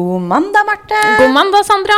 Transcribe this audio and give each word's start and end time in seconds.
God 0.00 0.22
mandag, 0.22 0.64
Marte. 0.64 0.98
God 1.18 1.30
mandag, 1.34 1.64
Sandra. 1.68 1.96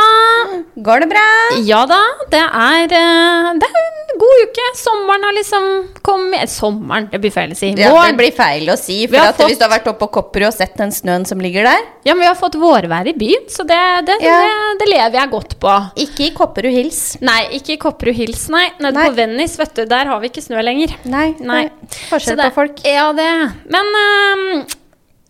Går 0.87 0.99
det 1.03 1.07
bra? 1.13 1.27
Ja 1.63 1.85
da, 1.87 1.99
det 2.33 2.41
er, 2.43 2.83
eh, 2.99 3.51
det 3.61 3.67
er 3.69 3.85
en 3.91 4.17
god 4.19 4.41
uke. 4.43 4.65
Sommeren 4.75 5.23
har 5.23 5.35
liksom 5.37 5.67
kommet 6.03 6.51
Sommeren, 6.51 7.07
det 7.13 7.21
blir 7.23 7.31
feil 7.31 7.53
å 7.53 7.55
si. 7.55 7.69
Ja, 7.79 7.93
det 8.03 8.17
blir 8.19 8.33
feil 8.35 8.67
å 8.73 8.75
si. 8.77 8.97
For 9.07 9.21
at 9.21 9.37
fått- 9.37 9.47
Hvis 9.53 9.59
du 9.61 9.63
har 9.63 9.71
vært 9.71 9.87
oppe 9.87 10.03
på 10.03 10.09
Kopperud 10.17 10.47
og 10.49 10.53
sett 10.53 10.75
den 10.75 10.91
snøen 10.91 11.25
som 11.25 11.39
ligger 11.39 11.63
der 11.63 11.79
Ja, 12.03 12.13
men 12.13 12.19
vi 12.19 12.25
har 12.27 12.35
fått 12.35 12.57
vårvær 12.59 13.07
i 13.07 13.13
byen, 13.13 13.45
så 13.47 13.63
det, 13.65 13.79
det, 14.09 14.17
Ja. 14.21 14.41
det, 14.79 14.87
lever 14.89 15.19
jeg 15.21 15.31
godt 15.31 15.55
på. 15.59 15.75
Ikke 15.95 16.25
i 16.27 16.31
Kopperud 16.31 16.73
Hils. 16.73 17.21
Nei, 17.21 17.47
ikke 17.53 17.73
i 17.73 17.77
Kopperud 17.77 18.15
Hills, 18.15 18.49
nei. 18.49 18.65
Nede 18.81 18.93
Nei. 18.95 19.07
på 19.07 19.15
Venice, 19.15 19.55
vet 19.57 19.73
du, 19.75 19.85
der 19.85 20.05
har 20.11 20.19
vi 20.19 20.27
ikke 20.27 20.43
snø 20.43 20.61
lenger. 20.61 20.93
Nei. 21.05 21.35
Nei. 21.39 21.69
Forskjell 22.09 22.35
på 22.35 22.53
folk. 22.53 22.83
Ja, 22.83 23.13
det. 23.13 23.31
Men 23.71 23.85
øhm, 24.03 24.67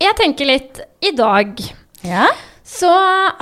jeg 0.02 0.16
tenker 0.16 0.46
litt 0.48 0.82
I 1.04 1.12
dag 1.12 1.54
Ja. 2.04 2.28
Så 2.74 2.90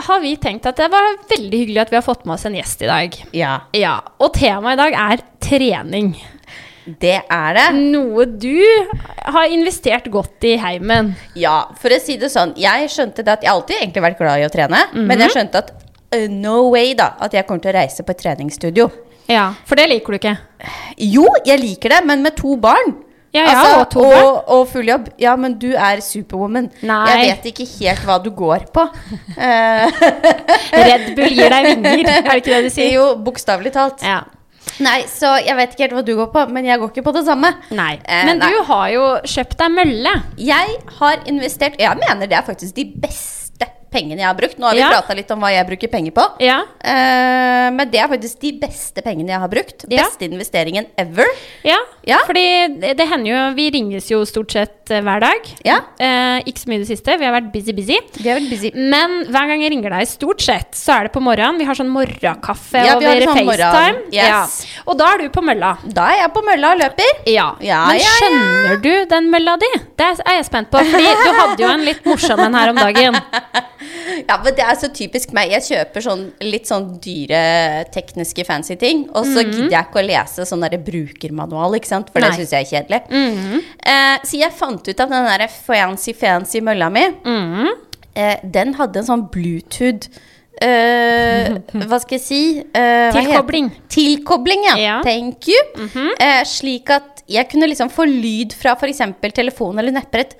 har 0.07 0.19
vi 0.23 0.35
tenkt 0.41 0.65
at 0.67 0.79
det 0.81 0.89
var 0.91 1.15
veldig 1.29 1.59
hyggelig 1.63 1.81
at 1.85 1.91
vi 1.93 1.97
har 1.99 2.05
fått 2.05 2.25
med 2.27 2.35
oss 2.35 2.45
en 2.49 2.55
gjest 2.57 2.83
i 2.83 2.89
dag. 2.89 3.17
ja. 3.37 3.53
Ja, 3.77 3.95
Og 4.19 4.33
temaet 4.35 4.75
i 4.75 4.81
dag 4.81 4.97
er 5.05 5.23
trening. 5.41 6.13
Det 6.99 7.19
er 7.29 7.53
det. 7.53 7.65
Noe 7.77 8.25
du 8.25 8.57
har 9.29 9.51
investert 9.53 10.09
godt 10.11 10.43
i 10.49 10.55
heimen. 10.59 11.13
Ja, 11.37 11.67
for 11.79 11.93
å 11.93 11.99
si 12.01 12.17
det 12.17 12.31
sånn. 12.33 12.55
Jeg 12.59 12.89
skjønte 12.91 13.23
det 13.23 13.35
at 13.37 13.45
jeg 13.45 13.53
alltid 13.53 13.77
egentlig 13.77 14.03
vært 14.07 14.17
glad 14.19 14.41
i 14.41 14.47
å 14.47 14.51
trene. 14.51 14.81
Men 14.97 15.21
jeg 15.21 15.35
skjønte 15.35 15.61
at 15.61 15.71
uh, 15.77 16.25
no 16.33 16.71
way 16.73 16.95
da, 16.97 17.11
at 17.21 17.37
jeg 17.37 17.45
kommer 17.47 17.61
til 17.63 17.71
å 17.75 17.77
reise 17.77 18.03
på 18.03 18.15
et 18.15 18.23
treningsstudio. 18.25 18.89
Ja, 19.29 19.51
For 19.69 19.77
det 19.79 19.87
liker 19.93 20.11
du 20.11 20.17
ikke. 20.17 20.35
Jo, 21.05 21.27
jeg 21.47 21.61
liker 21.61 21.93
det, 21.93 22.01
men 22.09 22.25
med 22.25 22.35
to 22.41 22.57
barn. 22.59 22.97
Ja, 23.31 23.45
ja, 23.47 23.59
og 23.79 23.95
og, 23.95 24.49
og 24.51 24.65
full 24.67 24.89
jobb. 24.91 25.05
Ja, 25.21 25.37
men 25.39 25.53
du 25.61 25.69
er 25.71 26.01
superwoman. 26.03 26.67
Nei. 26.83 27.05
Jeg 27.11 27.29
vet 27.29 27.45
ikke 27.53 27.67
helt 27.77 28.03
hva 28.09 28.17
du 28.23 28.29
går 28.35 28.67
på. 28.75 28.83
Eh, 29.41 29.87
Red 30.75 31.15
Bull 31.15 31.33
gir 31.37 31.49
deg 31.53 31.65
vinger, 31.71 32.03
er 32.11 32.27
det 32.27 32.35
ikke 32.41 32.51
det 32.57 32.61
du 32.67 32.69
sier? 32.73 32.91
jo, 32.97 33.05
bokstavelig 33.23 33.71
talt. 33.73 34.03
Ja. 34.05 34.19
Nei, 34.81 35.01
så 35.09 35.33
jeg 35.41 35.55
vet 35.57 35.73
ikke 35.73 35.83
helt 35.87 35.95
hva 35.97 36.03
du 36.05 36.11
går 36.17 36.29
på, 36.33 36.43
men 36.53 36.65
jeg 36.67 36.79
går 36.81 36.91
ikke 36.91 37.03
på 37.07 37.13
det 37.15 37.23
samme. 37.27 37.49
Nei. 37.75 37.93
Eh, 38.05 38.25
Men 38.27 38.39
nei. 38.41 38.49
du 38.51 38.59
har 38.69 38.87
jo 38.93 39.05
kjøpt 39.33 39.57
deg 39.61 39.73
mølle. 39.75 40.13
Jeg 40.37 40.75
har 40.99 41.23
investert 41.29 41.79
Jeg 41.81 41.97
mener 42.01 42.29
det 42.29 42.37
er 42.37 42.45
faktisk 42.47 42.75
de 42.77 42.85
beste 43.03 43.40
pengene 43.91 44.21
jeg 44.23 44.27
har 44.29 44.35
brukt. 44.37 44.57
Nå 44.57 44.67
har 44.69 44.73
vi 44.77 44.79
Ja. 44.79 44.89
prata 44.89 45.13
litt 45.17 45.29
om 45.31 45.39
hva 45.43 45.49
jeg 45.51 45.67
bruker 45.67 45.87
penger 45.91 46.11
på. 46.15 46.23
Ja. 46.39 46.61
Eh, 46.79 47.69
men 47.71 47.89
det 47.91 47.99
er 47.99 48.07
faktisk 48.07 48.39
de 48.39 48.51
beste 48.61 49.01
pengene 49.03 49.29
jeg 49.33 49.39
har 49.39 49.49
brukt. 49.51 49.85
Ja. 49.89 50.03
Beste 50.05 50.25
investeringen 50.29 50.87
ever. 50.97 51.25
Ja, 51.63 51.77
Ja. 52.07 52.17
fordi 52.25 52.79
det, 52.81 52.95
det 52.97 53.07
hender 53.07 53.29
jo 53.29 53.53
Vi 53.55 53.69
ringes 53.71 54.07
jo 54.09 54.23
stort 54.25 54.51
sett 54.51 54.89
eh, 54.91 55.01
hver 55.01 55.19
dag. 55.21 55.41
Ja. 55.65 55.79
Eh, 55.99 56.39
ikke 56.47 56.59
så 56.63 56.67
mye 56.71 56.79
i 56.81 56.83
det 56.85 56.87
siste. 56.87 57.17
Vi 57.19 57.25
har 57.25 57.33
vært 57.35 57.51
busy, 57.53 57.73
busy. 57.73 57.97
Vi 58.17 58.29
har 58.29 58.39
vært 58.39 58.49
busy. 58.49 58.71
Men 58.75 59.25
hver 59.27 59.47
gang 59.51 59.61
jeg 59.61 59.71
ringer 59.71 59.89
deg, 59.91 60.07
stort 60.07 60.41
sett, 60.41 60.71
så 60.73 60.95
er 60.99 61.03
det 61.09 61.13
på 61.13 61.21
morgenen. 61.21 61.57
Vi 61.59 61.65
har 61.65 61.75
sånn 61.75 61.91
morgenkaffe 61.91 62.85
Ja, 62.85 62.97
vi 62.99 63.05
over 63.07 63.21
sånn 63.27 63.45
FaceTime. 63.51 64.01
yes. 64.11 64.15
Ja. 64.15 64.81
Og 64.87 64.97
da 64.97 65.13
er 65.13 65.17
du 65.25 65.29
på 65.29 65.43
mølla. 65.43 65.77
Da 65.85 66.07
er 66.13 66.21
jeg 66.23 66.33
på 66.33 66.43
mølla 66.47 66.71
og 66.73 66.79
løper. 66.79 67.11
Ja. 67.27 67.49
Ja, 67.61 67.85
Men 67.87 67.99
skjønner 67.99 68.81
du 68.81 69.05
den 69.05 69.29
mølla 69.31 69.57
di? 69.59 69.67
Det 69.97 70.07
er 70.25 70.35
jeg 70.37 70.45
spent 70.45 70.71
på. 70.71 70.79
Fordi 70.79 71.03
du 71.03 71.31
hadde 71.37 71.59
jo 71.59 71.67
en 71.69 71.85
litt 71.85 72.03
morsom 72.05 72.39
en 72.39 72.53
her 72.53 72.69
om 72.69 72.75
dagen. 72.75 73.15
Ja, 74.29 74.37
men 74.43 74.53
Det 74.55 74.63
er 74.65 74.75
så 74.79 74.89
typisk 74.93 75.31
meg. 75.33 75.51
Jeg 75.55 75.63
kjøper 75.67 76.03
sånn 76.05 76.23
litt 76.45 76.67
sånn 76.69 76.87
dyre, 77.03 77.85
tekniske, 77.93 78.45
fancy 78.47 78.75
ting. 78.79 79.05
Og 79.15 79.25
så 79.25 79.43
gidder 79.45 79.69
jeg 79.73 79.85
ikke 79.89 80.01
å 80.01 80.07
lese 80.07 80.45
sånn 80.47 80.61
derre 80.65 80.79
brukermanual, 80.81 81.77
ikke 81.79 81.89
sant? 81.91 82.11
for 82.13 82.21
det 82.23 82.29
Nei. 82.31 82.37
syns 82.41 82.53
jeg 82.55 82.67
er 82.67 82.71
kjedelig. 82.71 83.01
eh, 83.83 84.17
så 84.23 84.37
jeg 84.41 84.51
fant 84.57 84.81
ut 84.87 84.99
at 85.05 85.09
den 85.15 85.29
derre 85.31 85.49
fancy, 85.49 86.13
fancy 86.13 86.61
mølla 86.61 86.89
mi, 86.93 87.07
Mm. 87.25 87.71
eh, 88.15 88.37
den 88.43 88.73
hadde 88.79 88.97
en 89.03 89.09
sånn 89.13 89.29
Bluetooth 89.31 90.09
Uh, 90.61 91.55
hva 91.89 91.97
skal 92.03 92.19
jeg 92.19 92.21
si 92.21 92.41
Uh, 92.61 93.09
Tilkobling. 93.15 93.71
Tilkobling, 93.89 94.65
ja. 94.67 94.75
Ja. 94.77 94.97
Thank 95.01 95.47
you. 95.49 95.57
eh, 96.19 96.43
slik 96.45 96.91
at 96.93 97.23
jeg 97.31 97.47
kunne 97.49 97.69
liksom 97.71 97.89
få 97.89 98.05
lyd 98.05 98.53
fra 98.53 98.75
f.eks. 98.77 98.99
telefon 99.33 99.79
eller 99.81 99.95
nettbrett 99.95 100.35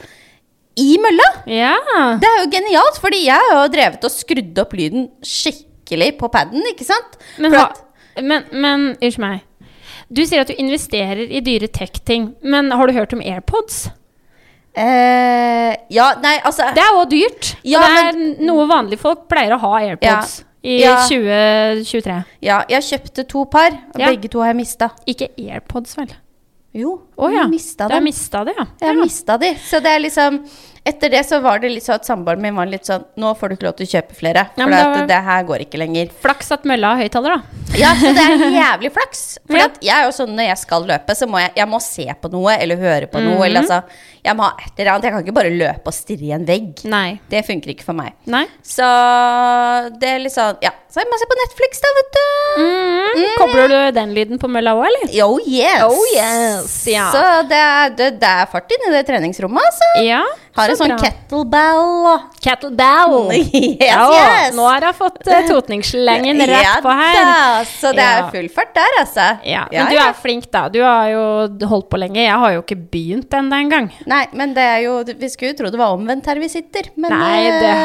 i 0.79 0.97
mølla. 1.03 1.27
Ja. 1.51 1.75
Det 2.21 2.27
er 2.29 2.37
jo 2.43 2.49
genialt, 2.53 2.99
fordi 3.03 3.25
jeg 3.25 3.39
har 3.49 3.63
jo 3.65 3.71
drevet 3.73 4.03
og 4.07 4.11
skrudd 4.11 4.59
opp 4.63 4.73
lyden 4.73 5.09
skikkelig 5.25 6.17
på 6.17 6.29
paden, 6.31 6.63
ikke 6.71 6.85
sant? 6.87 7.17
Men, 7.37 7.51
For 7.51 7.59
ha, 7.59 8.21
men, 8.21 8.45
men 8.51 8.85
unnskyld 9.01 9.19
meg. 9.25 9.41
Du 10.11 10.21
sier 10.27 10.41
at 10.43 10.47
du 10.51 10.55
investerer 10.59 11.21
i 11.31 11.39
dyre 11.43 11.67
tech-ting, 11.71 12.33
men 12.43 12.71
har 12.71 12.87
du 12.87 12.93
hørt 12.93 13.13
om 13.13 13.21
AirPods? 13.23 13.89
eh, 14.75 15.75
ja, 15.91 16.05
nei, 16.23 16.37
altså 16.47 16.69
Det 16.75 16.79
er 16.83 16.93
jo 16.95 17.03
dyrt. 17.11 17.55
Ja, 17.67 17.81
det 17.83 18.03
er 18.13 18.45
noe 18.47 18.67
vanlige 18.69 19.01
folk 19.03 19.25
pleier 19.31 19.55
å 19.57 19.59
ha 19.59 19.71
AirPods 19.81 20.41
i 20.63 20.77
Ja. 20.83 20.97
2023. 21.09 22.17
Ja, 22.45 22.61
jeg 22.69 22.83
kjøpte 22.87 23.25
to 23.27 23.45
par, 23.45 23.71
og 23.93 23.99
Ja. 23.99 24.07
begge 24.11 24.29
to 24.29 24.39
har 24.39 24.47
jeg 24.53 24.55
mista. 24.61 24.91
Ikke 25.07 25.27
AirPods, 25.37 25.97
vel? 25.97 26.11
Jo, 26.73 27.01
oh, 27.15 27.33
ja. 27.33 27.47
mista 27.47 27.87
Du 27.87 27.93
har 27.93 27.99
dem. 27.99 28.03
mista 28.03 28.43
det, 28.47 28.53
ja. 28.57 28.65
Jeg 28.79 28.87
har 28.87 28.95
mista 28.95 29.37
de. 29.37 29.55
Så 29.59 29.79
det 29.83 29.89
er 29.89 29.99
liksom 29.99 30.37
Etter 30.81 31.11
det 31.13 31.21
så 31.27 31.37
var 31.43 31.59
det 31.61 31.69
litt 31.69 31.85
sånn 31.85 31.99
at 31.99 32.07
samboeren 32.09 32.41
min 32.41 32.55
var 32.57 32.65
litt 32.65 32.87
sånn 32.89 33.03
Nå 33.21 33.35
får 33.37 33.51
du 33.51 33.53
ikke 33.53 33.67
lov 33.67 33.75
til 33.77 33.85
å 33.85 33.91
kjøpe 33.91 34.15
flere, 34.17 34.47
for 34.55 34.73
ja, 34.73 34.85
det, 34.95 35.03
det 35.11 35.19
her 35.27 35.43
går 35.45 35.65
ikke 35.67 35.77
lenger. 35.77 36.09
Flaks 36.23 36.49
at 36.55 36.65
mølla 36.65 36.95
har 36.95 37.03
høyttaler, 37.05 37.35
da. 37.37 37.61
Ja, 37.77 37.91
så 37.95 38.09
det 38.17 38.23
er 38.23 38.41
jævlig 38.63 38.91
flaks. 38.95 39.21
For 39.45 39.61
jeg 39.61 39.93
er 39.93 40.07
jo 40.07 40.15
sånn 40.15 40.33
når 40.35 40.49
jeg 40.49 40.61
skal 40.63 40.87
løpe, 40.89 41.15
så 41.15 41.27
må 41.29 41.39
jeg, 41.43 41.53
jeg 41.61 41.69
må 41.69 41.79
se 41.85 42.07
på 42.23 42.31
noe 42.33 42.55
eller 42.57 42.81
høre 42.81 43.11
på 43.11 43.21
noe. 43.21 43.37
Eller 43.45 43.61
altså, 43.61 43.77
jeg 44.25 44.37
må 44.37 44.47
ha 44.47 44.65
et 44.65 44.81
eller 44.81 44.91
annet. 44.95 45.07
Jeg 45.07 45.15
kan 45.15 45.25
ikke 45.25 45.37
bare 45.37 45.53
løpe 45.53 45.93
og 45.93 45.95
stirre 45.95 46.27
i 46.27 46.33
en 46.35 46.47
vegg. 46.49 46.83
Nei. 46.89 47.19
Det 47.31 47.43
funker 47.47 47.75
ikke 47.75 47.87
for 47.87 47.97
meg. 47.97 48.17
Nei. 48.31 48.43
Så 48.65 48.87
det 50.01 50.11
er 50.15 50.21
litt 50.25 50.33
sånn 50.35 50.59
Ja, 50.65 50.73
så 50.91 51.01
jeg 51.01 51.09
må 51.11 51.17
se 51.21 51.29
på 51.29 51.37
Netflix, 51.39 51.81
da, 51.85 51.93
vet 51.97 52.11
du. 52.17 52.21
Mm. 52.61 53.25
Kobler 53.39 53.71
du 53.71 53.79
den 53.95 54.13
lyden 54.17 54.41
på 54.41 54.49
mølla 54.51 54.73
òg, 54.75 54.85
eller? 54.89 55.13
Oh 55.23 55.37
yes. 55.45 55.85
Oh, 55.85 56.03
yes, 56.17 56.75
ja. 56.91 57.07
Så 57.13 57.23
det 57.47 57.61
er, 57.61 57.93
det, 57.95 58.09
det 58.21 58.31
er 58.41 58.49
fart 58.51 58.73
inni 58.75 58.91
det 58.91 59.05
treningsrommet, 59.07 59.69
altså. 59.71 59.91
Ja. 60.03 60.23
Har 60.57 60.69
en 60.73 60.78
sånn 60.79 60.91
kettlebell 61.00 62.07
Kettlebell. 62.44 63.13
Yes, 63.31 63.78
ja, 63.88 64.07
yes. 64.12 64.56
Nå 64.56 64.66
har 64.67 64.84
jeg 64.84 64.95
fått 64.97 65.19
uh, 65.28 65.38
totningsslengen 65.47 66.41
rett 66.51 66.81
på 66.84 66.91
her. 66.97 67.16
da, 67.17 67.63
så 67.67 67.91
det 67.95 68.03
Ja. 68.03 68.17
er 68.25 68.31
full 68.34 68.50
fart 68.51 68.73
der, 68.75 68.97
altså. 69.00 69.28
Ja, 69.47 69.63
men 69.72 69.91
du 69.94 69.97
er 70.01 70.13
flink, 70.17 70.50
da. 70.51 70.66
Du 70.73 70.79
har 70.84 71.07
jo 71.11 71.23
holdt 71.72 71.90
på 71.94 72.00
lenge. 72.01 72.19
Jeg 72.23 72.38
har 72.44 72.56
jo 72.57 72.63
ikke 72.66 72.78
begynt 72.91 73.34
ennå 73.38 73.59
engang. 73.63 73.90
Nei, 74.09 74.25
men 74.38 74.53
det 74.57 74.66
er 74.66 74.79
jo 74.85 74.97
Vi 75.07 75.29
skulle 75.31 75.53
jo 75.53 75.59
tro 75.61 75.72
det 75.72 75.79
var 75.79 75.95
omvendt 75.95 76.28
her 76.29 76.40
vi 76.41 76.50
sitter, 76.51 76.90
men 77.00 77.13
Nei, 77.16 77.44
det 77.47 77.61
det 77.61 77.75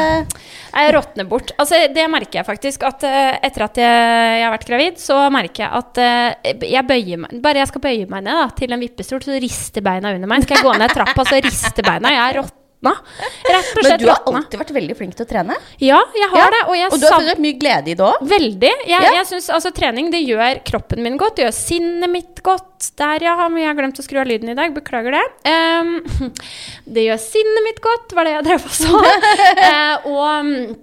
Jeg 0.77 0.93
råtner 0.93 1.25
bort. 1.29 1.51
Altså, 1.57 1.79
det 1.93 2.05
merker 2.11 2.39
jeg 2.41 2.47
faktisk. 2.47 2.85
At 2.85 3.05
eh, 3.07 3.39
etter 3.47 3.65
at 3.65 3.79
jeg, 3.81 4.05
jeg 4.37 4.45
har 4.45 4.53
vært 4.53 4.67
gravid, 4.69 5.01
så 5.01 5.17
merker 5.33 5.65
jeg 5.65 5.81
at 5.81 6.01
eh, 6.03 6.67
jeg 6.69 6.85
bøyer 6.87 7.23
meg 7.23 7.41
Bare 7.41 7.63
jeg 7.63 7.71
skal 7.71 7.83
bøye 7.87 8.05
meg 8.11 8.27
ned 8.27 8.37
da, 8.43 8.45
til 8.57 8.75
en 8.75 8.83
vippestol, 8.85 9.23
så 9.25 9.41
rister 9.41 9.85
beina 9.85 10.13
under 10.13 10.29
meg. 10.29 10.45
Skal 10.45 10.59
jeg 10.59 10.67
gå 10.69 10.77
ned 10.77 10.93
trappa, 10.93 11.25
så 11.27 11.41
rister 11.41 11.87
beina. 11.87 12.13
Jeg 12.13 12.37
er 12.37 12.41
råtna. 12.87 13.27
Rett 13.47 13.71
og 13.77 13.83
Men 13.83 13.99
du 13.99 14.07
har 14.09 14.21
alltid 14.41 14.59
vært 14.61 14.73
veldig 14.77 14.95
flink 14.97 15.15
til 15.17 15.25
å 15.25 15.29
trene. 15.29 15.57
Ja, 15.83 15.99
jeg 16.15 16.29
har 16.31 16.37
Ja, 16.39 16.47
det. 16.55 16.61
Og 16.67 16.93
Og 16.93 16.99
du 17.01 17.05
har 17.07 17.19
funnet 17.19 17.41
mye 17.43 17.57
glede 17.59 17.91
i 17.91 17.97
det 17.99 18.05
òg. 18.07 18.21
Veldig. 18.21 18.71
Jeg, 18.87 19.03
Ja. 19.03 19.13
jeg 19.19 19.25
synes, 19.27 19.49
altså, 19.49 19.71
trening 19.75 20.11
det 20.11 20.23
gjør 20.25 20.63
kroppen 20.63 21.03
min 21.03 21.17
godt. 21.17 21.35
Det 21.37 21.45
gjør 21.45 21.53
sinnet 21.59 22.09
mitt 22.09 22.41
godt. 22.43 22.63
Der, 22.97 23.19
ja. 23.25 23.35
Men 23.49 23.63
jeg 23.63 23.67
har 23.71 23.77
glemt 23.79 23.99
å 23.99 24.05
skru 24.05 24.19
av 24.21 24.27
lyden 24.29 24.49
i 24.49 24.57
dag. 24.57 24.73
Beklager 24.75 25.11
det. 25.17 25.23
Um, 25.49 26.01
det 26.93 27.07
gjør 27.07 27.21
sinnet 27.21 27.63
mitt 27.65 27.81
godt, 27.81 28.13
var 28.13 28.23
det 28.27 28.35
jeg 28.37 28.45
drev 28.49 28.67
og 28.67 28.75
sa. 28.77 28.91
uh, 28.97 30.07
og, 30.13 30.77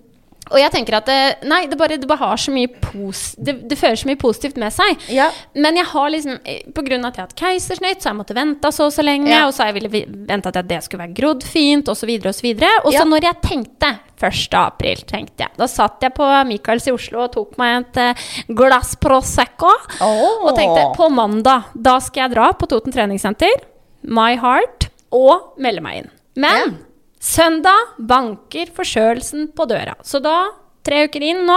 og 0.52 0.58
jeg 0.60 0.72
tenker 0.74 0.98
at 0.98 1.08
Nei, 1.48 1.64
det 1.70 1.78
bare, 1.80 1.96
det 2.00 2.08
bare 2.08 2.20
har 2.20 2.40
så 2.40 2.52
mye 2.52 2.68
pos... 2.68 3.34
Det, 3.40 3.56
det 3.70 3.78
fører 3.80 3.96
så 3.96 4.08
mye 4.10 4.20
positivt 4.20 4.58
med 4.60 4.74
seg. 4.74 5.06
Ja. 5.12 5.30
Men 5.56 5.78
jeg 5.80 5.88
har 5.88 6.10
liksom 6.12 6.38
pga. 6.44 6.56
På 6.74 6.84
grunn 6.84 7.04
av 7.06 7.12
at 7.12 7.16
jeg 7.16 7.22
har 7.22 7.30
hatt 7.30 7.38
keisersnitt, 7.38 8.02
så 8.02 8.10
jeg 8.10 8.18
måtte 8.18 8.36
vente 8.36 8.70
så 8.74 8.88
og 8.90 8.92
så 8.94 9.04
lenge. 9.04 9.30
Ja. 9.32 9.44
Og 9.48 9.54
så 9.56 9.68
jeg 9.70 9.76
ville 9.78 10.04
vente 10.28 10.50
at 10.52 10.60
det 10.68 10.80
skulle 10.84 11.06
være 11.06 11.16
grodd 11.16 11.46
fint, 11.48 11.88
osv. 11.88 12.12
Og 12.18 12.28
så. 12.36 12.54
Og 12.84 12.90
så 12.92 12.98
Ja. 12.98 13.06
når 13.08 13.28
jeg 13.28 13.40
tenkte 13.46 13.92
1. 14.20 14.54
april, 14.60 15.02
tenkte 15.08 15.46
jeg. 15.46 15.56
Da 15.56 15.68
satt 15.70 16.04
jeg 16.04 16.14
på 16.16 16.28
Michaels 16.48 16.88
i 16.88 16.94
Oslo 16.94 17.24
og 17.24 17.32
tok 17.34 17.58
meg 17.60 17.80
et 17.80 18.00
eh, 18.02 18.24
glass 18.54 18.94
Prosecco. 19.00 19.72
Oh. 20.00 20.48
Og 20.48 20.56
tenkte 20.58 20.90
på 20.96 21.08
mandag, 21.12 21.70
da 21.74 21.98
skal 22.04 22.26
jeg 22.28 22.36
dra 22.36 22.52
på 22.52 22.68
Toten 22.70 22.94
treningssenter, 22.94 23.64
My 24.04 24.34
Heart, 24.40 24.90
og 25.14 25.54
melde 25.62 25.84
meg 25.84 26.02
inn. 26.02 26.10
Men. 26.36 26.76
Søndag 27.24 27.96
banker 27.98 28.68
forkjølelsen 28.76 29.48
på 29.56 29.64
døra. 29.70 29.94
Så 30.04 30.20
da, 30.24 30.52
tre 30.84 31.04
uker 31.08 31.22
inn 31.24 31.46
nå, 31.48 31.56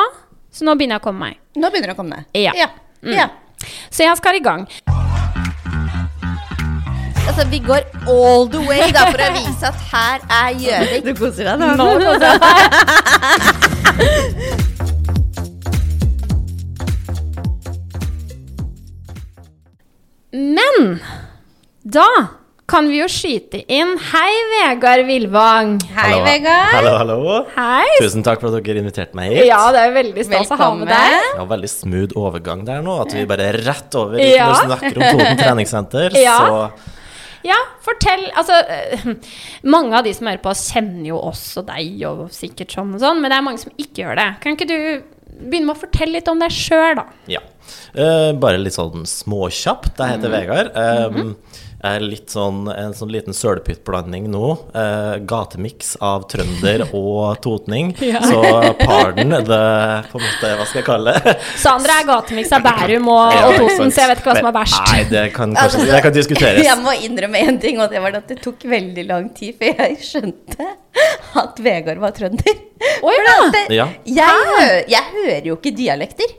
så 0.53 0.63
nå 0.67 0.75
begynner 0.79 0.95
jeg 0.97 1.03
å 1.03 1.07
komme 1.09 1.19
meg. 1.27 1.35
Nå 1.59 1.67
begynner 1.73 1.91
det 1.91 1.97
å 1.97 1.99
komme 1.99 2.15
ned. 2.15 2.23
Ja. 2.39 2.53
ja. 2.55 2.69
Mm. 3.03 3.13
ja. 3.17 3.27
Så 3.91 4.03
jeg 4.05 4.17
skal 4.19 4.35
i 4.39 4.43
gang. 4.45 4.67
Altså, 7.27 7.43
vi 7.51 7.59
går 7.59 7.81
all 8.07 8.47
the 8.49 8.61
way 8.63 8.87
da, 8.95 9.11
for 9.11 9.19
å 9.19 9.29
vise 9.35 9.67
at 9.67 9.75
her 9.91 10.17
er 10.31 10.49
Gjøvik. 10.63 11.03
Du 11.03 11.11
koser 11.19 11.43
deg 11.51 11.55
Nå 11.59 11.87
koser 11.99 12.23
jeg 12.23 12.39
meg. 12.41 12.57
Men 20.31 21.01
da 21.83 22.36
kan 22.67 22.87
vi 22.91 22.97
jo 22.99 23.05
skyte 23.07 23.61
inn 23.71 23.93
Hei, 24.09 24.33
Vegard 24.51 25.05
Villvang. 25.07 25.77
Hei, 25.87 26.09
Hallo. 26.11 26.23
Vegard. 26.25 26.73
Hallo, 26.75 26.91
hallo. 26.99 27.37
Hei. 27.55 27.85
Tusen 28.03 28.25
takk 28.27 28.41
for 28.43 28.51
at 28.51 28.65
dere 28.67 28.81
inviterte 28.83 29.15
meg 29.15 29.31
hit. 29.31 29.45
Ja, 29.47 29.61
det 29.71 29.85
er 29.87 29.95
veldig 29.95 30.25
stas 30.27 30.51
å 30.51 30.57
ha 30.59 30.67
med 30.75 30.91
deg. 30.91 31.15
Ja, 31.37 31.45
veldig 31.47 31.69
smooth 31.71 32.17
overgang 32.19 32.65
der 32.67 32.83
nå. 32.83 32.97
At 33.05 33.15
vi 33.15 33.23
bare 33.29 33.47
er 33.53 33.59
rett 33.69 33.95
over 33.95 34.19
hit 34.19 34.33
Ja. 34.35 34.49
når 34.51 34.59
vi 34.59 34.67
snakker 34.73 34.99
om 34.99 35.07
Toten 35.15 35.39
treningssenter. 35.45 36.19
Ja. 36.19 36.37
Så 36.43 36.93
Ja, 37.47 37.55
fortell 37.85 38.25
Altså, 38.35 38.57
eh, 38.67 39.05
mange 39.63 39.95
av 39.95 40.03
de 40.03 40.11
som 40.17 40.27
hører 40.27 40.41
på 40.43 40.51
oss, 40.51 40.65
kjenner 40.73 41.07
jo 41.13 41.19
oss 41.23 41.45
og 41.61 41.69
deg 41.69 42.01
og 42.09 42.25
sikkert 42.35 42.75
sånn 42.75 42.95
og 42.97 42.99
sånn, 42.99 43.21
men 43.23 43.31
det 43.31 43.37
er 43.39 43.45
mange 43.47 43.61
som 43.63 43.71
ikke 43.79 44.03
gjør 44.03 44.19
det. 44.19 44.27
Kan 44.43 44.57
ikke 44.57 44.67
du 44.67 44.77
begynne 45.37 45.69
med 45.69 45.77
å 45.77 45.79
fortelle 45.85 46.17
litt 46.17 46.27
om 46.27 46.39
deg 46.41 46.51
sjøl, 46.51 46.97
da? 46.99 47.05
ja. 47.31 47.39
Eh, 47.93 48.31
bare 48.39 48.59
litt 48.61 48.77
sånn 48.77 49.05
småkjapt. 49.07 49.95
Jeg 49.97 50.17
heter 50.17 50.29
mm. 50.29 50.37
Vegard. 50.39 50.75
Um, 50.75 51.33
Jeg 51.77 51.99
er 51.99 52.03
litt 52.09 52.31
sånn, 52.33 52.63
en 52.73 52.93
sånn 52.97 53.11
liten 53.13 53.35
sølpyttblanding 53.37 54.25
nå. 54.33 54.47
Uh, 54.73 55.19
gatemiks 55.29 55.91
av 56.01 56.23
trønder 56.31 56.81
og 56.97 57.37
totning. 57.45 57.91
Ja. 58.01 58.17
Så 58.25 58.39
pardon 58.81 59.35
the 59.45 59.59
På 60.09 60.17
en 60.17 60.25
måte, 60.25 60.49
hva 60.57 60.65
skal 60.65 60.79
jeg 60.81 60.87
kalle 60.87 61.13
det? 61.19 61.35
Sandra 61.61 61.99
er 62.01 62.07
gatemiks 62.09 62.55
av 62.57 62.65
Bærum 62.65 63.11
og, 63.13 63.35
Ja, 63.35 63.43
og 63.51 63.59
Toten, 63.61 63.93
så 63.93 64.01
jeg 64.03 64.09
vet 64.09 64.23
ikke 64.23 64.31
hva 64.31 64.37
som 64.39 64.49
er 64.49 64.57
verst. 64.57 64.79
Nei, 64.89 65.03
det 65.13 65.23
kan 65.35 65.53
kanskje 65.53 65.67
Altså, 65.67 65.91
det 65.93 66.01
kan 66.07 66.17
diskuteres. 66.17 66.63
Jeg 66.65 66.81
må 66.81 66.95
innrømme 67.05 67.43
én 67.45 67.61
ting, 67.61 67.77
og 67.83 67.93
det 67.93 68.01
var 68.07 68.17
at 68.23 68.33
det 68.33 68.39
tok 68.41 68.65
veldig 68.73 69.05
lang 69.13 69.29
tid 69.37 69.61
før 69.61 69.85
jeg 69.85 70.01
skjønte 70.09 70.71
at 71.43 71.61
Vegard 71.61 72.01
var 72.01 72.17
trønder. 72.17 72.57
Oi, 73.05 73.13
For 73.13 73.29
da. 73.29 73.37
det- 73.53 73.77
Ja. 73.77 73.87
jeg, 74.17 74.49
hø 74.49 74.67
jeg 74.97 75.09
hører 75.13 75.51
jo 75.53 75.61
ikke 75.61 75.75
dialekter. 75.77 76.33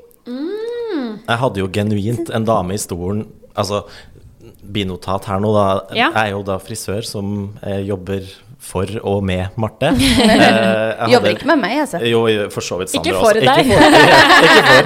Jeg 1.29 1.41
hadde 1.43 1.61
jo 1.61 1.69
genuint 1.73 2.31
en 2.35 2.49
dame 2.49 2.77
i 2.77 2.81
stolen 2.81 3.27
Altså, 3.59 3.83
binotat 4.63 5.25
her 5.27 5.41
nå, 5.43 5.49
da. 5.51 5.65
Ja. 5.97 6.13
Jeg 6.13 6.29
er 6.29 6.37
jo 6.37 6.45
da 6.47 6.61
frisør 6.63 7.03
som 7.07 7.33
eh, 7.67 7.81
jobber 7.89 8.23
for 8.69 8.91
og 9.07 9.23
med 9.27 9.55
Marte. 9.59 9.91
Eh, 9.99 10.99
hadde, 10.99 11.13
Jobber 11.13 11.31
ikke 11.35 11.47
med 11.47 11.61
meg, 11.63 11.75
altså. 11.85 11.99
Jo, 12.07 12.21
for 12.53 12.65
så 12.65 12.79
vidt 12.81 12.95
Ikke 12.97 13.13
Sandra 13.13 13.21
for 13.23 13.39
også. 13.39 13.45
deg. 13.47 13.59
Ikke 13.65 13.77
for. 13.79 13.91
deg. 13.95 14.09
Ikke 14.49 14.63
for. 14.69 14.81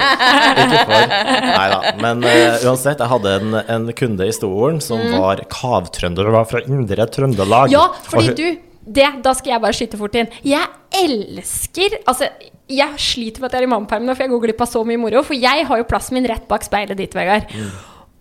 Ikke 0.63 0.83
for. 0.89 1.15
Nei 1.47 1.65
da. 1.71 1.79
Men 2.03 2.25
uh, 2.25 2.67
uansett, 2.69 3.01
jeg 3.01 3.09
hadde 3.13 3.33
en, 3.39 3.57
en 3.75 3.87
kunde 3.97 4.27
i 4.29 4.35
stolen 4.35 4.77
som 4.83 5.01
var 5.15 5.41
kavtrønder 5.51 6.29
og 6.29 6.37
var 6.37 6.45
fra 6.51 6.61
indre 6.67 7.07
Trøndelag. 7.13 7.71
Mm. 7.71 7.75
Ja, 7.75 7.87
fordi 8.09 8.35
du 8.37 8.45
det, 8.85 9.07
Da 9.23 9.33
skal 9.37 9.55
jeg 9.55 9.63
bare 9.63 9.77
skyte 9.77 9.99
fort 9.99 10.15
inn. 10.19 10.31
Jeg 10.43 10.67
elsker 10.93 11.97
Altså, 12.05 12.29
jeg 12.69 12.99
sliter 13.01 13.41
med 13.41 13.49
at 13.49 13.57
jeg 13.57 13.63
er 13.63 13.67
i 13.67 13.71
mammaperm 13.71 14.05
nå, 14.07 14.15
for 14.15 14.25
jeg 14.25 14.33
går 14.33 14.45
glipp 14.47 14.63
av 14.63 14.71
så 14.71 14.83
mye 14.87 15.01
moro. 15.01 15.23
For 15.25 15.37
jeg 15.37 15.67
har 15.67 15.81
jo 15.81 15.89
plassen 15.89 16.17
min 16.17 16.27
rett 16.29 16.47
bak 16.49 16.65
speilet 16.65 16.99
ditt, 16.99 17.15
Vegard. 17.17 17.49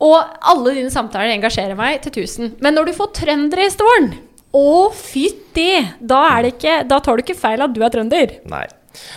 Og 0.03 0.19
alle 0.51 0.75
dine 0.77 0.91
samtaler 0.91 1.31
engasjerer 1.37 1.79
meg 1.79 2.01
til 2.03 2.15
tusen. 2.23 2.55
Men 2.63 2.75
når 2.75 2.91
du 2.91 2.95
får 2.99 3.13
trøndere 3.23 3.69
i 3.69 3.73
stolen 3.75 4.13
å, 4.53 4.91
fytti! 4.93 5.81
Da, 6.01 6.23
det 6.45 6.57
ikke, 6.59 6.83
da 6.89 6.99
tar 7.01 7.17
du 7.17 7.23
ikke 7.25 7.39
feil 7.39 7.63
at 7.65 7.73
du 7.73 7.81
er 7.85 7.93
trønder. 7.95 8.35
Nei. 8.51 8.67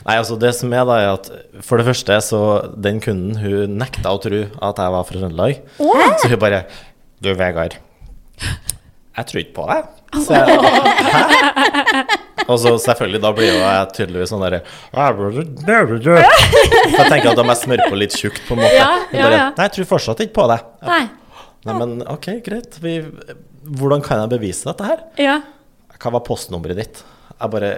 Nei, 0.06 0.15
altså 0.15 0.38
det 0.39 0.53
som 0.56 0.71
er 0.71 0.86
da 0.88 0.95
er 1.01 1.09
at 1.18 1.25
For 1.68 1.75
det 1.75 1.83
første 1.89 2.15
så 2.24 2.38
Den 2.80 3.01
kunden 3.03 3.36
hun 3.41 3.74
nekta 3.81 4.13
å 4.15 4.21
tro 4.24 4.38
at 4.63 4.80
jeg 4.80 4.94
var 4.94 5.03
fra 5.03 5.19
Trøndelag. 5.19 5.57
Så 6.21 6.30
hun 6.31 6.39
bare 6.39 6.62
Du, 7.19 7.33
Vegard. 7.36 7.75
Jeg 8.39 9.27
tror 9.27 9.41
ikke 9.41 9.57
på 9.57 9.65
deg. 9.71 9.91
Så 10.23 10.33
jeg, 10.33 10.45
Hæ? 11.15 11.21
Og 12.45 12.59
så 12.62 12.75
selvfølgelig, 12.77 13.21
da 13.23 13.31
blir 13.33 13.47
jo 13.50 13.56
jeg 13.57 13.88
tydeligvis 13.97 14.29
sånn 14.29 14.44
derre 14.45 14.59
jeg 14.94 15.15
tenker 17.09 17.29
at 17.31 17.38
da 17.39 17.44
må 17.45 17.51
jeg 17.56 17.62
smøre 17.63 17.88
på 17.89 17.95
litt 17.97 18.13
tjukt, 18.17 18.41
på 18.45 18.53
en 18.53 18.59
måte. 18.62 18.75
Ja, 18.75 18.89
ja, 19.15 19.29
ja. 19.33 19.45
Nei, 19.57 19.65
jeg 19.65 19.71
tror 19.79 19.85
fortsatt 19.95 20.19
ikke 20.25 20.35
på 20.38 20.45
det. 20.51 20.59
Nei. 20.85 21.03
Nei, 21.65 21.73
men 21.79 21.89
ok, 22.06 22.27
greit. 22.45 22.77
Vi, 22.83 22.94
hvordan 23.79 24.01
kan 24.06 24.21
jeg 24.23 24.29
bevise 24.35 24.63
dette 24.69 24.83
her? 24.85 25.00
Ja. 25.21 25.38
Hva 25.97 26.09
var 26.17 26.23
postnummeret 26.27 26.77
ditt? 26.83 26.97
Jeg 27.35 27.50
bare 27.56 27.71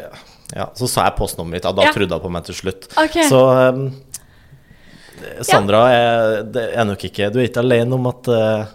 Ja, 0.55 0.65
så 0.77 0.85
sa 0.91 0.99
jeg 1.07 1.15
postnummeret 1.17 1.57
ditt, 1.61 1.69
og 1.69 1.75
da 1.79 1.83
Ja. 1.87 1.91
trodde 1.95 2.13
hun 2.19 2.25
på 2.27 2.31
meg 2.35 2.43
til 2.49 2.55
slutt. 2.59 2.81
Okay. 2.97 3.25
Så 3.29 3.39
um, 3.71 3.87
Sandra, 5.47 5.79
er, 5.91 6.43
det 6.43 6.65
er 6.77 6.85
nok 6.85 7.03
ikke 7.07 7.31
Du 7.33 7.39
er 7.39 7.47
ikke 7.47 7.63
alene 7.63 7.95
om 7.97 8.05
at 8.11 8.27
uh, 8.29 8.65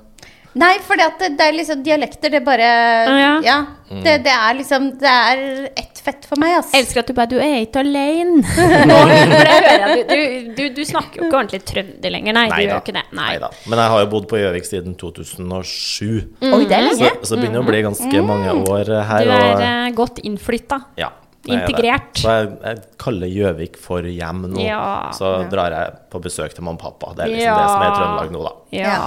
Nei, 0.59 0.75
for 0.85 1.01
det, 1.01 1.31
det 1.39 1.47
er 1.47 1.55
liksom 1.57 1.81
dialekter, 1.85 2.33
det 2.35 2.43
bare 2.45 2.67
Ja. 3.09 3.33
Ja. 3.45 3.59
Det, 3.93 4.19
det 4.25 4.33
er 4.33 4.55
liksom 4.57 4.87
Det 5.01 5.09
er 5.09 5.41
ett 5.77 6.01
fett 6.03 6.27
for 6.29 6.41
meg, 6.41 6.55
ass. 6.59 6.73
Elsker 6.77 7.03
at 7.03 7.11
du 7.11 7.15
bare 7.17 7.31
Du 7.31 7.39
er 7.41 7.63
ikke 7.63 7.83
alene. 7.85 8.43
Det 8.53 9.57
jeg. 9.73 10.05
Du, 10.09 10.53
du, 10.57 10.63
du, 10.77 10.83
snakker 10.89 11.21
jo 11.21 11.29
ikke 11.29 11.39
ordentlig 11.39 11.63
trønder 11.69 12.15
lenger. 12.15 12.37
Nei, 12.37 12.47
du 12.51 12.63
gjør 12.65 12.81
ikke 12.83 12.95
det. 12.97 13.05
Nei. 13.13 13.27
Neida. 13.33 13.51
Men 13.71 13.83
jeg 13.83 13.93
har 13.95 14.05
jo 14.05 14.09
bodd 14.13 14.29
på 14.31 14.41
Gjøvik 14.41 14.69
siden 14.69 14.97
2007. 15.01 16.07
Oi, 16.49 16.63
det 16.69 16.79
er 16.79 16.87
Så, 16.89 16.95
lenge. 16.99 17.11
så 17.23 17.35
det 17.35 17.41
begynner 17.43 17.63
å 17.63 17.69
bli 17.69 17.83
ganske 17.87 18.23
mange 18.27 18.55
år 18.63 18.93
uh, 18.93 19.03
her. 19.09 19.27
Du 19.27 19.35
er 19.35 19.45
og, 19.49 19.67
eh, 19.67 19.91
godt 19.99 20.23
innflytta. 20.27 20.81
ja, 21.01 21.11
det 21.43 21.55
er 21.55 21.63
integrert. 21.67 22.23
Så 22.23 22.39
jeg, 22.39 22.51
jeg 22.65 22.83
kaller 23.03 23.31
Gjøvik 23.37 23.79
for 23.83 24.09
hjem 24.09 24.49
nå. 24.55 24.65
Ja. 24.65 24.83
Så 25.17 25.35
drar 25.53 25.77
jeg 25.77 25.95
på 26.13 26.23
besøk 26.25 26.57
til 26.57 26.67
mamma 26.67 26.79
og 26.81 26.85
pappa. 26.89 27.15
Det 27.19 27.27
er 27.29 27.33
liksom 27.37 27.47
Ja. 27.53 27.61
det 27.61 27.71
som 27.71 27.87
er 27.87 27.95
Trøndelag 27.99 28.35
nå, 28.35 28.43
da. 28.49 28.55
Ja. 28.79 28.99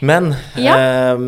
Men 0.00 0.34
Ja. 0.56 0.76
eh, 0.78 1.18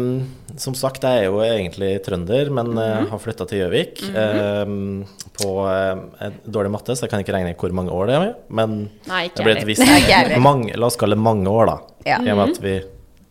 som 0.59 0.75
sagt, 0.75 1.03
jeg 1.03 1.23
er 1.23 1.25
jo 1.29 1.39
egentlig 1.45 2.03
trønder, 2.05 2.51
men 2.51 2.67
mm 2.67 2.79
-hmm. 2.79 3.09
har 3.11 3.19
flytta 3.19 3.47
til 3.47 3.59
Gjøvik 3.59 4.03
ehm, 4.15 5.05
på 5.33 5.51
eh, 5.69 6.27
en 6.27 6.35
dårlig 6.47 6.71
matte, 6.71 6.97
så 6.97 7.03
jeg 7.05 7.11
kan 7.11 7.21
ikke 7.21 7.33
regne 7.33 7.55
hvor 7.55 7.73
mange 7.73 7.91
år 7.91 8.07
det 8.07 8.15
er. 8.15 8.35
Men 8.49 8.91
Nei, 9.07 9.25
ikke 9.29 9.37
det 9.37 9.45
blir 9.45 9.57
et 9.57 9.67
visst 9.67 10.39
mange, 10.41 10.77
La 10.77 10.87
oss 10.87 10.97
kalle 10.97 11.15
det 11.15 11.23
mange 11.23 11.47
år, 11.49 11.67
da. 11.67 11.79
Ja. 12.07 12.19
I 12.23 12.31
og 12.31 12.37
med 12.37 12.51
at 12.51 12.63
vi 12.63 12.83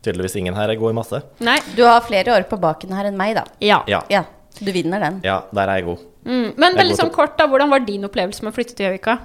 tydeligvis 0.04 0.36
ingen 0.36 0.56
her 0.56 0.69
er 0.69 0.75
god 0.75 0.92
i 0.92 0.94
matte. 0.94 1.22
Nei. 1.39 1.60
Du 1.75 1.84
har 1.84 2.01
flere 2.01 2.38
år 2.38 2.44
på 2.48 2.60
baken 2.60 2.94
her 2.94 3.06
enn 3.06 3.18
meg, 3.18 3.36
da. 3.36 3.44
Ja. 3.60 3.84
Ja, 3.88 4.04
Ja, 4.10 4.24
du 4.60 4.72
vinner 4.72 5.00
den. 5.00 5.22
ja 5.24 5.42
der 5.54 5.68
er 5.68 5.75
jeg 5.75 5.86
god. 5.86 5.98
Mm. 6.25 6.54
Men 6.57 6.75
veldig 6.75 6.95
sånn 6.95 7.12
kort, 7.12 7.38
da. 7.38 7.48
Hvordan 7.48 7.69
var 7.69 7.80
din 7.80 8.04
opplevelse 8.04 8.44
med 8.44 8.54
å 8.54 8.56
flytte 8.56 8.75
til 8.75 8.86
Gjøvika? 8.88 9.19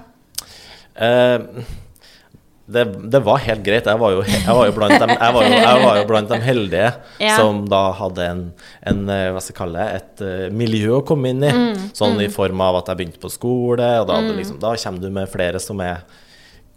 Eh, 0.95 1.39
det, 2.73 2.83
det 3.13 3.21
var 3.25 3.37
helt 3.45 3.61
greit. 3.65 3.85
Jeg 3.89 3.99
var 4.01 4.15
jo, 4.15 4.23
jeg 4.27 4.55
var 4.57 4.67
jo, 4.69 4.73
blant, 4.77 4.95
dem, 5.03 5.13
jeg 5.13 5.35
var 5.37 5.45
jo, 5.47 5.53
jeg 5.59 5.83
var 5.85 5.99
jo 5.99 6.07
blant 6.09 6.33
de 6.33 6.39
heldige 6.43 6.89
Ja. 7.23 7.35
som 7.37 7.61
da 7.71 7.83
hadde 7.99 8.25
en, 8.31 8.43
en 8.91 9.03
eh, 9.13 9.29
hva 9.35 9.41
skal 9.43 9.53
jeg 9.53 9.59
kalle 9.61 9.85
det, 9.85 10.01
et 10.01 10.25
eh, 10.27 10.49
miljø 10.63 10.97
å 10.99 11.05
komme 11.07 11.31
inn 11.33 11.45
i. 11.47 11.53
Sånn 11.95 12.19
i 12.23 12.29
form 12.33 12.61
av 12.65 12.81
at 12.81 12.91
jeg 12.91 13.01
begynte 13.03 13.21
på 13.23 13.31
skole, 13.33 13.87
og 14.01 14.09
da, 14.09 14.19
hadde 14.19 14.35
liksom, 14.41 14.59
da 14.63 14.75
kommer 14.83 15.05
du 15.05 15.09
med 15.13 15.31
flere 15.31 15.61
som 15.63 15.81
er 15.85 16.03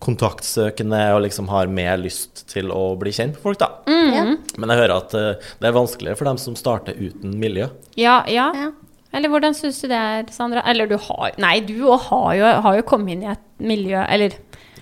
kontaktsøkende 0.06 0.98
og 1.16 1.22
liksom 1.24 1.48
har 1.48 1.70
mer 1.72 1.96
lyst 2.00 2.44
til 2.52 2.68
å 2.74 2.90
bli 3.00 3.12
kjent 3.16 3.36
med 3.38 3.42
folk, 3.42 3.58
da. 3.62 3.70
Ja. 3.88 4.24
Men 4.60 4.72
jeg 4.72 4.82
hører 4.82 4.96
at 5.00 5.14
eh, 5.16 5.46
det 5.62 5.70
er 5.70 5.76
vanskeligere 5.76 6.18
for 6.20 6.28
dem 6.28 6.40
som 6.40 6.56
starter 6.58 6.98
uten 6.98 7.38
miljø. 7.40 7.70
Ja, 7.98 8.20
ja. 8.30 8.50
Ja. 8.56 8.72
Eller 9.16 9.30
hvordan 9.32 9.54
syns 9.56 9.78
du 9.80 9.86
det 9.88 9.96
er, 9.96 10.26
Sandra? 10.34 10.60
Eller 10.68 10.88
du 10.90 10.96
har 11.00 11.36
Nei, 11.40 11.60
du 11.64 11.78
òg 11.88 12.08
har, 12.10 12.40
har 12.66 12.74
jo 12.76 12.84
kommet 12.84 13.14
inn 13.14 13.22
i 13.24 13.28
et 13.32 13.44
miljø 13.64 14.02
Eller 14.12 14.34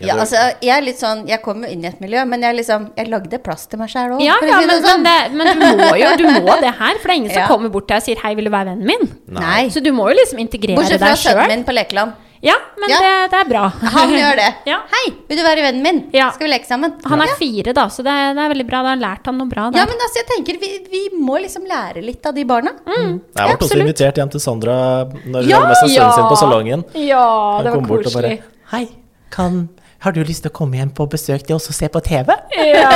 Ja, 0.06 0.16
altså, 0.22 0.40
jeg 0.64 0.74
er 0.76 0.82
litt 0.84 1.00
sånn 1.00 1.24
Jeg 1.28 1.40
kom 1.44 1.62
jo 1.64 1.70
inn 1.70 1.84
i 1.84 1.88
et 1.90 2.00
miljø, 2.04 2.24
men 2.28 2.42
jeg 2.44 2.58
liksom 2.60 2.90
Jeg 2.98 3.08
lagde 3.12 3.40
plass 3.44 3.66
til 3.70 3.80
meg 3.82 3.92
sjæl 3.92 4.16
òg. 4.16 4.22
Ja, 4.24 4.36
ja, 4.42 4.60
men, 4.66 4.82
men, 4.82 5.06
det, 5.06 5.16
men 5.36 5.52
du 5.62 5.66
må 5.82 5.90
jo 6.00 6.10
du 6.20 6.26
må 6.30 6.58
det 6.64 6.74
her, 6.78 7.00
for 7.00 7.08
det 7.08 7.14
er 7.14 7.20
ingen 7.22 7.34
som 7.34 7.48
kommer 7.50 7.72
bort 7.74 7.88
til 7.88 7.96
deg 7.96 8.02
og 8.02 8.08
sier 8.10 8.20
'hei, 8.24 8.34
vil 8.38 8.50
du 8.50 8.52
være 8.54 8.72
vennen 8.74 8.86
min'? 8.92 9.08
Nei. 9.40 9.62
Så 9.72 9.82
du 9.84 9.90
må 9.96 10.10
jo 10.12 10.18
liksom 10.20 10.38
integrere 10.44 10.76
Bortsett 10.78 11.00
fra 11.02 11.16
sønnen 11.16 11.48
min 11.56 11.64
på 11.66 11.74
lekeland. 11.76 12.20
Ja, 12.44 12.54
men 12.76 12.90
Ja. 12.92 12.98
Det, 13.00 13.12
det 13.32 13.38
er 13.40 13.46
bra. 13.48 13.62
Han 13.94 14.10
gjør 14.12 14.36
det. 14.36 14.50
Ja. 14.72 14.78
Hei, 14.92 15.04
vil 15.28 15.38
du 15.38 15.42
være 15.46 15.62
vennen 15.64 15.82
min? 15.82 16.00
Ja. 16.12 16.26
Skal 16.34 16.44
vi 16.44 16.50
leke 16.52 16.68
sammen? 16.68 16.92
Han 17.08 17.22
er 17.24 17.32
fire, 17.40 17.72
da, 17.72 17.86
så 17.88 18.04
det 18.04 18.12
er, 18.12 18.34
det 18.36 18.42
er 18.44 18.50
veldig 18.52 18.66
bra. 18.68 18.82
Da 18.84 18.90
har 18.92 19.00
lært 19.00 19.30
han 19.30 19.38
noe 19.40 19.48
bra 19.48 19.70
der. 19.72 19.80
ja, 19.80 19.86
men 19.88 19.96
altså, 20.06 20.20
jeg 20.20 20.26
tenker 20.28 20.58
vi, 20.60 20.70
vi 20.92 21.00
må 21.16 21.38
liksom 21.40 21.64
lære 21.70 22.02
litt 22.04 22.26
av 22.28 22.36
de 22.36 22.44
barna. 22.44 22.74
Mm. 22.84 23.14
Jeg 23.32 23.48
ble 23.48 23.56
også 23.68 23.78
invitert 23.80 24.20
hjem 24.20 24.32
til 24.34 24.44
Sandra 24.44 24.76
når 25.08 25.40
hun 25.40 25.48
Ja, 25.48 25.62
hadde 25.62 25.72
med 25.72 25.80
seg 25.80 25.94
sønnen 25.96 26.12
sin 26.18 26.28
på 26.28 26.36
salongen. 26.42 26.84
Ja, 27.00 27.24
det 27.64 27.72
var 27.78 27.88
koselig. 27.88 28.34
Hei, 28.74 28.84
kan, 29.32 29.68
har 30.04 30.12
du 30.12 30.20
lyst 30.24 30.44
til 30.44 30.52
å 30.52 30.54
komme 30.54 30.76
hjem 30.76 30.90
på 30.92 31.06
besøk 31.08 31.46
til 31.48 31.56
oss 31.56 31.70
og 31.72 31.76
se 31.76 31.88
på 31.88 32.00
TV? 32.04 32.34
Ja, 32.52 32.90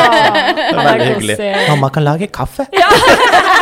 Det 0.59 0.67
er 0.69 0.83
veldig 0.83 1.07
hyggelig. 1.15 1.37
Mamma 1.71 1.89
kan 1.95 2.05
lage 2.05 2.29
kaffe. 2.33 2.69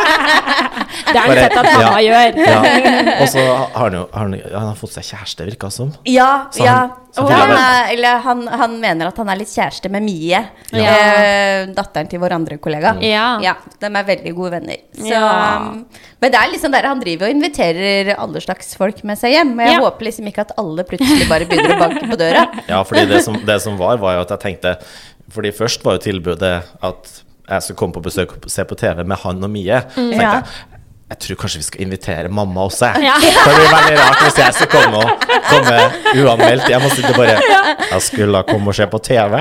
Det 1.07 1.19
har 1.19 1.29
du 1.29 1.35
Bare- 1.35 1.43
sett 1.47 1.57
at 1.57 1.67
mamma 1.73 1.99
gjør. 2.03 2.39
Ja. 2.47 2.61
Og 3.23 3.29
så 3.31 3.43
har 3.47 3.83
han 3.85 3.93
jo 3.99 4.05
han, 4.13 4.33
han 4.53 4.67
har 4.73 4.75
fått 4.79 4.93
seg 4.97 5.05
kjæreste, 5.13 5.45
virka 5.47 5.71
som. 5.71 5.93
Ja, 6.05 6.47
Så 6.51 6.65
ja. 6.65 6.73
han- 6.81 6.91
så 7.17 7.23
han, 7.31 7.51
er, 7.57 7.93
eller 7.95 8.19
han, 8.21 8.41
han 8.61 8.75
mener 8.81 9.07
at 9.09 9.17
han 9.17 9.29
er 9.33 9.39
litt 9.41 9.49
kjæreste 9.49 9.89
med 9.89 10.03
Mie. 10.05 10.41
Ja. 10.77 10.97
Eh, 10.99 11.67
datteren 11.73 12.11
til 12.11 12.21
vår 12.21 12.35
andre 12.37 12.59
kollega. 12.61 12.93
Ja. 13.01 13.55
De 13.81 13.87
er 13.89 14.05
veldig 14.11 14.35
gode 14.37 14.51
venner. 14.59 14.83
Så, 14.99 15.09
Ja. 15.15 15.57
um, 15.63 15.87
Men 16.21 16.33
det 16.33 16.41
er 16.43 16.51
liksom 16.53 16.73
der 16.73 16.83
han 16.91 17.01
driver 17.01 17.31
og 17.31 17.33
inviterer 17.39 18.13
alle 18.19 18.41
slags 18.45 18.75
folk 18.77 19.03
med 19.05 19.17
seg 19.17 19.33
hjem. 19.33 19.55
Og 19.59 19.65
jeg 19.65 19.73
Ja. 19.79 19.81
håper 19.81 20.05
liksom 20.11 20.27
ikke 20.29 20.41
at 20.45 20.53
alle 20.59 20.85
plutselig 20.85 21.29
bare 21.29 21.47
begynner 21.49 21.77
å 21.77 21.79
banke 21.87 22.05
på 22.11 22.19
døra. 22.21 22.45
Ja, 22.69 22.83
fordi 22.85 23.07
det 23.09 23.23
som, 23.25 23.39
det 23.47 23.61
som 23.63 23.79
var, 23.79 23.97
var 23.97 24.15
jo 24.19 24.21
at 24.27 24.29
jeg 24.37 24.41
tenkte 24.41 24.77
Fordi 25.33 25.51
først 25.53 25.83
var 25.85 25.97
jo 25.97 26.05
tilbudet 26.11 26.63
at 26.83 27.23
jeg 27.49 27.63
skulle 27.63 27.79
komme 27.79 27.95
på 27.95 28.03
besøk 28.03 28.33
og 28.45 28.51
se 28.51 28.65
på 28.65 28.77
TV 28.77 29.05
med 29.07 29.17
han 29.23 29.43
og 29.43 29.51
Mie. 29.51 29.81
Så 29.95 30.11
tenkte 30.11 30.21
jeg 30.21 30.45
jeg 31.07 31.19
tror 31.23 31.37
kanskje 31.39 31.61
vi 31.61 31.67
skal 31.69 31.83
invitere 31.87 32.29
mamma 32.29 32.65
også. 32.67 32.89
jeg. 32.97 33.05
Ja. 33.07 33.15
For 33.21 33.51
det 33.53 33.59
blir 33.61 33.75
veldig 33.77 33.99
rart 34.01 34.23
hvis 34.25 34.39
jeg 34.43 34.55
skal 34.57 34.71
komme, 34.73 35.03
og, 35.05 35.27
komme 35.47 35.77
uanmeldt 36.19 36.69
Jeg 36.73 36.81
må 36.83 36.89
sitte 36.91 37.13
bare 37.15 37.37
Jeg 37.93 38.03
skulle 38.03 38.33
da 38.35 38.43
komme 38.49 38.73
og 38.73 38.79
se 38.81 38.87
på 38.91 38.99
TV. 39.07 39.39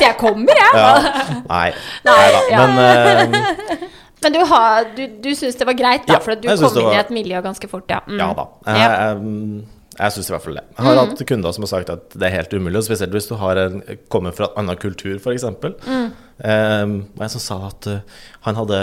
Så 0.00 0.06
jeg 0.08 0.16
kommer, 0.18 0.50
jeg. 0.56 0.72
Ja. 0.74 1.40
Nei. 1.46 1.66
Nei 2.08 2.20
da. 2.34 2.40
ja. 2.50 2.66
Men 2.66 2.78
eh, 2.84 3.88
Men 4.24 4.34
du, 4.34 4.40
har, 4.50 4.88
du, 4.96 5.02
du 5.24 5.30
syns 5.36 5.56
det 5.56 5.64
var 5.68 5.76
greit, 5.78 6.06
da, 6.08 6.16
Ja, 6.18 6.20
for 6.24 6.34
at 6.34 6.42
du 6.42 6.48
kom 6.50 6.64
inn 6.80 6.88
inn 6.90 6.96
i 6.96 7.00
et 7.00 7.12
miljø 7.14 7.38
ganske 7.44 7.68
fort, 7.70 7.86
ja. 7.88 8.00
Mm. 8.08 8.18
Ja 8.20 8.32
da. 8.36 8.48
Jeg, 8.66 8.80
Ja. 8.80 8.88
jeg, 9.12 9.62
jeg 10.00 10.14
syns 10.16 10.28
i 10.30 10.34
hvert 10.34 10.44
fall 10.44 10.58
det. 10.58 10.64
Jeg 10.76 10.84
har 10.86 10.96
Mm. 10.96 11.10
hatt 11.14 11.22
kunder 11.28 11.52
som 11.56 11.64
har 11.66 11.70
sagt 11.74 11.90
at 11.92 12.16
det 12.18 12.26
er 12.28 12.34
helt 12.38 12.52
umulig, 12.56 12.82
spesielt 12.86 13.12
hvis 13.16 13.28
du 13.30 13.34
har 13.40 13.56
en, 13.60 13.80
kommer 14.12 14.32
fra 14.36 14.48
en 14.54 14.62
annen 14.64 14.76
kultur, 14.80 15.16
f.eks. 15.20 15.44
Mm. 15.86 16.10
Um, 16.40 16.92
og 17.18 17.24
en 17.26 17.32
som 17.36 17.42
sa 17.44 17.58
at 17.68 17.88
uh, 17.90 17.98
han 18.46 18.56
hadde 18.56 18.78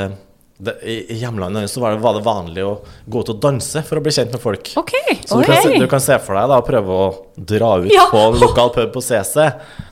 det, 0.59 0.73
I 0.83 1.13
hjemlandet 1.21 1.69
så 1.69 1.79
var 1.83 1.91
det, 1.93 1.99
var 2.01 2.15
det 2.17 2.23
vanlig 2.25 2.63
å 2.65 2.71
gå 3.05 3.19
ut 3.21 3.29
og 3.29 3.39
danse 3.43 3.83
for 3.85 3.99
å 3.99 4.01
bli 4.01 4.11
kjent 4.15 4.31
med 4.33 4.41
folk. 4.41 4.71
Okay. 4.81 5.17
Så 5.25 5.37
du, 5.37 5.43
kan, 5.45 5.59
se- 5.61 5.77
du 5.77 5.85
kan 5.91 6.01
se 6.01 6.15
for 6.25 6.33
deg 6.39 6.47
da 6.49 6.57
å 6.57 6.65
prøve 6.65 6.95
å 6.97 7.07
dra 7.37 7.75
ut 7.83 7.91
Ja. 7.93 8.07
på 8.09 8.17
en 8.31 8.39
lokal 8.41 8.71
pub 8.73 8.89
på 8.95 9.03
CC. 9.05 9.37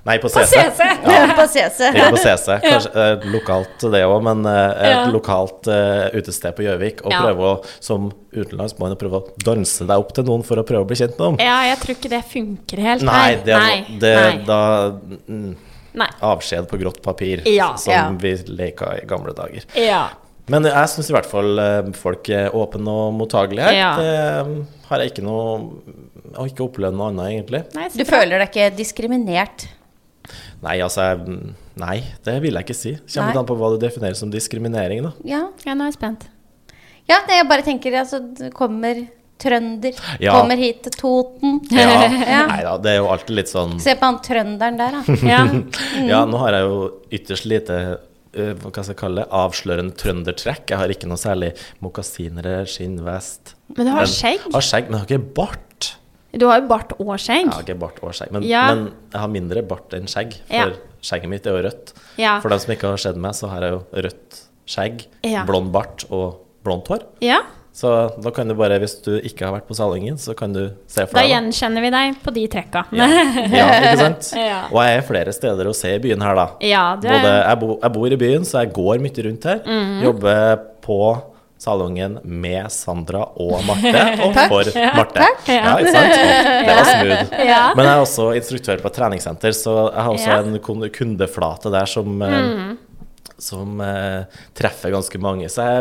Nei, 0.10 0.18
på 0.24 0.30
CC. 0.34 0.48
CC. 0.56 0.88
Ja, 1.06 1.28
På 1.38 1.46
CC. 1.54 1.92
ikke 1.92 2.08
på 2.16 2.22
CC. 2.24 2.58
Kanskje 2.66 3.04
eh, 3.04 3.28
lokalt 3.36 3.86
det 3.94 4.02
òg, 4.10 4.18
men 4.26 4.42
eh, 4.50 4.72
et 4.88 4.96
Ja. 4.96 5.06
lokalt 5.14 5.70
eh, 5.70 6.10
utested 6.18 6.58
på 6.58 6.66
Gjøvik. 6.66 7.06
Og 7.06 7.14
Ja. 7.14 7.22
prøve 7.28 7.52
å, 7.52 7.54
som 7.80 8.10
utenlandsmann 8.34 8.98
å 8.98 9.00
prøve 9.00 9.22
å 9.22 9.46
danse 9.46 9.86
deg 9.86 9.96
opp 10.02 10.14
til 10.18 10.26
noen 10.26 10.44
for 10.44 10.58
å 10.58 10.66
prøve 10.66 10.82
å 10.82 10.90
bli 10.90 10.98
kjent 10.98 11.14
med 11.20 11.26
dem. 11.38 11.40
Ja, 11.46 11.62
jeg 11.70 11.78
tror 11.86 11.96
ikke 12.00 12.10
det 12.18 12.24
funker 12.34 12.82
helt 12.90 13.06
Nei, 13.06 13.36
det, 13.46 13.54
nei, 13.62 13.86
det 14.02 14.16
nei. 14.18 14.44
da 14.50 14.60
mm, 15.30 15.56
nei. 16.02 16.10
Avskjed 16.26 16.68
på 16.74 16.82
grått 16.82 17.04
papir, 17.06 17.46
Ja. 17.46 17.76
som 17.78 17.94
Ja. 17.94 18.10
vi 18.10 18.34
leka 18.50 18.96
i 18.98 19.06
gamle 19.06 19.32
dager. 19.38 19.62
Ja. 19.78 20.08
Men 20.52 20.68
jeg 20.70 20.90
syns 20.92 21.08
i 21.10 21.16
hvert 21.16 21.30
fall 21.30 21.58
eh, 21.62 21.88
folk 21.98 22.28
er 22.30 22.54
åpne 22.54 22.92
og 23.06 23.16
mottagelige 23.18 23.66
her. 23.66 23.78
Ja. 23.80 23.94
Det 23.98 24.12
eh, 24.14 24.52
har 24.92 25.02
jeg 25.02 25.14
ikke 25.16 25.24
noe 25.26 25.56
Jeg 26.26 26.36
har 26.38 26.52
ikke 26.52 26.66
opplevd 26.68 26.98
noe 27.00 27.08
annet, 27.10 27.32
egentlig. 27.32 27.64
Nei, 27.78 27.88
Du 27.96 28.04
føler 28.06 28.44
deg 28.44 28.52
ikke 28.52 28.68
diskriminert? 28.78 29.66
Nei, 30.66 30.78
altså 30.86 31.10
jeg, 31.12 31.40
Nei, 31.82 31.98
det 32.26 32.38
vil 32.44 32.56
jeg 32.58 32.66
ikke 32.68 32.78
si. 32.78 32.94
Kommer 33.16 33.42
an 33.42 33.50
på 33.50 33.58
hva 33.60 33.74
du 33.74 33.80
definerer 33.82 34.16
som 34.18 34.30
diskriminering, 34.34 35.04
da. 35.06 35.12
Ja. 35.28 35.42
Ja, 35.66 35.74
nå 35.76 35.86
er 35.88 35.92
jeg 35.94 35.98
spent. 36.00 36.28
ja 37.10 37.20
nei, 37.28 37.36
jeg 37.42 37.48
bare 37.50 37.66
tenker 37.68 37.98
altså, 38.00 38.22
det 38.38 38.54
kommer 38.56 39.04
trønder, 39.42 39.98
Ja. 40.24 40.32
kommer 40.38 40.56
hit 40.58 40.84
til 40.86 40.94
Toten. 40.96 41.58
Ja. 41.74 41.90
Ja. 42.36 42.46
Nei 42.50 42.62
da, 42.64 42.78
det 42.82 42.94
er 42.94 43.02
jo 43.02 43.10
alltid 43.12 43.36
litt 43.42 43.52
sånn 43.52 43.76
Se 43.84 43.94
på 44.00 44.08
han 44.08 44.22
trønderen 44.24 44.78
der, 44.80 44.96
da. 44.96 45.18
Ja. 45.34 45.42
Ja, 46.08 46.22
nå 46.30 46.40
har 46.42 46.56
jeg 46.56 46.70
jo 46.70 46.78
ytterst 47.20 47.46
lite 47.52 47.80
hva 48.36 48.72
skal 48.84 48.92
jeg 48.94 49.00
kalle 49.00 49.24
det, 49.24 49.30
avslørende 49.32 49.96
trøndertrekk. 50.00 50.70
Jeg 50.74 50.78
har 50.82 50.92
ikke 50.94 51.08
noe 51.10 51.18
særlig 51.22 51.54
mokasinere, 51.84 52.66
skinnvest. 52.70 53.56
Men 53.76 53.88
du 53.88 53.92
har 53.96 54.06
skjegg. 54.12 54.44
Har 54.54 54.66
skjegg, 54.66 54.90
men 54.90 55.00
jeg 55.00 55.06
har 55.06 55.14
ikke 55.16 55.34
bart. 55.40 55.92
Du 56.36 56.48
har 56.50 56.60
jo 56.60 56.68
bart 56.68 56.92
og 57.00 57.14
skjegg. 57.16 57.46
Jeg 57.48 57.54
har 57.54 57.64
ikke 57.64 57.80
bart 57.80 58.02
og 58.04 58.12
skjegg, 58.18 58.32
men, 58.36 58.44
Ja. 58.44 58.66
men 58.76 58.92
jeg 59.14 59.22
har 59.22 59.28
mindre 59.32 59.62
bart 59.64 59.94
enn 59.96 60.06
skjegg. 60.12 60.34
For 60.48 60.54
Ja. 60.56 60.66
skjegget 61.02 61.30
mitt 61.32 61.46
er 61.48 61.56
jo 61.56 61.64
rødt. 61.70 61.94
Ja. 62.18 62.40
For 62.42 62.50
dem 62.50 62.60
som 62.60 62.74
ikke 62.76 62.90
har 62.92 62.98
sett 62.98 63.16
meg, 63.16 63.32
så 63.34 63.48
har 63.50 63.62
jeg 63.62 63.72
jo 63.72 63.84
rødt 63.94 64.42
skjegg, 64.68 65.06
blond 65.48 65.72
bart 65.72 66.06
og 66.12 66.42
blondt 66.66 66.88
hår. 66.88 67.04
Ja. 67.22 67.40
Så 67.76 67.90
da 68.24 68.32
kan 68.32 68.48
du 68.48 68.56
bare, 68.56 68.78
hvis 68.80 68.94
du 69.04 69.18
ikke 69.20 69.44
har 69.50 69.52
vært 69.58 69.66
på 69.68 69.76
Salingen, 69.76 70.16
så 70.22 70.32
kan 70.38 70.54
du 70.56 70.62
se 70.88 71.04
for 71.04 71.18
deg 71.20 71.28
da. 71.28 71.32
gjenkjenner 71.34 71.84
vi 71.84 71.90
deg 71.92 72.22
på 72.24 72.32
de 72.38 72.46
trekka. 72.54 72.86
Ja, 72.96 73.08
ja, 73.52 73.66
ikke 73.82 73.98
sant? 74.00 74.30
Ja. 74.46 74.62
Og 74.72 74.80
jeg 74.86 75.02
er 75.02 75.06
flere 75.10 75.34
steder 75.36 75.68
å 75.68 75.76
se 75.76 75.92
i 75.98 76.00
byen 76.00 76.24
her, 76.24 76.38
da. 76.40 76.46
Ja, 76.64 76.86
det 77.02 77.12
Både, 77.12 77.34
jeg, 77.42 77.60
bo, 77.66 77.76
jeg 77.82 77.96
bor 77.98 78.16
i 78.16 78.20
byen, 78.22 78.48
så 78.48 78.62
jeg 78.64 78.72
går 78.78 79.04
mye 79.04 79.26
rundt 79.28 79.48
her. 79.52 79.60
Mhm. 79.68 79.98
Jobber 80.08 80.62
på 80.86 81.00
Salongen 81.66 82.18
med 82.24 82.72
Sandra 82.72 83.26
og 83.42 83.60
Marte, 83.68 84.02
og 84.26 84.36
for 84.36 84.72
Marte. 84.96 85.28
Ja, 85.52 85.76
ikke 85.80 85.94
sant? 85.96 86.16
Og 86.16 86.68
det 86.70 86.76
var 86.80 86.90
smooth. 86.90 87.38
Ja. 87.48 87.62
Men 87.76 87.88
jeg 87.88 87.94
er 87.94 88.04
også 88.04 88.30
instruktør 88.40 88.84
på 88.84 88.92
et 88.92 88.98
treningssenter, 89.02 89.56
så 89.56 89.76
jeg 89.90 90.04
har 90.08 90.16
også 90.16 90.40
en 90.44 90.90
kundeflate 90.96 91.72
der 91.76 91.92
som, 91.92 92.22
eh, 92.24 92.52
som 93.38 93.82
eh, 93.82 94.24
treffer 94.58 94.92
ganske 94.94 95.20
mange. 95.20 95.50
Så 95.52 95.62
det 95.66 95.74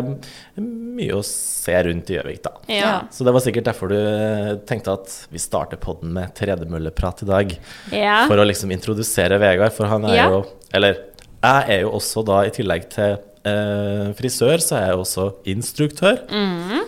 er 0.61 0.64
mye 0.64 1.14
å 1.18 1.23
se 1.26 1.76
rundt 1.87 2.11
i 2.11 2.16
Gjøvik, 2.18 2.40
da. 2.44 2.52
Ja. 2.73 2.92
Så 3.14 3.25
det 3.26 3.34
var 3.37 3.44
sikkert 3.44 3.68
derfor 3.68 3.92
du 3.92 3.99
eh, 3.99 4.54
tenkte 4.66 4.94
at 4.96 5.12
vi 5.30 5.38
starter 5.42 5.76
podden 5.82 6.12
med 6.16 6.34
tredemølleprat 6.38 7.23
i 7.23 7.30
dag. 7.30 7.54
Ja. 7.94 8.25
For 8.30 8.38
å 8.42 8.46
liksom 8.49 8.73
introdusere 8.75 9.38
Vegard, 9.42 9.73
for 9.76 9.87
han 9.90 10.04
er 10.11 10.16
Ja. 10.16 10.28
jo 10.30 10.44
Eller 10.75 10.96
jeg 11.44 11.64
er 11.70 11.80
jo 11.84 11.90
også 11.94 12.25
da, 12.26 12.40
i 12.49 12.50
tillegg 12.50 12.88
til 12.90 13.18
eh, 13.44 14.12
frisør, 14.18 14.58
så 14.64 14.76
er 14.80 14.87
jeg 14.90 14.99
også 15.04 15.26
instruktør. 15.52 16.23
Mm. 16.32 16.84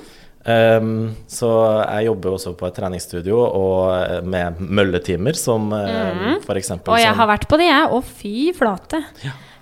Um, 0.47 0.91
så 1.27 1.49
jeg 1.91 2.07
jobber 2.07 2.37
også 2.37 2.53
på 2.57 2.69
et 2.69 2.77
treningsstudio 2.79 3.35
og 3.43 3.81
eh, 3.97 4.21
med 4.23 4.61
mølletimer, 4.63 5.35
som 5.35 5.69
mm. 5.75 6.45
for 6.47 6.55
eksempel 6.55 6.93
Mhm. 6.93 6.95
Og 6.95 7.01
jeg 7.03 7.11
som- 7.11 7.19
har 7.19 7.27
vært 7.33 7.49
på 7.51 7.59
det, 7.59 7.67
jeg. 7.67 7.89
Å, 7.91 8.03
fy 8.05 8.53
flate. 8.55 9.03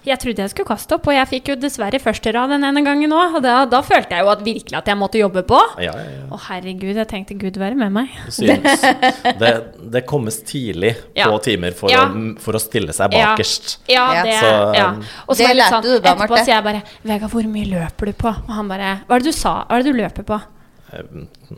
Jeg 0.05 0.19
trodde 0.21 0.43
jeg 0.45 0.51
skulle 0.53 0.69
kaste 0.69 0.93
opp, 0.99 1.07
og 1.09 1.15
jeg 1.17 1.29
fikk 1.31 1.49
jo 1.49 1.55
dessverre 1.57 1.99
første 2.03 2.33
rad 2.37 2.51
den 2.53 2.65
ene 2.69 2.83
gangen 2.85 3.13
òg. 3.17 3.39
Og 3.39 3.43
da, 3.45 3.55
da 3.71 3.81
følte 3.87 4.19
jeg 4.19 4.27
jo 4.27 4.31
at 4.35 4.43
virkelig 4.45 4.77
at 4.77 4.91
jeg 4.93 4.99
måtte 5.01 5.19
jobbe 5.23 5.43
på. 5.49 5.61
Ja, 5.81 5.95
ja, 5.97 6.05
ja. 6.19 6.27
Å, 6.29 6.41
herregud, 6.51 6.93
jeg 7.01 7.09
tenkte 7.09 7.37
Gud 7.41 7.57
være 7.63 7.79
med 7.81 7.93
meg. 7.95 8.13
Synes. 8.29 8.85
Det, 9.41 9.53
det 9.97 10.05
kommes 10.11 10.41
tidlig 10.45 10.93
Ja. 11.21 11.31
på 11.33 11.39
timer 11.49 11.73
for, 11.79 11.89
Ja. 11.95 12.05
å, 12.11 12.35
for 12.45 12.59
å 12.59 12.61
stille 12.63 12.93
seg 12.97 13.11
bakerst. 13.15 13.79
Ja, 13.89 14.05
Ja. 14.19 14.23
det, 14.29 14.37
Så, 14.43 14.53
ja. 14.77 14.89
um, 14.93 15.03
Og 15.29 15.37
så 15.39 15.47
Det 15.49 15.57
lærte 15.57 15.73
sånn, 15.79 15.83
du 15.89 15.93
da, 16.05 16.15
etterpå 16.15 16.39
sier 16.45 16.55
jeg 16.59 16.65
bare 16.69 16.83
Vega, 17.09 17.29
hvor 17.33 17.49
mye 17.57 17.71
løper 17.73 18.11
du 18.13 18.13
på? 18.25 18.29
Og 18.35 18.55
han 18.61 18.69
bare 18.69 18.93
Hva 19.09 19.17
er 19.17 19.25
det 19.25 19.33
du 19.33 19.37
sa? 19.41 19.55
Hva 19.69 19.79
er 19.79 19.83
det 19.85 19.93
du 19.95 19.99
løper 20.03 20.29
på? 20.29 20.41
Eh, 20.93 21.03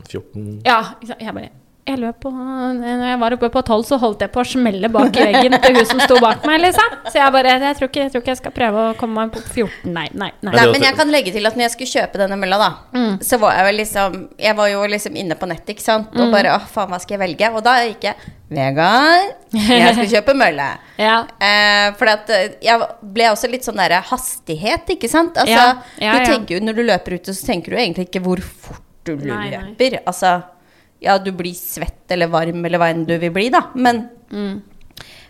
14 0.07 0.61
Ja, 0.65 0.79
ikke 1.01 1.11
sant? 1.13 1.21
jeg 1.27 1.33
bare 1.35 1.49
jeg 1.87 1.99
løp 2.01 2.19
på, 2.23 2.29
når 2.31 3.03
jeg 3.09 3.19
var 3.21 3.35
oppe 3.37 3.49
på 3.53 3.61
tolv, 3.67 3.85
så 3.87 3.97
holdt 4.01 4.21
jeg 4.25 4.31
på 4.33 4.41
å 4.43 4.47
smelle 4.47 4.89
bak 4.93 5.15
i 5.17 5.25
veggen 5.31 5.55
til 5.63 5.75
hun 5.77 5.85
som 5.89 5.99
sto 6.03 6.19
bak 6.23 6.45
meg. 6.45 6.61
liksom. 6.65 6.95
Så 7.07 7.15
jeg 7.21 7.31
bare 7.33 7.53
jeg 7.57 7.75
tror, 7.79 7.89
ikke, 7.91 8.01
jeg 8.05 8.11
tror 8.13 8.21
ikke 8.25 8.33
jeg 8.35 8.41
skal 8.41 8.55
prøve 8.55 8.85
å 8.89 8.95
komme 8.99 9.15
meg 9.23 9.31
på 9.35 9.41
14. 9.45 9.93
Nei, 9.93 10.07
nei. 10.13 10.31
nei. 10.41 10.53
Nei, 10.57 10.65
men 10.73 10.81
jeg 10.87 10.95
kan 10.99 11.11
legge 11.13 11.31
til 11.35 11.45
at 11.49 11.55
når 11.57 11.67
jeg 11.69 11.75
skulle 11.77 11.93
kjøpe 11.95 12.21
denne 12.23 12.37
mølla, 12.39 12.57
da, 12.61 12.71
Mm. 12.97 13.17
så 13.23 13.37
var 13.39 13.53
jeg 13.57 13.65
vel 13.67 13.75
liksom 13.81 14.15
Jeg 14.39 14.55
var 14.55 14.67
jo 14.71 14.81
liksom 14.87 15.15
inne 15.15 15.35
på 15.35 15.47
nettet, 15.47 15.75
ikke 15.75 15.81
sant, 15.85 16.11
Mm. 16.13 16.21
og 16.27 16.31
bare 16.33 16.55
Å, 16.57 16.61
faen, 16.67 16.89
hva 16.89 16.99
skal 17.01 17.17
jeg 17.17 17.23
velge? 17.27 17.51
Og 17.55 17.63
da 17.63 17.75
gikk 17.87 18.03
jeg 18.11 18.15
Vegard, 18.49 19.33
jeg 19.51 19.93
skal 19.97 20.07
kjøpe 20.07 20.33
mølle. 20.37 20.67
Ja. 20.97 21.17
Eh, 21.43 21.91
for 21.99 22.07
at 22.09 22.29
eh, 22.33 22.53
jeg 22.63 22.79
ble 23.03 23.25
også 23.29 23.49
litt 23.51 23.65
sånn 23.67 23.75
derre 23.77 23.99
hastighet, 24.07 24.87
ikke 24.95 25.09
sant? 25.11 25.35
Altså, 25.37 25.51
Ja, 25.51 25.73
ja, 25.99 26.13
du 26.15 26.19
ja. 26.23 26.25
tenker 26.31 26.55
jo 26.57 26.63
når 26.65 26.75
du 26.79 26.83
løper 26.87 27.17
ute, 27.19 27.33
så 27.35 27.45
tenker 27.45 27.75
du 27.75 27.77
egentlig 27.77 28.07
ikke 28.07 28.23
hvor 28.23 28.39
fort 28.41 28.81
du 29.05 29.15
Nei, 29.17 29.49
nei. 29.49 29.49
løper. 29.51 29.99
Altså, 30.07 30.31
ja, 31.03 31.17
du 31.21 31.31
blir 31.35 31.53
svett 31.57 32.11
eller 32.15 32.27
varm 32.33 32.65
eller 32.65 32.81
hva 32.81 32.89
enn 32.93 33.05
du 33.07 33.15
vil 33.21 33.31
bli, 33.35 33.49
da, 33.53 33.67
men 33.75 34.09
Mm. 34.27 34.57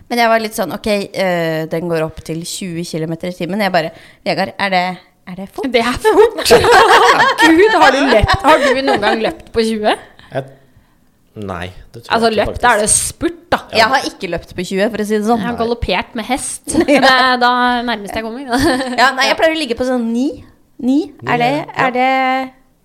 Men 0.08 0.18
jeg 0.18 0.28
var 0.32 0.40
litt 0.40 0.56
sånn 0.56 0.72
Ok, 0.74 0.86
eh, 0.90 1.66
den 1.70 1.88
går 1.90 2.02
opp 2.02 2.16
til 2.24 2.40
20 2.42 2.82
km 2.88 3.12
i 3.28 3.32
timen. 3.36 3.60
Jeg 3.60 3.70
bare 3.70 3.90
Vegard, 4.26 4.54
er 4.58 4.70
det, 4.72 4.80
er 5.28 5.36
det 5.36 5.48
fort? 5.54 5.68
Det 5.70 5.82
er 5.84 5.98
fort! 6.02 6.40
Gud, 7.44 7.74
har 7.76 7.92
du 7.94 8.00
løpt 8.08 8.42
Har 8.42 8.58
du 8.64 8.80
noen 8.88 9.04
gang 9.04 9.20
løpt 9.22 9.52
på 9.54 9.62
20? 9.62 9.92
Jeg, 10.32 10.44
Nei, 11.38 11.68
det 11.92 12.02
tror 12.02 12.14
Altså 12.16 12.30
jeg 12.30 12.34
ikke, 12.38 12.46
løpt, 12.48 12.62
da 12.64 12.70
er 12.72 12.80
det 12.82 12.88
spurt, 12.90 13.36
da. 13.52 13.58
Jeg 13.78 13.90
har 13.92 14.08
ikke 14.08 14.30
løpt 14.32 14.54
på 14.56 14.64
20, 14.66 14.88
for 14.90 15.04
å 15.04 15.06
si 15.06 15.14
det 15.14 15.26
sånn. 15.28 15.44
Jeg 15.44 15.50
har 15.52 15.58
galoppert 15.60 16.16
med 16.18 16.26
hest. 16.26 16.64
Det 16.88 16.96
er 16.98 17.36
da 17.38 17.50
nærmest 17.86 18.16
jeg 18.18 18.24
kommer. 18.26 18.48
Ja, 18.98 19.12
nei, 19.14 19.28
jeg 19.28 19.36
pleier 19.38 19.54
å 19.54 19.60
ligge 19.60 19.76
på 19.78 19.86
sånn 19.86 20.08
9. 20.10 20.24
9? 20.88 20.96
Er 21.28 21.38
det, 21.44 21.52
er 21.84 21.94
det 21.94 22.08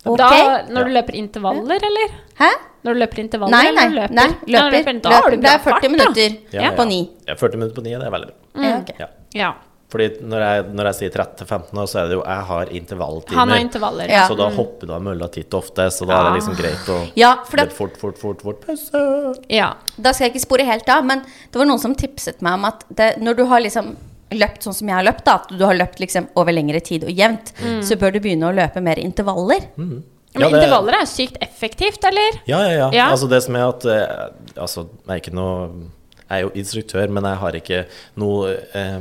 ok? 0.05 0.19
Da, 0.21 0.29
når 0.69 0.85
du 0.91 0.93
løper 0.99 1.17
intervaller, 1.17 1.87
eller? 1.89 2.13
Hæ? 2.43 2.51
Når 2.83 2.93
du 2.93 2.99
løper 2.99 3.19
intervaller, 3.23 3.51
Nei, 3.55 3.71
nei, 3.71 3.83
eller 3.85 4.01
løper? 4.01 4.15
nei, 4.15 4.29
Ja, 4.47 4.63
løper. 4.69 5.01
Da 5.01 5.09
har 5.17 5.29
du 5.29 5.35
løper. 5.37 5.41
Det 5.43 5.51
er 5.51 5.59
40 5.59 5.69
fart, 5.71 5.91
minutter 5.91 6.37
Ja, 6.63 6.71
på 6.75 6.85
9. 6.89 6.97
Ja, 7.27 7.35
40 7.35 7.57
minutter 7.61 7.75
på 7.81 7.83
9, 7.85 7.99
det 7.99 8.07
er 8.09 8.11
veldig 8.11 8.27
bra. 8.27 8.35
Mm. 8.59 8.81
ok. 8.81 8.91
Ja. 8.99 9.07
Ja. 9.33 9.51
Fordi 9.93 10.07
når 10.25 10.41
jeg, 10.41 10.61
når 10.73 10.87
jeg 10.89 10.95
sier 10.97 11.11
30-15, 11.13 11.77
år, 11.77 11.85
så 11.91 11.99
er 12.01 12.07
det 12.09 12.15
jo 12.17 12.23
Jeg 12.25 12.45
har 12.49 12.65
intervalltimer. 12.79 13.37
Han 13.37 13.49
har 13.53 13.59
intervaller. 13.61 14.09
Ja. 14.09 14.23
Så 14.27 14.35
da 14.35 14.47
hopper 14.49 14.87
du 14.89 14.93
av 14.93 15.03
mølla 15.05 15.27
titt 15.29 15.53
og 15.53 15.59
ofte, 15.63 15.85
så 15.93 16.07
da 16.09 16.17
er 16.17 16.23
det 16.31 16.39
liksom 16.41 16.55
greit 16.57 16.89
å 16.89 16.97
Ja, 17.15 17.35
for 17.45 17.57
det- 17.57 17.71
fort, 17.73 17.95
fort, 18.01 18.17
fort, 18.17 18.41
fort, 18.41 18.65
pause. 18.65 19.03
Ja. 19.49 19.73
Da 20.01 20.11
skal 20.11 20.27
jeg 20.29 20.33
ikke 20.35 20.45
spore 20.47 20.65
helt 20.65 20.89
av, 20.89 21.05
men 21.05 21.19
det 21.21 21.55
var 21.61 21.65
noen 21.69 21.79
som 21.79 21.93
tipset 21.95 22.41
meg 22.41 22.53
om 22.55 22.65
at 22.65 22.83
det, 22.89 23.17
når 23.21 23.35
du 23.37 23.45
har 23.45 23.59
liksom 23.61 23.95
løpt 24.31 24.63
sånn 24.65 24.73
som 24.73 24.87
jeg 24.89 24.95
har 24.97 25.03
løpt, 25.05 25.23
da, 25.25 25.35
at 25.35 25.47
du 25.49 25.63
har 25.63 25.75
løpt 25.75 25.99
liksom 25.99 26.27
over 26.35 26.51
lengre 26.51 26.81
tid 26.81 27.03
og 27.03 27.11
jevnt, 27.13 27.53
så 27.85 27.95
bør 27.95 28.13
du 28.13 28.19
begynne 28.19 28.49
å 28.49 28.55
løpe 28.55 28.81
mer 28.81 28.95
intervaller. 28.97 29.61
Men 30.33 30.41
Ja, 30.41 30.49
det- 30.49 30.63
intervaller 30.63 30.93
er 31.01 31.05
sykt 31.05 31.37
effektivt, 31.41 32.03
eller? 32.09 32.39
Ja, 32.49 32.59
ja, 32.65 32.71
ja. 32.77 32.89
Ja. 32.93 33.07
Altså 33.11 33.29
det 33.29 33.43
som 33.43 33.55
er 33.55 33.67
at 33.69 33.85
eh, 33.85 34.29
Altså, 34.57 34.87
jeg 35.07 35.09
er 35.13 35.21
ikke 35.21 35.33
noe 35.35 35.69
Jeg 36.29 36.37
er 36.39 36.41
jo 36.47 36.49
instruktør, 36.55 37.09
men 37.09 37.23
jeg 37.23 37.37
har 37.37 37.51
ikke 37.59 37.85
noe 38.17 38.55
eh, 38.73 38.99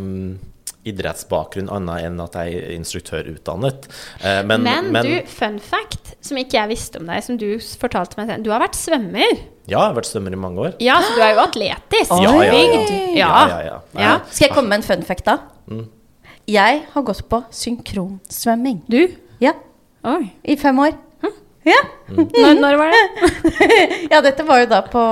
idrettsbakgrunn 0.85 1.71
annet 1.73 2.07
enn 2.09 2.21
at 2.25 2.35
jeg 2.35 2.57
er 2.59 2.73
instruktørutdannet. 2.75 3.87
Eh, 4.25 4.41
men, 4.43 4.65
Men, 4.67 4.89
men, 4.93 5.07
du, 5.07 5.29
fun 5.31 5.59
fact, 5.63 6.15
som 6.21 6.37
ikke 6.41 6.59
jeg 6.59 6.69
visste 6.73 6.99
om 7.01 7.07
deg, 7.07 7.23
som 7.23 7.39
du 7.39 7.47
fortalte 7.79 8.19
meg 8.19 8.43
Du 8.43 8.51
har 8.51 8.61
vært 8.65 8.75
svømmer. 8.79 9.31
ja, 9.67 9.79
jeg 9.79 9.79
har 9.79 9.95
vært 9.95 10.11
svømmer 10.11 10.33
i 10.35 10.41
mange 10.43 10.59
år. 10.67 10.75
Ja, 10.83 10.99
så 11.01 11.15
du 11.15 11.23
er 11.23 11.35
jo 11.37 11.45
atletisk. 11.47 12.11
Ja, 12.11 12.33
ja, 12.35 12.43
ja. 12.43 12.53
Bygd. 12.53 13.17
Ja, 13.17 13.31
ja, 13.49 13.61
ja. 13.69 13.79
Nei, 13.95 14.03
Ja. 14.03 14.19
Skal 14.31 14.49
jeg 14.49 14.55
komme 14.57 14.69
med 14.75 14.83
en 14.83 14.89
fun 14.91 15.03
fact, 15.07 15.25
da? 15.25 15.39
Mm. 15.71 15.87
Jeg 16.51 16.83
har 16.93 17.03
gått 17.07 17.23
på 17.31 17.45
synkronsvømming. 17.55 18.83
Du? 18.91 19.07
Ja, 19.41 19.53
Oi. 20.05 20.33
i 20.45 20.57
fem 20.59 20.79
år. 20.83 20.99
Ja. 21.69 21.79
Når, 22.13 22.55
når 22.61 22.77
var 22.77 22.93
det? 22.93 23.03
ja, 24.13 24.21
dette 24.25 24.45
var 24.45 24.61
jo 24.61 24.67
da 24.69 24.83
på 24.85 25.03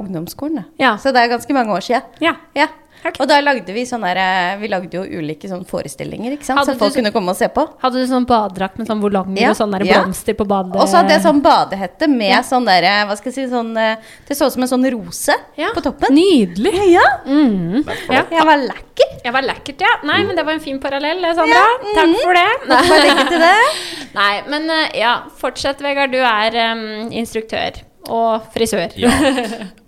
ungdomsskolen, 0.00 0.62
da. 0.62 0.64
Ja. 0.80 0.92
Så 1.02 1.12
det 1.12 1.20
er 1.20 1.32
ganske 1.34 1.56
mange 1.56 1.74
år 1.74 1.84
siden. 1.84 2.06
Ja. 2.22 2.36
Ja. 2.56 2.68
Ok. 3.06 3.20
Og 3.22 3.28
da 3.30 3.40
lagde 3.40 3.72
vi 3.76 3.84
sånn 3.88 4.02
der 4.06 4.18
eh, 4.22 4.56
Vi 4.60 4.68
lagde 4.72 4.90
jo 4.98 5.02
ulike 5.04 5.48
sånn 5.50 5.64
forestillinger, 5.68 6.32
ikke 6.36 6.44
sant? 6.48 6.58
Hadde 6.60 6.74
Så 6.74 6.78
folk 6.80 6.92
du 6.92 6.98
så- 6.98 7.00
kunne 7.02 7.12
komme 7.14 7.30
og 7.30 7.36
se 7.38 7.48
på. 7.48 7.64
Hadde 7.82 8.02
du 8.02 8.06
sånn 8.10 8.26
badedrakt 8.26 8.78
med 8.78 8.88
sånn 8.88 9.00
volanger 9.02 9.40
Ja, 9.40 9.50
og 9.50 9.56
sånne 9.60 9.78
der 9.82 9.86
ja. 9.86 10.02
på 10.34 10.46
badet? 10.46 10.76
Og 10.76 10.88
så 10.88 10.96
hadde 11.02 11.14
jeg 11.16 11.22
sånn 11.22 11.42
badehette 11.42 12.08
med 12.08 12.30
Ja. 12.30 12.40
sånn 12.42 12.64
der 12.66 12.82
eh, 12.82 13.04
Hva 13.06 13.16
skal 13.16 13.32
jeg 13.32 13.34
si 13.38 13.46
sånn 13.54 13.76
eh, 13.76 13.96
Det 14.28 14.36
så 14.36 14.46
ut 14.46 14.52
som 14.52 14.62
en 14.62 14.68
sånn 14.68 14.86
rose 14.92 15.34
Ja. 15.56 15.70
på 15.74 15.82
toppen. 15.82 16.14
Nydelig. 16.14 16.74
Ja, 16.92 17.06
Mm. 17.26 17.84
Ja. 18.10 18.22
jeg 18.30 18.44
var 18.44 18.56
lekker. 18.56 19.08
Jeg 19.24 19.32
var 19.32 19.42
lekkert, 19.42 19.80
ja. 19.80 19.92
Nei, 20.04 20.22
men 20.24 20.36
det 20.36 20.44
var 20.44 20.52
en 20.52 20.60
fin 20.60 20.78
parallell, 20.80 21.20
Sandra. 21.34 21.64
Takk 21.94 22.16
for 22.22 22.32
det. 22.32 22.48
Legge 22.68 23.28
til 23.28 23.38
det. 23.38 23.56
Nei, 24.14 24.42
men 24.48 24.70
ja, 24.94 25.22
fortsett, 25.36 25.80
Vegard. 25.84 26.12
Du 26.12 26.18
er 26.18 26.72
um, 26.72 27.10
instruktør 27.12 27.82
og 28.08 28.42
frisør. 28.54 28.92
Ja. 28.96 29.10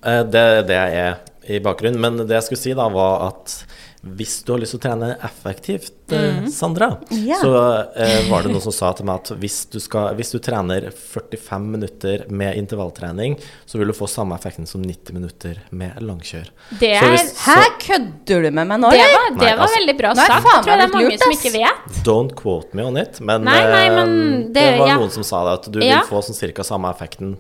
det, 0.03 0.31
Det 0.33 0.43
er 0.43 0.63
det 0.69 0.77
jeg 0.77 0.95
er 1.07 1.17
i 1.49 1.61
bakgrunnen. 1.65 2.01
Men 2.01 2.21
det 2.25 2.37
jeg 2.37 2.49
skulle 2.49 2.63
si, 2.63 2.75
da, 2.77 2.89
var 2.93 3.29
at 3.31 3.59
hvis 4.03 4.43
du 4.47 4.53
har 4.53 4.61
lyst 4.63 4.75
til 4.77 4.79
å 4.79 4.83
trene 4.85 5.09
effektivt, 5.27 5.93
mm. 6.09 6.47
Sandra, 6.55 6.87
yeah. 7.11 7.41
så 7.43 7.51
eh, 7.99 8.31
var 8.31 8.45
det 8.47 8.53
noen 8.53 8.63
som 8.63 8.73
sa 8.73 8.93
til 8.97 9.09
meg 9.09 9.19
at 9.25 9.33
hvis 9.43 9.57
du, 9.73 9.79
skal, 9.83 10.15
hvis 10.17 10.31
du 10.33 10.39
trener 10.45 10.87
45 10.95 11.67
minutter 11.75 12.23
med 12.31 12.57
intervalltrening, 12.61 13.35
så 13.67 13.81
vil 13.81 13.91
du 13.91 13.97
få 13.99 14.07
samme 14.09 14.39
effekten 14.39 14.69
som 14.71 14.85
90 14.87 15.17
minutter 15.19 15.59
med 15.71 15.99
langkjør. 16.01 16.47
Det 16.79 16.93
Så 16.95 17.05
er 17.09 17.17
hvis- 17.17 17.35
Hæ, 17.45 17.57
kødder 17.83 18.47
du 18.47 18.51
med 18.51 18.67
meg 18.71 18.81
nå, 18.81 18.91
Det 18.95 19.01
eller? 19.03 19.19
var, 19.19 19.29
det 19.35 19.43
Nei, 19.43 19.51
var 19.57 19.65
altså- 19.67 19.79
veldig 19.81 19.97
bra 19.99 20.15
sagt. 20.15 20.29
Nei, 20.29 20.41
tror 20.41 20.71
Jeg 20.73 20.79
det 20.79 20.87
er 20.87 20.95
mange 20.95 21.11
lurt, 21.11 21.25
som 21.27 21.37
ikke 21.37 21.53
vet. 21.59 22.01
Don't 22.07 22.37
quote 22.39 22.75
me 22.75 22.83
on 22.85 22.97
it, 22.97 23.21
men, 23.21 23.45
Nei, 23.45 23.59
nei, 23.67 23.89
men 23.91 24.09
eh, 24.09 24.39
det- 24.47 24.55
det, 24.55 24.79
var 24.79 24.89
ja. 24.89 24.97
noen 25.03 25.11
som 25.11 25.23
sa 25.25 25.43
det, 25.45 25.53
at 25.59 25.73
du 25.73 25.81
Ja. 25.81 26.01
vil 26.01 26.09
få 26.09 26.23
sånn 26.23 26.39
cirka 26.39 26.63
samme 26.65 26.89
effekten 26.95 27.37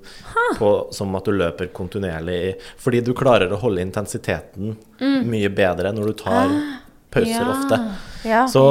på, 0.58 0.92
som 0.92 1.14
at 1.14 1.24
du 1.24 1.30
løper 1.32 1.70
kontinuerlig. 1.72 2.56
Fordi 2.76 3.00
du 3.04 3.14
klarer 3.14 3.50
å 3.52 3.58
holde 3.60 3.80
intensiteten 3.80 4.76
mye 5.00 5.48
bedre 5.54 5.92
når 5.94 6.06
du 6.06 6.12
tar 6.24 6.47
pauser 7.10 7.30
Ja. 7.30 7.50
ofte. 7.50 7.80
Ja. 8.28 8.44
Så 8.50 8.62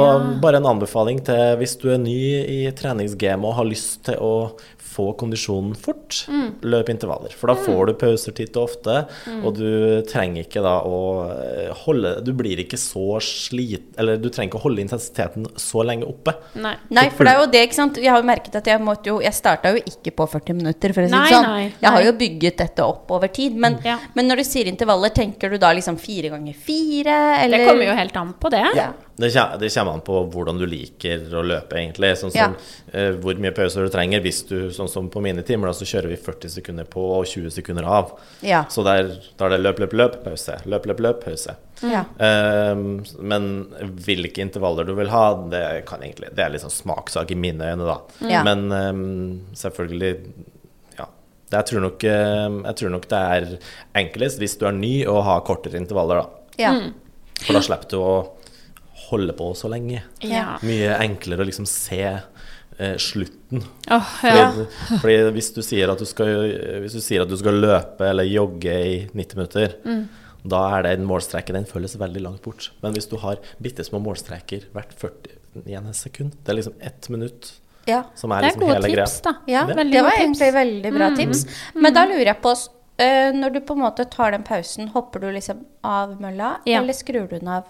bare 0.42 0.60
en 0.62 0.66
anbefaling 0.70 1.20
til 1.26 1.56
hvis 1.60 1.76
du 1.82 1.88
er 1.92 1.98
ny 2.02 2.18
i 2.46 2.58
treningsgamet 2.78 3.48
og 3.50 3.56
har 3.58 3.68
lyst 3.68 4.04
til 4.08 4.18
å 4.22 4.32
få 4.88 5.12
kondisjonen 5.14 5.76
fort, 5.78 6.24
løp 6.66 6.88
intervaller. 6.90 7.30
For 7.38 7.50
da 7.52 7.54
får 7.60 7.86
du 7.86 7.92
pauser 8.00 8.34
titt 8.34 8.56
og 8.58 8.64
ofte, 8.70 8.94
og 9.44 9.52
du 9.54 10.00
trenger 10.10 10.42
ikke 10.42 10.62
da 10.64 10.72
å 10.88 10.96
eh, 11.30 11.68
holde 11.84 12.16
Du 12.26 12.32
blir 12.34 12.58
ikke 12.64 12.78
så 12.80 13.20
slit... 13.22 13.92
Eller 14.00 14.18
du 14.18 14.26
trenger 14.32 14.50
ikke 14.50 14.58
å 14.58 14.64
holde 14.64 14.82
intensiteten 14.82 15.46
så 15.60 15.84
lenge 15.86 16.08
oppe. 16.08 16.34
Nei. 16.58 16.74
Nei, 16.90 17.04
for 17.14 17.28
det 17.28 17.34
er 17.36 17.42
jo 17.44 17.46
det, 17.52 17.62
ikke 17.68 17.78
sant. 17.78 18.00
Jeg 18.02 18.10
har 18.10 18.18
jo 18.24 18.26
merket 18.26 18.58
at 18.58 18.66
jeg 18.72 18.82
måtte 18.82 19.12
jo 19.12 19.20
Jeg 19.22 19.36
starta 19.38 19.70
jo 19.76 19.82
ikke 19.86 20.16
på 20.18 20.26
40 20.34 20.58
minutter, 20.58 20.96
for 20.96 21.06
å 21.06 21.10
si 21.10 21.14
Nei, 21.14 21.24
det 21.28 21.36
sånn. 21.36 21.46
nei, 21.52 21.64
Jeg 21.78 21.90
har 21.92 22.00
nei. 22.00 22.06
jo 22.08 22.16
bygget 22.24 22.62
dette 22.64 22.88
opp 22.90 23.14
over 23.14 23.30
tid. 23.38 23.54
Men, 23.54 23.78
Ja. 23.86 23.98
men 24.18 24.26
når 24.32 24.42
du 24.42 24.48
sier 24.50 24.66
intervaller, 24.72 25.14
tenker 25.14 25.52
du 25.54 25.58
da 25.62 25.70
liksom 25.78 26.00
fire 26.00 26.32
ganger 26.34 26.58
fire, 26.58 27.20
eller 27.44 27.62
Det 27.62 27.68
kommer 27.70 27.86
jo 27.92 27.94
helt 28.02 28.16
an 28.18 28.34
på 28.40 28.50
det. 28.50 28.64
Ja. 28.74 28.90
Det 29.18 29.32
kommer, 29.34 29.92
an 29.92 30.02
på 30.06 30.20
hvordan 30.30 30.58
du 30.60 30.66
liker 30.66 31.24
å 31.34 31.42
løpe, 31.42 31.74
egentlig. 31.80 32.12
Sånn 32.20 32.30
Ja. 32.34 32.44
som 32.46 32.54
eh, 32.92 33.10
hvor 33.18 33.34
mye 33.42 33.50
pauser 33.54 33.82
du 33.82 33.90
trenger. 33.90 34.20
Hvis 34.22 34.44
du, 34.46 34.70
sånn 34.70 34.88
som 34.88 35.08
på 35.10 35.20
mine 35.20 35.42
timer, 35.42 35.66
da, 35.66 35.74
så 35.74 35.88
kjører 35.88 36.12
vi 36.12 36.16
40 36.16 36.52
sekunder 36.58 36.84
på 36.84 37.02
og 37.16 37.26
20 37.26 37.50
sekunder 37.50 37.84
av. 37.84 38.12
Ja. 38.46 38.64
Så 38.70 38.84
der, 38.86 39.10
da 39.36 39.48
er 39.48 39.56
det 39.56 39.62
løp, 39.64 39.80
løp, 39.82 39.96
løp, 39.98 40.20
pause. 40.24 40.60
Løp, 40.70 40.86
løp, 40.86 41.02
løp, 41.02 41.24
pause. 41.24 41.56
Ja. 41.82 42.04
Ehm, 42.18 43.04
men 43.18 43.48
hvilke 44.02 44.42
intervaller 44.42 44.86
du 44.86 44.94
vil 44.98 45.10
ha, 45.12 45.24
det 45.50 45.84
kan 45.86 46.02
egentlig 46.02 46.32
Det 46.34 46.42
er 46.42 46.50
litt 46.50 46.64
sånn 46.64 46.74
smakssak 46.74 47.30
i 47.30 47.38
mine 47.38 47.72
øyne, 47.72 47.86
da. 47.86 47.98
Ja. 48.26 48.42
Men 48.46 48.70
ehm, 48.74 49.04
selvfølgelig 49.58 50.14
jeg, 51.48 51.64
tror 51.64 51.80
nok, 51.80 52.04
eh, 52.04 52.48
jeg 52.68 52.76
tror 52.80 52.90
nok 52.92 53.06
det 53.08 53.18
er 53.18 53.46
enklest 53.96 54.40
hvis 54.42 54.58
du 54.60 54.66
er 54.68 54.74
ny, 54.76 54.94
å 55.08 55.20
ha 55.24 55.38
kortere 55.46 55.80
intervaller, 55.80 56.22
da. 56.22 56.28
Ja. 56.60 56.72
For 57.44 57.54
da 57.54 57.62
slipper 57.62 57.88
du 57.92 57.98
å 58.02 58.12
holde 59.10 59.32
på 59.38 59.50
så 59.56 59.68
lenge. 59.72 60.02
Ja. 60.24 60.58
Mye 60.66 60.96
enklere 61.00 61.44
å 61.44 61.48
liksom 61.48 61.66
se 61.68 62.00
eh, 62.78 62.96
slutten. 63.00 63.62
Oh, 63.90 64.10
ja. 64.22 64.50
Fordi, 64.52 64.98
fordi 65.02 65.16
hvis, 65.36 65.50
du 65.56 65.62
sier 65.66 65.90
at 65.92 65.98
du 65.98 66.06
skal, 66.08 66.32
hvis 66.84 66.96
du 66.98 67.00
sier 67.04 67.24
at 67.24 67.30
du 67.32 67.36
skal 67.40 67.58
løpe 67.62 68.06
eller 68.10 68.28
jogge 68.28 68.74
i 68.84 68.96
90 69.14 69.36
minutter, 69.40 69.76
Mm. 69.84 70.02
da 70.48 70.60
er 70.78 70.82
det 70.86 70.92
en 70.98 71.06
målstreke. 71.08 71.52
Den 71.56 71.66
føles 71.66 71.96
veldig 71.98 72.22
langt 72.22 72.42
bort. 72.44 72.70
Men 72.82 72.92
hvis 72.94 73.08
du 73.10 73.16
har 73.18 73.40
bitte 73.60 73.84
små 73.84 73.98
målstreker 74.04 74.68
hvert 74.72 74.92
41 75.00 75.94
sekund, 75.98 76.36
det 76.44 76.52
er 76.52 76.58
liksom 76.60 76.74
ett 76.80 77.08
minutt 77.10 77.52
ja. 77.88 78.02
som 78.14 78.30
er 78.32 78.42
Det 78.44 78.52
er 78.52 78.58
liksom 78.60 78.74
hele 78.74 78.92
greia. 78.94 79.06
da. 79.24 79.32
Ja, 79.48 79.64
Det- 79.66 79.90
det, 79.90 80.02
var 80.04 80.12
egentlig 80.20 80.52
veldig 80.54 80.92
bra 80.94 81.08
tips. 81.16 81.46
Men 81.74 81.94
da 81.94 82.04
lurer 82.06 82.26
jeg 82.34 82.42
på 82.42 82.52
eh, 83.00 83.32
Når 83.32 83.52
du 83.54 83.60
på 83.60 83.72
en 83.74 83.82
måte 83.82 84.04
tar 84.10 84.32
den 84.32 84.42
pausen, 84.42 84.88
hopper 84.94 85.20
du 85.20 85.30
liksom 85.32 85.64
av 85.84 86.20
mølla, 86.20 86.58
Ja. 86.66 86.80
eller 86.80 86.92
skrur 86.92 87.28
du 87.28 87.38
den 87.38 87.48
av? 87.48 87.64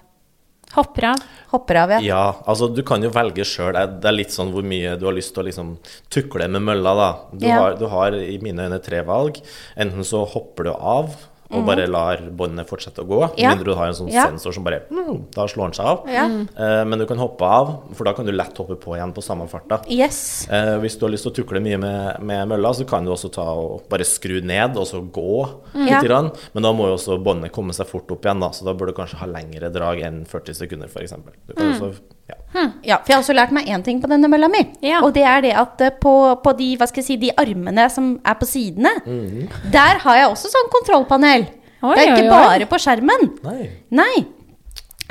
Hopper 0.74 1.04
av. 1.14 1.22
Hopper 1.50 1.78
av, 1.80 1.90
ja. 1.96 2.00
Ja, 2.04 2.24
altså 2.46 2.68
du 2.74 2.82
kan 2.86 3.02
jo 3.02 3.08
velge 3.14 3.44
sjøl. 3.48 3.72
Det 4.02 4.08
er 4.10 4.12
litt 4.16 4.34
sånn 4.34 4.50
hvor 4.52 4.66
mye 4.68 4.96
du 5.00 5.06
har 5.08 5.16
lyst 5.16 5.32
til 5.34 5.42
å 5.42 5.46
liksom 5.48 5.70
tukle 6.12 6.48
med 6.52 6.62
mølla, 6.66 6.92
da. 6.98 7.08
Du, 7.32 7.46
Ja. 7.46 7.60
har, 7.62 7.76
du 7.80 7.86
har 7.88 8.12
i 8.12 8.36
mine 8.42 8.68
øyne 8.68 8.78
tre 8.84 9.00
valg. 9.02 9.40
Enten 9.76 10.04
så 10.04 10.26
hopper 10.28 10.64
du 10.68 10.72
av 10.76 11.14
og 11.50 11.64
bare 11.64 11.86
lar 11.88 12.20
båndet 12.36 12.68
fortsette 12.68 13.00
å 13.00 13.06
gå, 13.08 13.20
Mhm. 13.30 13.38
Ja. 13.38 13.50
mindre 13.54 13.64
du 13.64 13.74
har 13.74 13.86
en 13.86 13.94
sånn 13.94 14.10
Ja. 14.12 14.26
sensor 14.26 14.52
som 14.52 14.64
bare 14.64 14.82
mm, 14.90 15.30
Da 15.34 15.46
slår 15.46 15.70
den 15.70 15.72
seg 15.72 15.86
av. 15.86 16.04
Ja. 16.08 16.24
Eh, 16.24 16.84
men 16.84 16.98
du 16.98 17.06
kan 17.06 17.16
hoppe 17.18 17.42
av, 17.42 17.94
for 17.94 18.04
da 18.04 18.12
kan 18.12 18.26
du 18.26 18.32
lett 18.32 18.56
hoppe 18.56 18.76
på 18.76 18.96
igjen 18.96 19.14
på 19.14 19.22
samme 19.22 19.48
farta. 19.48 19.80
Yes. 19.88 20.46
Eh, 20.50 20.76
hvis 20.78 20.98
du 20.98 21.06
har 21.06 21.10
lyst 21.12 21.24
til 21.24 21.32
å 21.32 21.36
tukle 21.40 21.60
mye 21.60 21.78
med, 21.78 22.20
med 22.20 22.48
mølla, 22.48 22.74
så 22.74 22.86
kan 22.86 23.04
du 23.04 23.10
også 23.10 23.30
ta 23.32 23.42
og 23.42 23.88
bare 23.88 24.04
skru 24.04 24.40
ned 24.42 24.76
og 24.76 24.86
så 24.86 25.00
gå 25.00 25.48
mm. 25.74 25.86
litt. 25.86 26.04
Grann. 26.04 26.30
Men 26.54 26.62
da 26.62 26.72
må 26.72 26.86
jo 26.86 26.96
også 26.96 27.22
båndet 27.22 27.50
komme 27.52 27.72
seg 27.72 27.86
fort 27.86 28.10
opp 28.10 28.22
igjen, 28.24 28.40
da, 28.40 28.50
så 28.50 28.64
da 28.64 28.74
bør 28.74 28.86
du 28.86 28.92
kanskje 28.92 29.16
ha 29.18 29.26
lengre 29.26 29.72
drag 29.72 30.02
enn 30.02 30.24
40 30.26 30.54
sekunder, 30.54 30.88
f.eks. 30.88 31.12
Du 31.48 31.54
kan 31.54 31.72
også 31.72 31.94
ja. 32.28 32.62
Ja, 32.84 32.96
for 33.02 33.08
jeg 33.12 33.16
har 33.16 33.22
også 33.22 33.34
lært 33.36 33.52
meg 33.54 33.66
én 33.70 33.82
ting 33.84 34.00
på 34.02 34.08
denne 34.10 34.28
mølla 34.30 34.48
mi. 34.52 34.62
Ja. 34.84 35.00
Og 35.06 35.12
det 35.16 35.22
er 35.24 35.40
det 35.44 35.52
at 35.56 35.80
eh, 35.84 35.90
på, 36.02 36.12
på 36.44 36.52
de, 36.58 36.70
hva 36.80 36.88
skal 36.90 37.02
jeg 37.02 37.06
si, 37.06 37.16
de 37.22 37.30
armene 37.38 37.88
som 37.92 38.14
er 38.24 38.34
på 38.40 38.48
sidene, 38.48 38.90
Mhm. 39.06 39.48
der 39.72 39.98
har 40.04 40.16
jeg 40.22 40.28
også 40.32 40.50
sånn 40.52 40.70
kontrollpanel. 40.72 41.46
Oi, 41.82 41.94
det 41.94 42.02
er 42.02 42.12
ikke 42.16 42.24
oi, 42.24 42.26
oi. 42.26 42.34
bare 42.34 42.66
på 42.66 42.78
skjermen. 42.82 43.28
Nei. 43.44 43.68
Nei. 43.94 44.26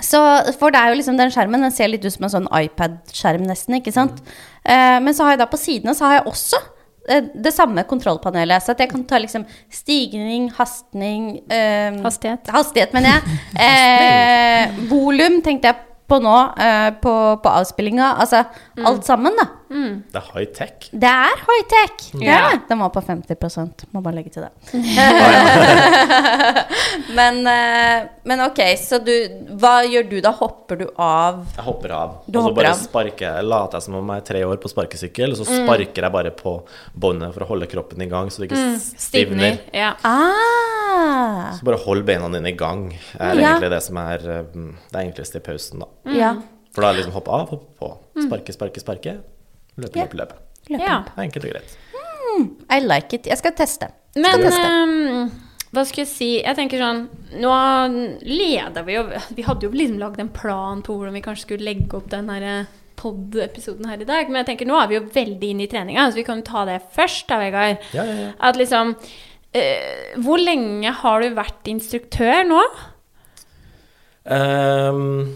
Så, 0.04 0.20
for 0.60 0.70
det 0.70 0.78
er 0.82 0.92
jo 0.92 0.98
liksom 1.00 1.18
den 1.18 1.32
skjermen, 1.34 1.62
den 1.64 1.72
ser 1.74 1.88
litt 1.90 2.04
ut 2.06 2.14
som 2.14 2.28
en 2.28 2.34
sånn 2.36 2.50
iPad-skjerm 2.54 3.48
nesten, 3.50 3.80
ikke 3.80 3.94
sant? 3.96 4.20
Eh, 4.66 5.00
men 5.02 5.14
så 5.18 5.24
har 5.26 5.32
jeg 5.38 5.40
da 5.42 5.48
på 5.50 5.58
sidene, 5.58 5.96
så 5.98 6.06
har 6.06 6.20
jeg 6.20 6.28
også 6.30 6.60
eh, 7.10 7.22
det 7.34 7.54
samme 7.56 7.82
kontrollpanelet. 7.90 8.62
Så 8.62 8.76
at 8.76 8.84
jeg 8.84 8.92
kan 8.92 9.06
ta 9.10 9.18
liksom 9.24 9.46
stigning, 9.74 10.52
hastning 10.60 11.40
eh, 11.50 11.98
Hastighet. 12.04 12.52
Hastighet, 12.54 12.94
mener 12.94 13.16
jeg. 13.16 13.40
Eh, 13.68 14.78
volum 14.92 15.40
tenkte 15.42 15.72
jeg 15.72 15.84
på 16.08 16.20
nå, 16.24 16.36
eh, 16.56 16.90
på, 17.04 17.14
på 17.44 17.50
avspillinga. 17.62 18.14
Altså 18.22 18.44
alt 18.88 19.06
sammen, 19.06 19.36
da. 19.36 19.48
Det 19.68 20.16
er 20.16 20.28
high 20.32 20.52
tech. 20.56 20.88
Det 20.92 21.10
er 21.12 21.42
high-tech. 21.44 22.06
Det 22.14 22.24
Ja. 22.24 22.54
Den 22.70 22.80
var 22.80 22.90
på 22.90 23.02
50% 23.04 23.84
Må 23.92 24.00
bare 24.02 24.16
legge 24.16 24.32
til 24.32 24.46
det. 24.46 24.52
men, 27.18 27.42
eh, 27.48 28.08
men 28.24 28.46
ok, 28.46 28.62
så 28.80 29.02
du 29.04 29.12
Hva 29.60 29.82
gjør 29.84 30.08
du 30.10 30.18
da? 30.24 30.32
Hopper 30.32 30.80
du 30.80 30.86
av? 30.96 31.44
Jeg 31.58 31.66
hopper 31.68 31.96
av. 31.98 32.16
Du 32.28 32.40
og 32.40 32.48
så 32.48 32.54
bare 32.56 32.72
av. 32.72 32.80
sparker 32.80 33.28
jeg. 33.28 33.50
Later 33.52 33.82
jeg 33.82 33.88
som 33.90 34.00
om 34.00 34.14
jeg 34.14 34.24
er 34.24 34.30
tre 34.32 34.46
år 34.48 34.64
på 34.64 34.72
sparkesykkel, 34.72 35.36
og 35.36 35.42
så 35.42 35.50
sparker 35.50 36.08
jeg 36.08 36.16
bare 36.16 36.32
på 36.32 36.56
båndet 36.96 37.36
for 37.36 37.44
å 37.44 37.52
holde 37.52 37.68
kroppen 37.72 38.02
i 38.04 38.10
gang, 38.12 38.32
så 38.32 38.44
det 38.44 38.52
ikke 38.52 38.64
stivner. 38.64 38.98
Stivner. 39.08 39.62
Ja. 39.76 39.94
Ah! 40.08 40.67
Så 41.58 41.66
bare 41.68 41.80
hold 41.84 42.04
beina 42.08 42.30
dine 42.34 42.52
i 42.52 42.56
gang, 42.58 42.88
er 43.20 43.34
Ja. 43.36 43.54
egentlig 43.56 43.70
det 43.74 43.82
som 43.84 43.98
er 43.98 44.16
eh, 44.40 44.44
det 44.92 45.02
enkleste 45.06 45.42
i 45.42 45.46
pausen, 45.46 45.80
da. 45.84 45.88
Ja. 46.14 46.34
For 46.74 46.82
da 46.82 46.90
er 46.90 46.94
det 46.94 47.02
liksom 47.06 47.14
hoppe 47.18 47.32
av, 47.34 47.50
hoppe 47.50 47.74
på. 47.80 47.92
Sparke, 48.28 48.54
sparke, 48.54 48.80
sparke. 48.84 49.18
Løpe, 49.78 49.96
løpe, 50.04 50.18
løpe. 50.18 50.36
Løpe. 50.70 50.82
ja. 50.84 51.04
Det 51.08 51.18
er 51.18 51.24
enkelt 51.28 51.46
og 51.46 51.52
greit. 51.52 51.78
I 52.70 52.80
like 52.84 53.14
it. 53.18 53.26
Jeg 53.26 53.38
skal 53.40 53.52
teste. 53.58 53.88
Men 54.16 54.26
Skal 54.34 54.44
teste. 54.44 54.68
Um, 54.68 55.32
hva 55.74 55.84
skal 55.86 56.04
jeg 56.06 56.08
si 56.10 56.28
Jeg 56.42 56.56
tenker 56.56 56.80
sånn 56.80 57.02
Nå 57.42 57.52
leder 58.24 58.86
vi 58.88 58.94
jo 58.96 59.02
Vi 59.36 59.44
hadde 59.44 59.68
jo 59.68 59.72
liksom 59.74 59.98
lagd 60.00 60.20
en 60.24 60.30
plan 60.34 60.80
på 60.86 60.96
hvordan 60.96 61.14
vi 61.18 61.22
kanskje 61.26 61.44
skulle 61.44 61.68
legge 61.68 61.98
opp 61.98 62.08
den 62.10 62.30
her 62.32 62.66
pod-episoden 62.98 63.86
her 63.86 64.02
i 64.02 64.08
dag. 64.10 64.26
Men 64.30 64.40
jeg 64.42 64.48
tenker 64.52 64.70
nå 64.70 64.78
er 64.82 64.88
vi 64.90 64.96
jo 64.98 65.04
veldig 65.14 65.50
inne 65.54 65.66
i 65.68 65.70
treninga, 65.70 66.08
så 66.10 66.18
vi 66.18 66.24
kan 66.26 66.40
jo 66.42 66.48
ta 66.48 66.64
det 66.66 66.80
først, 66.96 67.28
da, 67.30 67.38
Vegard. 67.44 67.84
Ja, 67.94 68.06
ja, 68.08 68.16
ja. 68.24 68.32
At 68.42 68.58
liksom 68.58 68.96
eh, 69.54 70.16
Hvor 70.24 70.38
lenge 70.42 70.92
har 70.92 71.22
du 71.22 71.36
vært 71.38 71.70
instruktør 71.72 72.44
nå? 72.48 72.62
Um, 74.28 75.36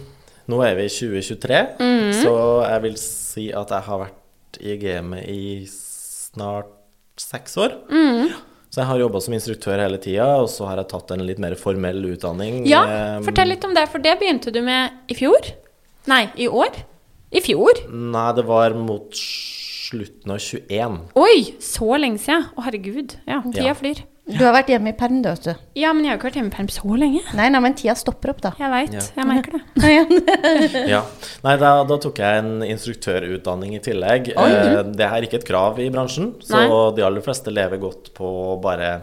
nå 0.51 0.59
er 0.65 0.75
vi 0.75 0.85
i 0.89 0.91
2023, 0.91 1.59
Mhm. 1.79 2.13
så 2.23 2.33
jeg 2.67 2.81
vil 2.81 2.97
si 2.99 3.51
at 3.55 3.69
jeg 3.69 3.81
har 3.87 3.99
vært 3.99 4.59
i 4.59 4.75
gamet 4.77 5.23
i 5.29 5.65
snart 5.65 6.67
seks 7.17 7.55
år. 7.57 7.77
Mhm. 7.89 8.33
Så 8.71 8.79
jeg 8.79 8.85
har 8.87 8.99
jobba 8.99 9.21
som 9.21 9.33
instruktør 9.33 9.79
hele 9.79 9.97
tida, 9.97 10.25
og 10.41 10.47
så 10.47 10.65
har 10.67 10.77
jeg 10.77 10.87
tatt 10.89 11.11
en 11.11 11.25
litt 11.25 11.39
mer 11.39 11.55
formell 11.55 12.03
utdanning. 12.15 12.65
Ja, 12.67 13.17
um, 13.17 13.23
fortell 13.23 13.47
litt 13.49 13.63
om 13.65 13.73
det, 13.73 13.87
for 13.89 13.99
det 13.99 14.17
begynte 14.19 14.51
du 14.51 14.61
med 14.61 14.91
i 15.09 15.13
fjor? 15.13 15.41
Nei, 16.07 16.29
i 16.37 16.47
år? 16.47 16.71
I 17.31 17.39
fjor? 17.39 17.71
Nei, 17.91 18.31
det 18.33 18.45
var 18.45 18.73
mot 18.73 19.11
slutten 19.91 20.31
av 20.33 20.39
21. 20.39 21.01
Oi, 21.19 21.35
så 21.61 21.91
lenge 21.99 22.17
siden. 22.23 22.47
Å, 22.55 22.63
herregud. 22.65 23.17
Ja, 23.27 23.41
tida 23.45 23.67
Ja. 23.71 23.75
flyr. 23.77 24.01
Du 24.31 24.37
har 24.45 24.53
vært 24.53 24.69
hjemme 24.69 24.91
i 24.93 24.95
perm, 24.95 25.17
du, 25.23 25.27
vet 25.27 25.43
du. 25.43 25.55
Ja, 25.75 25.89
men 25.91 26.05
jeg 26.05 26.11
har 26.13 26.17
ikke 26.19 26.27
vært 26.29 26.35
hjemme 26.39 26.51
i 26.53 26.55
perm 26.55 26.67
så 26.71 26.95
lenge. 26.95 27.19
Nei, 27.35 27.49
nei, 27.51 27.59
men 27.59 27.73
tida 27.75 27.95
stopper 27.99 28.31
opp, 28.31 28.39
da. 28.45 28.51
Jeg 28.61 28.69
veit. 28.71 28.93
Ja. 28.93 29.01
Jeg 29.17 29.27
merker 29.27 29.57
det. 29.57 30.87
Ja. 30.93 31.01
Nei, 31.43 31.55
da, 31.59 31.71
da 31.89 31.97
tok 31.99 32.21
jeg 32.21 32.43
en 32.43 32.61
instruktørutdanning 32.63 33.73
i 33.75 33.81
tillegg. 33.83 34.29
Oi. 34.39 34.49
Eh, 34.51 34.83
det 34.95 35.07
er 35.09 35.25
ikke 35.27 35.41
et 35.41 35.47
krav 35.49 35.81
i 35.83 35.89
bransjen, 35.91 36.35
så 36.45 36.61
Nei. 36.61 36.67
de 36.95 37.03
aller 37.09 37.25
fleste 37.25 37.51
lever 37.51 37.81
godt 37.81 38.13
på 38.15 38.31
bare 38.63 38.93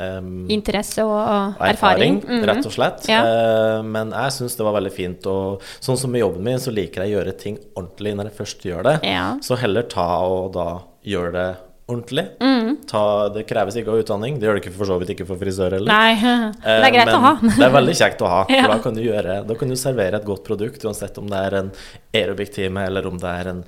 em, 0.00 0.46
Interesse 0.50 1.04
og, 1.04 1.54
erfaring, 1.58 1.68
erfaring. 1.70 2.22
-hmm. 2.22 2.46
rett 2.46 2.66
og 2.66 2.72
slett. 2.72 3.08
Ja. 3.08 3.20
Uh, 3.24 3.82
men 3.82 4.10
jeg 4.10 4.32
syns 4.32 4.56
det 4.56 4.64
var 4.64 4.74
veldig 4.80 4.92
fint. 4.92 5.26
Og 5.26 5.62
sånn 5.80 5.96
som 5.96 6.10
med 6.10 6.20
jobben 6.20 6.42
min, 6.42 6.58
så 6.58 6.70
liker 6.70 7.04
jeg 7.04 7.14
å 7.14 7.18
gjøre 7.18 7.38
ting 7.38 7.58
ordentlig 7.74 8.16
når 8.16 8.24
jeg 8.24 8.38
først 8.38 8.64
gjør 8.64 8.82
det. 8.82 8.98
Ja. 9.02 9.38
Så 9.42 9.56
heller 9.56 9.82
ta 9.82 10.08
og 10.26 10.52
da 10.54 10.82
gjøre 11.04 11.32
det 11.32 11.56
ordentlig. 11.86 12.24
Mm. 12.40 12.76
Ta, 12.88 13.28
det 13.28 13.44
kreves 13.48 13.76
ikke 13.76 13.92
av 13.92 14.00
utdanning. 14.00 14.38
Det 14.40 14.48
gjør 14.48 14.58
det 14.58 14.64
ikke 14.64 14.74
for 14.76 14.88
så 14.88 14.98
vidt 15.00 15.14
ikke 15.14 15.26
for 15.28 15.40
frisør 15.40 15.76
heller. 15.76 15.90
Nei, 15.90 16.14
det 16.64 16.76
er 16.88 16.94
greit 16.94 17.12
Eh, 17.12 17.16
å 17.16 17.24
ha. 17.24 17.32
det 17.58 17.66
er 17.66 17.74
veldig 17.74 17.96
kjekt 18.00 18.24
å 18.24 18.30
ha, 18.30 18.44
for 18.48 18.56
Ja. 18.60 18.68
da, 18.70 18.78
kan 18.82 18.96
du 18.96 19.02
gjøre, 19.04 19.40
da 19.48 19.58
kan 19.60 19.72
du 19.72 19.76
servere 19.76 20.20
et 20.20 20.28
godt 20.28 20.46
produkt, 20.46 20.84
uansett 20.84 21.18
om 21.20 21.28
det 21.30 21.42
er 21.50 21.58
en 21.60 21.72
aerobic-time 22.14 22.86
eller 22.88 23.10
om 23.10 23.20
det 23.20 23.34
er 23.42 23.52
en 23.52 23.64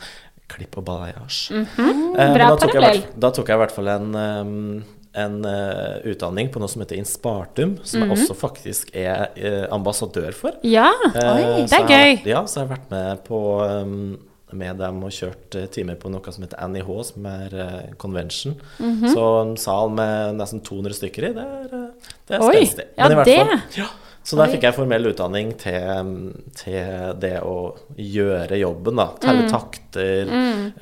klipp 0.48 0.78
og 0.78 0.84
balayage. 0.86 1.50
Mm 1.50 1.66
-hmm. 1.76 2.34
Bra 2.34 2.48
da 2.48 2.56
tok, 2.56 2.74
jeg, 2.74 3.06
da 3.16 3.30
tok 3.30 3.48
jeg 3.48 3.56
i 3.56 3.58
hvert 3.58 3.74
fall 3.74 3.88
en, 3.88 4.14
um, 4.14 4.84
en 5.16 5.38
uh, 5.44 5.96
utdanning 6.04 6.50
på 6.52 6.60
noe 6.60 6.68
som 6.68 6.82
heter 6.84 6.96
Inspartum, 7.00 7.76
som 7.82 8.00
Mhm. 8.02 8.10
jeg 8.10 8.18
også 8.18 8.36
faktisk 8.36 8.90
er 8.94 9.28
uh, 9.36 9.66
ambassadør 9.74 10.32
for. 10.36 10.52
Ja. 10.62 10.90
Eh, 11.14 11.34
Oi. 11.34 11.66
Det 11.66 11.72
er 11.72 11.88
jeg- 11.88 12.18
gøy. 12.22 12.26
Ja, 12.30 12.44
så 12.46 12.60
jeg 12.60 12.68
har 12.68 12.76
vært 12.76 12.90
med 12.90 13.24
på 13.24 13.40
um, 13.64 14.18
med 14.52 14.78
dem 14.78 15.02
og 15.02 15.10
kjørt 15.10 15.56
timer 15.74 15.96
på 15.98 16.08
noe 16.08 16.32
som 16.32 16.44
heter 16.44 16.68
NIH, 16.68 16.90
som 17.04 17.26
er 17.26 17.54
uh, 17.58 17.94
convention. 17.98 18.54
Mhm. 18.78 19.08
Så 19.12 19.24
en 19.42 19.56
sal 19.56 19.90
med 19.90 20.36
nesten 20.38 20.60
200 20.62 20.94
stykker 20.94 21.30
i, 21.30 21.32
det 21.34 21.42
er, 21.44 21.90
det 22.28 22.36
er 22.38 22.42
spenstig. 22.46 22.84
ja, 22.96 23.08
Men 23.08 23.12
i 23.12 23.14
hvert 23.20 23.26
det. 23.26 23.38
fall- 23.38 23.80
ja. 23.82 23.86
Så 24.26 24.34
der 24.40 24.50
fikk 24.50 24.64
jeg 24.66 24.74
formell 24.74 25.06
utdanning 25.06 25.52
til, 25.60 26.32
til 26.58 27.12
det 27.22 27.36
å 27.46 27.76
gjøre 27.94 28.58
jobben, 28.58 28.96
da. 28.98 29.04
Telle 29.22 29.44
Mm. 29.46 29.50
takter, 29.52 30.32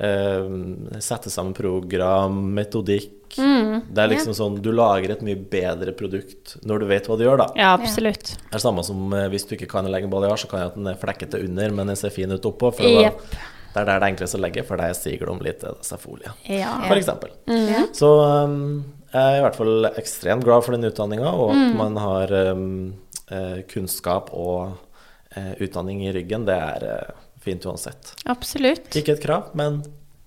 eh, 0.01 0.99
sette 0.99 1.29
sammen 1.29 1.53
program, 1.53 2.39
metodikk. 2.55 3.11
Mm. 3.37 3.81
Det 3.93 3.99
er 4.01 4.07
liksom 4.13 4.33
sånn 4.37 4.61
Du 4.63 4.71
lager 4.71 5.11
et 5.11 5.21
mye 5.21 5.35
bedre 5.35 5.91
produkt 5.97 6.55
når 6.65 6.79
du 6.79 6.85
vet 6.89 7.07
hva 7.09 7.17
du 7.19 7.25
gjør, 7.25 7.37
da. 7.43 7.47
Ja, 7.59 7.73
absolutt. 7.77 8.31
Det 8.37 8.47
er 8.49 8.57
det 8.57 8.61
samme 8.63 8.83
som 8.87 9.13
eh, 9.13 9.27
hvis 9.29 9.45
du 9.49 9.55
ikke 9.57 9.67
kan 9.69 9.85
legge 9.91 10.07
en 10.09 10.13
balayage, 10.13 10.45
så 10.45 10.49
kan 10.49 10.59
jeg 10.63 10.71
at 10.71 10.75
den 10.79 10.87
er 10.87 10.95
flekkete 11.01 11.43
under, 11.43 11.69
men 11.75 11.87
den 11.93 11.95
ser 11.99 12.09
fin 12.15 12.31
ut 12.31 12.41
oppå. 12.49 12.73
For 12.73 12.81
da, 12.83 13.11
det 13.11 13.81
er 13.81 13.85
der 13.85 13.85
det 13.85 13.95
er 14.01 14.09
enklest 14.13 14.37
å 14.37 14.41
legge, 14.41 14.63
for 14.65 14.77
der 14.79 14.93
siger 14.97 15.19
det 15.19 15.29
om 15.29 15.39
litt 15.43 15.63
safolia, 15.83 16.31
Ja. 16.49 16.77
for 16.87 16.95
eksempel. 16.95 17.29
Ja. 17.45 17.85
Så 17.93 18.09
um, 18.45 18.85
jeg 19.13 19.21
er 19.21 19.37
i 19.37 19.43
hvert 19.43 19.55
fall 19.59 19.89
ekstremt 19.99 20.43
glad 20.47 20.63
for 20.63 20.71
den 20.77 20.89
utdanninga, 20.89 21.27
og 21.33 21.51
at 21.51 21.57
Mm. 21.57 21.75
man 21.77 21.97
har 21.97 22.31
um, 22.53 22.93
kunnskap 23.71 24.31
og 24.33 24.75
eh, 25.35 25.53
utdanning 25.65 26.05
i 26.07 26.13
ryggen. 26.15 26.45
Det 26.47 26.55
er 26.55 26.87
eh, 26.93 27.13
fint 27.41 27.65
uansett. 27.65 28.15
Absolutt. 28.25 28.89
Ikke 28.95 29.15
et 29.17 29.23
krav, 29.23 29.53
men 29.57 29.83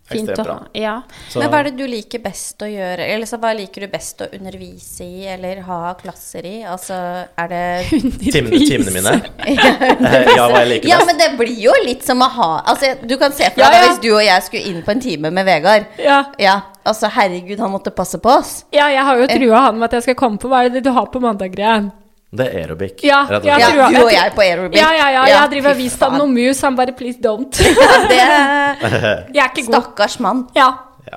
Fint 0.08 0.30
å 0.40 0.44
ha. 0.46 0.54
Ja. 0.72 0.94
Så, 1.28 1.40
Men 1.40 1.50
hva 1.52 1.58
er 1.60 1.68
det 1.68 1.74
du 1.76 1.84
liker 1.90 2.22
best 2.24 2.62
å 2.64 2.68
gjøre? 2.70 3.04
Eller 3.12 3.28
så 3.28 3.36
hva 3.40 3.50
liker 3.56 3.84
du 3.84 3.90
best 3.92 4.22
å 4.24 4.28
undervise 4.38 5.04
i, 5.04 5.26
eller 5.28 5.60
ha 5.66 5.92
klasser 6.00 6.46
i? 6.48 6.54
Altså, 6.64 6.96
er 7.28 7.50
det 7.52 7.60
timene, 8.24 8.62
timene 8.62 8.94
mine? 8.94 9.12
Eh, 9.44 9.60
ja, 10.38 10.46
hva 10.48 10.62
jeg 10.62 10.70
liker 10.72 10.92
Ja, 10.94 11.02
men 11.04 11.20
det 11.20 11.28
blir 11.36 11.52
jo 11.60 11.76
litt 11.84 12.06
som 12.08 12.24
å 12.24 12.30
ha 12.38 12.48
Altså, 12.72 12.94
du 13.04 13.18
kan 13.20 13.36
se 13.36 13.50
for 13.52 13.60
deg 13.60 13.76
ja. 13.76 13.84
hvis 13.84 14.00
du 14.00 14.10
og 14.14 14.24
jeg 14.24 14.48
skulle 14.48 14.72
inn 14.72 14.80
på 14.86 14.96
en 14.96 15.04
time 15.04 15.32
med 15.34 15.48
Vegard. 15.48 15.92
Ja. 16.00 16.22
Ja, 16.40 16.56
altså, 16.88 17.12
herregud, 17.12 17.60
han 17.60 17.74
måtte 17.74 17.92
passe 17.92 18.20
på 18.22 18.32
oss. 18.38 18.62
ja, 18.72 18.88
jeg 18.94 19.04
har 19.04 19.20
jo 19.20 19.28
trua 19.28 19.64
han 19.68 19.76
med 19.76 19.90
at 19.90 20.00
jeg 20.00 20.08
skal 20.08 20.20
komme 20.24 20.40
på 20.40 20.48
Hva 20.48 20.64
er 20.64 20.72
det 20.78 20.86
du 20.88 20.94
har 20.96 21.12
på 21.12 21.20
mandager 21.20 21.66
igjen? 21.66 21.92
Det 22.30 22.44
er 22.44 22.58
aerobic, 22.60 23.00
Ja, 23.08 23.22
rett 23.24 23.40
og 23.40 23.46
ja, 23.48 23.56
slett. 23.56 23.76
Ja, 23.78 23.88
du 23.88 24.02
og 24.04 24.10
jeg 24.12 24.32
på 24.36 24.42
aerobic. 24.44 24.76
Ja, 24.80 24.90
ja, 24.92 25.06
ja. 25.16 25.22
Jeg 25.32 25.50
driver 25.54 25.70
og 25.70 25.78
vist 25.78 26.00
ham 26.04 26.10
faen. 26.12 26.18
noe 26.18 26.28
mus. 26.28 26.60
Han 26.60 26.76
bare 26.76 26.92
'please 26.92 27.18
don't'. 27.24 27.56
Det, 28.12 28.18
Jeg 29.34 29.44
er 29.44 29.48
ikke 29.48 29.64
god. 29.64 29.72
stakkars 29.72 30.18
mann. 30.20 30.46
Ja. 30.54 30.68
Ja. 31.08 31.16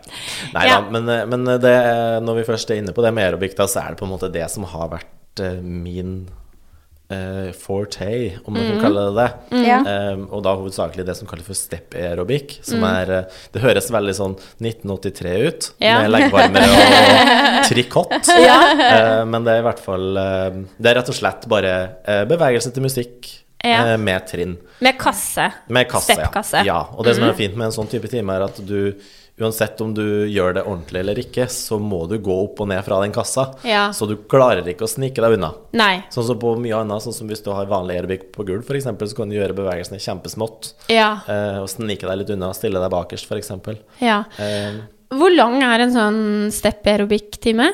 Nei 0.53 0.65
Ja. 0.67 0.79
da, 0.79 0.89
men, 0.89 1.09
eh, 1.09 1.25
men 1.27 1.43
det, 1.59 1.75
når 2.23 2.35
vi 2.39 2.43
først 2.47 2.71
er 2.71 2.75
inne 2.79 2.93
på 2.95 3.01
det 3.03 3.11
med 3.13 3.25
aerobic, 3.27 3.55
da, 3.57 3.65
så 3.67 3.81
er 3.83 3.89
det 3.89 3.97
på 3.99 4.05
en 4.07 4.11
måte 4.13 4.31
det 4.31 4.49
som 4.49 4.63
har 4.63 4.87
vært 4.87 5.39
eh, 5.43 5.59
min 5.61 6.29
eh, 7.11 7.49
forte, 7.57 8.07
om 8.45 8.55
man 8.55 8.63
kan 8.69 8.79
kalle 8.85 9.03
det 9.09 9.15
det. 9.19 9.59
Ja. 9.67 9.79
Um, 10.13 10.23
og 10.31 10.43
da 10.45 10.53
hovedsakelig 10.59 11.05
det 11.07 11.15
som 11.19 11.27
kalles 11.29 11.45
for 11.47 11.57
step 11.59 11.93
aerobic, 11.99 12.57
som 12.65 12.83
er 12.87 13.11
eh, 13.17 13.39
Det 13.53 13.61
høres 13.63 13.91
veldig 13.93 14.15
sånn 14.17 14.35
1983 14.61 15.35
ut, 15.47 15.69
Ja. 15.83 15.99
med 16.01 16.11
leggvarmere 16.15 16.71
og 16.71 17.63
trikott. 17.69 18.31
Ja. 18.41 18.57
uh, 18.81 19.21
men 19.29 19.43
det 19.45 19.53
er 19.57 19.61
i 19.63 19.67
hvert 19.69 19.83
fall 19.83 20.09
uh, 20.17 20.49
Det 20.77 20.91
er 20.91 20.99
rett 21.01 21.11
og 21.13 21.17
slett 21.17 21.47
bare 21.51 21.75
uh, 22.07 22.23
bevegelse 22.29 22.71
til 22.75 22.85
musikk 22.87 23.29
Ja. 23.63 23.93
eh, 23.93 23.97
med 24.01 24.25
trinn. 24.25 24.55
Med 24.81 24.95
kasse. 24.97 25.51
Med 25.69 25.85
kasse, 25.91 26.15
Steppkasse. 26.15 26.63
ja. 26.65 26.73
ja. 26.73 26.79
Og 26.97 27.05
det 27.05 27.13
som 27.19 27.27
er 27.27 27.35
fint 27.37 27.53
med 27.59 27.67
en 27.69 27.75
sånn 27.75 27.89
type 27.91 28.09
time, 28.09 28.33
er 28.33 28.47
at 28.47 28.57
du 28.65 28.95
Uansett 29.41 29.81
om 29.81 29.93
du 29.97 30.03
gjør 30.29 30.53
det 30.59 30.63
ordentlig 30.67 30.99
eller 31.01 31.17
ikke, 31.23 31.47
så 31.49 31.79
må 31.81 32.03
du 32.07 32.17
gå 32.21 32.35
opp 32.43 32.59
og 32.61 32.67
ned 32.69 32.83
fra 32.85 32.99
den 33.01 33.11
kassa. 33.15 33.47
Ja. 33.65 33.87
Så 33.95 34.05
du 34.07 34.15
klarer 34.29 34.61
ikke 34.69 34.85
å 34.85 34.91
snike 34.91 35.17
deg 35.23 35.37
unna. 35.39 35.49
Nei. 35.73 36.03
Sånn 36.13 36.27
som 36.27 36.37
på 36.39 36.53
mye 36.61 36.77
annet, 36.83 37.01
sånn 37.01 37.15
som 37.17 37.27
hvis 37.31 37.41
du 37.43 37.49
har 37.51 37.65
vanlig 37.71 37.97
aerobic 37.97 38.27
på 38.35 38.45
gulv, 38.45 38.61
f.eks., 38.69 38.85
så 38.85 39.15
kan 39.17 39.29
du 39.33 39.35
gjøre 39.39 39.55
bevegelsene 39.57 39.97
kjempesmått. 40.03 40.73
Ja. 40.93 41.15
Eh, 41.27 41.57
og 41.63 41.69
snike 41.73 42.05
deg 42.05 42.21
litt 42.21 42.29
unna, 42.37 42.53
stille 42.53 42.79
deg 42.83 42.93
bakerst, 42.93 43.25
f.eks. 43.31 43.51
ja. 43.99 44.23
Eh, 44.37 44.81
Hvor 45.11 45.33
lang 45.35 45.57
er 45.65 45.79
en 45.87 45.91
sånn 45.91 46.21
step 46.55 46.85
aerobic-time? 46.87 47.71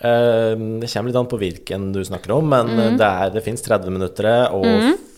eh, 0.00 0.54
det 0.80 0.88
kommer 0.88 1.10
litt 1.10 1.18
an 1.20 1.28
på 1.28 1.38
hvilken 1.40 1.90
du 1.92 2.00
snakker 2.04 2.30
om, 2.38 2.48
men 2.48 2.68
Mm. 2.70 2.96
det, 2.96 3.06
er- 3.06 3.30
det 3.34 3.42
fins 3.44 3.60
30 3.62 3.90
minutter 3.90 4.48
og 4.52 4.64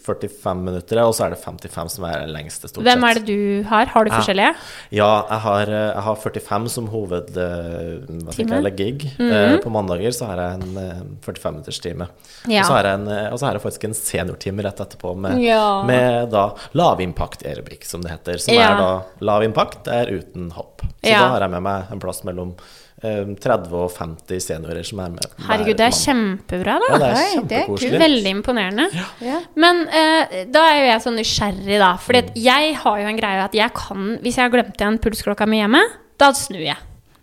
45 0.06 0.64
minutter, 0.66 1.00
og 1.04 1.14
så 1.14 1.26
er 1.26 1.34
det 1.34 1.40
55 1.42 1.96
som 1.96 2.04
er 2.08 2.24
den 2.24 2.32
lengste, 2.34 2.68
stort 2.68 2.82
sett. 2.82 2.88
Hvem 2.88 3.04
er 3.08 3.14
det 3.20 3.24
du 3.26 3.68
har? 3.68 3.86
Har 3.92 4.04
du 4.04 4.10
forskjellige? 4.10 4.54
Ja, 4.90 5.10
jeg 5.30 5.40
har, 5.46 5.62
eh, 5.72 5.88
jeg 5.92 6.02
har 6.08 6.16
45 6.16 6.68
som 6.68 6.88
hoved 6.92 7.36
eller 7.36 8.70
gig. 8.70 9.10
Mm 9.18 9.30
-hmm. 9.30 9.54
Eh, 9.54 9.58
På 9.58 9.70
mandager 9.70 10.10
så 10.10 10.24
har 10.26 10.36
jeg 10.36 10.54
en 10.54 10.76
eh, 10.76 11.02
45 11.22 11.52
minutters 11.52 11.80
time. 11.80 12.06
Ja. 12.46 12.60
Og 12.60 12.66
så 12.66 12.72
har 12.72 12.84
jeg, 12.84 12.94
en, 12.94 13.08
eh, 13.08 13.38
har 13.40 13.52
jeg 13.52 13.62
faktisk 13.62 13.84
en 13.84 13.94
seniortime 13.94 14.62
rett 14.62 14.80
etterpå 14.80 15.14
med, 15.16 15.42
Ja. 15.42 15.82
med 15.82 16.30
da 16.30 16.54
lavimpakt 16.72 17.42
aerobic, 17.46 17.84
som 17.84 18.02
det 18.02 18.10
heter. 18.10 18.38
Som 18.38 18.54
Ja. 18.54 18.60
er 18.60 18.78
da 18.78 19.02
lav 19.20 19.42
impact, 19.42 19.88
er 19.88 20.06
uten 20.06 20.50
hopp. 20.50 20.82
Så 21.02 21.10
da 21.10 21.28
har 21.28 21.40
jeg 21.40 21.50
med 21.50 21.62
meg 21.62 21.84
en 21.92 22.00
plass 22.00 22.22
mellom 22.24 22.54
eh, 22.58 22.81
30 23.02 23.72
og 23.74 23.90
50 23.96 24.44
seniorer 24.46 24.86
som 24.86 25.00
er 25.02 25.10
med. 25.16 25.26
Herregud, 25.48 25.76
det 25.80 25.86
er 25.88 25.96
kjempebra, 25.98 26.76
Ja, 26.88 26.98
da. 26.98 26.98
det 26.98 27.08
er 27.08 27.16
Oi, 27.16 27.42
det 27.50 27.56
er 27.58 27.64
kjempekoselig. 27.66 28.00
Veldig 28.04 28.34
imponerende. 28.36 28.86
Ja. 29.20 29.40
Men 29.58 29.82
eh, 29.88 30.44
da 30.54 30.62
er 30.70 30.78
jo 30.78 30.86
jeg 30.92 31.04
sånn 31.06 31.18
nysgjerrig, 31.18 31.80
da. 31.82 31.90
For 31.98 32.20
jeg 32.38 32.76
har 32.84 33.02
jo 33.02 33.10
en 33.10 33.18
greie 33.18 33.42
at 33.42 33.54
jeg 33.58 33.74
kan 33.74 34.16
Hvis 34.22 34.38
jeg 34.38 34.46
har 34.46 34.54
glemt 34.54 34.78
igjen 34.78 35.00
pulsklokka 35.02 35.46
mi 35.50 35.58
hjemme, 35.62 35.82
da 36.22 36.30
snur 36.36 36.62
jeg. 36.62 36.78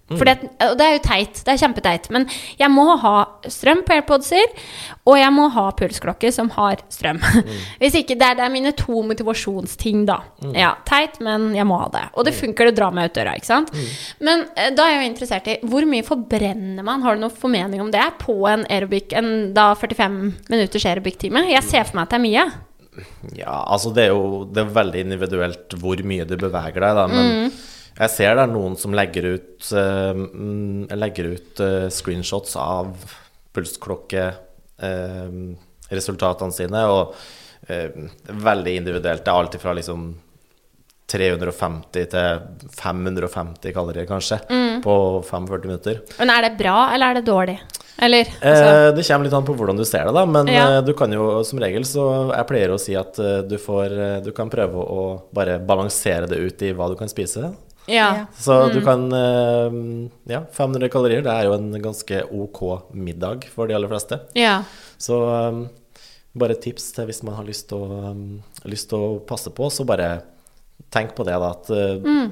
For 0.09 0.25
det, 0.25 0.33
og 0.65 0.75
det 0.79 0.85
er 0.87 0.93
jo 0.95 1.01
teit. 1.05 1.41
Det 1.45 1.53
er 1.53 1.59
kjempeteit. 1.61 2.07
Men 2.15 2.25
jeg 2.57 2.69
må 2.73 2.85
ha 3.03 3.13
strøm 3.45 3.83
på 3.85 3.93
AirPodser, 3.93 4.53
og 5.05 5.17
jeg 5.19 5.33
må 5.35 5.47
ha 5.53 5.65
pulsklokke 5.77 6.31
som 6.33 6.49
har 6.55 6.81
strøm. 6.89 7.19
Hvis 7.81 7.97
ikke, 7.99 8.17
det 8.17 8.25
er, 8.31 8.37
det 8.39 8.45
er 8.47 8.53
mine 8.53 8.71
to 8.77 9.03
motivasjonsting, 9.05 10.05
da. 10.09 10.19
Ja, 10.57 10.71
Teit, 10.89 11.19
men 11.25 11.51
jeg 11.57 11.67
må 11.69 11.77
ha 11.83 11.89
det. 11.93 12.05
Og 12.17 12.25
det 12.25 12.33
funker, 12.37 12.69
det 12.71 12.77
drar 12.79 12.95
meg 12.95 13.11
ut 13.11 13.17
døra, 13.19 13.35
ikke 13.37 13.51
sant. 13.51 13.69
Men 14.25 14.47
eh, 14.55 14.71
da 14.77 14.87
er 14.87 14.95
jeg 14.95 15.03
jo 15.03 15.09
interessert 15.11 15.51
i 15.53 15.57
hvor 15.69 15.85
mye 15.89 16.05
forbrenner 16.07 16.85
man? 16.87 17.03
Har 17.05 17.15
du 17.19 17.21
noen 17.25 17.35
formening 17.35 17.81
om 17.83 17.91
det 17.93 18.05
på 18.23 18.35
en 18.49 18.65
aerobic, 18.69 19.13
en 19.19 19.51
da 19.53 19.71
45 19.77 20.17
minutters 20.49 20.85
aerobic-time? 20.89 21.45
Jeg 21.53 21.63
ser 21.69 21.85
for 21.89 21.99
meg 21.99 22.07
at 22.09 22.15
det 22.15 22.19
er 22.19 22.25
mye. 22.25 22.47
Ja, 23.37 23.53
altså 23.71 23.93
det 23.95 24.07
er 24.07 24.13
jo 24.15 24.41
det 24.51 24.63
er 24.65 24.71
veldig 24.75 25.03
individuelt 25.05 25.75
hvor 25.79 26.01
mye 26.03 26.25
du 26.27 26.33
beveger 26.41 26.81
deg, 26.83 26.97
da. 26.97 27.05
Men 27.11 27.29
Mm. 27.29 27.51
Jeg 27.99 28.09
ser 28.13 28.35
det 28.35 28.43
er 28.45 28.53
noen 28.53 28.77
som 28.79 28.93
legger 28.95 29.25
ut, 29.35 29.71
eh, 29.75 30.13
mm, 30.15 30.87
legger 30.95 31.25
ut 31.35 31.59
uh, 31.59 31.89
screenshots 31.91 32.55
av 32.59 32.93
pulsklokkeresultatene 33.53 36.53
sine, 36.55 36.85
og 36.87 37.13
eh, 37.67 37.89
er 37.89 37.93
veldig 38.45 38.75
individuelt. 38.79 39.23
Det 39.25 39.31
er 39.33 39.39
alt 39.43 39.59
fra 39.61 39.73
liksom 39.77 40.01
350 41.09 42.05
til 42.13 42.29
550 42.77 43.73
kalorier, 43.73 44.05
kanskje, 44.09 44.37
Mm. 44.49 44.81
på 44.85 44.95
45 45.25 45.65
minutter. 45.67 45.95
Men 46.19 46.29
er 46.29 46.41
det 46.45 46.57
bra, 46.59 46.77
eller 46.93 47.05
er 47.09 47.13
det 47.19 47.25
dårlig? 47.25 47.59
Eller 48.01 48.23
altså, 48.39 48.65
Eh, 48.69 48.91
det 48.95 49.03
kommer 49.07 49.23
litt 49.25 49.33
an 49.33 49.43
på 49.45 49.55
hvordan 49.57 49.77
du 49.77 49.83
ser 49.83 50.05
det, 50.05 50.13
da. 50.13 50.25
Men 50.25 50.47
Ja. 50.47 50.77
eh, 50.77 50.81
du 50.81 50.93
kan 50.93 51.11
jo 51.11 51.43
som 51.43 51.59
regel 51.59 51.83
så 51.83 52.31
Jeg 52.33 52.47
pleier 52.47 52.69
å 52.71 52.77
si 52.79 52.95
at 52.95 53.19
eh, 53.19 53.41
du 53.41 53.57
får 53.57 53.85
eh, 53.91 54.21
Du 54.23 54.31
kan 54.31 54.49
prøve 54.49 54.73
å 54.75 55.21
bare 55.33 55.59
balansere 55.59 56.27
det 56.29 56.37
ut 56.37 56.61
i 56.61 56.71
hva 56.73 56.87
du 56.87 56.95
kan 56.95 57.07
spise. 57.09 57.53
Ja. 57.89 58.25
Så 58.37 58.57
du 58.73 58.79
kan 58.85 59.07
eh, 59.15 59.79
Ja, 60.31 60.43
500 60.53 60.89
kalorier, 60.93 61.23
det 61.25 61.33
er 61.33 61.49
jo 61.49 61.55
en 61.57 61.71
ganske 61.81 62.23
ok 62.29 62.61
middag 62.93 63.47
for 63.53 63.69
de 63.69 63.77
aller 63.77 63.91
fleste. 63.91 64.21
ja. 64.37 64.61
Så 64.99 65.15
eh, 65.31 65.61
bare 66.39 66.53
et 66.53 66.61
tips 66.61 66.91
til 66.93 67.07
hvis 67.09 67.23
man 67.25 67.37
har 67.39 67.47
lyst 67.47 67.69
til 67.71 67.79
å, 67.81 68.03
eh, 68.11 68.67
lyst 68.69 68.91
til 68.91 68.99
å 68.99 69.17
passe 69.25 69.49
på, 69.55 69.69
så 69.73 69.85
bare 69.87 70.19
tenk 70.93 71.15
på 71.17 71.25
det, 71.27 71.33
da. 71.39 71.49
At 71.55 71.69
mm. 72.03 72.29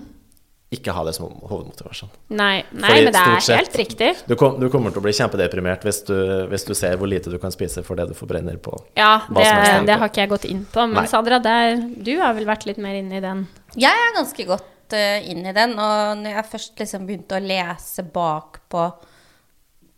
ikke 0.76 0.94
ha 0.96 1.04
det 1.08 1.14
som 1.16 1.32
hovedmotivasjon. 1.48 2.12
Nei, 2.36 2.62
nei 2.72 2.92
Fordi 2.92 3.04
men 3.08 3.16
det 3.16 3.24
er 3.24 3.44
sett- 3.46 3.58
helt 3.62 3.76
riktig. 3.80 4.10
Du, 4.28 4.36
kom, 4.40 4.60
du 4.60 4.68
kommer 4.74 4.92
til 4.92 5.02
å 5.02 5.06
bli 5.08 5.16
kjempedeprimert 5.16 5.84
hvis 5.88 6.04
du, 6.08 6.16
hvis 6.52 6.68
du 6.68 6.74
ser 6.78 6.98
hvor 7.00 7.10
lite 7.10 7.32
du 7.32 7.38
kan 7.42 7.54
spise 7.56 7.84
for 7.88 8.00
det 8.00 8.10
du 8.12 8.16
forbrenner 8.18 8.60
på. 8.62 8.76
Ja, 9.00 9.22
det, 9.32 9.48
det 9.88 9.98
har 10.00 10.12
ikke 10.12 10.26
jeg 10.26 10.34
gått 10.36 10.48
inn 10.50 10.66
på. 10.68 10.86
Men 10.88 11.02
Nei. 11.04 11.10
Sandra, 11.12 11.40
der, 11.44 11.80
du 11.80 12.18
har 12.22 12.36
vel 12.38 12.48
vært 12.50 12.68
litt 12.70 12.82
mer 12.84 13.00
inne 13.00 13.20
i 13.20 13.24
den? 13.24 13.48
Jeg 13.80 13.96
er 13.96 14.18
ganske 14.20 14.48
godt 14.50 14.74
eh, 14.96 15.28
inn 15.32 15.46
i 15.46 15.54
den, 15.56 15.74
og 15.80 16.18
når 16.22 16.36
jeg 16.38 16.50
først 16.54 16.80
liksom 16.84 17.06
begynte 17.08 17.38
å 17.40 17.44
lese 17.44 18.04
bak 18.14 18.62
på 18.72 18.88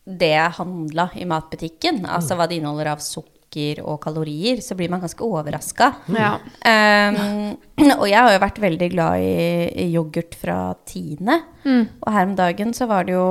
det 0.10 0.32
jeg 0.34 0.56
handla 0.58 1.10
i 1.22 1.26
matbutikken, 1.30 2.02
altså 2.10 2.38
hva 2.40 2.48
det 2.50 2.58
inneholder 2.58 2.88
av 2.96 3.02
sukker 3.04 3.82
og 3.84 4.00
kalorier, 4.02 4.58
så 4.66 4.74
blir 4.78 4.90
man 4.90 5.02
ganske 5.04 5.22
overraska. 5.26 5.92
Ja. 6.14 6.32
Um, 6.66 7.58
og 8.00 8.06
jeg 8.10 8.18
har 8.18 8.34
jo 8.34 8.42
vært 8.42 8.62
veldig 8.64 8.90
glad 8.94 9.26
i, 9.26 9.86
yoghurt 9.94 10.38
fra 10.40 10.58
Tine. 10.90 11.40
Og 11.66 12.10
her 12.14 12.26
om 12.30 12.34
dagen 12.38 12.74
så 12.78 12.88
var 12.90 13.06
det 13.06 13.14
jo 13.18 13.26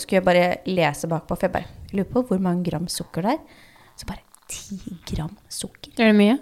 Skulle 0.00 0.18
jeg 0.20 0.26
bare 0.26 0.46
lese 0.68 1.08
bakpå, 1.08 1.36
for 1.36 1.48
jeg 1.48 1.54
bare 1.56 1.96
lurer 1.96 2.10
på 2.12 2.24
hvor 2.28 2.40
mange 2.44 2.64
gram 2.68 2.88
sukker 2.92 3.24
det 3.28 3.36
er. 3.36 3.64
Så 3.96 4.08
bare 4.08 4.24
ti 4.48 4.78
gram 5.12 5.32
sukker. 5.52 5.92
Er 6.00 6.12
det 6.12 6.18
mye? 6.20 6.38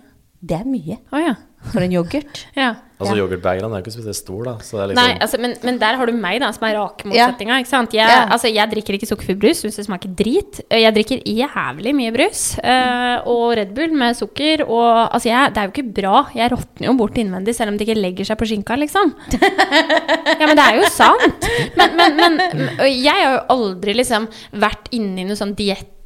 Det 0.46 0.58
er 0.60 0.66
mye 0.68 0.98
Oh, 1.10 1.18
ja. 1.22 1.34
for 1.72 1.82
en 1.82 1.94
yoghurt. 1.94 2.44
ja. 2.58 2.74
Altså 2.96 3.12
Ja. 3.12 3.20
Yoghurtbagerne 3.26 3.68
er 3.68 3.80
jo 3.82 3.84
ikke 3.84 3.92
spesielt 3.92 4.16
stor, 4.16 4.44
da. 4.46 4.52
Så 4.64 4.78
det 4.78 4.82
er 4.82 4.88
liksom 4.88 5.02
Nei, 5.04 5.18
altså, 5.20 5.38
men, 5.42 5.54
men 5.68 5.78
der 5.82 5.96
har 6.00 6.06
du 6.08 6.12
meg, 6.16 6.38
da, 6.40 6.48
som 6.56 6.64
er 6.64 6.78
rakmotsetninga. 6.78 7.58
Ja. 7.60 7.80
Jeg, 7.92 8.08
Ja. 8.08 8.22
altså, 8.32 8.48
jeg 8.48 8.70
drikker 8.72 8.96
ikke 8.96 9.08
sukkerfri 9.10 9.34
brus, 9.42 9.60
syns 9.60 9.76
det 9.76 9.84
smaker 9.84 10.14
drit. 10.16 10.60
Jeg 10.72 10.94
drikker 10.96 11.20
jævlig 11.28 11.92
mye 11.98 12.12
brus. 12.14 12.44
eh, 12.64 13.18
og 13.28 13.52
Red 13.58 13.74
Bull 13.76 13.92
med 13.92 14.16
sukker. 14.16 14.64
Og 14.64 15.12
altså, 15.12 15.28
jeg, 15.28 15.52
det 15.52 15.60
er 15.60 15.68
jo 15.68 15.74
ikke 15.76 15.92
bra. 16.00 16.24
Jeg 16.34 16.50
råtner 16.56 16.86
jo 16.88 16.94
bort 16.96 17.20
innvendig, 17.20 17.54
selv 17.54 17.74
om 17.74 17.76
det 17.76 17.86
ikke 17.86 18.00
legger 18.00 18.24
seg 18.30 18.38
på 18.40 18.48
skinka, 18.48 18.76
liksom. 18.80 19.12
Ja, 20.40 20.46
men 20.46 20.56
det 20.56 20.64
er 20.64 20.80
jo 20.80 20.88
sant. 20.92 21.46
Men, 21.76 21.96
men, 21.96 22.16
men 22.16 22.40
jeg 22.88 23.12
har 23.12 23.36
jo 23.36 23.44
aldri 23.56 23.94
liksom 24.00 24.26
vært 24.56 24.88
inne 24.96 25.20
i 25.20 25.28
noe 25.28 25.36
sånn 25.38 25.54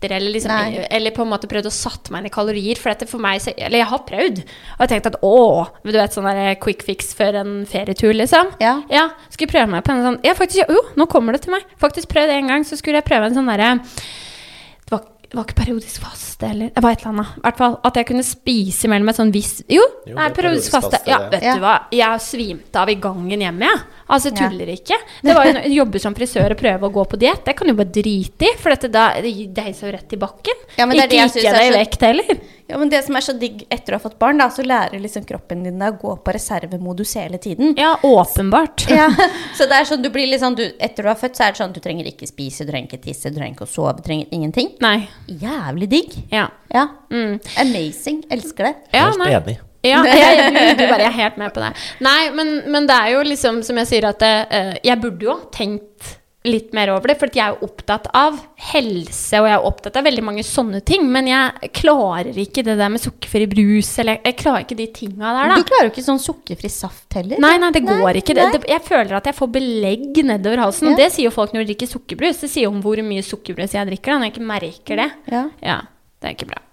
dietter 0.01 0.17
eller, 0.17 0.33
liksom, 0.33 0.49
Nei. 0.51 0.87
eller 0.91 1.11
på 1.11 1.23
en 1.23 1.29
måte 1.31 1.49
prøvd 1.49 1.67
å 1.67 1.73
satt 1.73 2.11
meg 2.11 2.21
inn 2.23 2.27
i 2.27 2.31
kalorier. 2.31 2.79
For 2.79 2.91
dette 2.91 3.09
for 3.09 3.19
meg, 3.19 3.41
så- 3.41 3.55
eller 3.57 3.79
jeg 3.79 3.87
har 3.87 3.99
prøvd. 3.99 4.39
Og 4.41 4.81
jeg 4.81 4.89
tenkte 4.89 5.07
at 5.15 5.21
å, 5.23 5.69
du 5.85 5.93
vet 5.93 6.11
sånn 6.13 6.25
der 6.25 6.55
quick 6.57 6.83
fix 6.83 7.13
før 7.15 7.35
en 7.41 7.67
ferietur, 7.67 8.13
liksom. 8.15 8.53
Ja. 8.61 8.83
Ja, 8.91 9.11
skulle 9.31 9.49
prøve 9.51 9.69
meg 9.69 9.85
på 9.85 9.91
en 9.93 10.03
sånn 10.03 10.25
Ja, 10.25 10.33
faktisk, 10.35 10.69
jo, 10.69 10.81
nå 10.97 11.07
kommer 11.09 11.33
det 11.33 11.43
til 11.43 11.53
meg. 11.53 11.63
Faktisk 11.79 12.09
prøvd 12.09 12.31
en 12.31 12.47
gang, 12.49 12.63
så 12.65 12.77
skulle 12.77 12.95
jeg 13.03 13.05
prøve 13.05 13.27
en 13.27 13.35
sånn 13.35 13.47
derre 13.47 13.81
det 13.81 14.91
var, 14.91 15.05
det 15.31 15.35
var 15.37 15.45
ikke 15.45 15.65
periodisk 15.65 16.01
faste, 16.03 16.43
eller 16.51 16.71
det 16.75 16.83
var 16.83 16.91
et 16.93 17.03
eller 17.05 17.13
annet. 17.13 17.37
I 17.37 17.41
hvert 17.45 17.57
fall 17.59 17.81
at 17.85 17.95
jeg 17.95 18.07
kunne 18.07 18.25
spise 18.27 18.89
mellom 18.91 19.09
et 19.13 19.17
sånn 19.17 19.33
visst 19.33 19.63
Jo, 19.69 19.83
Jo, 20.07 20.15
det 20.17 20.25
er 20.25 20.35
periodisk 20.35 20.71
faste. 20.73 20.91
faste, 20.99 21.07
Ja, 21.09 21.19
vet 21.31 21.43
Ja. 21.43 21.55
du 21.55 21.61
hva. 21.61 21.81
Jeg 21.93 22.19
svimte 22.21 22.75
av 22.77 22.89
i 22.89 22.95
gangen 22.97 23.39
hjemme, 23.41 23.61
jeg. 23.61 23.81
Altså, 24.11 24.31
jeg 24.33 24.41
Ja. 24.41 24.49
tuller 24.51 24.71
ikke. 24.75 24.97
Det 25.23 25.35
var 25.37 25.47
jo 25.47 25.75
jobber 25.81 26.01
som 26.03 26.15
frisør 26.19 26.51
og 26.51 26.59
prøve 26.59 26.89
å 26.89 26.93
gå 26.93 27.05
på 27.13 27.19
diett. 27.21 27.45
Det 27.47 27.55
kan 27.57 27.69
du 27.71 27.75
bare 27.79 27.93
drite 27.95 28.49
i, 28.51 28.55
for 28.59 28.75
dette 28.75 28.91
da, 28.91 29.05
det 29.23 29.33
deiser 29.55 29.87
jo 29.87 29.93
rett 29.97 30.13
i 30.13 30.19
bakken. 30.21 30.65
Ja, 30.77 30.87
men 30.87 30.97
det 30.97 31.05
er 31.05 31.09
ikke 31.09 31.35
det 31.35 31.43
gikk 31.43 31.45
jeg 31.45 31.55
deg 31.55 31.69
i 31.71 31.77
vekt 31.79 32.01
heller. 32.09 32.41
Ja, 32.71 32.79
men 32.79 32.89
det 32.89 33.01
som 33.05 33.17
er 33.19 33.25
så 33.27 33.33
digg 33.39 33.65
etter 33.71 33.95
å 33.95 33.99
ha 33.99 34.03
fått 34.05 34.19
barn, 34.19 34.39
da, 34.39 34.47
så 34.55 34.63
lærer 34.63 35.01
liksom 35.03 35.25
kroppen 35.27 35.65
din 35.67 35.79
deg 35.83 35.97
å 35.97 35.99
gå 35.99 36.13
på 36.23 36.35
reservemodus 36.37 37.15
hele 37.19 37.39
tiden. 37.43 37.75
Ja, 37.77 37.97
åpenbart. 38.07 38.85
Ja, 38.91 39.09
så 39.59 39.67
det 39.67 39.81
er 39.81 39.89
sånn, 39.89 40.03
du 40.05 40.11
blir 40.15 40.31
sånn, 40.39 40.55
du, 40.59 40.63
etter 40.79 41.03
du 41.03 41.09
har 41.11 41.19
født, 41.19 41.35
så 41.39 41.49
er 41.49 41.51
det 41.57 41.59
sånn, 41.63 41.73
du 41.75 41.81
trenger 41.81 42.07
ikke 42.07 42.29
spise, 42.31 42.65
du 42.67 42.71
trenger 42.71 42.87
ikke 42.93 43.03
tisse, 43.09 43.31
du 43.31 43.41
trenger 43.41 43.59
ikke 43.59 43.67
å 43.67 43.73
sove, 43.75 43.97
du 43.99 44.03
trenger 44.07 44.31
ingenting. 44.31 44.71
Nei. 44.81 45.09
Jævlig 45.27 45.89
digg. 45.91 46.15
Ja. 46.31 46.47
Ja. 46.73 46.87
Mm. 47.11 47.41
Amazing. 47.59 48.23
Elsker 48.31 48.71
det. 48.71 48.75
Ja, 48.95 49.11
Helt 49.11 49.27
enig. 49.27 49.59
Ja, 49.87 50.05
jeg, 50.23 50.77
du, 50.79 50.87
bare 50.87 51.09
er 51.09 51.19
helt 51.19 51.41
med 51.41 51.55
på 51.57 51.65
det. 51.65 51.73
Nei, 52.05 52.23
men, 52.37 52.57
men 52.71 52.89
det 52.91 52.97
er 52.97 53.15
jo 53.17 53.27
liksom 53.27 53.63
som 53.67 53.81
jeg 53.83 53.93
sier 53.93 54.11
at 54.11 54.25
eh, 54.27 54.75
jeg 54.85 55.01
burde 55.03 55.29
jo 55.29 55.37
ha 55.37 55.53
tenkt 55.55 56.17
litt 56.49 56.71
mer 56.73 56.89
over 56.95 57.11
det, 57.11 57.19
for 57.21 57.29
jeg 57.37 57.43
er 57.45 57.53
jo 57.53 57.67
opptatt 57.69 58.07
av 58.17 58.39
helse, 58.71 59.37
og 59.43 59.45
jeg 59.45 59.57
er 59.59 59.67
opptatt 59.69 59.99
av 60.01 60.07
veldig 60.09 60.23
mange 60.25 60.45
sånne 60.47 60.81
ting, 60.89 61.05
men 61.13 61.29
jeg 61.29 61.69
klarer 61.77 62.33
ikke 62.33 62.65
det 62.65 62.79
der 62.81 62.93
med 62.93 63.03
sukkerfri 63.03 63.45
brus, 63.51 63.91
eller 64.01 64.23
jeg, 64.25 64.39
klarer 64.41 64.65
ikke 64.65 64.79
de 64.79 64.87
tinga 64.97 65.35
der, 65.37 65.53
Du 65.61 65.67
klarer 65.69 65.91
jo 65.91 65.93
ikke 65.93 66.07
sånn 66.07 66.23
sukkerfri 66.23 66.71
saft 66.73 67.19
heller. 67.19 67.37
Nei, 67.45 67.59
nei, 67.61 67.69
det 67.77 67.85
går 67.85 68.23
ikke. 68.23 68.39
Det, 68.39 68.47
det, 68.55 68.63
jeg 68.73 68.85
føler 68.89 69.19
at 69.21 69.29
jeg 69.29 69.37
får 69.37 69.53
belegg 69.59 70.23
nedover 70.31 70.65
halsen. 70.65 70.95
Ja. 70.95 71.01
Det 71.03 71.11
sier 71.13 71.29
jo 71.29 71.35
folk 71.35 71.53
når 71.53 71.67
de 71.67 71.75
drikker 71.75 71.93
sukkerbrus. 71.93 72.41
Det 72.41 72.53
sier 72.55 72.71
jo 72.71 72.73
om 72.73 72.81
hvor 72.85 73.05
mye 73.05 73.27
sukkerbrus 73.27 73.77
jeg 73.77 73.93
drikker, 73.93 74.15
da, 74.15 74.23
når 74.23 74.31
jeg 74.31 74.37
ikke 74.39 74.49
merker 74.55 75.05
det. 75.05 75.11
Ja. 75.35 75.45
Ja, 75.61 75.81
det 76.25 76.33
er 76.33 76.39
ikke 76.39 76.49
bra. 76.55 76.65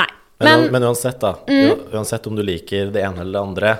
Nei. 0.00 0.08
Men, 0.40 0.60
Men, 0.62 0.72
men 0.72 0.82
uansett, 0.90 1.18
da. 1.20 1.32
Mm. 1.48 1.80
Uansett 1.92 2.26
om 2.30 2.36
du 2.38 2.42
liker 2.46 2.92
det 2.94 3.02
ene 3.02 3.20
eller 3.24 3.32
det 3.32 3.42
andre, 3.42 3.72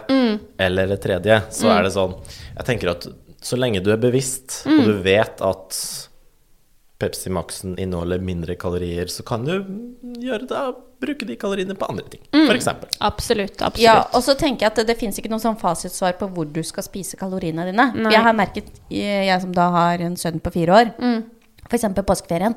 eller 0.59 0.87
det 0.91 0.97
tredje, 1.05 1.37
så 1.55 1.69
er 1.71 1.85
det 1.87 1.93
sånn 1.95 2.17
Jeg 2.57 2.67
tenker 2.67 2.91
at 2.97 3.07
så 3.41 3.55
lenge 3.57 3.79
du 3.85 3.93
er 3.95 4.01
bevisst, 4.03 4.65
og 4.67 4.81
du 4.89 4.97
vet 5.05 5.39
at 5.47 5.77
Pepsi 6.99 7.31
Max-en 7.31 7.77
inneholder 7.79 8.19
mindre 8.19 8.57
kalorier, 8.59 9.07
så 9.07 9.23
kan 9.23 9.45
du 9.47 9.53
gjøre 10.19 10.49
det, 10.51 10.63
bruke 10.99 11.27
de 11.29 11.37
kaloriene 11.39 11.77
på 11.79 11.87
andre 11.93 12.09
ting, 12.11 12.25
for 12.35 12.57
eksempel. 12.59 12.91
absolutt. 13.07 13.55
Absolutt. 13.63 13.85
Ja, 13.85 14.01
og 14.11 14.25
så 14.27 14.35
tenker 14.35 14.67
jeg 14.67 14.73
at 14.73 14.81
det, 14.81 14.87
det 14.91 14.97
fins 14.99 15.21
ikke 15.23 15.31
noe 15.31 15.39
sånn 15.39 15.55
fasitsvar 15.61 16.17
på 16.19 16.27
hvor 16.35 16.51
du 16.51 16.59
skal 16.67 16.83
spise 16.83 17.15
kaloriene 17.21 17.69
dine. 17.71 17.93
Nei. 17.95 18.11
Jeg 18.17 18.25
har 18.27 18.35
merket, 18.35 18.73
jeg 18.91 19.41
som 19.47 19.55
da 19.55 19.69
har 19.77 20.03
en 20.03 20.19
sønn 20.19 20.43
på 20.43 20.51
fire 20.59 20.75
år, 20.81 20.91
Mm. 20.99 21.23
f.eks. 21.71 21.87
påskeferien, 22.03 22.55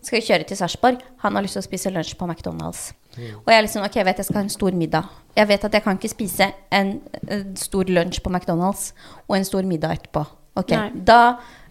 skal 0.00 0.16
vi 0.16 0.24
kjøre 0.30 0.46
til 0.48 0.56
Sarpsborg, 0.56 1.04
han 1.20 1.34
har 1.36 1.42
lyst 1.44 1.58
til 1.58 1.64
å 1.66 1.68
spise 1.68 1.92
lunsj 1.92 2.16
på 2.16 2.24
McDonald's. 2.30 2.94
Og 3.16 3.50
jeg 3.52 3.66
liksom, 3.66 3.84
ok, 3.86 3.98
jeg 4.00 4.08
vet 4.08 4.22
jeg 4.22 4.28
skal 4.28 4.40
ha 4.40 4.44
en 4.46 4.54
stor 4.54 4.78
middag. 4.78 5.10
Jeg 5.34 5.50
vet 5.50 5.66
at 5.68 5.76
jeg 5.76 5.84
kan 5.84 5.98
ikke 5.98 6.12
spise 6.12 6.48
en, 6.74 6.94
en 7.28 7.52
stor 7.58 7.90
lunsj 7.90 8.22
på 8.22 8.32
McDonald's 8.32 8.88
og 9.26 9.36
en 9.38 9.46
stor 9.46 9.66
middag 9.68 9.98
etterpå. 9.98 10.24
Ok, 10.60 10.74
da, 11.06 11.20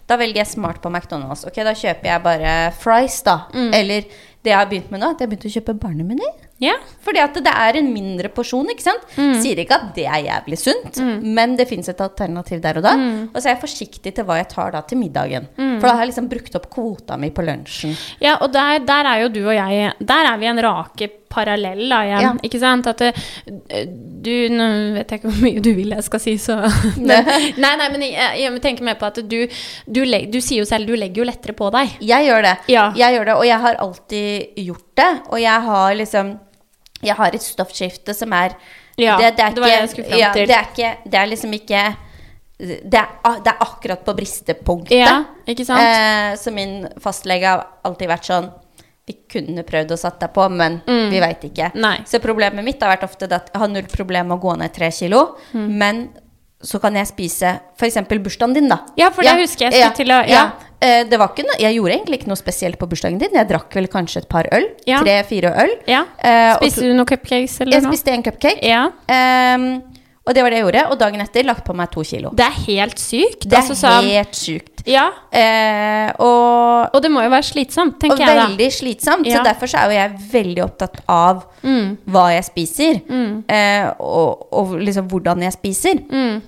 da 0.08 0.18
velger 0.20 0.42
jeg 0.42 0.52
smart 0.52 0.82
på 0.84 0.92
McDonald's. 0.92 1.46
Ok, 1.48 1.62
da 1.64 1.72
kjøper 1.76 2.10
jeg 2.10 2.24
bare 2.24 2.54
fries, 2.76 3.20
da. 3.24 3.38
Mm. 3.54 3.70
Eller 3.80 4.08
det 4.44 4.52
jeg 4.52 4.58
har 4.60 4.68
begynt 4.68 4.90
med 4.92 5.00
nå, 5.00 5.12
at 5.14 5.22
jeg 5.22 5.28
har 5.28 5.32
begynt 5.32 5.48
å 5.48 5.54
kjøpe 5.54 5.76
barnemeny. 5.80 6.32
Ja. 6.62 6.74
Fordi 7.04 7.18
at 7.20 7.34
det 7.44 7.50
er 7.50 7.78
en 7.80 7.88
mindre 7.92 8.30
porsjon, 8.32 8.68
ikke 8.70 8.84
sant? 8.86 9.02
Mm. 9.18 9.32
Sier 9.42 9.58
ikke 9.64 9.74
at 9.80 9.88
det 9.96 10.04
er 10.06 10.22
jævlig 10.28 10.58
sunt, 10.60 11.00
men 11.24 11.56
det 11.58 11.66
fins 11.68 11.88
et 11.90 12.00
alternativ 12.00 12.60
der 12.62 12.78
og 12.80 12.86
da. 12.86 12.94
Mm. 12.96 13.18
Og 13.32 13.40
så 13.40 13.48
er 13.48 13.56
jeg 13.56 13.62
forsiktig 13.64 14.14
til 14.14 14.24
hva 14.28 14.38
jeg 14.38 14.48
tar 14.54 14.70
da 14.76 14.84
til 14.86 15.00
middagen. 15.02 15.48
For 15.58 15.88
da 15.88 15.96
har 15.96 16.04
jeg 16.06 16.12
liksom 16.14 16.30
brukt 16.30 16.54
opp 16.60 16.70
kvota 16.72 17.18
mi 17.20 17.32
på 17.34 17.44
lunsjen. 17.44 17.96
Ja, 18.22 18.36
og 18.40 18.52
der, 18.54 18.78
der 18.86 19.10
er 19.10 19.24
jo 19.24 19.32
du 19.34 19.42
og 19.48 19.54
jeg 19.56 19.92
Der 19.98 20.30
er 20.30 20.38
vi 20.40 20.46
en 20.46 20.62
rake 20.62 21.10
parallell 21.34 21.88
da 21.90 21.98
igjen, 22.06 22.22
Ja. 22.22 22.32
ikke 22.46 22.60
sant? 22.62 22.86
At 22.86 23.02
du 24.24 24.30
Nå 24.54 24.68
vet 24.94 25.10
jeg 25.10 25.18
ikke 25.20 25.30
hvor 25.32 25.42
mye 25.42 25.62
du 25.64 25.70
vil 25.74 25.90
jeg 25.96 26.04
skal 26.06 26.22
si, 26.22 26.36
så 26.38 26.60
men, 27.08 27.26
Nei, 27.58 27.72
nei, 27.80 27.88
men 27.90 28.04
jeg, 28.06 28.28
jeg 28.44 28.62
tenker 28.62 28.86
mer 28.86 28.98
på 29.00 29.08
at 29.10 29.18
du, 29.26 29.40
du, 29.90 30.00
leg, 30.06 30.30
du 30.32 30.38
sier 30.40 30.62
jo 30.62 30.68
selv 30.68 30.86
du 30.86 30.94
legger 30.98 31.24
jo 31.24 31.28
lettere 31.28 31.56
på 31.58 31.70
deg. 31.74 31.96
Jeg 32.04 32.28
gjør 32.28 32.46
det. 32.46 32.54
Ja. 32.70 32.86
Jeg 32.96 33.16
gjør 33.18 33.30
det, 33.32 33.36
og 33.40 33.46
jeg 33.48 33.60
har 33.66 33.80
alltid 33.82 34.62
gjort 34.68 34.88
det. 35.02 35.10
Og 35.32 35.40
jeg 35.42 35.66
har 35.68 35.94
liksom 35.98 36.34
Jeg 37.04 37.14
har 37.16 37.34
et 37.34 37.42
stoffskifte 37.42 38.14
som 38.14 38.32
er 38.32 38.54
Ja, 38.96 39.16
det, 39.18 39.36
det, 39.36 39.44
er 39.44 39.54
det 39.54 39.60
var 39.62 39.68
ikke, 39.68 39.80
jeg 39.80 39.88
skulle 39.90 40.08
fram 40.10 40.18
ja, 40.20 40.32
til. 40.32 40.46
det 40.46 40.56
er 40.56 40.66
ikke 40.72 41.10
Det 41.10 41.18
er 41.20 41.26
liksom 41.26 41.52
ikke 41.60 41.84
det 42.54 42.94
er, 42.94 43.08
det 43.42 43.50
er 43.50 43.62
akkurat 43.64 44.04
på 44.06 44.12
bristepunktet. 44.14 44.94
Ja, 44.94 45.24
ikke 45.50 45.64
sant? 45.66 45.80
Eh, 45.82 46.36
så 46.38 46.52
min 46.54 46.84
fastlege 47.02 47.48
har 47.50 47.64
alltid 47.84 48.08
vært 48.08 48.28
sånn 48.30 48.46
Vi 49.06 49.16
kunne 49.28 49.64
prøvd 49.66 49.90
å 49.92 49.98
satt 49.98 50.20
deg 50.22 50.30
på, 50.32 50.44
men 50.48 50.78
vi 50.86 51.18
veit 51.20 51.42
ikke. 51.44 51.72
Mm. 51.74 51.80
Nei. 51.82 51.96
Så 52.08 52.20
problemet 52.24 52.64
mitt 52.64 52.80
har 52.80 52.94
vært 52.94 53.02
ofte 53.04 53.26
at 53.28 53.50
jeg 53.52 53.60
har 53.60 53.68
null 53.68 53.88
problem 53.90 54.30
med 54.30 54.38
å 54.38 54.40
gå 54.40 54.54
ned 54.56 54.72
tre 54.72 54.88
kilo, 54.90 55.36
Mm. 55.52 55.66
men 55.76 55.98
så 56.64 56.80
kan 56.80 56.94
jeg 56.96 57.06
spise 57.10 57.50
f.eks. 57.76 57.98
bursdagen 58.08 58.54
din, 58.54 58.68
da. 58.68 58.78
Ja, 58.96 59.10
for 59.10 59.20
det 59.22 59.34
husker 59.42 59.68
jeg 59.70 59.80
Ja. 59.82 59.90
til 59.90 60.06
å- 60.08 60.24
ja. 60.26 60.44
Eh, 60.46 60.52
Det 61.08 61.18
var 61.20 61.30
ikke 61.32 61.46
noe, 61.48 61.56
jeg 61.62 61.76
gjorde 61.78 61.94
egentlig 61.96 62.18
ikke 62.20 62.28
noe 62.32 62.40
spesielt 62.40 62.78
på 62.80 62.88
bursdagen 62.90 63.18
din. 63.22 63.32
Jeg 63.38 63.48
drakk 63.48 63.72
vel 63.78 63.86
kanskje 63.92 64.22
et 64.24 64.28
par 64.28 64.48
øl. 64.52 64.66
Ja. 64.88 65.00
Tre-fire 65.04 65.54
øl. 65.64 65.74
Ja. 65.88 66.04
Eh, 66.20 66.52
Spiste 66.60 66.84
du 66.84 66.92
noen 66.94 67.08
cupcakes 67.08 67.60
eller 67.64 67.78
Jeg 67.78 67.82
noe? 67.86 67.92
spiste 67.94 68.12
en 68.14 68.22
cupcake. 68.26 68.60
Ja. 68.68 68.84
Um, 69.08 69.66
og 70.24 70.32
det 70.36 70.40
var 70.44 70.50
det 70.54 70.58
jeg 70.60 70.64
gjorde. 70.64 70.82
Og 70.90 70.98
dagen 71.00 71.20
etter 71.20 71.44
lagt 71.44 71.64
på 71.66 71.74
meg 71.76 71.90
to 71.92 72.04
kilo. 72.04 72.30
Det 72.36 72.44
er 72.46 72.54
helt 72.66 72.98
sykt. 73.02 73.44
Det 73.48 73.52
er 73.58 73.60
altså, 73.62 73.74
sånn- 73.76 74.08
helt 74.12 74.34
sykt. 74.38 74.70
Ja, 74.88 75.06
Uh, 75.34 76.10
og, 76.20 76.90
og 76.94 77.02
det 77.02 77.10
må 77.10 77.22
jo 77.24 77.30
være 77.32 77.46
slitsomt, 77.48 77.94
og 77.96 78.00
tenker 78.02 78.20
jeg 78.20 78.36
da. 78.36 78.46
veldig 78.46 78.66
slitsomt. 78.72 79.26
Ja. 79.26 79.38
Så 79.38 79.44
derfor 79.48 79.66
så 79.72 79.78
er 79.80 79.84
jo 79.88 79.96
jeg 79.96 80.18
veldig 80.32 80.62
opptatt 80.66 81.00
av 81.08 81.44
Mm. 81.64 81.96
hva 82.12 82.26
jeg 82.34 82.44
spiser. 82.44 83.00
Eh, 83.48 83.86
og, 83.98 84.44
og 84.52 84.74
liksom 84.84 85.08
hvordan 85.08 85.40
jeg 85.46 85.52
spiser. 85.56 86.02
Mm. 86.12 86.42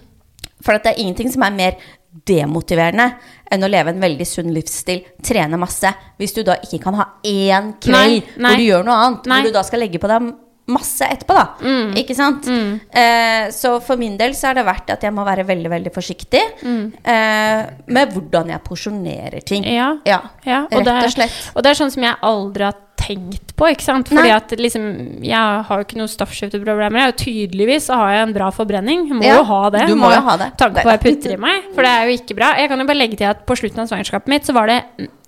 For 0.62 0.76
at 0.76 0.84
det 0.84 0.92
er 0.94 1.00
ingenting 1.04 1.30
som 1.32 1.42
er 1.46 1.50
mer 1.56 1.76
demotiverende 2.24 3.10
enn 3.50 3.62
å 3.62 3.68
leve 3.70 3.92
en 3.94 4.00
veldig 4.00 4.26
sunn 4.26 4.52
livsstil, 4.54 5.04
trene 5.22 5.58
masse, 5.60 5.92
hvis 6.18 6.34
du 6.34 6.42
da 6.42 6.56
ikke 6.62 6.80
kan 6.82 6.94
ha 6.94 7.06
én 7.24 7.74
kveld 7.82 7.92
Nei, 7.92 8.24
nei. 8.36 8.50
hvor 8.50 8.56
du 8.56 8.66
gjør 8.70 8.84
noe 8.88 8.98
annet, 9.04 9.26
Nei. 9.30 9.40
hvor 9.42 9.50
du 9.52 9.56
da 9.58 9.62
skal 9.68 9.80
legge 9.84 10.00
på 10.02 10.08
deg 10.10 10.32
masse 10.66 11.06
etterpå, 11.06 11.34
da. 11.36 11.44
Mm. 11.62 11.92
Ikke 12.00 12.14
sant? 12.18 12.48
Eh, 12.50 13.50
så 13.54 13.76
for 13.86 13.96
min 14.00 14.16
del 14.18 14.32
så 14.34 14.48
har 14.48 14.56
det 14.58 14.64
vært 14.66 14.88
at 14.96 15.04
jeg 15.06 15.14
må 15.14 15.22
være 15.24 15.44
veldig, 15.46 15.70
veldig 15.70 15.92
forsiktig 15.94 16.40
eh, 16.66 17.60
med 17.86 18.10
hvordan 18.16 18.50
jeg 18.50 18.64
porsjonerer 18.66 19.44
ting. 19.46 19.62
Mm. 19.62 19.74
Ja. 19.76 19.92
Ja, 20.08 20.20
Ja, 20.44 20.64
og 20.64 20.72
rett 20.80 20.84
det 20.88 20.94
er- 20.96 21.04
og 21.06 21.14
slett. 21.14 21.38
Og 21.54 21.62
det 21.62 21.70
er 21.70 21.78
sånn 21.84 21.92
som 21.94 22.02
jeg 22.02 22.16
aldri 22.20 22.64
har 22.66 22.74
tenkt 23.06 23.54
på, 23.56 23.68
ikke 23.72 23.82
sant. 23.86 24.08
Fordi 24.10 24.28
Nei. 24.28 24.36
at 24.36 24.50
liksom 24.58 24.86
Jeg 25.24 25.62
har 25.68 25.78
jo 25.80 25.84
ikke 25.86 25.96
noen 26.00 26.10
stoffskifteproblemer. 26.12 27.12
Tydeligvis 27.16 27.86
så 27.88 27.94
har 28.00 28.10
jeg 28.16 28.22
en 28.28 28.34
bra 28.36 28.50
forbrenning. 28.50 29.06
Må 29.14 29.22
Ja, 29.24 29.36
jo 29.38 29.44
ha 29.44 29.60
det. 29.70 29.86
du 29.88 29.94
må 29.96 30.10
jo 30.14 30.20
ha 30.26 30.36
det. 30.36 30.50
Tanke 30.58 30.82
på 30.82 30.88
hva 30.90 30.96
jeg 30.98 31.04
putter 31.06 31.32
i 31.36 31.40
meg. 31.46 31.70
For 31.74 31.82
det 31.86 31.92
er 31.94 32.04
jo 32.10 32.16
ikke 32.18 32.36
bra. 32.36 32.50
Jeg 32.60 32.68
kan 32.68 32.78
jo 32.82 32.86
bare 32.90 32.98
legge 33.00 33.16
til 33.22 33.30
at 33.30 33.46
på 33.46 33.56
slutten 33.56 33.80
av 33.80 33.88
svangerskapet 33.88 34.28
mitt 34.34 34.44
så 34.44 34.52
var 34.56 34.66
det 34.66 34.80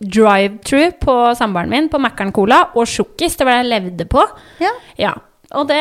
drive-true 0.02 0.92
på 1.00 1.14
samboeren 1.38 1.70
min 1.72 1.88
på 1.88 1.98
Mækkern 2.02 2.32
Cola 2.34 2.64
og 2.74 2.86
sjokkis. 2.90 3.36
Det 3.38 3.46
var 3.46 3.58
det 3.58 3.64
jeg 3.64 3.72
levde 3.82 4.08
på. 4.10 4.26
Ja, 4.60 4.74
Ja. 4.98 5.14
Og 5.56 5.64
det 5.66 5.76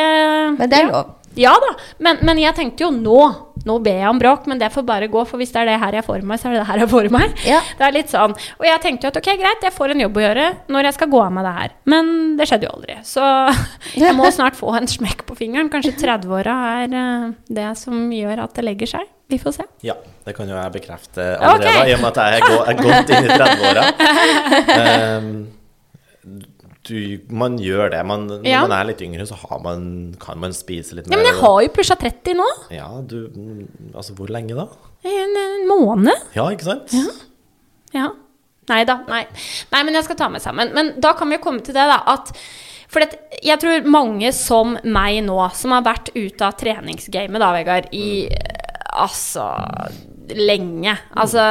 men 0.58 0.70
det 0.70 0.78
er 0.78 0.86
lov. 0.88 1.10
Ja 1.38 1.54
da, 1.62 1.74
men, 2.02 2.18
men 2.26 2.40
jeg 2.42 2.56
tenkte 2.58 2.86
jo 2.86 2.94
nå 2.94 3.20
Nå 3.66 3.74
ber 3.82 3.96
jeg 3.98 4.06
om 4.06 4.20
bråk, 4.20 4.46
men 4.48 4.60
det 4.60 4.68
får 4.72 4.84
bare 4.86 5.08
gå. 5.10 5.22
For 5.26 5.36
hvis 5.40 5.50
det 5.52 5.58
er 5.60 5.66
det 5.72 5.80
her 5.82 5.96
jeg 5.98 6.04
får 6.06 6.22
meg, 6.24 6.38
så 6.40 6.46
er 6.46 6.54
det 6.54 6.60
det 6.60 6.68
her 6.68 6.78
jeg 6.84 6.90
får 6.92 7.08
meg. 7.12 7.40
Ja. 7.44 7.58
Det 7.76 7.84
er 7.84 7.94
litt 7.96 8.12
sånn. 8.12 8.36
Og 8.54 8.64
jeg 8.64 8.80
tenkte 8.84 9.04
jo 9.04 9.10
at 9.10 9.18
ok, 9.18 9.28
greit, 9.40 9.66
jeg 9.66 9.74
får 9.74 9.92
en 9.92 10.04
jobb 10.04 10.20
å 10.20 10.22
gjøre 10.22 10.46
når 10.72 10.88
jeg 10.88 10.96
skal 10.96 11.10
gå 11.12 11.20
av 11.24 11.34
med 11.34 11.44
det 11.44 11.54
her. 11.56 11.74
Men 11.90 12.12
det 12.38 12.46
skjedde 12.48 12.68
jo 12.68 12.72
aldri. 12.78 12.96
Så 13.04 13.26
jeg 14.06 14.14
må 14.16 14.30
snart 14.38 14.56
få 14.56 14.72
en 14.78 14.88
smekk 14.88 15.26
på 15.28 15.36
fingeren. 15.42 15.68
Kanskje 15.74 15.96
30-åra 15.98 16.56
er 16.78 16.96
eh, 17.02 17.28
det 17.60 17.68
som 17.82 18.08
gjør 18.14 18.46
at 18.46 18.56
det 18.56 18.64
legger 18.70 18.94
seg. 18.94 19.14
Vi 19.28 19.42
får 19.42 19.58
se. 19.58 19.64
Ja, 19.84 19.98
det 20.24 20.32
kan 20.38 20.48
jo 20.48 20.56
jeg 20.56 20.72
bekrefte 20.78 21.24
allerede, 21.36 21.74
okay. 21.74 21.90
i 21.90 21.96
og 21.98 22.00
med 22.00 22.14
at 22.14 22.20
jeg 22.22 22.38
er, 22.38 22.46
gå, 22.46 22.86
godt 22.86 23.10
inn 23.12 23.26
i 23.26 23.34
30-åra. 23.34 23.88
Ehm, 24.78 25.32
du, 26.88 27.24
man 27.30 27.58
gjør 27.60 27.92
det. 27.92 28.00
Man, 28.08 28.26
når 28.30 28.46
Ja. 28.48 28.62
man 28.66 28.74
er 28.78 28.88
litt 28.90 29.02
yngre, 29.04 29.26
så 29.28 29.36
har 29.36 29.60
man, 29.64 30.14
kan 30.20 30.38
man 30.40 30.54
spise 30.56 30.96
litt 30.96 31.06
mer. 31.06 31.16
Ja, 31.16 31.22
men 31.22 31.30
jeg 31.30 31.40
har 31.42 31.58
jo 31.62 31.72
pusha 31.76 31.96
30 32.00 32.38
nå. 32.38 32.46
Ja, 32.74 32.88
du 33.00 33.28
Altså, 33.94 34.14
hvor 34.14 34.32
lenge 34.32 34.56
da? 34.56 34.68
En, 35.04 35.36
en 35.36 35.68
måned. 35.68 36.16
Ja, 36.34 36.48
ikke 36.50 36.70
sant? 36.72 36.96
Ja. 37.94 38.10
Nei 38.68 38.82
da. 38.84 38.98
Nei. 39.08 39.22
nei, 39.72 39.82
men 39.86 39.96
jeg 39.96 40.04
skal 40.08 40.18
ta 40.20 40.28
meg 40.32 40.44
sammen. 40.44 40.72
Men 40.76 40.94
da 41.00 41.14
kan 41.16 41.30
vi 41.30 41.38
jo 41.38 41.44
komme 41.44 41.64
til 41.64 41.76
det, 41.76 41.86
da, 41.88 42.02
at 42.12 42.32
for 42.88 43.04
det, 43.04 43.18
jeg 43.44 43.60
tror 43.60 43.88
mange 43.88 44.32
som 44.32 44.76
meg 44.84 45.20
nå, 45.26 45.38
som 45.56 45.74
har 45.76 45.84
vært 45.84 46.10
ute 46.16 46.44
av 46.44 46.56
treningsgamet, 46.60 47.40
da, 47.40 47.50
Vegard, 47.56 47.90
i 47.92 48.28
mm. 48.28 48.62
altså 49.04 49.44
lenge. 50.36 50.94
Altså 51.16 51.42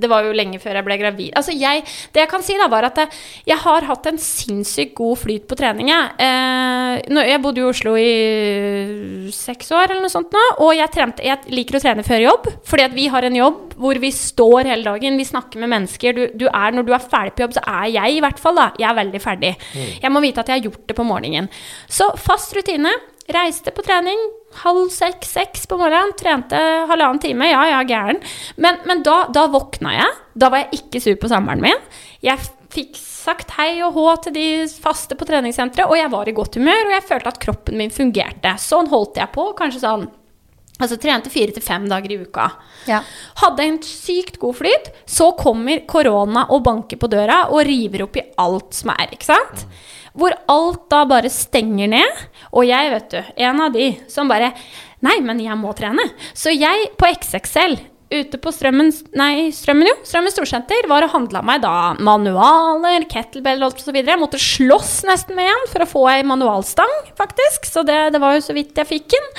Det 0.00 0.08
var 0.10 0.24
jo 0.26 0.34
lenge 0.36 0.60
før 0.62 0.78
jeg 0.78 0.86
ble 0.86 0.96
gravid. 1.00 1.30
Altså 1.36 1.54
jeg, 1.56 1.84
Det 2.12 2.22
jeg 2.22 2.30
kan 2.30 2.44
si, 2.44 2.56
da, 2.60 2.68
var 2.70 2.88
at 2.88 2.98
jeg, 3.46 3.58
har 3.60 3.86
hatt 3.88 4.06
en 4.08 4.18
sinnssykt 4.20 4.94
god 4.98 5.18
flyt 5.20 5.46
på 5.48 5.58
trening. 5.58 5.90
Jeg, 5.92 6.14
eh, 6.18 7.26
jeg 7.28 7.42
bodde 7.42 7.62
i 7.62 7.66
Oslo 7.68 7.94
i 7.98 9.30
seks 9.34 9.70
år 9.76 9.90
eller 9.90 10.04
noe 10.04 10.12
sånt 10.12 10.32
nå, 10.34 10.44
og 10.64 10.72
jeg, 10.76 10.90
trente, 10.94 11.24
jeg 11.24 11.52
liker 11.52 11.78
å 11.78 11.82
trene 11.82 12.06
før 12.06 12.24
jobb. 12.24 12.50
Fordi 12.66 12.86
at 12.88 12.96
vi 12.96 13.06
har 13.12 13.26
en 13.26 13.38
jobb 13.38 13.76
hvor 13.80 14.00
vi 14.00 14.12
står 14.14 14.70
hele 14.70 14.86
dagen, 14.86 15.20
vi 15.20 15.28
snakker 15.28 15.62
med 15.62 15.72
mennesker. 15.74 16.16
Du, 16.16 16.44
du 16.44 16.46
er, 16.48 16.74
når 16.76 16.88
du 16.88 16.92
er 16.96 17.04
ferdig 17.04 17.36
på 17.36 17.46
jobb, 17.46 17.56
så 17.56 17.64
er 17.66 17.94
jeg 17.94 18.18
i 18.18 18.24
hvert 18.24 18.42
fall 18.42 18.58
da, 18.58 18.70
jeg 18.80 18.90
er 18.90 19.00
veldig 19.00 19.22
ferdig. 19.22 19.54
Jeg 20.00 20.12
må 20.12 20.24
vite 20.24 20.42
at 20.42 20.50
jeg 20.50 20.60
har 20.60 20.68
gjort 20.70 20.84
det 20.88 20.98
på 20.98 21.06
morgenen. 21.06 21.50
Så 21.88 22.12
fast 22.20 22.56
rutine. 22.56 22.92
Reiste 23.30 23.70
på 23.70 23.84
trening 23.86 24.18
halv 24.62 24.88
seks, 24.92 25.32
seks 25.36 25.66
på 25.70 25.78
morgenen. 25.80 26.14
Trente 26.18 26.60
halvannen 26.90 27.22
time. 27.22 27.50
Ja, 27.50 27.64
ja, 27.70 27.82
gæren. 27.86 28.20
Men, 28.56 28.80
men 28.88 29.04
da, 29.06 29.24
da 29.32 29.46
våkna 29.52 29.94
jeg. 29.96 30.16
Da 30.34 30.50
var 30.52 30.64
jeg 30.64 30.82
ikke 30.82 31.02
sur 31.04 31.18
på 31.20 31.30
samboeren 31.30 31.64
min. 31.64 31.84
Jeg 32.24 32.42
fikk 32.70 32.98
sagt 33.00 33.56
hei 33.58 33.80
og 33.84 33.96
hå 33.96 34.06
til 34.24 34.34
de 34.36 34.46
faste 34.70 35.16
på 35.18 35.26
treningssenteret, 35.28 35.90
og 35.90 35.98
jeg 35.98 36.10
var 36.12 36.28
i 36.30 36.34
godt 36.36 36.56
humør, 36.60 36.86
og 36.86 36.94
jeg 36.94 37.06
følte 37.08 37.32
at 37.32 37.42
kroppen 37.42 37.78
min 37.80 37.92
fungerte. 37.94 38.54
Sånn 38.62 38.90
holdt 38.92 39.20
jeg 39.20 39.32
på, 39.34 39.50
kanskje 39.58 39.84
sånn 39.84 40.08
Altså 40.80 40.96
trente 40.96 41.28
fire 41.28 41.52
til 41.52 41.60
fem 41.60 41.82
dager 41.90 42.14
i 42.14 42.16
uka. 42.22 42.46
Ja. 42.88 43.02
Hadde 43.42 43.66
en 43.68 43.74
sykt 43.84 44.38
god 44.40 44.56
flyt. 44.62 44.86
Så 45.04 45.26
kommer 45.36 45.82
korona 45.84 46.46
og 46.54 46.62
banker 46.64 46.96
på 46.96 47.10
døra 47.12 47.42
og 47.52 47.66
river 47.68 48.06
opp 48.06 48.16
i 48.16 48.24
alt 48.40 48.78
som 48.78 48.94
er, 48.94 49.12
ikke 49.12 49.28
sant? 49.28 49.66
Hvor 50.18 50.34
alt 50.50 50.86
da 50.92 51.04
bare 51.08 51.30
stenger 51.32 51.90
ned. 51.92 52.24
Og 52.50 52.66
jeg, 52.68 52.90
vet 52.94 53.12
du, 53.12 53.34
en 53.46 53.64
av 53.66 53.74
de 53.76 53.92
som 54.10 54.30
bare 54.30 54.54
Nei, 55.00 55.16
men 55.24 55.38
jeg 55.40 55.56
må 55.56 55.70
trene. 55.72 56.04
Så 56.36 56.52
jeg 56.52 56.90
på 57.00 57.08
XXL 57.08 57.78
ute 58.10 58.38
på 58.42 58.50
Strømmen 58.52 58.90
Nei, 59.16 59.50
Strømmen, 59.54 59.88
jo. 59.88 59.94
Strømmen 60.06 60.32
Storsenter 60.34 60.88
var 60.90 61.06
og 61.06 61.12
handla 61.14 61.42
meg 61.46 61.62
da 61.62 61.92
manualer, 62.02 63.06
kettlebell 63.10 63.62
og 63.66 63.78
så 63.80 63.94
videre. 63.94 64.16
Jeg 64.16 64.22
måtte 64.22 64.40
slåss 64.42 64.92
nesten 65.08 65.38
med 65.38 65.50
en 65.52 65.64
for 65.70 65.84
å 65.84 65.88
få 65.88 66.02
ei 66.12 66.24
manualstang, 66.26 66.90
faktisk. 67.18 67.70
Så 67.70 67.84
det, 67.86 67.98
det 68.14 68.20
var 68.22 68.36
jo 68.36 68.42
så 68.44 68.56
vidt 68.56 68.76
jeg 68.76 68.90
fikk 68.90 69.08
den. 69.14 69.30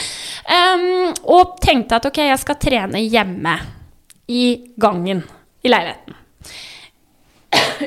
Um, 0.48 1.12
og 1.36 1.60
tenkte 1.64 2.00
at 2.00 2.08
ok, 2.08 2.24
jeg 2.32 2.42
skal 2.42 2.60
trene 2.64 3.04
hjemme. 3.04 3.60
I 4.32 4.46
gangen 4.80 5.26
i 5.60 5.70
leiligheten. 5.70 6.16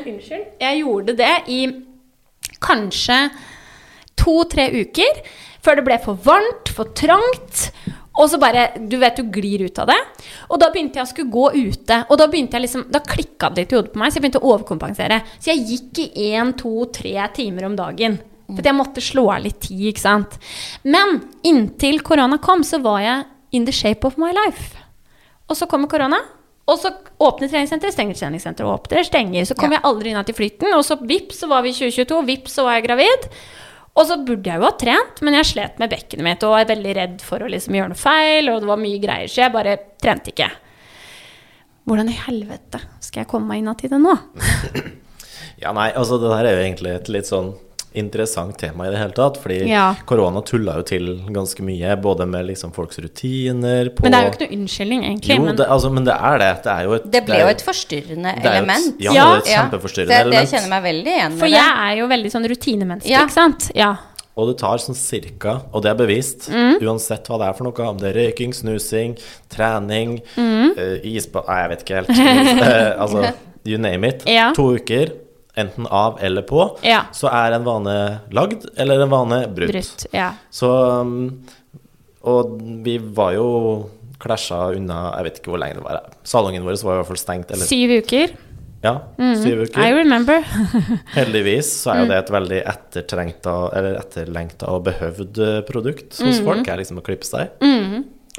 Unnskyld. 0.05 0.47
Jeg 0.61 0.81
gjorde 0.83 1.14
det 1.16 1.35
i 1.49 1.61
kanskje 2.64 3.18
to-tre 4.20 4.70
uker. 4.83 5.20
Før 5.64 5.79
det 5.81 5.87
ble 5.87 5.98
for 6.05 6.20
varmt, 6.24 6.72
for 6.74 6.92
trangt. 6.96 7.68
Og 8.14 8.29
så 8.31 8.38
bare 8.38 8.68
Du 8.79 8.96
vet, 9.00 9.16
du 9.16 9.31
glir 9.33 9.64
ut 9.66 9.79
av 9.83 9.90
det. 9.90 9.98
Og 10.50 10.61
da 10.61 10.70
begynte 10.70 11.00
jeg 11.00 11.07
å 11.07 11.11
skulle 11.11 11.33
gå 11.35 11.48
ute. 11.70 12.05
Og 12.09 12.20
da 12.20 12.29
begynte 12.31 12.61
liksom 12.62 12.87
Da 12.92 13.03
klikka 13.03 13.50
det 13.50 13.64
litt 13.64 13.74
i 13.74 13.79
hodet 13.79 13.94
på 13.94 14.03
meg, 14.03 14.12
så 14.12 14.20
jeg 14.20 14.27
begynte 14.27 14.42
å 14.42 14.53
overkompensere. 14.55 15.20
Så 15.38 15.50
jeg 15.50 15.66
gikk 15.70 16.05
i 16.05 16.31
én, 16.31 16.55
to, 16.59 16.87
tre 16.94 17.16
timer 17.35 17.68
om 17.70 17.77
dagen. 17.79 18.20
For 18.44 18.62
jeg 18.62 18.77
måtte 18.77 19.03
slå 19.03 19.31
av 19.33 19.44
litt 19.46 19.62
tid, 19.64 19.87
ikke 19.90 20.05
sant. 20.05 20.37
Men 20.85 21.22
inntil 21.48 22.03
korona 22.05 22.38
kom, 22.44 22.62
så 22.62 22.79
var 22.85 23.00
jeg 23.00 23.24
in 23.57 23.64
the 23.64 23.72
shape 23.72 24.05
of 24.07 24.18
my 24.20 24.35
life. 24.37 24.77
Og 25.48 25.57
så 25.57 25.68
kommer 25.70 25.88
korona. 25.88 26.20
Og 26.66 26.79
så 26.81 26.90
åpner 27.20 27.50
treningssenteret, 27.53 27.92
stenger 27.92 28.16
treningssenteret, 28.16 28.68
åpner, 28.72 29.05
stenger. 29.05 29.44
Så 29.44 29.55
kom 29.59 29.70
Ja. 29.72 29.77
jeg 29.79 29.85
aldri 29.90 30.11
inn 30.14 30.24
til 30.24 30.35
flytten. 30.38 30.72
Og 30.79 30.85
så 30.87 30.96
vips, 31.00 31.42
så 31.42 31.48
var 31.50 31.62
vi 31.62 31.68
i 31.74 31.77
2022. 31.77 32.22
Vips, 32.27 32.55
så 32.57 32.64
var 32.64 32.79
jeg 32.79 32.87
gravid. 32.87 33.29
Og 33.94 34.07
så 34.09 34.16
burde 34.24 34.48
jeg 34.50 34.59
jo 34.59 34.64
ha 34.64 34.70
trent, 34.81 35.20
men 35.22 35.35
jeg 35.35 35.44
slet 35.53 35.79
med 35.79 35.90
bekkenet 35.92 36.24
mitt 36.24 36.42
og 36.42 36.50
var 36.57 36.64
veldig 36.66 36.94
redd 36.96 37.20
for 37.22 37.38
å 37.44 37.50
liksom 37.53 37.77
gjøre 37.77 37.92
noe 37.92 38.00
feil, 38.00 38.48
og 38.50 38.61
det 38.64 38.66
var 38.72 38.81
mye 38.81 38.98
greier, 38.98 39.29
så 39.31 39.44
jeg 39.44 39.53
bare 39.55 39.77
trente 40.03 40.33
ikke. 40.33 40.48
Hvordan 41.87 42.09
i 42.11 42.16
helvete 42.24 42.81
skal 43.05 43.20
jeg 43.22 43.29
komme 43.31 43.46
meg 43.53 43.59
inn 43.62 43.74
til 43.79 43.90
det 43.92 44.00
nå? 44.03 44.16
Ja, 45.62 45.70
nei, 45.72 45.92
altså 45.94 46.18
det 46.18 46.29
der 46.33 46.44
er 46.48 46.57
jo 46.57 46.64
egentlig 46.64 46.90
et 46.96 47.09
litt 47.09 47.29
sånn 47.31 47.53
interessant 47.94 48.57
tema 48.59 48.87
i 48.88 48.90
det 48.90 48.98
hele 48.98 49.12
tatt, 49.14 49.37
fordi 49.42 49.68
Ja. 49.68 49.94
korona 50.07 50.42
tulla 50.44 50.74
jo 50.76 50.83
til 50.83 51.07
ganske 51.30 51.61
mye, 51.62 51.94
både 52.02 52.26
med 52.26 52.46
liksom 52.46 52.72
folks 52.74 52.98
rutiner 52.98 53.88
på 53.94 54.02
Men 54.02 54.12
det 54.12 54.18
er 54.20 54.24
jo 54.24 54.30
ikke 54.33 54.40
noe 54.48 54.59
unnskyldning, 54.59 55.04
egentlig. 55.04 55.37
Jo, 55.37 55.42
men, 55.44 55.57
det, 55.57 55.66
altså, 55.68 55.90
men 55.92 56.04
det 56.04 56.14
er 56.14 56.38
det. 56.38 56.62
Det 56.64 56.72
er 56.72 56.83
jo 56.85 56.92
et 56.94 57.11
Det 57.11 57.24
ble 57.26 57.35
er 57.35 57.40
jo 57.40 57.46
et 57.54 57.62
forstyrrende 57.62 58.35
det 58.42 58.44
er 58.44 58.44
jo 58.44 58.48
et- 58.50 58.57
element. 58.64 59.00
Ja, 59.00 59.12
Ja. 59.12 59.24
det 59.24 59.35
er 59.35 59.38
et 59.38 59.54
kjempeforstyrrende 59.59 60.09
det, 60.09 60.24
det 60.24 60.26
element. 60.26 60.50
kjenner 60.50 60.68
meg 60.68 60.83
veldig 60.83 61.12
igjen 61.18 61.38
for 61.38 61.46
jeg 61.46 61.70
er 61.76 61.96
jo 61.98 62.07
veldig 62.09 62.30
sånn 62.33 62.48
rutinemenneske, 62.50 63.09
Ja. 63.11 63.22
ikke 63.24 63.30
sant? 63.33 63.70
Ja. 63.74 63.96
Og 64.37 64.48
det 64.48 64.59
tar 64.59 64.78
sånn 64.78 64.96
cirka, 64.96 65.62
og 65.72 65.83
det 65.83 65.90
er 65.92 65.94
bevisst, 66.07 66.50
Mm. 66.50 66.80
uansett 66.83 67.24
hva 67.28 67.38
det 67.38 67.46
er 67.48 67.52
for 67.54 67.64
noe, 67.64 67.88
om 67.88 67.96
det 67.98 68.16
er 68.16 68.18
røyking, 68.33 68.50
snusing, 68.52 69.16
trening, 69.48 70.20
Mm. 70.37 70.70
uh, 70.76 70.98
isbad 71.04 71.46
Nei, 71.46 71.61
jeg 71.62 71.70
vet 71.70 71.85
ikke 71.85 71.94
helt. 71.94 72.11
uh, 72.11 72.94
altså, 73.02 73.35
you 73.64 73.78
name 73.78 74.04
it. 74.04 74.24
Ja. 74.26 74.52
To 74.52 74.72
uker, 74.76 75.12
enten 75.56 75.86
av 75.86 76.18
eller 76.20 76.42
på, 76.42 76.78
Ja. 76.82 77.04
så 77.12 77.28
er 77.32 77.52
en 77.54 77.64
vane 77.64 78.20
lagd, 78.34 78.64
eller 78.76 79.00
en 79.04 79.10
vane 79.10 79.46
brutt. 79.54 79.70
Brutt. 79.70 80.06
Ja. 80.12 80.32
Så 80.50 80.70
um, 81.00 81.44
Og 82.24 82.54
vi 82.84 82.96
var 82.98 83.34
jo 83.36 83.90
klæsja 84.18 84.72
unna 84.76 85.12
Jeg 85.18 85.24
vet 85.26 85.38
ikke 85.40 85.50
hvor 85.52 85.60
lenge 85.60 85.74
det 85.76 85.84
var. 85.84 86.00
Salongen 86.24 86.64
vår 86.64 86.78
var 86.82 86.94
i 86.94 86.98
hvert 87.02 87.10
fall 87.12 87.20
stengt. 87.20 87.50
Eller, 87.52 87.66
Syv 87.68 87.90
uker. 88.02 88.32
ja, 88.82 88.94
syv 89.42 89.62
uker. 89.66 89.80
I 89.84 89.92
remember. 89.92 90.40
Heldigvis 91.18 91.70
så 91.84 91.92
Mm. 91.92 91.96
er 91.96 92.00
jo 92.00 92.08
det 92.10 92.18
et 92.22 92.32
veldig 92.34 92.60
ettertrengta 92.74 93.54
eller 93.76 93.98
etterlengta 94.00 94.68
og 94.72 94.84
behøvd 94.88 95.38
eh, 95.38 95.60
produkt 95.68 96.18
hos 96.20 96.40
Mm. 96.40 96.44
folk, 96.44 96.68
er 96.68 96.76
liksom 96.82 96.98
å 96.98 97.04
klippe 97.04 97.24
seg. 97.28 97.50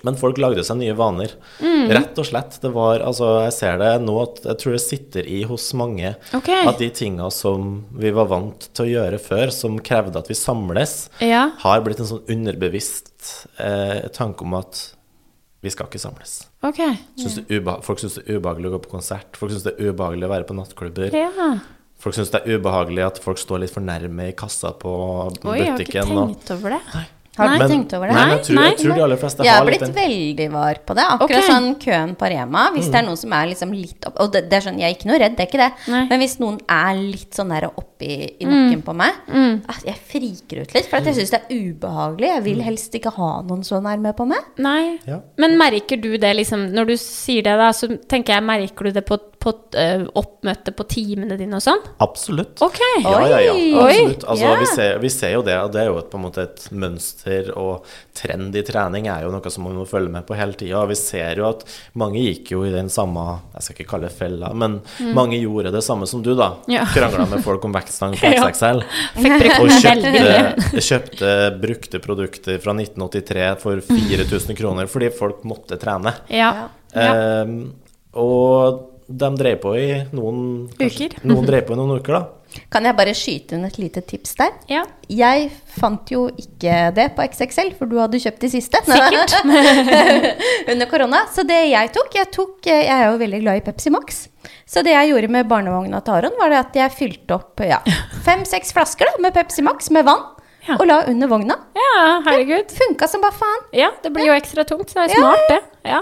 Men 0.06 0.18
folk 0.20 0.38
lagde 0.42 0.64
seg 0.68 0.78
nye 0.78 0.94
vaner. 0.98 1.32
Mm. 1.60 1.90
Rett 1.98 2.20
og 2.22 2.28
slett. 2.30 2.60
Det 2.62 2.70
var 2.76 3.02
Altså, 3.06 3.32
jeg 3.46 3.54
ser 3.58 3.78
det 3.82 3.92
nå 4.06 4.16
at 4.22 4.42
jeg 4.46 4.60
tror 4.62 4.76
det 4.78 4.82
sitter 4.86 5.28
i 5.28 5.42
hos 5.50 5.66
mange 5.78 6.14
okay. 6.38 6.64
at 6.70 6.78
de 6.82 6.90
tinga 6.94 7.28
som 7.34 7.86
vi 7.98 8.12
var 8.16 8.30
vant 8.30 8.70
til 8.78 8.86
å 8.86 8.92
gjøre 8.92 9.20
før, 9.22 9.52
som 9.54 9.80
krevde 9.82 10.22
at 10.22 10.30
vi 10.30 10.38
samles, 10.38 11.10
Ja. 11.26 11.48
har 11.66 11.82
blitt 11.86 12.00
en 12.04 12.10
sånn 12.12 12.24
underbevisst 12.30 13.48
eh, 13.60 14.06
tanke 14.14 14.46
om 14.46 14.54
at 14.62 14.92
vi 15.66 15.72
skal 15.74 15.88
ikke 15.90 15.98
samles. 16.02 16.44
Ok. 16.62 16.78
Syns 17.18 17.40
det 17.42 17.58
er 17.58 17.82
folk 17.82 17.98
syns 18.02 18.20
det 18.20 18.28
er 18.30 18.38
ubehagelig 18.38 18.70
å 18.70 18.76
gå 18.76 18.84
på 18.86 18.92
konsert. 19.00 19.34
Folk 19.40 19.52
syns 19.56 19.66
det 19.66 19.74
er 19.80 19.90
ubehagelig 19.90 20.28
å 20.28 20.34
være 20.36 20.46
på 20.46 20.58
nattklubber. 20.58 21.16
Ja. 21.18 21.50
Folk 21.98 22.14
syns 22.18 22.30
det 22.30 22.44
er 22.46 22.60
ubehagelig 22.60 23.06
at 23.08 23.18
folk 23.24 23.40
står 23.42 23.64
litt 23.64 23.74
for 23.74 23.82
nærme 23.82 24.28
i 24.30 24.36
kassa 24.38 24.74
på 24.78 24.92
Oi, 24.94 25.58
jeg 25.58 25.72
har 25.72 25.80
ikke 25.80 26.04
butikken. 26.06 26.12
og- 26.18 26.36
tenkt 26.36 26.52
over 26.54 26.76
det. 26.76 27.06
Har 27.36 27.52
du 27.60 27.68
tenkt 27.68 27.94
over 27.98 28.10
det? 28.10 28.16
Nei, 28.16 28.26
jeg 28.32 28.44
tror, 28.48 28.56
Nei, 28.56 28.66
jeg 28.70 28.78
tror 28.80 28.92
de 28.94 29.04
aller 29.06 29.20
fleste 29.20 29.46
Jeg 29.46 29.52
har 29.52 29.66
har 29.66 29.74
litt 29.74 29.84
blitt 29.84 29.98
veldig 29.98 30.48
var 30.54 30.80
på 30.88 30.96
det. 30.98 31.06
Akkurat 31.16 31.36
okay. 31.36 31.48
sånn 31.50 31.68
køen 31.82 32.14
på 32.20 32.30
Rema. 32.32 32.64
Hvis 32.76 32.90
det 32.92 33.00
er 33.02 33.08
noen 33.08 33.20
som 33.20 33.36
er 33.36 33.50
liksom 33.52 33.74
litt 33.76 34.08
opp 34.10 34.22
Og 34.24 34.32
det, 34.34 34.46
det 34.52 34.60
er 34.60 34.66
sånn, 34.68 34.80
jeg 34.82 34.88
er 34.88 34.96
ikke 34.98 35.10
noe 35.10 35.20
redd, 35.22 35.36
det 35.38 35.46
er 35.46 35.50
ikke 35.50 35.62
det. 35.62 35.70
Nei. 35.94 36.04
Men 36.12 36.24
hvis 36.24 36.38
noen 36.42 36.60
er 36.78 37.02
litt 37.02 37.38
sånn 37.38 37.54
der 37.56 37.68
oppi 37.70 38.12
i 38.16 38.48
nakken 38.48 38.84
på 38.86 38.96
meg 38.98 39.20
ah, 39.36 39.82
Jeg 39.88 39.98
friker 40.12 40.64
ut 40.64 40.76
litt, 40.76 40.90
for 40.92 41.00
at 41.00 41.10
jeg 41.10 41.20
syns 41.20 41.36
det 41.36 41.42
er 41.42 41.66
ubehagelig. 41.70 42.32
Jeg 42.32 42.46
vil 42.48 42.66
helst 42.66 43.00
ikke 43.00 43.16
ha 43.18 43.32
noen 43.48 43.64
så 43.68 43.82
nærme 43.84 44.16
på 44.16 44.28
meg. 44.30 44.52
Nei. 44.62 44.98
Ja. 45.08 45.22
Men 45.42 45.58
merker 45.60 46.00
du 46.02 46.14
det 46.22 46.32
liksom 46.38 46.70
Når 46.76 46.92
du 46.92 46.96
sier 47.02 47.46
det, 47.46 47.56
da, 47.60 47.72
så 47.76 47.90
tenker 48.10 48.38
jeg 48.38 48.48
merker 48.48 48.90
du 48.90 48.96
det 48.96 49.06
på, 49.08 49.20
på 49.46 49.54
eh, 49.78 50.04
oppmøte 50.18 50.74
på 50.76 50.86
timene 50.90 51.38
dine 51.38 51.60
og 51.60 51.64
sånn? 51.64 51.84
Absolutt. 52.04 52.58
Ok. 52.66 52.80
Ja, 53.04 53.20
ja, 53.30 53.42
ja. 53.44 53.54
Absolutt. 53.54 54.26
Altså, 54.26 54.46
yeah. 54.46 54.60
vi, 54.62 54.70
ser, 54.72 54.98
vi 55.04 55.12
ser 55.14 55.36
jo 55.36 55.44
det, 55.46 55.58
og 55.62 55.74
det 55.76 55.84
er 55.84 55.92
jo 55.92 56.00
et, 56.02 56.10
på 56.10 56.20
en 56.20 56.26
måte 56.26 56.46
et 56.48 56.66
mønster 56.74 57.52
og 57.54 57.86
trend 58.16 58.56
i 58.56 58.64
trening 58.66 59.10
er 59.12 59.26
jo 59.26 59.34
noe 59.34 59.52
som 59.52 59.68
man 59.68 59.78
må 59.78 59.86
følge 59.90 60.12
med 60.14 60.26
på 60.28 60.38
hele 60.38 60.58
tida. 60.58 60.82
Vi 60.90 60.98
ser 60.98 61.42
jo 61.42 61.48
at 61.50 61.66
mange 62.00 62.24
gikk 62.24 62.54
jo 62.56 62.64
i 62.66 62.72
den 62.74 62.90
samme 62.94 63.26
Jeg 63.56 63.66
skal 63.66 63.76
ikke 63.76 63.90
kalle 63.90 64.10
det 64.10 64.18
fella, 64.18 64.52
men 64.56 64.80
mange 65.18 65.40
gjorde 65.40 65.74
det 65.76 65.84
samme 65.86 66.08
som 66.10 66.24
du, 66.26 66.34
da. 66.38 66.54
Mm. 66.66 66.74
Ja. 66.78 66.88
Krangla 66.96 67.28
med 67.36 67.46
folk 67.46 67.66
om 67.68 67.76
vektstang 67.76 68.18
på 68.22 68.34
XXL. 68.34 68.84
Og 69.60 69.72
kjøpte, 69.84 70.82
kjøpte 70.90 71.36
brukte 71.62 72.02
produkter 72.04 72.60
fra 72.64 72.76
1983 72.76 73.48
for 73.62 73.86
4000 73.94 74.58
kroner 74.58 74.90
fordi 74.92 75.12
folk 75.16 75.46
måtte 75.48 75.78
trene. 75.82 76.16
Ja. 76.34 76.52
ja. 76.96 77.06
Ehm, 77.06 77.58
og 78.16 78.95
de 79.08 79.30
drev 79.38 79.60
på 79.62 79.76
i 79.78 79.90
noen 80.16 80.68
kanskje- 80.80 81.12
Uker. 81.12 81.26
Noen 81.30 81.46
drev 81.46 81.66
på 81.68 81.74
i 81.74 81.78
noen 81.78 82.00
uker, 82.00 82.14
da. 82.14 82.26
Kan 82.72 82.86
jeg 82.88 82.96
bare 82.96 83.12
skyte 83.14 83.54
inn 83.58 83.66
et 83.68 83.78
lite 83.78 84.02
tips 84.08 84.36
der? 84.40 84.52
ja. 84.72 84.84
Jeg 85.10 85.52
fant 85.78 86.10
jo 86.10 86.30
ikke 86.40 86.94
det 86.96 87.10
på 87.18 87.22
XXL, 87.30 87.74
for 87.78 87.86
du 87.86 87.98
hadde 88.00 88.18
kjøpt 88.18 88.40
de 88.42 88.50
siste. 88.50 88.80
Sikkert. 88.88 89.36
Under 90.72 90.86
korona. 90.90 91.20
Så 91.36 91.44
det 91.46 91.60
jeg 91.72 91.92
tok 91.94 92.16
Jeg 92.18 92.32
tok 92.34 92.66
Jeg 92.70 92.88
er 92.90 93.04
jo 93.12 93.18
veldig 93.22 93.42
glad 93.44 93.60
i 93.62 93.66
Pepsi 93.68 93.92
Max. 93.94 94.24
Så 94.66 94.82
det 94.86 94.94
jeg 94.96 95.12
gjorde 95.12 95.30
med 95.34 95.48
barnevogna 95.50 96.00
til 96.06 96.14
Aron, 96.20 96.34
var 96.40 96.50
det 96.54 96.58
at 96.64 96.76
jeg 96.80 96.94
fylte 96.98 97.36
opp 97.38 97.62
ja, 97.66 97.80
fem-seks 98.26 98.74
flasker 98.74 99.10
da, 99.12 99.16
med 99.22 99.34
Pepsi 99.34 99.62
Max 99.66 99.90
med 99.94 100.06
vann. 100.06 100.24
Ja. 100.68 100.80
Og 100.80 100.88
la 100.90 101.04
under 101.12 101.30
vogna. 101.30 101.56
ja, 101.78 102.22
herregud. 102.26 102.72
Funka 102.74 103.08
som 103.10 103.22
bare 103.22 103.38
faen. 103.38 103.66
Ja, 103.78 103.92
det 104.02 104.10
blir 104.14 104.26
jo 104.32 104.34
ekstra 104.38 104.64
tungt, 104.66 104.90
så 104.90 105.04
det 105.06 105.12
er 105.12 105.20
Ja, 105.20 105.22
smart, 105.22 105.50
det. 105.52 105.60
Ja. 105.92 106.00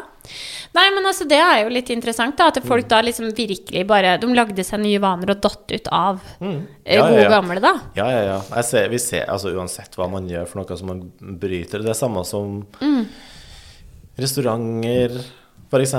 Nei, 0.74 0.86
men 0.95 1.05
altså, 1.05 1.26
det 1.30 1.38
er 1.38 1.63
jo 1.65 1.69
litt 1.76 1.89
interessant, 1.93 2.38
da. 2.39 2.47
At 2.49 2.61
folk 2.65 2.88
da 2.89 3.01
liksom 3.03 3.32
virkelig 3.36 3.84
bare 3.89 4.15
De 4.21 4.30
lagde 4.34 4.63
seg 4.65 4.80
nye 4.82 5.01
vaner 5.03 5.34
og 5.36 5.41
datt 5.43 5.71
ut 5.76 5.89
av 5.91 6.21
eh, 6.39 6.47
Mm. 6.47 6.61
Ja, 6.86 6.95
ja, 6.95 7.03
gode 7.09 7.21
ja. 7.26 7.30
gamle, 7.30 7.59
da. 7.63 7.74
Ja, 7.99 8.07
ja, 8.11 8.21
ja. 8.32 8.39
Jeg 8.55 8.65
ser, 8.69 8.89
vi 8.89 8.99
ser, 9.03 9.26
altså 9.32 9.51
Uansett 9.55 9.95
hva 9.99 10.07
man 10.11 10.28
gjør 10.32 10.47
for 10.49 10.61
noe 10.63 10.78
som 10.80 10.88
man 10.93 11.03
bryter 11.39 11.84
Det 11.84 11.91
er 11.93 11.99
samme 11.99 12.24
som 12.26 12.65
Mm. 12.82 13.05
restauranter, 14.17 15.15
f.eks. 15.74 15.93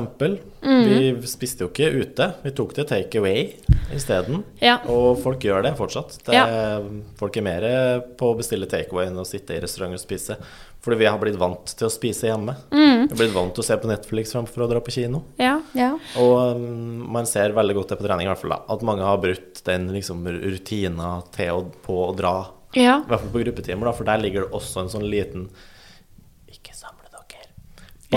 Mm. 0.65 0.85
Vi 0.89 1.29
spiste 1.29 1.67
jo 1.67 1.71
ikke 1.73 1.91
ute. 2.01 2.29
Vi 2.45 2.53
tok 2.57 2.75
det 2.79 2.87
take 2.89 3.19
away 3.21 3.49
isteden. 3.95 4.45
Ja. 4.63 4.79
Og 4.91 5.19
folk 5.23 5.43
gjør 5.45 5.67
det 5.67 5.75
fortsatt. 5.79 6.17
Det 6.25 6.35
Ja. 6.39 6.79
Folk 7.19 7.37
er 7.37 7.45
mer 7.45 7.67
på 8.19 8.31
å 8.33 8.39
bestille 8.39 8.71
take 8.71 8.95
away 8.95 9.11
enn 9.11 9.19
å 9.21 9.27
sitte 9.29 9.57
i 9.57 9.61
restaurant 9.65 9.97
og 9.99 10.03
spise. 10.03 10.39
Fordi 10.85 10.99
vi 11.01 11.07
har 11.09 11.17
blitt 11.19 11.39
vant 11.41 11.65
til 11.79 11.87
å 11.89 11.93
spise 11.93 12.29
hjemme. 12.29 12.55
Mm. 12.71 13.07
Vi 13.09 13.15
har 13.15 13.21
blitt 13.23 13.33
vant 13.37 13.55
til 13.57 13.63
å 13.65 13.67
se 13.67 13.77
på 13.81 13.89
Netflix 13.89 14.35
framfor 14.37 14.67
å 14.67 14.69
dra 14.69 14.83
på 14.85 14.93
kino. 14.93 15.23
Ja. 15.41 15.55
Ja. 15.73 15.95
Og 16.21 16.57
um, 16.59 17.05
man 17.15 17.25
ser 17.29 17.55
veldig 17.57 17.79
godt 17.79 17.95
det 17.95 18.01
på 18.03 18.05
trening, 18.05 18.29
i 18.29 18.31
hvert 18.33 18.43
fall 18.43 18.53
da, 18.53 18.61
at 18.75 18.85
mange 18.85 19.07
har 19.07 19.17
brutt 19.23 19.63
den 19.65 19.89
liksom, 19.95 20.21
rutina 20.29 21.15
til 21.33 21.57
å, 21.57 21.63
på 21.87 22.01
å 22.09 22.11
dra. 22.17 22.35
ja. 22.77 22.99
I 23.01 23.09
hvert 23.09 23.23
fall 23.25 23.33
på 23.33 23.45
gruppetimer, 23.47 23.89
da, 23.89 23.95
for 23.97 24.05
der 24.09 24.21
ligger 24.21 24.45
det 24.45 24.53
også 24.61 24.85
en 24.85 24.93
sånn 24.93 25.09
liten. 25.09 25.49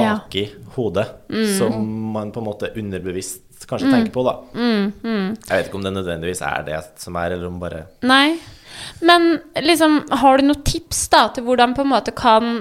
Ja. 0.03 0.15
hodet 0.29 0.67
hodet, 0.77 1.07
som 1.57 1.81
man 2.13 2.31
på 2.31 2.41
en 2.41 2.49
måte 2.49 2.71
underbevisst 2.77 3.65
kanskje 3.67 3.89
tenker 3.91 4.13
på, 4.13 4.23
da. 4.27 4.35
Mm, 4.53 4.91
mm. 5.01 5.25
Jeg 5.47 5.49
vet 5.49 5.69
ikke 5.69 5.79
om 5.79 5.87
det 5.87 5.95
nødvendigvis 5.95 6.43
er 6.45 6.67
det 6.67 6.83
som 7.01 7.17
er, 7.19 7.33
eller 7.35 7.49
om 7.49 7.57
bare 7.61 7.87
Nei. 8.05 8.37
Men 9.01 9.39
liksom, 9.63 9.99
har 10.21 10.37
du 10.37 10.47
noen 10.47 10.63
tips 10.67 11.07
da 11.13 11.23
til 11.33 11.47
hvordan 11.47 11.73
på 11.77 11.83
en 11.85 11.91
måte 11.91 12.13
kan 12.15 12.59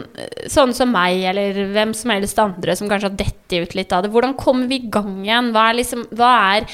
sånne 0.49 0.77
som 0.77 0.93
meg, 0.93 1.21
eller 1.33 1.67
hvem 1.75 1.93
som 1.97 2.13
helst 2.15 2.41
andre 2.41 2.77
som 2.79 2.91
kanskje 2.91 3.11
har 3.11 3.19
dettet 3.21 3.67
ut 3.67 3.77
litt 3.79 3.93
av 3.93 4.05
det, 4.05 4.13
hvordan 4.15 4.37
kommer 4.39 4.71
vi 4.71 4.81
i 4.81 4.93
gang 4.93 5.19
igjen? 5.25 5.53
Hva 5.55 5.71
er 5.71 5.81
liksom 5.83 6.07
Hva 6.17 6.33
er 6.57 6.71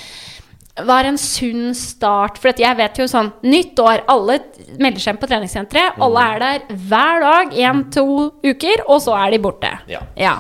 hva 0.81 1.01
er 1.03 1.11
en 1.11 1.19
sunn 1.21 1.75
start? 1.77 2.39
For 2.41 2.53
jeg 2.57 2.77
vet 2.79 2.97
jo 3.03 3.05
sånn 3.11 3.33
Nytt 3.45 3.77
år, 3.83 4.05
alle 4.09 4.39
melder 4.81 5.01
seg 5.05 5.13
inn 5.15 5.21
på 5.21 5.29
treningssenteret. 5.29 5.99
Alle 6.01 6.23
er 6.33 6.39
der 6.41 6.77
hver 6.89 7.21
dag, 7.27 7.53
én, 7.53 7.83
to 7.93 8.07
uker, 8.45 8.85
og 8.89 9.03
så 9.05 9.13
er 9.21 9.31
de 9.35 9.39
borte. 9.45 9.73
Ja. 9.91 10.01
Ja. 10.17 10.39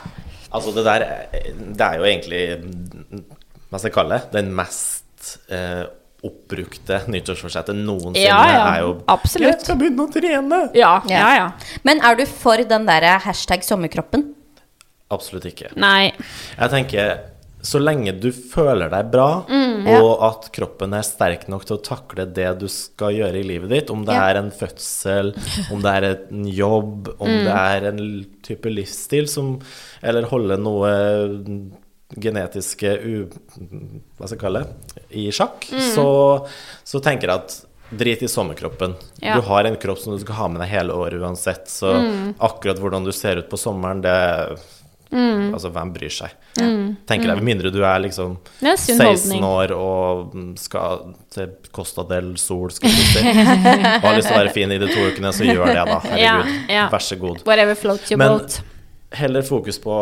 Altså, 0.52 0.72
det 0.74 0.84
der 0.84 1.00
er- 1.02 1.26
Det 1.72 1.80
er 1.80 1.96
jo 1.98 2.04
egentlig 2.04 2.42
Hva 3.70 3.78
skal 3.78 3.88
jeg 3.90 3.94
kalle 3.94 4.18
det? 4.18 4.32
Den 4.32 4.54
mest 4.54 5.38
eh, 5.50 5.84
oppbrukte 6.22 7.00
nyttårsforsettet 7.08 7.74
noensinne 7.74 8.24
Ja, 8.26 8.42
ja. 8.46 8.74
er 8.74 8.80
jo 8.84 8.90
Absolutt. 9.08 9.48
Jeg 9.48 9.60
skal 9.64 9.76
begynne 9.80 10.04
å 10.06 10.12
trene! 10.12 10.58
Ja, 10.74 11.00
Ja. 11.08 11.18
ja, 11.18 11.34
ja. 11.36 11.50
Men 11.84 12.00
er 12.04 12.14
du 12.16 12.24
for 12.26 12.56
den 12.56 12.86
derre 12.86 13.18
hashtag 13.24 13.64
sommerkroppen? 13.64 14.34
Absolutt 15.10 15.44
ikke. 15.44 15.72
Nei. 15.76 16.12
Jeg 16.58 16.70
tenker 16.70 17.18
så 17.62 17.78
lenge 17.78 18.12
du 18.20 18.30
føler 18.32 18.90
deg 18.90 19.10
bra, 19.12 19.44
Mm. 19.48 19.86
og 20.02 20.22
at 20.26 20.48
kroppen 20.52 20.94
er 20.94 21.02
sterk 21.06 21.48
nok 21.48 21.64
til 21.64 21.76
å 21.78 21.82
takle 21.82 22.26
det 22.34 22.58
du 22.58 22.66
skal 22.68 23.12
gjøre 23.14 23.38
i 23.38 23.46
livet 23.46 23.70
ditt, 23.70 23.90
om 23.90 24.04
det 24.04 24.14
Ja. 24.14 24.28
er 24.30 24.36
en 24.40 24.50
fødsel, 24.50 25.32
om 25.72 25.80
det 25.80 25.92
er 25.94 26.04
en 26.30 26.44
jobb, 26.44 27.08
om 27.20 27.28
Mm. 27.28 27.44
det 27.44 27.54
er 27.54 27.88
en 27.88 28.26
type 28.42 28.66
livsstil 28.70 29.28
som 29.28 29.60
Eller 30.02 30.22
holde 30.26 30.56
noe 30.58 30.90
genetiske 32.18 32.90
u... 33.04 33.26
Hva 34.18 34.26
skal 34.28 34.36
jeg 34.36 34.40
kalle 34.42 34.62
det? 34.64 34.96
I 35.16 35.28
sjakk, 35.30 35.68
Mm. 35.72 35.94
så, 35.94 36.48
så 36.84 37.00
tenker 37.02 37.28
jeg 37.28 37.38
at 37.38 37.60
Drit 37.92 38.22
i 38.22 38.26
sommerkroppen. 38.26 38.94
Ja. 39.20 39.34
Du 39.36 39.42
har 39.42 39.66
en 39.68 39.76
kropp 39.76 39.98
som 40.00 40.14
du 40.14 40.18
skal 40.22 40.34
ha 40.38 40.46
med 40.48 40.62
deg 40.62 40.70
hele 40.70 40.94
året 40.96 41.20
uansett. 41.20 41.66
Så 41.68 41.92
Mm. 41.92 42.34
akkurat 42.40 42.78
hvordan 42.80 43.04
du 43.04 43.12
ser 43.12 43.36
ut 43.36 43.50
på 43.50 43.58
sommeren, 43.60 44.00
det 44.00 44.58
Altså, 45.12 45.68
hvem 45.74 45.92
bryr 45.92 46.12
seg? 46.14 46.30
Tenker 46.56 47.28
jeg, 47.28 47.36
Med 47.36 47.44
mindre 47.44 47.70
du 47.74 47.80
er 47.84 47.98
liksom 48.06 48.38
er 48.62 48.76
16 48.80 49.44
år 49.44 49.72
og 49.76 50.32
mm, 50.34 50.50
skal 50.56 51.14
til 51.32 51.50
Costa 51.72 52.04
del 52.08 52.34
Sol, 52.40 52.70
skal 52.72 52.88
du 52.90 53.02
si. 53.12 53.22
Og 53.22 54.06
har 54.08 54.16
lyst 54.16 54.28
til 54.30 54.36
å 54.36 54.40
være 54.42 54.52
fin 54.56 54.72
i 54.72 54.78
de 54.80 54.88
to 54.88 55.06
ukene, 55.10 55.32
så 55.36 55.44
gjør 55.48 55.66
det, 55.68 55.84
da. 55.88 55.98
Herregud. 56.08 56.20
Ja, 56.68 56.76
ja. 56.78 56.86
Vær 56.92 57.04
så 57.04 57.18
god. 57.20 57.42
Whatever 57.48 57.74
floats 57.78 58.10
your 58.12 58.18
Men 58.22 58.38
boat. 58.38 58.60
heller 59.12 59.42
fokus 59.44 59.76
på 59.78 59.94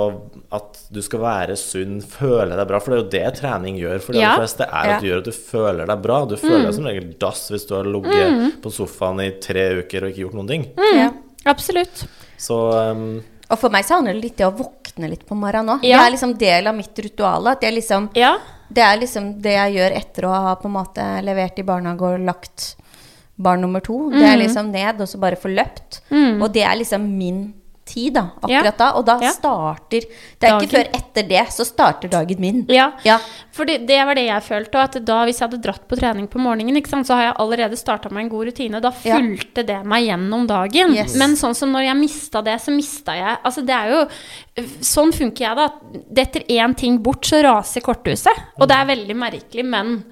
at 0.54 0.78
du 0.94 1.00
skal 1.02 1.18
være 1.24 1.56
sunn, 1.58 1.96
føle 2.06 2.54
deg 2.54 2.68
bra. 2.70 2.78
For 2.78 2.94
det 2.94 2.98
er 2.98 3.02
jo 3.02 3.10
det 3.16 3.40
trening 3.40 3.80
gjør 3.80 3.98
for 4.04 4.12
de 4.14 4.20
Ja. 4.22 4.36
fleste. 4.38 4.62
er 4.70 4.86
Ja. 4.86 4.94
at 4.96 5.02
du 5.02 5.08
gjør 5.08 5.18
at 5.18 5.24
du 5.24 5.32
føler 5.34 5.86
deg 5.90 6.02
bra. 6.02 6.20
Du 6.30 6.36
føler 6.36 6.64
deg 6.68 6.74
som 6.74 6.86
regel 6.86 7.10
dass 7.18 7.50
hvis 7.50 7.66
du 7.66 7.74
har 7.74 7.84
ligget 7.90 8.62
på 8.62 8.70
sofaen 8.70 9.20
i 9.26 9.30
tre 9.42 9.82
uker 9.82 10.04
og 10.06 10.10
ikke 10.14 10.22
gjort 10.28 10.34
noen 10.38 10.48
ting. 10.48 10.68
Ja. 10.94 11.10
Absolutt. 11.46 12.06
Så 12.38 12.54
um, 12.92 13.22
Og 13.50 13.58
for 13.58 13.72
meg 13.74 13.84
så 13.86 13.98
handler 13.98 14.14
det 14.14 14.28
litt 14.28 14.40
om 14.46 14.54
å 14.54 14.58
våkne 14.64 15.10
litt 15.10 15.26
på 15.26 15.36
morgenen 15.38 15.76
òg. 15.76 15.84
Ja. 15.86 15.98
Det 15.98 16.06
er 16.06 16.14
liksom 16.14 16.34
del 16.38 16.70
av 16.70 16.76
mitt 16.78 16.98
ritual. 17.02 17.46
At 17.50 17.62
jeg 17.66 17.74
liksom 17.74 18.10
Ja. 18.18 18.36
Det 18.70 18.82
er 18.86 19.00
liksom 19.00 19.32
det 19.42 19.52
jeg 19.56 19.74
gjør 19.80 19.96
etter 19.98 20.24
å 20.28 20.30
ha 20.30 20.54
på 20.54 20.68
en 20.68 20.76
måte 20.76 21.04
levert 21.26 21.58
i 21.58 21.64
barnehage 21.66 22.06
og 22.06 22.20
lagt 22.22 22.76
barn 23.36 23.60
nummer 23.64 23.80
to. 23.82 24.10
Det 24.12 24.22
er 24.22 24.36
liksom 24.38 24.70
ned 24.70 25.00
og 25.00 25.08
så 25.08 25.18
bare 25.18 25.34
få 25.40 25.50
løpt. 25.50 26.00
Og 26.12 26.52
det 26.54 26.62
er 26.62 26.76
liksom 26.78 27.02
min 27.18 27.52
tid, 27.90 28.14
da. 28.16 28.22
Akkurat 28.40 28.78
da. 28.78 28.88
Og 28.98 29.04
da 29.08 29.16
Ja. 29.20 29.32
starter 29.34 30.06
Det 30.40 30.48
er 30.48 30.60
ikke 30.60 30.70
før 30.78 30.90
etter 31.00 31.26
det 31.28 31.42
så 31.52 31.66
starter 31.66 32.08
dagen 32.12 32.40
min. 32.40 32.62
Ja. 32.70 32.92
Ja. 33.04 33.18
For 33.52 33.66
det, 33.68 33.80
det 33.88 33.98
var 34.06 34.14
det 34.16 34.24
jeg 34.28 34.42
følte. 34.46 34.78
og 34.78 34.84
At 34.86 35.04
da, 35.04 35.18
hvis 35.26 35.40
jeg 35.42 35.48
hadde 35.50 35.62
dratt 35.64 35.88
på 35.90 35.98
trening 35.98 36.28
på 36.30 36.38
morgenen, 36.40 36.78
sant, 36.86 37.06
så 37.06 37.18
har 37.18 37.22
jeg 37.28 37.34
allerede 37.42 37.76
starta 37.80 38.10
med 38.10 38.24
en 38.24 38.30
god 38.32 38.46
rutine. 38.52 38.80
Da 38.80 38.90
fulgte 38.94 39.66
det 39.66 39.80
meg 39.84 40.06
gjennom 40.06 40.46
dagen. 40.48 40.94
Yes. 40.94 41.16
Men 41.18 41.34
sånn 41.36 41.54
som 41.58 41.72
når 41.74 41.88
jeg 41.90 41.96
mista 42.00 42.42
det, 42.46 42.56
så 42.62 42.74
mista 42.74 43.12
jeg 43.18 43.38
Altså, 43.44 43.64
det 43.66 43.74
er 43.74 43.90
jo 43.90 44.06
Sånn 44.84 45.12
funker 45.14 45.44
jeg, 45.46 45.56
da. 45.56 45.68
Detter 46.20 46.42
én 46.52 46.74
ting 46.76 46.98
bort, 47.02 47.22
så 47.24 47.42
raser 47.42 47.80
korthuset. 47.84 48.36
Og 48.60 48.68
det 48.68 48.76
er 48.76 48.88
veldig 48.90 49.16
merkelig, 49.16 49.64
men 49.64 50.04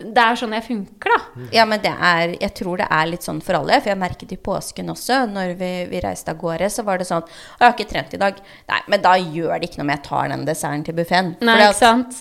det 0.00 0.22
er 0.22 0.38
sånn 0.40 0.54
jeg 0.56 0.64
funker, 0.64 1.12
da. 1.12 1.44
Ja, 1.54 1.64
men 1.68 1.82
det 1.82 1.92
er 1.92 2.32
Jeg 2.40 2.54
tror 2.56 2.80
det 2.80 2.86
er 2.90 3.08
litt 3.10 3.26
sånn 3.26 3.40
for 3.44 3.58
alle. 3.58 3.78
For 3.80 3.92
jeg 3.92 4.00
merket 4.00 4.32
i 4.32 4.38
påsken 4.40 4.92
også, 4.92 5.22
når 5.30 5.54
vi, 5.60 5.70
vi 5.90 6.00
reiste 6.04 6.32
av 6.32 6.40
gårde, 6.40 6.70
så 6.72 6.84
var 6.86 6.98
det 6.98 7.08
sånn 7.08 7.22
'Jeg 7.22 7.64
har 7.64 7.74
ikke 7.74 7.90
trent 7.90 8.14
i 8.14 8.22
dag.' 8.22 8.40
Nei, 8.68 8.80
men 8.88 9.02
da 9.02 9.14
gjør 9.18 9.60
det 9.60 9.68
ikke 9.68 9.82
noe 9.82 9.88
om 9.88 9.94
jeg 9.94 10.02
tar 10.08 10.28
den 10.28 10.44
desserten 10.48 10.84
til 10.84 10.94
buffeen. 10.94 11.36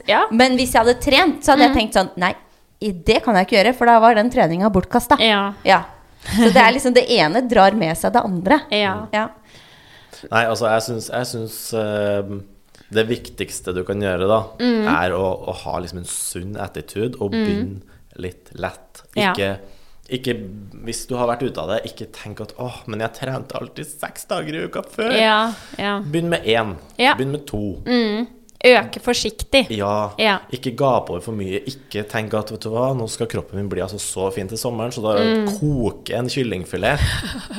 Ja. 0.07 0.25
Men 0.31 0.57
hvis 0.59 0.73
jeg 0.73 0.83
hadde 0.83 0.99
trent, 0.99 1.43
så 1.43 1.53
hadde 1.53 1.69
jeg 1.69 1.77
tenkt 1.77 1.97
sånn 1.97 2.11
Nei, 2.17 2.35
det 2.79 3.23
kan 3.23 3.35
jeg 3.35 3.47
ikke 3.47 3.57
gjøre, 3.57 3.75
for 3.75 3.85
da 3.85 3.99
var 3.99 4.15
den 4.15 4.29
treninga 4.29 4.69
bortkasta. 4.69 5.17
Ja. 5.19 5.53
Ja. 5.63 5.83
Så 6.25 6.51
det 6.51 6.61
er 6.61 6.71
liksom 6.75 6.93
det 6.93 7.07
ene 7.09 7.41
drar 7.47 7.75
med 7.75 7.97
seg 7.97 8.13
det 8.13 8.23
andre. 8.23 8.61
Ja. 8.71 9.07
Ja. 9.15 9.29
Nei, 10.29 10.45
altså, 10.45 10.67
jeg 10.67 10.83
syns, 10.83 11.09
jeg 11.13 11.27
syns 11.29 11.57
um, 11.73 12.41
det 12.91 13.07
viktigste 13.07 13.73
du 13.75 13.83
kan 13.85 14.01
gjøre, 14.01 14.27
da, 14.27 14.39
Mm. 14.59 14.87
er 14.87 15.11
å, 15.13 15.25
å 15.49 15.53
ha 15.63 15.79
liksom 15.79 15.99
en 15.99 16.05
sunn 16.09 16.55
attitude 16.57 17.19
og 17.21 17.31
begynne 17.31 17.81
litt 18.17 18.49
lett. 18.55 19.03
Ja. 19.15 19.33
Ikke, 19.33 19.59
ikke 20.09 20.33
Hvis 20.85 21.05
du 21.07 21.15
har 21.15 21.27
vært 21.27 21.43
ute 21.45 21.61
av 21.61 21.69
det, 21.69 21.83
ikke 21.91 22.07
tenk 22.11 22.41
at 22.41 22.53
'Å, 22.57 22.87
men 22.87 22.99
jeg 23.01 23.13
trente 23.13 23.53
alltid 23.59 23.85
seks 23.85 24.25
dager 24.25 24.55
i 24.55 24.65
uka 24.65 24.81
før'. 24.81 25.13
Ja. 25.19 25.53
ja. 25.77 25.99
Begynn 26.01 26.29
med 26.29 26.43
én. 26.45 26.75
Begynn 27.15 27.31
med 27.31 27.45
to. 27.45 27.77
Øke 28.65 28.99
forsiktig. 28.99 29.61
Ja. 29.71 30.09
Ja. 30.19 30.37
Ikke 30.51 30.73
gape 30.75 31.13
over 31.13 31.21
for 31.23 31.31
mye. 31.37 31.61
Ikke 31.69 32.03
tenk 32.11 32.33
at 32.35 32.49
vet 32.51 32.65
du 32.65 32.69
hva, 32.73 32.89
nå 32.97 33.05
skal 33.07 33.29
kroppen 33.31 33.55
min 33.55 33.69
bli 33.71 33.79
altså 33.85 33.95
så 34.03 34.25
fin 34.35 34.49
til 34.51 34.59
sommeren, 34.59 34.91
så 34.91 34.99
da 35.05 35.13
Mm. 35.23 35.45
koker 35.59 36.11
jeg 36.13 36.19
en 36.19 36.29
kyllingfilet. 36.33 36.99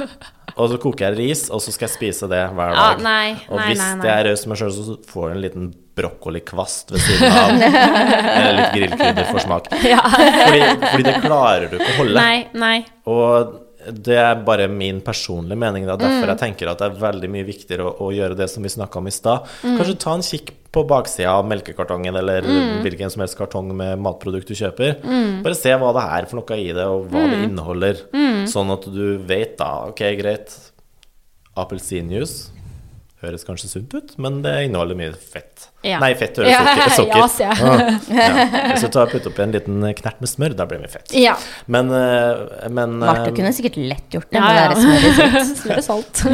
og 0.61 0.69
så 0.69 0.77
koker 0.83 1.07
jeg 1.09 1.17
ris, 1.17 1.47
og 1.51 1.63
så 1.65 1.73
skal 1.73 1.89
jeg 1.89 1.95
spise 1.97 2.29
det 2.29 2.43
hver 2.53 2.75
Ja, 2.75 2.91
dag. 2.95 3.01
nei, 3.07 3.31
og 3.49 3.57
nei, 3.63 3.69
hvis 3.71 3.79
nei, 3.81 3.95
nei. 3.97 4.07
jeg 4.11 4.15
er 4.19 4.29
raus 4.29 4.45
med 4.51 4.61
sjøl, 4.61 4.73
så 4.77 4.99
får 5.09 5.25
du 5.31 5.33
en 5.39 5.43
liten 5.47 5.71
brokkolikvast 6.01 6.93
ved 6.93 7.01
siden 7.07 7.33
av. 7.33 7.51
Eller 8.37 8.61
litt 8.61 8.77
grillkrydder 8.77 9.31
for 9.31 9.41
smak. 9.45 9.73
Fordi, 9.73 10.63
fordi 10.85 11.09
det 11.09 11.17
klarer 11.25 11.69
du 11.73 11.79
ikke 11.81 11.91
å 11.95 11.99
holde. 12.03 12.21
Nei, 12.21 12.47
nei. 12.61 12.77
Og 13.09 13.57
det 13.89 14.17
er 14.21 14.41
bare 14.45 14.67
min 14.69 15.01
personlige 15.05 15.59
mening. 15.59 15.87
Da. 15.89 15.97
Derfor 16.01 16.33
jeg 16.33 16.41
tenker 16.43 16.71
at 16.71 16.83
det 16.83 16.91
er 16.91 17.01
veldig 17.01 17.31
mye 17.33 17.47
viktigere 17.49 17.87
å, 17.89 17.95
å 18.07 18.11
gjøre 18.15 18.37
det 18.39 18.49
som 18.53 18.65
vi 18.67 18.73
snakka 18.73 19.01
om 19.01 19.09
i 19.09 19.15
stad. 19.15 19.49
Kanskje 19.65 19.97
ta 20.03 20.17
en 20.19 20.27
kikk 20.27 20.53
på 20.71 20.85
baksida 20.87 21.33
av 21.35 21.49
melkekartongen 21.51 22.15
eller 22.21 22.47
hvilken 22.85 23.11
som 23.11 23.25
helst 23.25 23.39
kartong 23.39 23.73
med 23.75 23.99
matprodukt 24.05 24.51
du 24.51 24.55
kjøper. 24.59 25.01
Bare 25.43 25.59
se 25.59 25.73
hva 25.75 25.91
det 25.97 26.07
er 26.21 26.29
for 26.31 26.43
noe 26.43 26.61
i 26.61 26.71
det, 26.77 26.87
og 26.87 27.09
hva 27.11 27.25
det 27.33 27.43
inneholder. 27.49 28.05
Sånn 28.51 28.71
at 28.77 28.87
du 28.91 29.05
vet 29.27 29.57
da 29.59 29.73
Ok, 29.91 30.05
greit. 30.21 30.55
Appelsinjuice 31.59 32.60
høres 33.21 33.43
kanskje 33.45 33.69
sunt 33.69 33.93
ut, 33.93 34.13
men 34.23 34.39
det 34.45 34.53
inneholder 34.67 34.97
mye 34.97 35.13
fett. 35.13 35.67
Ja. 35.85 35.99
Nei, 36.01 36.11
fett 36.17 36.37
høres 36.41 36.51
Ja, 36.55 36.61
sukker. 36.65 36.93
sukker. 36.97 37.19
ja, 37.21 37.27
sier 37.29 37.53
Ah, 37.61 37.81
ja. 38.17 38.73
Hvis 38.75 38.85
du 38.85 38.89
tar 38.93 39.11
putter 39.13 39.29
oppi 39.33 39.43
en 39.45 39.53
liten 39.55 39.85
knert 39.99 40.21
med 40.25 40.31
smør, 40.33 40.55
da 40.57 40.67
blir 40.69 40.81
det 40.81 40.87
mye 40.87 40.93
fett. 40.93 41.13
Ja. 41.17 41.35
Men, 41.73 41.91
eh, 41.97 42.69
men 42.73 42.97
Marte 43.03 43.29
eh, 43.31 43.35
kunne 43.37 43.53
sikkert 43.57 43.77
lett 43.81 44.17
gjort 44.17 44.29
det 44.33 44.41
Ja, 44.41 44.47
med 44.47 44.57
ja. 44.57 44.69
det 44.73 45.45
sitt. 45.45 45.59
Smør 45.63 45.83
og 45.83 45.87
salt. 45.89 46.23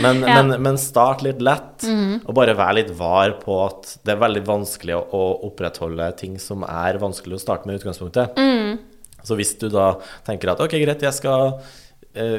Men, 0.00 0.20
Ja. 0.24 0.42
men, 0.42 0.54
men 0.62 0.78
start 0.80 1.22
litt 1.24 1.40
lett, 1.44 1.84
og 2.24 2.32
bare 2.36 2.54
vær 2.56 2.72
litt 2.76 2.90
var 2.96 3.34
på 3.42 3.56
at 3.66 3.90
det 4.06 4.14
er 4.14 4.20
veldig 4.22 4.42
vanskelig 4.46 4.94
å, 4.96 5.02
å 5.16 5.22
opprettholde 5.50 6.06
ting 6.20 6.38
som 6.40 6.62
er 6.66 6.98
vanskelig 7.02 7.36
å 7.36 7.42
starte 7.42 7.68
med 7.68 7.76
i 7.76 7.80
utgangspunktet. 7.82 8.38
Så 9.26 9.36
hvis 9.36 9.52
du 9.60 9.66
da 9.72 9.90
tenker 10.26 10.54
at 10.54 10.62
ok, 10.64 10.78
greit, 10.80 11.02
jeg 11.04 11.12
skal 11.18 11.58
eh, 12.16 12.38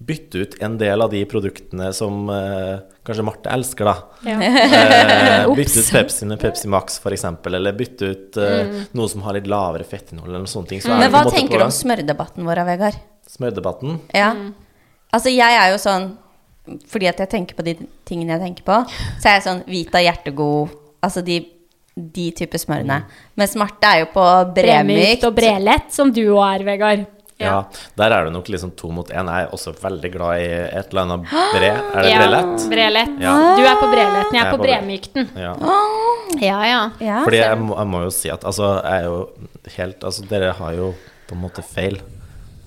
bytte 0.00 0.38
ut 0.38 0.54
en 0.64 0.78
del 0.80 1.02
av 1.04 1.10
de 1.12 1.20
produktene 1.28 1.90
som 1.92 2.24
uh, 2.32 2.80
kanskje 3.04 3.24
Marte 3.26 3.52
elsker, 3.52 3.90
da. 3.90 3.96
Ja. 4.24 4.38
uh, 4.40 5.54
bytte 5.58 5.82
ut 5.82 5.90
Pepsi 5.92 6.28
med 6.30 6.40
Pepsi 6.40 6.70
Max, 6.72 6.96
f.eks., 7.04 7.26
eller 7.52 7.76
bytte 7.76 8.08
ut 8.14 8.40
eh, 8.40 8.80
noe 8.96 9.12
som 9.12 9.26
har 9.26 9.36
litt 9.36 9.48
lavere 9.50 9.84
fettinnhold, 9.84 10.32
eller 10.32 10.48
sånne 10.48 10.72
ting. 10.72 10.80
Så 10.80 10.94
er 10.94 11.04
Men 11.04 11.12
hva 11.12 11.26
en 11.26 11.34
tenker 11.34 11.58
på 11.58 11.60
du 11.60 11.66
om 11.68 11.76
smørdebatten 11.82 12.48
vår, 12.48 12.64
Vegard? 12.70 12.98
smørdebatten? 13.30 14.00
Ja. 14.16 14.32
Altså, 15.12 15.30
jeg 15.32 15.60
er 15.60 15.72
jo 15.72 15.78
sånn 15.82 16.10
Fordi 16.90 17.08
at 17.10 17.18
jeg 17.22 17.30
tenker 17.32 17.56
på 17.58 17.64
de 17.66 17.76
tingene 18.06 18.36
jeg 18.36 18.44
tenker 18.44 18.66
på, 18.66 18.76
så 19.18 19.30
er 19.30 19.38
jeg 19.38 19.46
sånn 19.46 19.62
Vita 19.70 20.02
Hjertegod 20.02 20.76
Altså 21.02 21.22
de, 21.24 21.38
de 21.96 22.26
type 22.36 22.58
smørene. 22.60 22.98
Mens 23.40 23.56
Marte 23.58 23.88
er 23.88 24.02
jo 24.02 24.10
på 24.12 24.24
Bremykt 24.52 24.90
bremykt. 24.90 25.24
og 25.24 25.38
brelett, 25.38 25.88
som 25.94 26.12
du 26.12 26.20
òg 26.26 26.42
er, 26.44 26.66
Vegard. 26.68 27.06
Ja. 27.46 27.64
der 27.96 28.14
er 28.16 28.24
det 28.28 28.32
nok 28.34 28.48
liksom 28.52 28.70
to 28.76 28.90
mot 28.92 29.08
én. 29.10 29.30
Jeg 29.32 29.46
er 29.48 29.54
også 29.56 29.72
veldig 29.80 30.12
glad 30.12 30.40
i 30.42 30.48
et 30.80 30.92
eller 30.92 31.02
annet 31.06 31.26
bre. 31.54 31.70
Er 31.70 32.02
det 32.02 32.10
Ja, 32.10 32.18
brelett? 32.20 32.68
Brelett. 32.70 33.14
Ja. 33.22 33.34
Du 33.56 33.62
er 33.64 33.80
på 33.80 33.88
breletten, 33.90 34.34
jeg 34.34 34.40
Jeg 34.40 34.44
er 34.44 34.46
er 34.46 34.56
på 34.56 34.62
på 34.62 34.68
bremykten. 34.68 35.30
Ja. 35.36 35.54
Ja, 36.40 36.60
ja. 36.62 36.80
Ja. 37.02 37.16
Fordi 37.24 37.40
jeg 37.40 37.58
må, 37.58 37.74
jeg 37.76 37.88
må 37.90 38.00
jo 38.04 38.10
si 38.14 38.28
at 38.30 38.44
altså, 38.46 38.68
jeg 38.84 39.00
er 39.02 39.08
jo 39.08 39.16
helt 39.76 40.04
Altså, 40.06 40.22
dere 40.30 40.52
har 40.54 40.76
jo 40.78 40.92
på 41.26 41.34
en 41.34 41.42
måte 41.42 41.64
feil. 41.66 41.98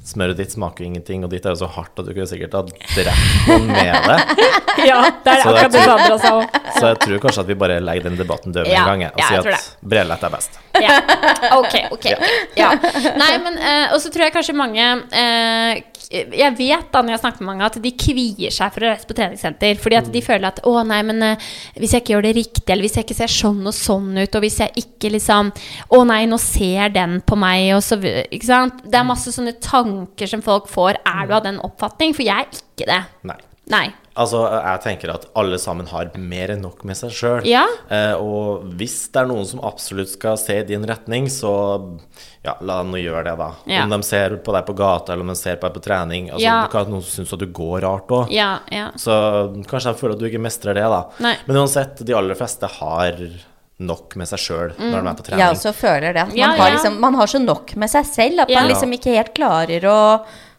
Smøret 0.04 0.36
ditt 0.36 0.52
smaker 0.52 0.84
jo 0.84 0.90
ingenting, 0.92 1.22
og 1.24 1.30
ditt 1.32 1.46
er 1.48 1.54
jo 1.56 1.62
så 1.62 1.68
hardt 1.78 1.96
at 2.02 2.08
du 2.10 2.12
kunne 2.12 2.28
sikkert 2.28 2.56
ha 2.58 2.62
drept 2.68 3.48
noen 3.48 3.70
med 3.72 4.08
det. 4.10 4.18
ja 4.90 4.98
det 5.24 5.32
er 5.32 5.40
Så 5.46 5.54
akkurat 5.54 5.72
det 5.72 5.84
Sandra 5.86 6.18
sa 6.20 6.32
òg. 6.42 6.58
Så 6.76 6.90
jeg 6.90 6.98
tror 7.06 7.22
kanskje 7.24 7.44
at 7.46 7.52
vi 7.54 7.56
bare 7.62 7.78
legger 7.80 8.10
den 8.10 8.18
debatten 8.20 8.52
død 8.52 8.68
med 8.68 8.74
Ja, 8.74 8.82
en 8.84 8.90
gang, 8.92 9.06
jeg, 9.06 9.14
og 9.16 9.22
ja, 9.24 9.30
sier 9.30 9.54
at 9.54 9.88
brelett 9.94 10.26
er 10.28 10.34
best. 10.34 10.60
Ja. 10.84 10.98
Ok, 11.56 11.76
ok. 11.96 12.08
Ja. 12.60 12.72
Nei, 13.16 13.32
men 13.46 13.56
uh, 13.62 13.94
Og 13.94 14.02
så 14.04 14.10
tror 14.12 14.26
jeg 14.26 14.34
kanskje 14.36 14.56
mange 14.58 14.88
k- 15.14 15.93
Jeg 16.14 16.54
vet 16.60 16.90
da 16.94 17.02
når 17.02 17.16
jeg 17.16 17.22
snakker 17.24 17.44
med 17.44 17.50
mange, 17.50 17.68
at 17.68 17.78
de 17.82 17.92
kvier 17.98 18.54
seg 18.54 18.74
for 18.76 18.86
å 18.86 18.92
reise 18.92 19.08
på 19.10 19.16
treningssenter. 19.18 19.80
Fordi 19.82 19.98
at 19.98 20.10
de 20.14 20.22
føler 20.26 20.50
at 20.52 20.62
å 20.70 20.76
nei, 20.88 21.00
men 21.08 21.26
eh, 21.26 21.48
hvis 21.80 21.96
jeg 21.96 22.04
ikke 22.04 22.16
gjør 22.16 22.28
det 22.28 22.36
riktig, 22.38 22.66
eller 22.68 22.86
hvis 22.86 22.98
jeg 23.00 23.08
ikke 23.08 23.18
ser 23.18 23.34
sånn 23.34 23.64
og 23.66 23.78
sånn 23.78 24.12
ut, 24.20 24.38
og 24.38 24.46
hvis 24.46 24.60
jeg 24.62 24.86
ikke 24.86 25.14
liksom 25.14 25.50
Å 25.94 26.00
nei, 26.08 26.24
nå 26.30 26.38
ser 26.42 26.94
den 26.94 27.18
på 27.26 27.38
meg, 27.40 27.72
og 27.76 27.82
så 27.86 27.98
Ikke 28.00 28.48
sant? 28.48 28.84
Det 28.86 29.00
er 29.00 29.08
masse 29.08 29.34
sånne 29.34 29.56
tanker 29.64 30.30
som 30.30 30.44
folk 30.46 30.70
får. 30.72 31.02
Er 31.08 31.26
du 31.28 31.36
av 31.38 31.48
den 31.48 31.60
oppfatning? 31.64 32.14
For 32.16 32.26
jeg 32.26 32.46
er 32.46 32.62
ikke 32.62 32.90
det. 32.90 33.02
Nei. 33.30 33.40
Nei. 33.72 33.94
Altså, 34.20 34.42
jeg 34.52 34.82
tenker 34.84 35.10
at 35.14 35.24
alle 35.40 35.58
sammen 35.58 35.88
har 35.90 36.10
mer 36.20 36.52
enn 36.54 36.62
nok 36.62 36.84
med 36.86 36.98
seg 37.00 37.14
sjøl. 37.16 37.46
Ja. 37.50 37.64
Eh, 37.90 38.14
og 38.22 38.66
hvis 38.78 39.08
det 39.14 39.22
er 39.24 39.30
noen 39.32 39.48
som 39.50 39.62
absolutt 39.66 40.12
skal 40.12 40.36
se 40.38 40.60
i 40.60 40.66
din 40.68 40.84
retning, 40.86 41.30
så 41.32 41.54
ja, 42.44 42.58
la 42.62 42.82
dem 42.84 42.92
nå 42.94 43.00
gjøre 43.02 43.24
det, 43.30 43.38
da. 43.40 43.48
Ja. 43.72 43.86
Om 43.88 43.96
de 43.96 44.02
ser 44.06 44.36
på 44.44 44.54
deg 44.54 44.68
på 44.68 44.76
gata, 44.78 45.14
eller 45.16 45.24
om 45.26 45.32
de 45.32 45.38
ser 45.40 45.56
på 45.62 45.70
deg 45.70 45.78
på 45.80 45.86
trening. 45.88 46.28
Altså, 46.30 46.44
Ja. 46.46 46.60
Du 46.68 46.70
kan 46.76 46.86
ha 46.86 46.92
noen 46.92 47.02
som 47.08 47.24
syns 47.24 47.34
at 47.34 47.40
du 47.40 47.48
går 47.48 47.82
rart 47.88 48.12
òg. 48.14 48.30
Ja, 48.36 48.60
ja. 48.70 48.92
Så 49.00 49.16
kanskje 49.72 49.94
de 49.96 50.00
føler 50.04 50.14
at 50.20 50.20
du 50.20 50.28
ikke 50.30 50.44
mestrer 50.44 50.76
det, 50.78 50.84
da. 50.84 51.02
Nei. 51.24 51.36
Men 51.48 51.64
uansett, 51.64 52.04
de 52.06 52.14
aller 52.20 52.36
fleste 52.38 52.70
har 52.78 53.18
nok 53.84 54.14
med 54.20 54.28
seg 54.30 54.40
sjøl 54.40 54.76
når 54.78 55.00
de 55.02 55.08
er 55.10 55.16
på 55.18 55.24
trening. 55.26 55.42
Jeg 55.42 55.56
også 55.58 55.74
føler 55.74 56.14
det. 56.14 56.22
At 56.28 56.28
man, 56.30 56.38
Ja, 56.38 56.52
har 56.60 56.72
liksom, 56.76 57.00
man 57.02 57.16
har 57.18 57.28
så 57.28 57.40
nok 57.42 57.76
med 57.76 57.90
seg 57.90 58.06
selv 58.06 58.40
at 58.46 58.50
Ja. 58.54 58.60
man 58.62 58.70
liksom 58.70 58.94
ikke 58.94 59.16
helt 59.18 59.34
klarer 59.34 59.82
å 59.90 59.98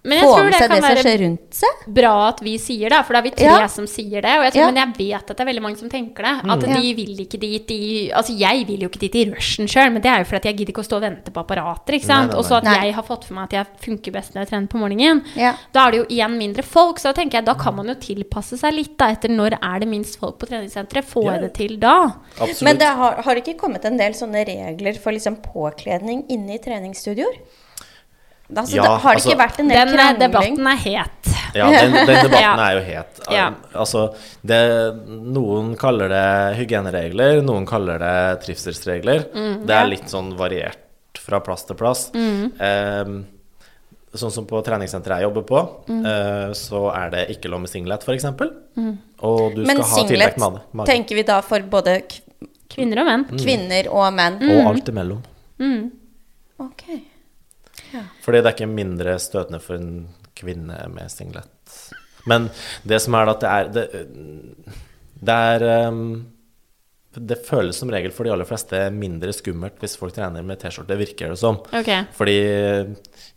Men 0.04 0.18
jeg 0.18 0.26
få 0.26 0.32
tror 0.36 0.44
det 0.44 0.58
kan 0.60 0.70
det 0.70 0.82
være- 0.84 1.94
bra 1.94 2.28
at 2.28 2.40
vi 2.44 2.58
sier 2.58 2.90
det, 2.90 2.98
for 3.06 3.14
da 3.14 3.18
er 3.20 3.22
vi 3.22 3.30
tre 3.30 3.44
Ja. 3.46 3.66
som 3.66 3.86
sier 3.86 4.20
det. 4.20 4.34
Og 4.36 4.44
jeg 4.44 4.52
tror, 4.52 4.60
Ja. 4.60 4.70
Men 4.70 4.76
jeg 4.76 4.96
vet 4.98 5.30
at 5.30 5.36
det 5.36 5.40
er 5.40 5.46
veldig 5.52 5.62
mange 5.62 5.78
som 5.78 5.88
tenker 5.88 6.22
det. 6.22 6.44
At 6.44 6.60
mm. 6.60 6.74
de 6.82 6.94
vil 6.94 7.16
ikke 7.24 7.40
dit 7.40 7.70
i 7.70 8.10
Altså, 8.14 8.36
jeg 8.36 8.66
vil 8.66 8.80
jo 8.80 8.88
ikke 8.88 9.00
dit 9.00 9.14
i 9.14 9.24
rushen 9.30 9.66
sjøl, 9.66 9.90
men 9.92 10.02
det 10.02 10.10
er 10.10 10.18
jo 10.18 10.24
fordi 10.24 10.44
jeg 10.44 10.56
gidder 10.58 10.72
ikke 10.74 10.84
å 10.84 10.88
stå 10.90 10.96
og 10.96 11.02
vente 11.02 11.30
på 11.32 11.40
apparater, 11.40 11.94
ikke 11.94 12.04
sant. 12.04 12.34
Og 12.34 12.44
så 12.44 12.56
at 12.58 12.64
nei. 12.64 12.84
jeg 12.84 12.94
har 12.94 13.02
fått 13.02 13.24
for 13.24 13.34
meg 13.34 13.44
at 13.44 13.50
jeg 13.52 13.66
funker 13.80 14.12
best 14.12 14.34
når 14.34 14.44
jeg 14.44 14.48
trener 14.50 14.68
på 14.68 14.78
morgenen. 14.78 15.24
Ja. 15.36 15.54
Da 15.72 15.88
er 15.88 15.90
det 15.92 15.98
jo 16.00 16.06
igjen 16.14 16.36
mindre 16.36 16.62
folk, 16.62 16.98
så 16.98 17.14
da 17.14 17.22
tenker 17.22 17.38
jeg 17.40 17.44
da 17.46 17.54
kan 17.54 17.74
man 17.74 17.86
jo 17.86 17.94
tilpasse 17.94 18.58
seg 18.58 18.74
litt 18.74 18.98
da, 18.98 19.06
etter 19.10 19.28
når 19.30 19.58
er 19.62 19.80
det 19.80 19.88
minst 19.88 20.18
folk 20.18 20.38
på 20.38 20.46
treningssenteret. 20.46 21.04
Får 21.04 21.24
Ja. 21.24 21.32
jeg 21.32 21.40
det 21.42 21.54
til 21.54 21.76
da? 21.78 22.12
Absolutt. 22.38 22.62
Men 22.62 22.76
det 22.76 22.88
har, 22.88 23.22
har 23.22 23.34
det 23.34 23.44
ikke 23.44 23.58
kommet 23.58 23.84
en 23.86 23.96
del 23.96 24.12
sånne 24.12 24.44
regler 24.46 24.98
for 24.98 25.12
liksom 25.12 25.36
påkledning 25.40 26.26
inne 26.28 26.54
i 26.54 26.58
treningsstudioer? 26.58 27.38
Altså, 28.56 28.76
Ja, 28.76 28.82
det, 28.82 28.90
har 29.02 29.14
det 29.14 29.20
altså- 29.20 29.30
ikke 29.30 29.38
vært 29.40 29.58
en 29.60 29.68
del 29.68 29.78
Den 29.78 29.88
eh, 29.88 29.94
krangling? 29.94 30.20
debatten 30.20 30.66
er 30.66 30.76
het. 30.76 31.34
Ja, 31.54 31.66
den, 31.70 31.92
den 31.92 32.06
debatten 32.26 32.40
Ja. 32.40 32.54
er 32.70 32.72
jo 32.78 32.82
het. 32.88 33.20
Ja. 33.30 33.50
Altså, 33.74 34.14
det, 34.44 34.60
noen 35.08 35.76
kaller 35.76 36.08
det 36.08 36.56
hygieneregler, 36.58 37.42
noen 37.42 37.66
kaller 37.66 37.98
det 37.98 38.40
trivselsregler. 38.46 39.28
Mm, 39.34 39.66
det 39.66 39.74
er 39.76 39.86
litt 39.86 40.08
sånn 40.10 40.32
variert 40.36 40.78
fra 41.18 41.40
plass 41.40 41.64
til 41.64 41.76
plass. 41.76 42.10
Ehm, 42.14 43.24
sånn 44.14 44.30
som 44.30 44.46
på 44.46 44.60
treningssenteret 44.62 45.20
jeg 45.20 45.28
jobber 45.28 45.42
på, 45.42 45.60
Mm. 45.88 46.04
eh, 46.06 46.50
så 46.54 46.90
er 46.94 47.10
det 47.10 47.28
ikke 47.36 47.48
lov 47.50 47.60
med 47.60 47.70
singlet, 47.70 48.02
f.eks. 48.04 48.24
Og 49.22 49.54
du 49.54 49.62
Men 49.64 49.76
skal 49.76 49.84
ha 49.84 49.94
singlet 49.96 50.08
tildekt 50.10 50.38
mage. 50.38 50.60
mage. 50.72 50.86
tenker 50.86 51.14
vi 51.16 51.22
da 51.22 51.40
for 51.40 51.58
både 51.60 52.02
Kvinner 52.74 52.98
og 53.00 53.06
menn. 53.06 53.24
Mm. 53.30 53.38
kvinner 53.38 53.88
og 53.92 54.12
menn? 54.14 54.38
Og 54.50 54.66
alt 54.74 54.88
imellom. 54.88 55.22
Fordi 58.24 58.40
det 58.40 58.50
er 58.50 58.56
ikke 58.56 58.70
mindre 58.70 59.18
støtende 59.22 59.62
for 59.62 59.78
en 59.78 60.06
kvinne 60.34 60.78
med 60.92 61.12
singlet. 61.12 61.50
Men 62.28 62.48
det 62.82 63.02
som 63.04 63.16
er 63.16 63.28
da 63.28 63.34
at 63.34 63.42
det 63.42 63.50
er 63.54 63.74
Det, 63.74 64.04
det 65.24 65.34
er 65.34 65.88
um, 65.92 66.06
Det 67.14 67.36
føles 67.46 67.76
som 67.78 67.92
regel 67.92 68.10
for 68.14 68.26
de 68.26 68.32
aller 68.34 68.48
fleste 68.48 68.78
mindre 68.90 69.30
skummelt 69.36 69.76
hvis 69.82 69.94
folk 70.00 70.16
trener 70.16 70.42
med 70.42 70.58
T-skjorte, 70.58 70.96
virker 70.98 71.30
det 71.30 71.38
som. 71.38 71.60
Okay. 71.70 72.08
Fordi 72.16 72.38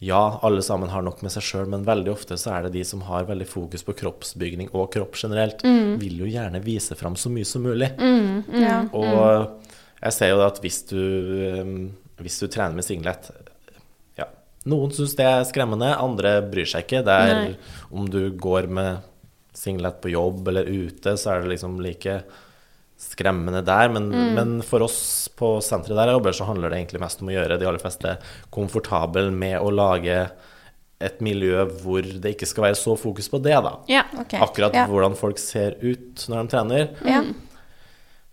ja, 0.02 0.22
alle 0.42 0.64
sammen 0.66 0.90
har 0.90 1.06
nok 1.06 1.22
med 1.22 1.34
seg 1.36 1.46
sjøl, 1.46 1.68
men 1.70 1.86
veldig 1.86 2.10
ofte 2.10 2.40
så 2.42 2.56
er 2.56 2.66
det 2.66 2.74
de 2.80 2.84
som 2.90 3.04
har 3.06 3.28
veldig 3.30 3.46
fokus 3.46 3.86
på 3.86 3.94
kroppsbygning 4.00 4.72
og 4.74 4.90
kropp 4.96 5.14
generelt, 5.22 5.62
vil 6.02 6.24
jo 6.24 6.32
gjerne 6.32 6.64
vise 6.66 6.98
fram 6.98 7.14
så 7.22 7.30
mye 7.30 7.46
som 7.46 7.68
mulig. 7.70 7.92
Ja. 8.58 8.80
Og 8.98 9.62
jeg 10.02 10.18
ser 10.18 10.34
jo 10.34 10.42
at 10.48 10.58
hvis 10.66 10.82
du, 10.90 11.02
um, 11.62 11.78
hvis 12.24 12.42
du 12.42 12.50
trener 12.50 12.74
med 12.78 12.86
singlet 12.88 13.30
Noen 14.68 14.92
syns 14.96 15.16
det 15.18 15.26
er 15.28 15.46
skremmende, 15.48 15.94
andre 15.96 16.38
bryr 16.52 16.68
seg 16.68 16.84
ikke. 16.86 17.04
Det 17.08 17.14
er 17.14 17.34
Nei. 17.40 17.54
om 17.92 18.10
du 18.12 18.20
går 18.36 18.68
med 18.68 19.06
singlet 19.58 20.02
på 20.04 20.12
jobb 20.14 20.48
eller 20.52 20.68
ute, 20.70 21.16
så 21.18 21.34
er 21.34 21.42
det 21.46 21.54
liksom 21.56 21.80
like 21.82 22.20
skremmende 22.98 23.62
der. 23.66 23.90
Men, 23.94 24.10
men 24.36 24.54
for 24.66 24.86
oss 24.86 25.00
på 25.38 25.56
senteret 25.66 25.98
der 25.98 26.12
jeg 26.12 26.18
jobber, 26.20 26.36
så 26.38 26.48
handler 26.50 26.74
det 26.74 26.80
egentlig 26.82 27.02
mest 27.04 27.22
om 27.24 27.30
å 27.32 27.36
gjøre 27.36 27.58
de 27.62 27.68
aller 27.70 27.82
fleste 27.82 28.16
komfortable 28.54 29.28
med 29.34 29.60
å 29.62 29.72
lage 29.74 30.20
et 30.98 31.20
miljø 31.22 31.62
hvor 31.84 32.02
det 32.02 32.32
ikke 32.34 32.48
skal 32.50 32.64
være 32.72 32.78
så 32.80 32.96
fokus 32.98 33.28
på 33.30 33.38
det, 33.46 33.54
da. 33.62 33.76
Ja. 33.90 34.02
Ok. 34.18 34.34
Akkurat 34.42 34.74
Ja. 34.74 34.88
hvordan 34.90 35.14
folk 35.18 35.38
ser 35.38 35.76
ut 35.84 36.24
når 36.30 36.40
de 36.42 36.54
trener. 36.56 36.88
Ja. 37.06 37.22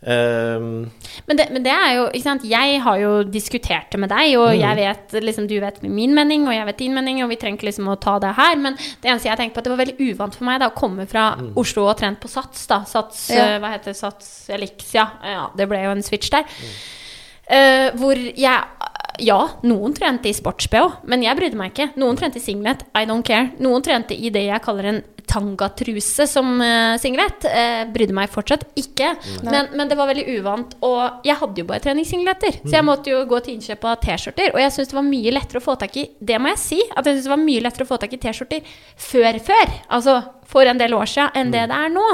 Um, 0.07 0.91
Men 1.27 1.39
det, 1.39 1.47
men 1.55 1.63
det 1.65 1.73
er 1.73 1.95
jo, 1.97 2.03
ikke 2.13 2.27
sant, 2.27 2.43
jeg 2.45 2.81
har 2.85 2.99
jo 3.01 3.13
diskutert 3.25 3.91
det 3.95 4.01
med 4.03 4.11
deg, 4.13 4.35
og 4.37 4.51
jeg 4.59 4.77
vet, 4.77 5.15
liksom, 5.25 5.47
du 5.49 5.55
vet 5.63 5.79
min 5.83 6.13
mening, 6.15 6.45
og 6.47 6.53
jeg 6.53 6.67
vet 6.69 6.79
din 6.83 6.93
mening, 6.95 7.23
og 7.25 7.31
vi 7.33 7.39
trenger 7.41 7.57
ikke 7.57 7.71
liksom 7.71 7.89
å 7.89 7.97
ta 8.03 8.19
det 8.21 8.35
her, 8.37 8.57
men 8.61 8.77
det 8.77 9.09
eneste 9.09 9.31
jeg 9.31 9.39
tenker 9.41 9.55
på, 9.57 9.63
at 9.63 9.65
det 9.71 9.73
var 9.73 9.81
veldig 9.85 10.11
uvant 10.11 10.37
for 10.37 10.45
meg 10.51 10.61
da, 10.61 10.69
å 10.69 10.77
komme 10.77 11.07
fra 11.09 11.31
Oslo 11.57 11.87
og 11.89 11.97
trent 12.03 12.21
på 12.21 12.29
Sats, 12.29 12.67
da, 12.69 12.83
Sats, 12.85 13.31
Ja. 13.33 13.55
eh, 13.55 13.59
hva 13.63 13.73
heter 13.73 13.95
det, 13.95 13.97
Sats 13.97 14.29
Elixia, 14.53 15.07
ja, 15.25 15.47
det 15.57 15.69
ble 15.73 15.81
jo 15.87 15.95
en 15.97 16.03
switch 16.05 16.29
der, 16.35 16.45
Eh, 17.47 17.91
hvor 18.01 18.17
jeg, 18.17 18.63
ja, 19.21 19.39
noen 19.69 19.93
trente 19.95 20.31
i 20.31 20.33
sports-BH, 20.33 21.03
men 21.05 21.23
jeg 21.23 21.37
brydde 21.37 21.59
meg 21.61 21.75
ikke. 21.75 21.91
Noen 22.01 22.17
trente 22.17 22.41
i 22.41 22.41
singlet, 22.41 22.87
I 22.97 23.05
don't 23.05 23.23
care. 23.23 23.51
Noen 23.61 23.83
trente 23.85 24.17
i 24.17 24.31
det 24.33 24.47
jeg 24.47 24.63
kaller 24.65 24.89
en 24.89 25.03
tangatruse 25.31 26.27
som 26.31 26.55
uh, 26.61 26.95
singlet. 27.01 27.47
Uh, 27.49 27.85
brydde 27.95 28.17
meg 28.17 28.33
fortsatt 28.33 28.67
ikke. 28.79 29.15
Men, 29.47 29.73
men, 29.75 29.89
det 29.91 29.99
var 29.99 30.11
veldig 30.11 30.27
uvant. 30.39 30.77
Og 30.87 31.27
jeg 31.27 31.39
hadde 31.41 31.63
jo 31.63 31.69
bare 31.69 31.85
treningssingleter, 31.85 32.61
så 32.65 32.77
jeg 32.79 32.87
måtte 32.87 33.13
jo 33.13 33.25
gå 33.29 33.41
til 33.45 33.57
innkjøp 33.57 33.89
av 33.91 33.99
T-skjorter. 34.05 34.55
Og 34.55 34.63
jeg 34.63 34.77
syns 34.77 34.93
det 34.93 34.99
var 34.99 35.09
mye 35.09 35.35
lettere 35.35 35.63
å 35.63 35.65
få 35.65 35.77
tak 35.81 35.99
i 36.01 36.07
Det 36.21 36.41
må 36.41 36.53
jeg 36.55 36.63
si, 36.63 36.81
at 36.91 37.05
jeg 37.05 37.19
synes 37.19 37.29
det 37.29 37.35
var 37.35 37.45
mye 37.45 37.65
lettere 37.65 37.87
å 37.87 37.93
få 37.93 38.01
tak 38.03 38.17
i 38.17 38.21
T-skjorter 38.23 38.75
før 39.11 39.41
før. 39.45 39.77
Altså 39.99 40.19
for 40.51 40.67
en 40.69 40.79
del 40.79 40.95
år 40.95 41.07
siden 41.11 41.31
enn 41.41 41.51
det 41.55 41.65
det 41.71 41.77
er 41.77 41.89
nå. 41.95 42.05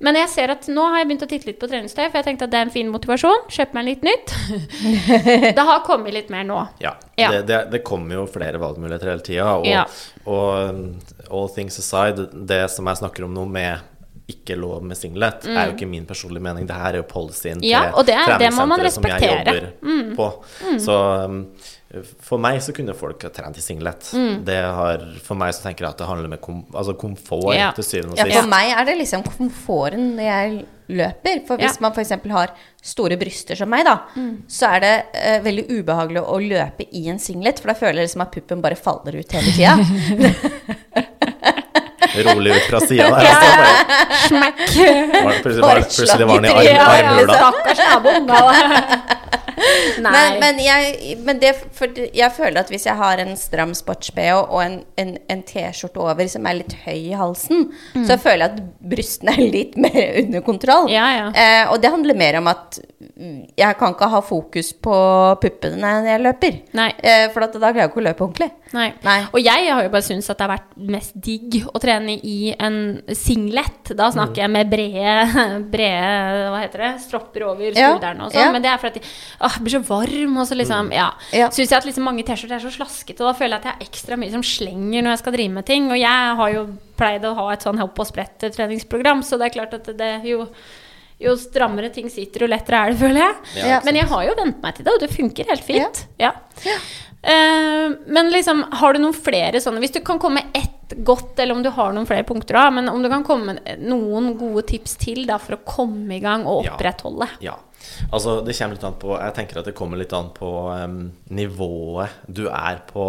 Men 0.00 0.16
jeg 0.20 0.28
ser 0.32 0.50
at 0.54 0.66
nå 0.68 0.84
har 0.90 0.98
jeg 1.02 1.08
begynt 1.10 1.24
å 1.26 1.30
titte 1.30 1.46
litt 1.50 1.60
på 1.60 1.68
treningstøy, 1.70 2.06
for 2.10 2.18
jeg 2.20 2.24
tenkte 2.30 2.44
at 2.48 2.50
det 2.54 2.58
er 2.60 2.66
en 2.68 2.74
fin 2.74 2.90
motivasjon. 2.92 3.46
Kjøp 3.52 3.74
meg 3.76 3.84
litt 3.90 4.02
nytt. 4.06 4.34
det 5.56 5.64
har 5.70 5.82
kommet 5.86 6.14
litt 6.16 6.30
mer 6.32 6.44
nå. 6.48 6.60
Ja. 6.82 6.94
Ja. 7.16 7.30
Det, 7.30 7.42
det, 7.50 7.60
det 7.72 7.82
kommer 7.86 8.20
jo 8.22 8.26
flere 8.30 8.58
valgmuligheter 8.62 9.12
hele 9.12 9.24
tida. 9.26 9.50
Og, 9.60 9.66
Ja. 9.68 9.84
og 10.26 11.30
all 11.30 11.48
things 11.54 11.78
aside, 11.78 12.28
det 12.46 12.64
som 12.70 12.86
jeg 12.90 13.02
snakker 13.02 13.24
om 13.28 13.34
nå 13.36 13.44
med 13.48 13.90
ikke 14.30 14.54
lov 14.56 14.80
med 14.88 14.96
singlet, 14.96 15.44
er 15.52 15.66
jo 15.68 15.74
ikke 15.74 15.86
min 15.90 16.06
personlige 16.08 16.40
mening. 16.46 16.64
Det 16.68 16.76
her 16.80 16.94
er 16.94 17.02
jo 17.02 17.06
policyen 17.10 17.60
til 17.60 17.68
Ja, 17.68 17.90
og 17.92 18.06
det 18.08 18.14
er- 18.16 18.38
det 18.40 18.48
må 18.56 18.64
man 18.66 18.80
treningssenteret 18.80 18.94
som 18.94 19.04
jeg 19.04 19.20
respektere. 19.20 19.72
Mm. 19.82 20.16
på. 20.16 20.28
Mm. 20.64 20.78
Så 20.80 20.96
um, 21.28 21.42
for 22.20 22.38
meg 22.42 22.60
så 22.64 22.72
kunne 22.76 22.94
folk 22.96 23.22
ha 23.22 23.30
trent 23.34 23.58
i 23.58 23.64
singlet. 23.64 24.10
Mm. 24.16 24.44
Det 24.44 24.58
har, 24.62 25.04
for 25.24 25.38
meg 25.40 25.54
så 25.54 25.62
tenker 25.68 25.84
jeg 25.86 25.94
at 25.94 25.98
det 26.02 26.06
handler 26.10 26.30
om 26.32 26.38
kom, 26.42 26.62
altså 26.74 26.94
komfort 26.98 27.54
Ja. 27.56 27.70
til 27.76 27.84
syvende 27.84 28.12
og 28.16 28.18
Ja, 28.18 28.40
for 28.40 28.48
meg 28.50 28.70
er 28.74 28.84
det 28.88 28.98
liksom 28.98 29.22
komforten 29.26 30.14
når 30.16 30.24
jeg 30.30 30.64
løper. 30.88 31.46
For 31.46 31.56
hvis 31.56 31.78
Ja. 31.78 31.80
man 31.80 31.92
f.eks. 31.92 32.10
har 32.30 32.50
store 32.82 33.16
bryster 33.16 33.56
som 33.56 33.70
meg, 33.70 33.84
da, 33.86 33.98
så 34.48 34.74
er 34.76 34.80
det 34.80 34.94
eh, 35.14 35.38
veldig 35.40 35.64
ubehagelig 35.70 36.20
å 36.26 36.38
løpe 36.42 36.84
i 36.92 37.06
en 37.08 37.18
singlet, 37.18 37.58
for 37.60 37.68
da 37.72 37.74
føler 37.78 38.02
jeg 38.02 38.08
liksom 38.10 38.20
at 38.26 38.32
puppen 38.32 38.60
bare 38.60 38.76
faller 38.76 39.16
ut 39.20 39.32
hele 39.32 39.54
tida. 39.56 39.78
Rolig 42.14 42.54
ut 42.56 42.68
fra 42.70 42.80
sida 42.80 43.10
der. 43.10 43.28
Altså, 43.30 43.50
bare, 43.60 44.08
Smekk! 44.28 44.62
plutselig, 45.42 45.62
var, 45.62 45.82
plutselig 45.82 46.26
var 46.30 46.40
den 46.40 46.50
i 46.50 46.76
armhula. 46.78 47.38
Stakkars 47.40 47.84
naboen, 47.88 48.32
Men, 50.02 50.38
men, 50.40 50.58
jeg, 50.62 51.16
men 51.24 51.38
det, 51.40 51.52
for 51.76 51.90
jeg 51.94 52.30
føler 52.36 52.60
at 52.64 52.70
hvis 52.72 52.86
jeg 52.88 52.98
har 52.98 53.20
en 53.22 53.34
stram 53.38 53.74
sports-BH 53.76 54.40
og 54.42 54.58
en, 54.64 54.76
en, 55.00 55.12
en 55.30 55.42
T-skjorte 55.46 56.02
over 56.02 56.28
som 56.30 56.46
er 56.48 56.58
litt 56.60 56.74
høy 56.84 56.96
i 56.96 57.14
halsen, 57.18 57.68
så 58.06 58.18
føler 58.20 58.44
jeg 58.44 58.50
at 58.50 58.88
brystene 58.94 59.36
er 59.36 59.52
litt 59.54 59.78
mer 59.80 60.18
under 60.24 60.44
kontroll. 60.46 60.90
Ja, 60.92 61.06
ja. 61.14 61.28
Eh, 61.30 61.72
og 61.72 61.80
det 61.82 61.92
handler 61.94 62.18
mer 62.18 62.40
om 62.40 62.50
at 62.50 62.80
mm, 63.00 63.54
jeg 63.60 63.78
kan 63.80 63.94
ikke 63.94 64.10
ha 64.14 64.22
fokus 64.24 64.72
på 64.84 64.96
puppene 65.42 65.80
når 65.80 66.10
jeg 66.10 66.24
løper. 66.24 66.60
Nei. 66.76 66.90
Eh, 66.98 67.26
for 67.34 67.46
at 67.46 67.54
da 67.56 67.70
greier 67.70 67.86
jeg 67.86 67.92
ikke 67.92 68.02
å 68.02 68.06
løpe 68.08 68.26
ordentlig. 68.26 68.50
Nei. 68.74 68.88
Nei. 69.06 69.18
Og 69.30 69.40
jeg 69.42 69.70
har 69.70 69.86
jo 69.86 69.92
bare 69.94 70.06
syntes 70.06 70.30
at 70.32 70.40
det 70.40 70.48
har 70.48 70.54
vært 70.56 70.74
mest 70.96 71.14
digg 71.14 71.60
å 71.70 71.82
trene 71.82 72.03
i 72.12 72.54
en 72.58 72.76
singlet. 73.16 73.92
Da 73.96 74.10
snakker 74.14 74.42
jeg 74.44 74.50
med 74.52 74.70
brede, 74.72 75.44
brede 75.74 76.50
hva 76.52 76.60
heter 76.62 76.84
det, 76.84 76.90
stropper 77.06 77.46
over 77.48 77.74
skuldrene 77.74 78.26
og 78.26 78.32
sånn. 78.32 78.40
ja. 78.42 78.52
Men 78.54 78.64
det 78.64 78.70
er 78.72 78.80
fordi 78.82 79.02
at 79.04 79.56
jeg 79.56 79.64
blir 79.66 79.76
så 79.76 79.82
varm, 79.88 80.38
og 80.42 80.48
så 80.50 80.58
liksom 80.58 80.92
Ja. 80.94 81.08
Ja. 81.34 81.50
Syns 81.54 81.70
jeg 81.72 81.78
at 81.80 81.88
liksom 81.88 82.06
mange 82.08 82.24
T-skjorter 82.26 82.58
er 82.58 82.64
så 82.64 82.72
slaskete, 82.74 83.20
og 83.24 83.32
da 83.32 83.36
føler 83.38 83.56
jeg 83.56 83.62
at 83.62 83.68
jeg 83.70 83.76
har 83.78 83.88
ekstra 83.88 84.18
mye 84.20 84.34
som 84.34 84.44
slenger 84.46 85.02
når 85.04 85.14
jeg 85.16 85.22
skal 85.24 85.36
drive 85.38 85.56
med 85.58 85.66
ting. 85.68 85.90
Og 85.90 85.98
jeg 86.00 86.38
har 86.40 86.54
jo 86.54 86.64
pleid 86.98 87.24
å 87.26 87.34
ha 87.40 87.50
et 87.52 87.64
sånn 87.66 87.80
hopp 87.82 87.98
og 87.98 88.06
sprett-treningsprogram, 88.12 89.24
så 89.26 89.38
det 89.40 89.48
er 89.50 89.56
klart 89.58 89.74
at 89.80 89.88
det 89.98 90.12
jo 90.28 90.46
jo 91.24 91.36
strammere 91.40 91.90
ting 91.94 92.10
sitter, 92.12 92.44
jo 92.44 92.50
lettere 92.50 92.82
er 92.82 92.92
det, 92.92 93.00
føler 93.00 93.22
jeg. 93.22 93.40
Ja. 93.64 93.80
Men 93.86 93.98
jeg 94.00 94.10
har 94.12 94.28
jo 94.28 94.36
vent 94.42 94.62
meg 94.64 94.76
til 94.76 94.86
det, 94.86 94.94
og 94.94 95.02
det 95.02 95.10
funker 95.14 95.50
helt 95.50 95.66
fint. 95.66 96.04
Ja. 96.20 96.34
Eh, 97.24 97.90
men 98.06 98.30
liksom, 98.30 98.64
har 98.70 98.92
du 98.92 99.00
noen 99.00 99.16
flere 99.16 99.56
sånne 99.62 99.80
Hvis 99.80 99.94
du 99.94 100.02
kan 100.04 100.18
komme 100.20 100.42
med 100.42 100.58
ett 100.60 100.92
godt, 101.06 101.38
eller 101.40 101.56
om 101.56 101.62
du 101.64 101.70
har 101.72 101.94
noen 101.96 102.08
flere 102.08 102.26
punkter, 102.28 102.58
da, 102.58 102.68
men 102.74 102.90
om 102.92 103.00
du 103.02 103.08
kan 103.08 103.24
komme 103.24 103.54
med 103.54 103.80
noen 103.80 104.34
gode 104.36 104.66
tips 104.68 104.98
til 105.00 105.24
da, 105.28 105.38
for 105.40 105.56
å 105.56 105.62
komme 105.64 106.18
i 106.18 106.22
gang 106.22 106.44
og 106.44 106.68
opprettholde. 106.68 107.30
Ja. 107.44 107.56
Altså, 108.10 108.38
det 108.44 108.56
kommer 108.56 108.76
litt 108.76 108.84
an 108.88 108.96
på 109.00 109.16
Jeg 109.16 109.34
tenker 109.36 109.60
at 109.60 109.66
det 109.68 109.74
kommer 109.76 110.00
litt 110.00 110.12
an 110.16 110.30
på 110.36 110.50
um, 110.72 111.00
nivået 111.36 112.14
du 112.28 112.46
er 112.48 112.80
på 112.88 113.08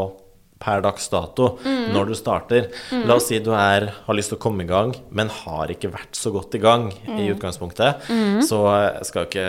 per 0.66 0.82
dags 0.82 1.08
dato 1.14 1.52
Mm. 1.66 1.94
når 1.94 2.08
du 2.10 2.16
starter. 2.18 2.68
La 3.06 3.16
oss 3.20 3.28
si 3.30 3.38
du 3.40 3.52
er, 3.54 3.86
har 4.08 4.16
lyst 4.18 4.32
til 4.34 4.38
å 4.40 4.42
komme 4.42 4.66
i 4.66 4.70
gang, 4.70 4.96
men 5.12 5.30
har 5.30 5.68
ikke 5.70 5.92
vært 5.94 6.18
så 6.18 6.32
godt 6.34 6.56
i 6.58 6.62
gang 6.64 6.88
Mm. 7.08 7.20
i 7.22 7.30
utgangspunktet. 7.36 8.02
Så 8.50 8.60
eh, 8.74 9.04
skal 9.06 9.28
ikke, 9.30 9.46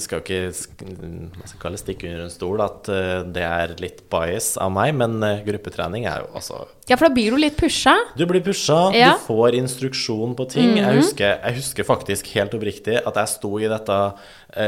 skal 0.00 0.20
ikke 0.20 0.52
stikke 1.80 2.10
under 2.10 2.24
en 2.26 2.32
stol 2.32 2.60
at 2.64 2.88
eh, 2.92 3.22
det 3.32 3.44
er 3.46 3.74
litt 3.80 4.02
bias 4.12 4.52
av 4.60 4.72
meg, 4.74 4.94
men 4.98 5.18
eh, 5.26 5.40
gruppetrening 5.46 6.06
er 6.10 6.24
jo 6.26 6.30
altså 6.36 6.66
Ja, 6.90 6.96
for 6.98 7.06
da 7.08 7.14
blir 7.14 7.30
du 7.30 7.38
litt 7.38 7.56
pusha. 7.56 7.94
du 8.18 8.24
blir 8.26 8.42
pusha, 8.42 8.92
Ja. 8.96 9.12
du 9.14 9.20
får 9.26 9.54
instruksjon 9.60 10.34
på 10.36 10.48
ting. 10.50 10.76
jeg, 10.76 10.96
husker, 10.96 11.38
jeg 11.44 11.54
husker 11.60 11.84
faktisk 11.86 12.26
helt 12.34 12.52
oppriktig 12.56 12.96
at 13.06 13.14
jeg 13.14 13.28
sto 13.28 13.56
i 13.58 13.68
dette 13.70 13.98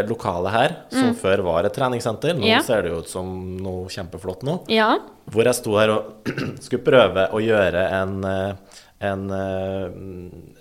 lokalet 0.07 0.53
her, 0.55 0.77
som 0.93 1.15
før 1.19 1.43
var 1.43 1.65
et 1.67 1.75
treningssenter. 1.75 2.37
Nå 2.39 2.47
Ja. 2.47 2.61
ser 2.63 2.83
det 2.83 2.93
jo 2.93 3.01
ut 3.03 3.09
som 3.11 3.57
noe 3.59 3.89
kjempeflott 3.91 4.43
nå. 4.47 4.61
Ja. 4.71 4.99
Hvor 5.31 5.45
jeg 5.45 5.55
sto 5.59 5.75
her 5.79 5.91
og 5.91 6.31
skulle 6.65 6.85
prøve 6.87 7.29
å 7.35 7.41
gjøre 7.43 7.83
en, 7.99 8.25
eh, 8.25 8.55
en 9.03 9.25
eh, 9.31 9.87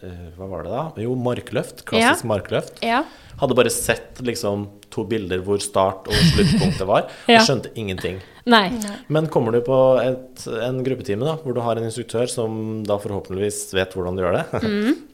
eh, 0.10 0.28
Hva 0.38 0.48
var 0.50 0.64
det 0.66 0.72
da? 0.74 0.84
Jo, 1.04 1.14
markløft. 1.16 1.84
Klassisk 1.86 2.24
Ja. 2.26 2.30
markløft. 2.34 2.82
Ja. 2.82 3.04
Hadde 3.42 3.56
bare 3.58 3.70
sett 3.74 4.20
liksom 4.22 4.68
to 4.92 5.04
bilder 5.08 5.40
hvor 5.46 5.62
start 5.64 6.08
og 6.10 6.14
sluttpunktet 6.34 6.88
var. 6.90 7.06
Ja. 7.30 7.38
Jeg 7.40 7.46
skjønte 7.48 7.72
ingenting. 7.78 8.20
Nei. 8.50 8.72
Men 9.08 9.28
kommer 9.30 9.52
du 9.54 9.62
på 9.62 9.78
et, 10.02 10.48
en 10.66 10.82
gruppetime 10.84 11.24
da, 11.28 11.36
hvor 11.44 11.54
du 11.54 11.62
har 11.62 11.78
en 11.78 11.86
instruktør 11.86 12.26
som 12.28 12.82
da 12.84 12.98
forhåpentligvis 12.98 13.68
vet 13.78 13.94
hvordan 13.94 14.18
du 14.18 14.24
gjør 14.26 14.40
det, 14.40 14.46
eh, 14.64 14.94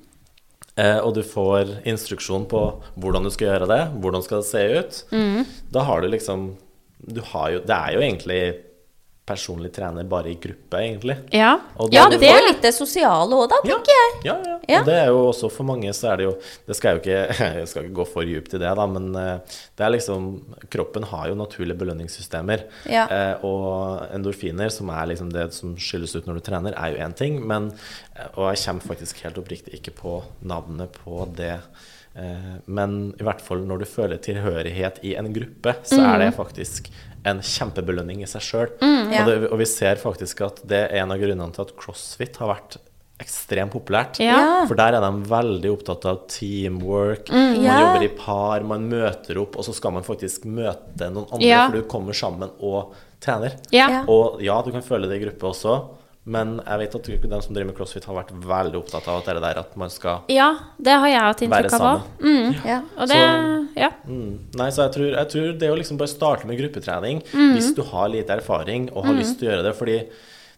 og 0.77 1.15
du 1.17 1.23
får 1.25 1.71
instruksjon 1.89 2.43
på 2.51 2.59
hvordan 3.01 3.25
du 3.25 3.31
skal 3.33 3.47
gjøre 3.47 3.69
det, 3.71 3.79
hvordan 3.97 4.21
skal 4.25 4.43
det 4.43 4.49
se 4.51 4.63
ut, 4.77 4.99
da 5.73 5.85
har 5.87 6.03
du 6.03 6.11
liksom 6.13 6.51
du 6.97 7.21
har 7.31 7.49
jo, 7.53 7.59
Det 7.65 7.75
er 7.75 7.93
jo 7.93 8.01
egentlig 8.01 8.41
personlig 9.27 9.73
trener 9.75 10.07
bare 10.07 10.31
i 10.31 10.37
gruppe, 10.39 10.79
egentlig. 10.79 11.17
Ja. 11.35 11.57
Og 11.77 11.91
ja, 11.93 12.05
da- 12.07 12.15
Du 12.15 12.21
det 12.21 12.31
litt 12.45 12.61
det 12.63 12.71
sosiale 12.73 13.35
òg, 13.35 13.49
da, 13.51 13.59
tenker 13.65 13.91
jeg. 13.97 14.13
Ja, 14.29 14.35
ja. 14.45 14.53
Ja. 14.67 14.79
Og 14.81 14.85
det 14.89 14.95
er 14.99 15.07
jo 15.11 15.19
også 15.29 15.49
for 15.51 15.67
mange 15.67 15.91
så 15.95 16.09
er 16.11 16.17
det 16.19 16.25
jo 16.25 16.33
Det 16.67 16.75
skal 16.75 16.89
jeg 16.89 16.97
jo 16.97 17.01
ikke 17.05 17.43
Jeg 17.61 17.67
skal 17.71 17.85
ikke 17.85 17.95
gå 18.01 18.05
for 18.09 18.27
djupt 18.27 18.55
i 18.57 18.59
det, 18.59 18.71
da, 18.79 18.85
men 18.91 19.05
eh, 19.15 19.59
det 19.77 19.85
er 19.85 19.93
liksom 19.93 20.25
Kroppen 20.73 21.05
har 21.07 21.29
jo 21.29 21.37
naturlige 21.39 21.77
belønningssystemer. 21.79 22.65
Ja. 22.91 23.05
Eh, 23.07 23.45
og 23.47 24.07
endorfiner, 24.15 24.71
som 24.73 24.89
er 24.91 25.07
liksom 25.13 25.31
det 25.31 25.49
som 25.55 25.75
skylles 25.79 26.15
ut 26.17 26.27
når 26.27 26.39
du 26.41 26.45
trener, 26.49 26.75
er 26.75 26.95
jo 26.95 27.03
én 27.05 27.15
ting, 27.15 27.39
men 27.47 27.69
eh, 28.15 28.27
Og 28.35 28.49
jeg 28.55 28.63
kommer 28.65 28.89
faktisk 28.95 29.23
helt 29.23 29.39
oppriktig 29.39 29.77
ikke 29.79 29.95
på 30.01 30.17
navnet 30.47 30.91
på 31.03 31.23
det. 31.37 31.55
Eh, 32.17 32.53
men 32.65 33.13
i 33.19 33.23
hvert 33.27 33.43
fall 33.45 33.63
når 33.67 33.83
du 33.83 33.87
føler 33.89 34.17
tilhørighet 34.23 34.99
i 35.05 35.15
en 35.19 35.31
gruppe, 35.35 35.75
så 35.87 36.01
er 36.15 36.25
det 36.25 36.33
faktisk 36.35 36.89
en 37.27 37.39
kjempebelønning 37.43 38.21
i 38.23 38.29
seg 38.29 38.41
sjøl. 38.45 38.69
ja. 38.81 39.23
og, 39.27 39.47
og 39.51 39.57
vi 39.61 39.67
ser 39.69 39.99
faktisk 40.01 40.41
at 40.47 40.61
det 40.67 40.83
er 40.87 41.01
en 41.03 41.11
av 41.15 41.19
grunnene 41.21 41.51
til 41.55 41.65
at 41.67 41.73
crossfit 41.79 42.37
har 42.41 42.53
vært 42.55 42.77
ekstremt 43.19 43.73
populært. 43.73 44.19
Ja. 44.21 44.65
For 44.69 44.77
der 44.77 44.93
er 44.93 45.01
de 45.01 45.23
veldig 45.29 45.71
opptatt 45.73 46.03
av 46.05 46.19
teamwork. 46.29 47.31
Man 47.33 47.63
Ja. 47.63 47.79
jobber 47.81 48.03
i 48.05 48.09
par, 48.13 48.61
man 48.61 48.85
møter 48.91 49.39
opp, 49.41 49.57
og 49.57 49.65
så 49.65 49.73
skal 49.73 49.95
man 49.95 50.05
faktisk 50.05 50.45
møte 50.45 51.09
noen 51.09 51.25
andre, 51.31 51.47
Ja. 51.47 51.63
for 51.69 51.77
du 51.81 51.87
kommer 51.89 52.13
sammen 52.13 52.51
og 52.61 52.93
trener. 53.19 53.55
Og 54.07 54.39
ja, 54.45 54.61
du 54.61 54.69
kan 54.71 54.83
føle 54.85 55.09
det 55.09 55.17
i 55.21 55.25
gruppe 55.25 55.49
også, 55.49 55.79
men 56.27 56.57
jeg 56.59 56.79
vet 56.81 56.95
at 56.97 57.07
de 57.07 57.41
som 57.41 57.55
driver 57.55 57.69
med 57.71 57.75
crossfit, 57.77 58.03
har 58.09 58.17
vært 58.17 58.33
veldig 58.43 58.75
opptatt 58.81 59.07
av 59.07 59.21
at 59.21 59.25
det 59.25 59.31
er 59.31 59.39
det 59.39 59.43
der 59.47 59.59
at 59.61 59.77
man 59.79 59.89
skal 59.93 60.25
ja, 60.33 60.49
det 60.77 60.95
har 60.99 61.07
jeg 61.07 61.21
hatt 61.23 61.43
inntrykk 61.45 61.77
av 61.79 61.85
òg. 61.87 62.01
Mm. 62.19 62.55
Ja. 62.67 62.79
Og 62.97 63.07
det 63.07 63.15
Så- 63.21 63.53
Ja. 63.77 63.89
Mm. 64.07 64.39
Nei, 64.57 64.69
så 64.73 64.83
jeg 64.87 64.91
tror, 64.95 65.11
jeg 65.13 65.27
tror 65.29 65.59
det 65.59 65.69
å 65.71 65.77
liksom 65.77 65.97
bare 65.97 66.07
starte 66.11 66.45
med 66.47 66.57
gruppetrening 66.59 67.21
Mm. 67.31 67.53
hvis 67.55 67.73
du 67.75 67.81
har 67.83 68.07
lite 68.09 68.29
erfaring 68.35 68.89
og 68.91 69.05
har 69.05 69.13
lyst 69.13 69.39
til 69.39 69.47
å 69.47 69.51
gjøre 69.53 69.63
det, 69.63 69.75
fordi 69.77 69.97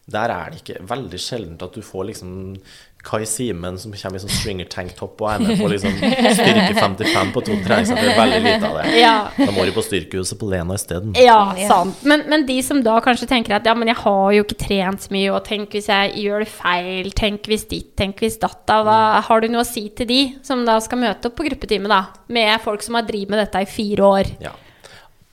der 0.09 0.29
er 0.31 0.49
det 0.49 0.63
ikke 0.63 0.81
veldig 0.87 1.19
sjeldent 1.19 1.61
at 1.61 1.73
du 1.73 1.81
får 1.81 2.05
liksom 2.09 2.57
Kai 3.03 3.23
Simen 3.25 3.77
som 3.79 3.93
kommer 3.95 4.19
i 4.19 4.21
sånn 4.21 4.31
stringer 4.33 4.67
tanktop 4.69 5.21
og 5.23 5.29
er 5.31 5.39
med 5.39 5.55
på 5.61 5.69
liksom 5.71 5.93
styrke 5.95 6.73
55 6.75 7.29
på 7.31 7.43
to 7.47 7.55
er 7.55 8.17
veldig 8.17 8.39
lite 8.43 8.67
av 8.67 8.75
det. 8.81 8.87
Ja. 8.99 9.13
Da 9.37 9.47
må 9.55 9.63
du 9.65 9.71
på 9.75 9.83
styrkehuset 9.85 10.35
på 10.41 10.49
Lena 10.51 10.75
isteden. 10.75 11.13
Ja, 11.15 11.53
Ja. 11.57 11.67
sant. 11.71 12.03
Men, 12.03 12.25
men 12.27 12.43
de 12.45 12.57
som 12.65 12.81
da 12.83 12.97
kanskje 13.03 13.29
tenker 13.31 13.55
at 13.55 13.65
ja, 13.69 13.73
men 13.73 13.87
jeg 13.87 14.01
har 14.01 14.33
jo 14.35 14.43
ikke 14.43 14.59
trent 14.65 15.05
så 15.07 15.13
mye, 15.15 15.31
og 15.31 15.45
tenk 15.47 15.71
hvis 15.77 15.87
jeg 15.87 16.13
gjør 16.25 16.43
det 16.43 16.51
feil, 16.51 17.11
tenk 17.15 17.47
hvis 17.47 17.67
ditt, 17.71 17.93
tenk 17.99 18.19
hvis 18.19 18.35
datt, 18.43 18.65
da. 18.67 18.81
Hva 18.83 18.99
har 19.29 19.41
du 19.41 19.47
noe 19.47 19.63
å 19.63 19.69
si 19.69 19.87
til 19.95 20.09
de 20.09 20.21
som 20.43 20.65
da 20.67 20.75
skal 20.83 20.99
møte 20.99 21.31
opp 21.31 21.37
på 21.39 21.47
gruppetime, 21.47 21.87
da? 21.87 22.03
Med 22.27 22.59
folk 22.65 22.83
som 22.83 22.99
har 22.99 23.07
drevet 23.07 23.31
med 23.31 23.39
dette 23.45 23.63
i 23.63 23.69
fire 23.79 24.11
år. 24.11 24.33
Ja. 24.43 24.51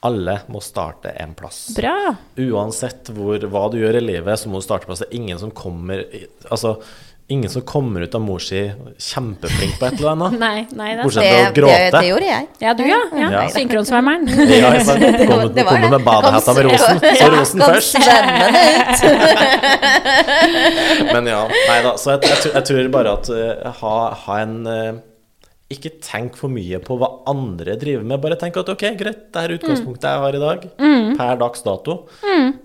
Alle 0.07 0.37
må 0.53 0.61
starte 0.62 1.11
en 1.19 1.33
plass. 1.35 1.73
Bra. 1.75 2.12
Uansett 2.39 3.09
hvor, 3.17 3.43
hva 3.51 3.64
du 3.73 3.79
gjør 3.81 3.99
i 3.99 4.05
livet, 4.05 4.39
så 4.39 4.51
må 4.53 4.61
du 4.61 4.67
starte 4.69 4.87
på 4.87 4.93
plass. 4.93 5.03
Det 5.03 5.09
er 5.11 5.19
ingen 5.19 5.41
som 5.41 5.51
kommer 5.57 6.05
Altså, 6.53 6.77
ingen 7.29 7.51
som 7.51 7.62
kommer 7.66 8.01
ut 8.07 8.14
av 8.14 8.20
mor 8.22 8.39
si 8.39 8.61
kjempeflink 9.03 9.79
på 9.81 9.87
et 9.89 9.97
eller 9.99 10.11
annet. 10.12 10.37
Nei, 10.45 10.66
nei, 10.79 10.91
det 10.95 11.03
Bortsett 11.09 11.27
fra 11.27 11.49
å 11.49 11.55
gråte. 11.57 11.91
det 11.97 12.07
gjorde 12.11 12.29
jeg. 12.29 12.47
Ja, 12.62 12.74
du, 12.79 12.83
ja. 12.87 13.01
ja. 13.18 13.31
Ja. 13.35 13.41
Synkronsvømmeren. 13.55 14.29
Ja? 14.53 14.70
Kom, 15.31 15.43
det 15.57 15.64
var 15.66 15.72
kom 15.81 15.91
med 15.97 16.05
badehetta 16.07 16.55
med 16.59 16.68
rosen. 16.68 17.03
Så 17.20 17.27
rosen 17.35 17.61
Kom 17.64 17.74
først. 17.74 17.99
svømmende 17.99 18.47
ut. 18.62 20.07
Men 21.12 21.29
ja, 21.33 21.43
nei 21.51 21.81
da. 21.85 21.97
Så 21.99 22.14
jeg, 22.14 22.22
jeg, 22.31 22.39
tror- 22.45 22.55
jeg 22.61 22.64
tror 22.70 22.89
bare 22.95 23.16
at 23.18 23.31
uh, 23.33 23.72
ha, 23.81 23.95
ha 24.27 24.39
en 24.45 24.57
uh, 24.68 24.93
Ikke 25.72 25.91
tenk 26.03 26.37
for 26.39 26.53
mye 26.53 26.79
på 26.85 26.95
hva 27.01 27.09
andre 27.33 27.74
driver 27.81 28.05
med. 28.07 28.22
Bare 28.22 28.39
tenk 28.41 28.55
at 28.62 28.70
ok, 28.70 28.85
greit, 29.01 29.24
det 29.35 29.43
er 29.43 29.57
utgangspunktet 29.59 30.07
jeg 30.12 30.22
har 30.22 30.39
i 30.39 30.43
dag. 30.47 30.59
Per 31.18 31.41
dags 31.43 31.66
dato. 31.66 31.93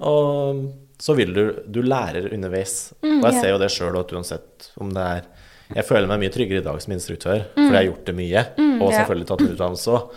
Og 0.06 0.62
så 1.02 1.16
vil 1.18 1.32
du 1.34 1.44
Du 1.66 1.82
lærer 1.82 2.30
underveis. 2.34 2.92
Og 3.02 3.24
jeg 3.26 3.40
ser 3.42 3.50
jo 3.56 3.62
det 3.62 3.72
sjøl 3.74 3.98
at 4.00 4.12
uansett 4.14 4.72
om 4.82 4.92
det 4.94 5.08
er 5.16 5.24
jeg 5.72 5.86
føler 5.88 6.04
meg 6.10 6.20
mye 6.20 6.32
tryggere 6.34 6.60
i 6.60 6.64
dag 6.66 6.82
som 6.84 6.92
instruktør, 6.92 7.46
fordi 7.56 7.70
jeg 7.72 7.78
har 7.78 7.86
gjort 7.88 8.06
det 8.10 8.14
mye. 8.18 8.42
Og 8.82 8.90
Ja. 8.92 8.98
selvfølgelig 8.98 9.28
tatt 9.30 9.44
utdannelse 9.46 9.94
òg. 9.96 10.10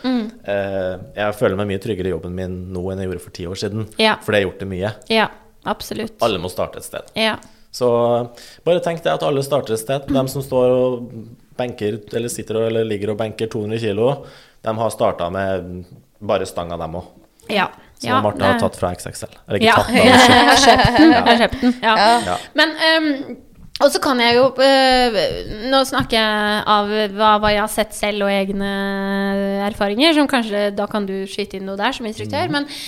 Eh, 0.50 0.94
jeg 1.14 1.34
føler 1.38 1.56
meg 1.60 1.68
mye 1.68 1.78
tryggere 1.84 2.08
i 2.10 2.10
jobben 2.10 2.34
min 2.34 2.56
nå 2.74 2.82
enn 2.90 2.98
jeg 2.98 3.06
gjorde 3.08 3.22
for 3.22 3.30
ti 3.36 3.46
år 3.46 3.60
siden. 3.60 3.84
Ja. 3.96 4.16
Fordi 4.18 4.34
jeg 4.40 4.42
har 4.42 4.50
gjort 4.50 4.58
det 4.64 4.68
mye. 4.72 4.90
Ja, 5.14 5.28
absolutt. 5.64 6.16
Alle 6.26 6.40
må 6.42 6.50
starte 6.50 6.78
et 6.82 6.88
sted. 6.88 7.06
Ja. 7.14 7.36
Så 7.70 7.86
bare 8.66 8.82
tenk 8.82 9.04
deg 9.04 9.14
at 9.14 9.22
alle 9.22 9.42
starter 9.46 9.74
et 9.74 9.78
sted. 9.84 10.08
De 10.10 10.26
som 10.28 10.42
står 10.42 10.74
og 10.74 11.12
benker, 11.56 12.00
eller 12.12 12.28
sitter 12.34 12.58
og, 12.58 12.66
eller 12.72 12.84
ligger 12.90 13.10
og 13.14 13.18
benker 13.22 13.46
200 13.46 13.78
kilo, 13.78 14.26
de 14.64 14.74
har 14.74 14.90
starta 14.90 15.30
med 15.30 15.84
bare 16.20 16.46
stanga, 16.50 16.76
dem 16.82 16.98
òg. 16.98 17.04
Ja. 17.48 17.68
Som 18.00 18.10
ja, 18.10 18.20
Marte 18.24 18.44
har 18.44 18.58
tatt 18.60 18.76
fra 18.76 18.90
XXL. 18.96 19.32
Eller 19.48 19.60
ikke 19.60 19.70
Ja, 19.70 19.76
tatt, 19.78 19.90
men 19.94 20.04
jeg 20.04 20.46
har 20.50 20.60
kjøpt. 20.66 20.98
den. 20.98 21.12
Jeg 21.14 21.24
har 21.28 21.42
kjøpt 21.44 21.60
den. 21.62 21.74
Ja. 21.82 21.94
Ja. 22.26 22.36
Men 22.58 22.74
um, 22.90 23.36
Og 23.84 23.90
så 23.90 23.98
kan 24.02 24.20
jeg 24.22 24.36
jo 24.36 24.44
øh, 24.62 25.16
Nå 25.72 25.80
snakker 25.88 26.14
jeg 26.18 26.60
av 26.74 26.92
hva, 27.16 27.30
hva 27.42 27.50
jeg 27.50 27.62
har 27.64 27.72
sett 27.72 27.94
selv 27.96 28.22
og 28.26 28.30
egne 28.30 28.68
erfaringer, 29.66 30.14
som 30.14 30.28
kanskje 30.30 30.68
Da 30.76 30.86
kan 30.90 31.06
du 31.08 31.16
skyte 31.30 31.58
inn 31.58 31.66
noe 31.68 31.78
der 31.80 31.94
som 31.96 32.06
instruktør. 32.06 32.50
Men 32.54 32.68
eh, 32.68 32.78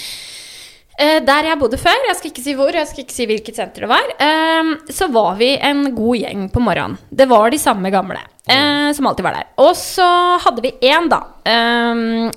der 0.98 1.44
jeg 1.50 1.58
bodde 1.60 1.76
før, 1.76 2.06
jeg 2.08 2.16
skal 2.16 2.30
ikke 2.30 2.42
si 2.44 2.54
hvor, 2.56 2.72
jeg 2.72 2.88
skal 2.88 3.02
ikke 3.04 3.12
si 3.16 3.26
hvilket 3.28 3.58
senter 3.58 3.84
det 3.84 3.90
var, 3.90 4.06
ehm, 4.22 4.70
så 4.88 5.10
var 5.12 5.34
vi 5.36 5.50
en 5.60 5.82
god 5.94 6.16
gjeng 6.22 6.46
på 6.54 6.62
morgenen. 6.64 6.96
Det 7.10 7.26
var 7.28 7.50
de 7.52 7.58
samme 7.60 7.90
gamle. 7.92 8.22
eh, 8.48 8.92
som 8.94 9.06
alltid 9.10 9.24
var 9.26 9.32
der. 9.34 9.46
Og 9.58 9.74
så 9.76 10.06
hadde 10.44 10.62
vi 10.62 10.70
én, 10.86 11.08
da, 11.10 11.18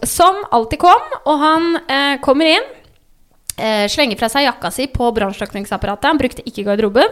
som 0.03 0.43
alltid 0.51 0.79
kom, 0.81 1.03
og 1.25 1.39
han 1.39 1.79
eh, 1.87 2.17
kommer 2.25 2.45
inn. 2.57 2.67
Eh, 3.59 3.85
slenger 3.91 4.15
fra 4.17 4.29
seg 4.31 4.45
jakka 4.45 4.71
si 4.71 4.87
på 4.87 5.09
brannslukningsapparatet. 5.15 6.07
Han 6.07 6.17
brukte 6.21 6.45
ikke 6.47 6.63
garderoben. 6.63 7.11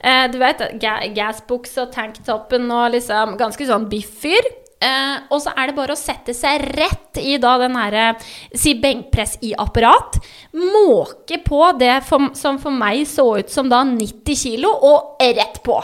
Eh, 0.00 0.26
du 0.32 0.38
vet, 0.38 0.60
ga 0.82 0.98
gassbukse 1.16 1.86
og 1.86 1.92
tanktoppen 1.94 2.68
og 2.70 2.90
liksom 2.92 3.36
ganske 3.40 3.66
sånn 3.68 3.88
biff-fyr. 3.88 4.50
Eh, 4.76 5.18
og 5.32 5.40
så 5.40 5.54
er 5.56 5.70
det 5.70 5.76
bare 5.78 5.94
å 5.94 5.98
sette 5.98 6.34
seg 6.36 6.60
rett 6.76 7.16
i 7.22 7.38
da 7.40 7.54
den 7.62 7.78
herre 7.80 8.10
Si 8.52 8.74
benkpress 8.76 9.38
i 9.48 9.54
apparat. 9.56 10.18
Måke 10.52 11.40
på 11.44 11.62
det 11.80 11.94
for, 12.04 12.32
som 12.36 12.60
for 12.60 12.74
meg 12.74 13.06
så 13.08 13.24
ut 13.40 13.52
som 13.52 13.70
da 13.72 13.82
90 13.88 14.36
kilo, 14.36 14.72
og 14.72 15.22
rett 15.22 15.62
på. 15.64 15.78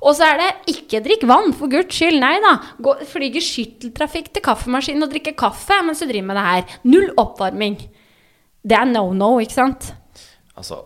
Og 0.00 0.14
så 0.16 0.30
er 0.30 0.38
det 0.40 0.76
ikke 0.76 1.02
drikk 1.04 1.26
vann, 1.28 1.52
for 1.56 1.68
guds 1.72 1.92
skyld. 1.96 2.20
Nei 2.22 2.36
da. 2.40 2.54
Gå, 2.80 2.94
skytteltrafikk 3.04 4.30
til 4.32 4.44
kaffemaskinen 4.46 5.04
og 5.04 5.12
drikke 5.12 5.34
kaffe 5.38 5.76
mens 5.84 6.00
du 6.00 6.06
driver 6.08 6.30
med 6.30 6.38
det 6.40 6.46
her. 6.46 6.78
Null 6.88 7.10
oppvarming. 7.20 7.76
Det 8.62 8.76
er 8.76 8.88
no 8.88 9.10
no, 9.16 9.34
ikke 9.42 9.58
sant? 9.58 9.90
Altså, 10.56 10.82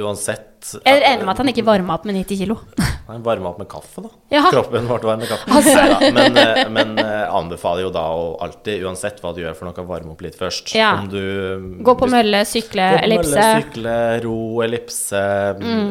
uansett 0.00 0.53
Jeg 0.84 0.96
er 1.00 1.06
enig 1.12 1.24
med 1.26 1.34
at 1.34 1.40
han 1.42 1.50
ikke 1.52 1.64
varma 1.66 1.98
opp 1.98 2.04
med 2.08 2.16
90 2.22 2.38
kilo. 2.44 2.58
Han 3.04 3.20
varma 3.20 3.50
opp 3.50 3.58
med 3.60 3.68
kaffe, 3.68 4.00
da. 4.00 4.08
Ja. 4.32 4.46
Kroppen 4.48 4.86
ble 4.88 4.96
varm 5.04 5.20
med 5.20 5.28
kaffe. 5.28 5.44
Altså. 5.52 6.08
Men 6.16 6.38
eh, 6.40 6.60
men 6.72 6.94
eh, 6.98 7.26
anbefaler 7.36 7.84
jo 7.84 7.90
da 7.92 8.04
å 8.16 8.22
alltid, 8.42 8.80
uansett 8.88 9.18
hva 9.20 9.34
du 9.36 9.42
gjør 9.42 9.52
for 9.58 9.68
noe, 9.68 9.84
varme 9.86 10.14
opp 10.14 10.22
litt 10.24 10.38
først. 10.40 10.72
Ja. 10.74 10.94
Om 11.02 11.10
du 11.12 11.82
Gå 11.84 11.94
på 12.00 12.08
mølle, 12.08 12.40
sykle, 12.48 12.86
på 12.96 13.02
ellipse. 13.04 13.34
Mølle, 13.34 13.60
sykle, 13.60 13.96
ro, 14.24 14.38
ellipse. 14.64 15.20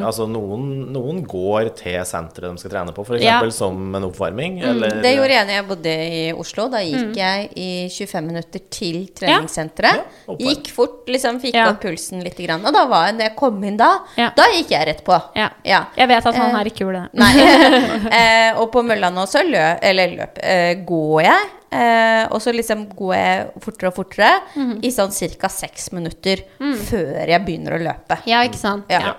Altså 0.03 0.25
noen, 0.31 0.65
noen 0.95 1.21
går 1.29 1.69
til 1.77 1.99
senteret 2.09 2.49
de 2.57 2.63
skal 2.63 2.73
trene 2.73 2.95
på, 2.97 3.05
f.eks. 3.05 3.23
Ja. 3.23 3.37
som 3.53 3.93
en 3.95 4.09
oppvarming. 4.09 4.57
Eller, 4.73 4.97
Det 5.05 5.13
gjorde 5.13 5.37
jeg 5.37 5.49
når 5.51 5.57
jeg 5.59 5.67
bodde 5.69 5.95
i 6.17 6.25
Oslo. 6.33 6.65
Da 6.73 6.81
gikk 6.83 7.13
jeg 7.21 7.49
i 7.61 7.69
25 7.93 8.27
minutter 8.31 8.65
til 8.73 8.99
treningssenteret. 9.21 10.01
Ja, 10.27 10.37
gikk 10.49 10.73
fort, 10.73 11.05
liksom 11.13 11.39
fikk 11.43 11.55
Ja. 11.61 11.69
opp 11.71 11.81
pulsen 11.85 12.25
litt. 12.25 12.41
Grann. 12.43 12.65
Og 12.65 12.73
da 12.73 12.87
var 12.89 13.05
jeg, 13.11 13.19
når 13.19 13.27
jeg 13.29 13.35
kom 13.37 13.63
inn 13.63 13.77
da, 13.77 13.91
Ja. 14.17 14.31
da 14.35 14.49
gikk 14.49 14.62
jeg 14.71 14.87
rett 14.87 15.03
på. 15.03 15.17
Ja. 15.35 15.49
Ja. 15.65 15.85
Jeg 15.97 16.07
vet 16.07 16.25
at 16.25 16.35
han 16.35 16.49
Eh, 16.49 16.55
her 16.57 16.65
ikke 16.65 16.85
gjorde 16.85 17.01
det. 17.03 17.19
Nei. 17.19 17.33
eh, 18.19 18.59
og 18.61 18.71
på 18.71 18.83
mølla 18.85 19.09
nå 19.11 19.25
så 19.27 19.43
lø, 19.43 19.65
eller 19.81 20.15
løp, 20.17 20.37
eh, 20.43 20.73
går 20.85 21.21
jeg. 21.23 21.49
Eh, 21.73 22.27
og 22.29 22.39
så 22.41 22.53
liksom 22.53 22.85
går 22.95 23.13
jeg 23.15 23.47
fortere 23.65 23.89
og 23.89 23.95
fortere 23.97 24.31
Mhm. 24.55 24.79
i 24.85 24.89
sånn 24.93 25.11
ca. 25.39 25.47
seks 25.49 25.91
minutter 25.91 26.43
før 26.59 27.27
jeg 27.27 27.45
begynner 27.45 27.73
å 27.77 27.81
løpe. 27.81 28.19
Ja, 28.29 28.43
ikke 28.45 28.59
sant? 28.61 28.85
Ja. 28.89 28.99
Ja. 28.99 29.13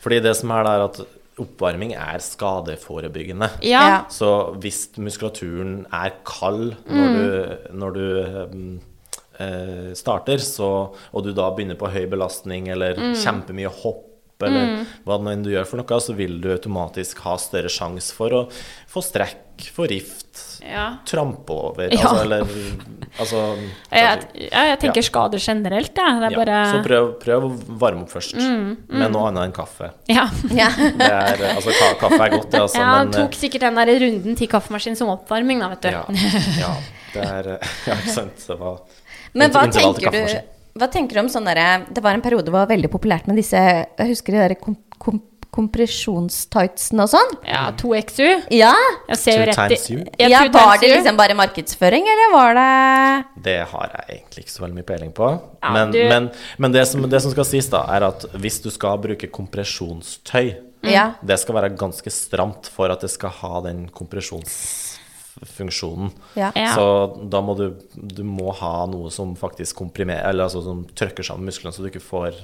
Fordi 0.00 0.20
det 0.22 0.36
som 0.36 0.50
er 0.50 0.62
der, 0.64 0.84
at 0.84 1.00
oppvarming 1.38 1.92
er 1.94 2.18
skadeforebyggende. 2.22 3.50
Ja. 3.62 4.04
Så 4.08 4.54
hvis 4.62 4.86
muskulaturen 4.96 5.84
er 5.92 6.14
kald 6.24 6.76
når 6.88 7.16
du, 7.16 7.56
når 7.76 7.92
du 7.92 8.06
um, 8.24 8.80
eh, 9.38 9.90
starter, 9.98 10.38
så, 10.38 10.94
og 11.12 11.24
du 11.26 11.32
da 11.36 11.50
begynner 11.52 11.76
på 11.76 11.90
høy 11.92 12.06
belastning 12.08 12.68
eller 12.72 12.94
kjempemye 13.20 13.68
hopp, 13.82 14.04
eller 14.44 14.84
hva 15.06 15.16
det 15.16 15.24
nå 15.24 15.30
enn 15.32 15.42
du 15.46 15.50
gjør 15.54 15.64
for 15.70 15.80
noe, 15.80 16.00
så 16.04 16.12
vil 16.18 16.40
du 16.42 16.50
automatisk 16.52 17.22
ha 17.24 17.36
større 17.40 17.70
sjanse 17.72 18.12
for 18.12 18.34
å 18.36 18.42
få 18.92 19.00
strekk, 19.04 19.70
få 19.72 19.86
rift, 19.88 20.42
Ja. 20.66 20.98
trampe 21.06 21.52
over, 21.54 21.88
Ja. 21.94 22.00
altså, 22.02 22.22
eller 22.24 22.40
altså 23.18 23.40
Jeg, 23.92 24.26
jeg, 24.34 24.50
jeg 24.50 24.78
tenker 24.82 25.02
skader 25.06 25.38
generelt, 25.40 25.94
jeg. 25.96 26.18
Det 26.20 26.26
er 26.26 26.34
ja, 26.34 26.40
bare 26.42 26.58
Så 26.74 26.82
prøv, 26.84 27.06
prøv 27.22 27.46
å 27.46 27.50
varme 27.80 28.02
opp 28.04 28.10
først 28.12 28.36
med 28.36 29.12
noe 29.14 29.28
annet 29.30 29.46
enn 29.46 29.54
kaffe. 29.56 29.92
Ja. 30.12 30.26
Ja. 30.50 30.68
Det 31.00 31.06
er, 31.08 31.44
altså, 31.54 31.72
ka 31.78 31.92
kaffe 32.02 32.18
er 32.26 32.34
godt, 32.36 32.50
det, 32.50 32.60
altså, 32.60 32.82
ja, 32.82 32.90
men 32.98 33.14
tok 33.14 33.38
sikkert 33.38 33.64
den 33.68 33.80
der 33.80 33.92
runden 34.04 34.36
til 34.36 34.50
kaffemaskinen 34.52 34.98
som 34.98 35.08
oppvarming, 35.14 35.62
da, 35.64 35.70
vet 35.72 35.86
du. 35.86 35.88
Ja, 35.94 36.04
ja, 36.60 36.74
det 37.14 37.24
er 37.30 37.50
Ja, 37.88 37.96
ikke 37.96 38.12
sant. 38.18 38.36
Det 38.46 38.58
var 38.60 38.82
Men 39.36 39.50
hva 39.54 39.64
tenker, 39.72 40.12
du. 40.12 40.55
Hva 40.78 40.88
tenker 40.92 41.16
du 41.18 41.20
om 41.24 41.28
sånn 41.32 41.46
derre 41.48 41.86
Det 41.92 42.02
var 42.04 42.14
en 42.16 42.22
periode 42.24 42.50
hvor 42.50 42.60
det 42.60 42.66
var 42.66 42.70
veldig 42.74 42.90
populært 42.92 43.26
med 43.30 43.36
disse 43.40 43.56
Jeg 43.56 44.10
husker 44.12 44.36
de 44.36 44.42
derre 44.44 44.58
kom, 44.60 44.76
kom, 45.02 45.20
kompresjonstightsene 45.56 47.04
og 47.06 47.08
sånn. 47.12 47.30
Ja, 47.48 47.62
2XU. 47.80 48.26
Ja. 48.52 48.72
Jeg 49.08 49.18
ser 49.22 49.38
jo 49.40 49.46
rett 49.48 49.72
i? 49.90 49.96
Ja, 50.20 50.28
ja 50.28 50.40
var 50.52 50.76
det 50.82 50.90
liksom 50.92 51.16
bare 51.16 51.36
markedsføring, 51.38 52.04
eller 52.12 52.34
var 52.34 52.58
det 52.58 53.42
Det 53.46 53.56
har 53.70 53.94
jeg 53.94 54.18
egentlig 54.18 54.44
ikke 54.44 54.52
så 54.52 54.64
veldig 54.66 54.76
mye 54.80 54.88
peiling 54.90 55.12
på. 55.16 55.30
Ja, 55.62 55.72
men 55.72 55.94
du- 55.94 56.02
men, 56.10 56.30
men 56.58 56.72
det, 56.76 56.86
som, 56.90 57.08
det 57.08 57.22
som 57.22 57.32
skal 57.32 57.48
sies, 57.48 57.70
da, 57.72 57.84
er 57.96 58.08
at 58.10 58.26
hvis 58.36 58.60
du 58.62 58.70
skal 58.70 58.98
bruke 58.98 59.30
kompresjonstøy 59.32 60.54
mm. 60.84 61.14
Det 61.26 61.38
skal 61.40 61.54
være 61.56 61.72
ganske 61.76 62.10
stramt 62.12 62.68
for 62.70 62.92
at 62.92 63.00
det 63.00 63.10
skal 63.10 63.32
ha 63.40 63.60
den 63.64 63.88
kompresjonsfunksjonen. 63.88 64.85
Ja. 66.36 66.50
Ja. 66.56 66.72
Så 66.74 67.28
da 67.28 67.42
må 67.44 67.56
du 67.58 67.66
Du 67.94 68.22
må 68.24 68.52
ha 68.56 68.86
noe 68.88 69.10
som 69.12 69.34
faktisk 69.36 69.76
komprimerer 69.76 70.30
Eller 70.30 70.48
altså 70.48 70.62
som 70.64 70.84
trykker 70.96 71.26
sammen 71.26 71.44
musklene, 71.50 71.74
så 71.76 71.84
du 71.84 71.90
ikke 71.90 72.00
får 72.04 72.38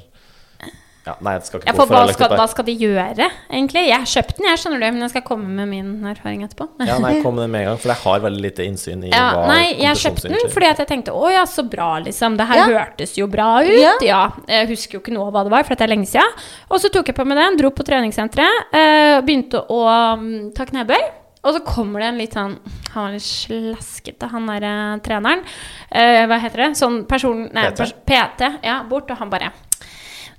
ja, 1.02 1.16
Nei, 1.18 1.32
det 1.40 1.48
skal 1.48 1.58
ikke 1.58 1.66
Ja, 1.66 1.74
for 1.74 1.90
hva 1.90 2.02
skal, 2.14 2.34
hva 2.38 2.44
skal 2.50 2.66
de 2.68 2.74
gjøre, 2.78 3.26
egentlig? 3.50 3.82
Jeg 3.88 3.98
har 4.04 4.06
kjøpt 4.06 4.36
den, 4.38 4.46
jeg 4.46 4.60
skjønner 4.62 4.82
det, 4.84 4.90
men 4.94 5.02
jeg 5.02 5.10
skal 5.16 5.24
komme 5.26 5.48
med 5.56 5.66
min 5.72 5.88
erfaring 6.06 6.44
etterpå. 6.46 6.68
Ja, 6.86 6.98
nei, 7.02 7.16
kom 7.24 7.40
med 7.40 7.50
med 7.50 7.64
en 7.64 7.72
gang, 7.72 7.80
for 7.82 7.90
jeg 7.90 8.00
har 8.04 8.22
veldig 8.22 8.42
lite 8.44 8.66
innsyn 8.68 9.02
i 9.08 9.10
Ja, 9.10 9.24
hva 9.34 9.48
nei, 9.50 9.64
jeg 9.82 9.98
kjøpte 9.98 10.30
den 10.30 10.52
fordi 10.52 10.68
at 10.70 10.82
jeg 10.84 10.90
tenkte 10.92 11.14
å 11.18 11.32
ja, 11.32 11.42
så 11.48 11.64
bra, 11.66 11.96
liksom. 12.04 12.36
Det 12.38 12.46
her 12.52 12.60
Ja. 12.62 12.68
hørtes 12.70 13.16
jo 13.18 13.26
bra 13.32 13.48
ut. 13.66 13.72
Ja. 13.74 13.96
Ja. 14.06 14.20
Jeg 14.46 14.70
husker 14.70 14.98
jo 14.98 15.02
ikke 15.02 15.16
noe 15.16 15.26
av 15.32 15.34
hva 15.34 15.42
det 15.48 15.54
var, 15.56 15.66
for 15.66 15.74
det 15.74 15.88
er 15.88 15.90
lenge 15.90 16.06
siden. 16.06 16.38
Og 16.70 16.78
så 16.82 16.92
tok 16.92 17.10
jeg 17.10 17.18
på 17.18 17.26
meg 17.26 17.40
den, 17.40 17.58
dro 17.58 17.72
på 17.74 17.86
treningssenteret, 17.88 18.70
eh, 18.70 19.16
begynte 19.26 19.64
å 19.74 19.82
mm, 20.22 20.54
ta 20.54 20.68
knebøy. 20.70 21.02
Og 21.42 21.56
så 21.56 21.62
kommer 21.66 22.02
det 22.02 22.08
en 22.12 22.20
litt 22.20 22.36
sånn 22.36 22.52
Han 22.92 23.06
var 23.08 23.14
litt 23.16 23.26
slaskete, 23.26 24.28
han 24.30 24.46
der 24.46 24.66
eh, 24.68 24.94
treneren. 25.02 25.42
Eh, 25.90 26.22
hva 26.30 26.38
heter 26.42 26.68
det? 26.68 26.70
Sånn 26.78 27.02
person... 27.10 27.48
Nei, 27.50 27.68
PT? 27.72 27.82
pers 27.82 27.94
PT. 28.06 28.50
Ja, 28.68 28.82
bort, 28.88 29.10
og 29.10 29.18
han 29.22 29.32
bare 29.32 29.50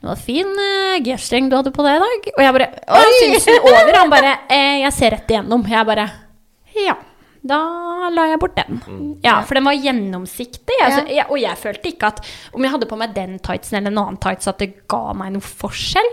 det 0.03 0.09
var 0.09 0.19
fin 0.19 0.49
uh, 0.51 0.99
G-streng 0.99 1.45
du 1.47 1.53
hadde 1.55 1.71
på 1.71 1.83
det 1.85 1.93
i 1.95 1.99
dag. 2.01 2.25
Og 2.33 2.41
jeg 2.43 2.53
bare 2.57 2.65
og 2.91 3.13
syns 3.21 3.45
den 3.47 3.67
over? 3.69 3.95
Han 3.95 4.09
bare 4.11 4.33
eh, 4.51 4.81
Jeg 4.81 4.91
ser 4.97 5.13
rett 5.15 5.31
igjennom. 5.31 5.63
Jeg 5.71 5.87
bare 5.87 6.07
Ja. 6.75 6.97
Da 7.43 7.59
la 8.11 8.25
jeg 8.27 8.39
bort 8.39 8.55
den. 8.55 8.81
Ja, 9.23 9.37
for 9.47 9.59
den 9.59 9.67
var 9.67 9.75
gjennomsiktig. 9.75 10.75
Altså, 10.79 11.01
jeg, 11.11 11.25
og 11.27 11.39
jeg 11.39 11.59
følte 11.59 11.89
ikke 11.91 12.11
at 12.13 12.21
om 12.55 12.63
jeg 12.63 12.71
hadde 12.71 12.87
på 12.87 12.99
meg 12.99 13.15
den 13.15 13.35
tightsen 13.43 13.79
eller 13.79 13.91
en 13.91 13.99
annen 13.99 14.19
tights, 14.23 14.47
at 14.47 14.59
det 14.63 14.69
ga 14.91 15.01
meg 15.19 15.33
noe 15.35 15.43
forskjell. 15.43 16.11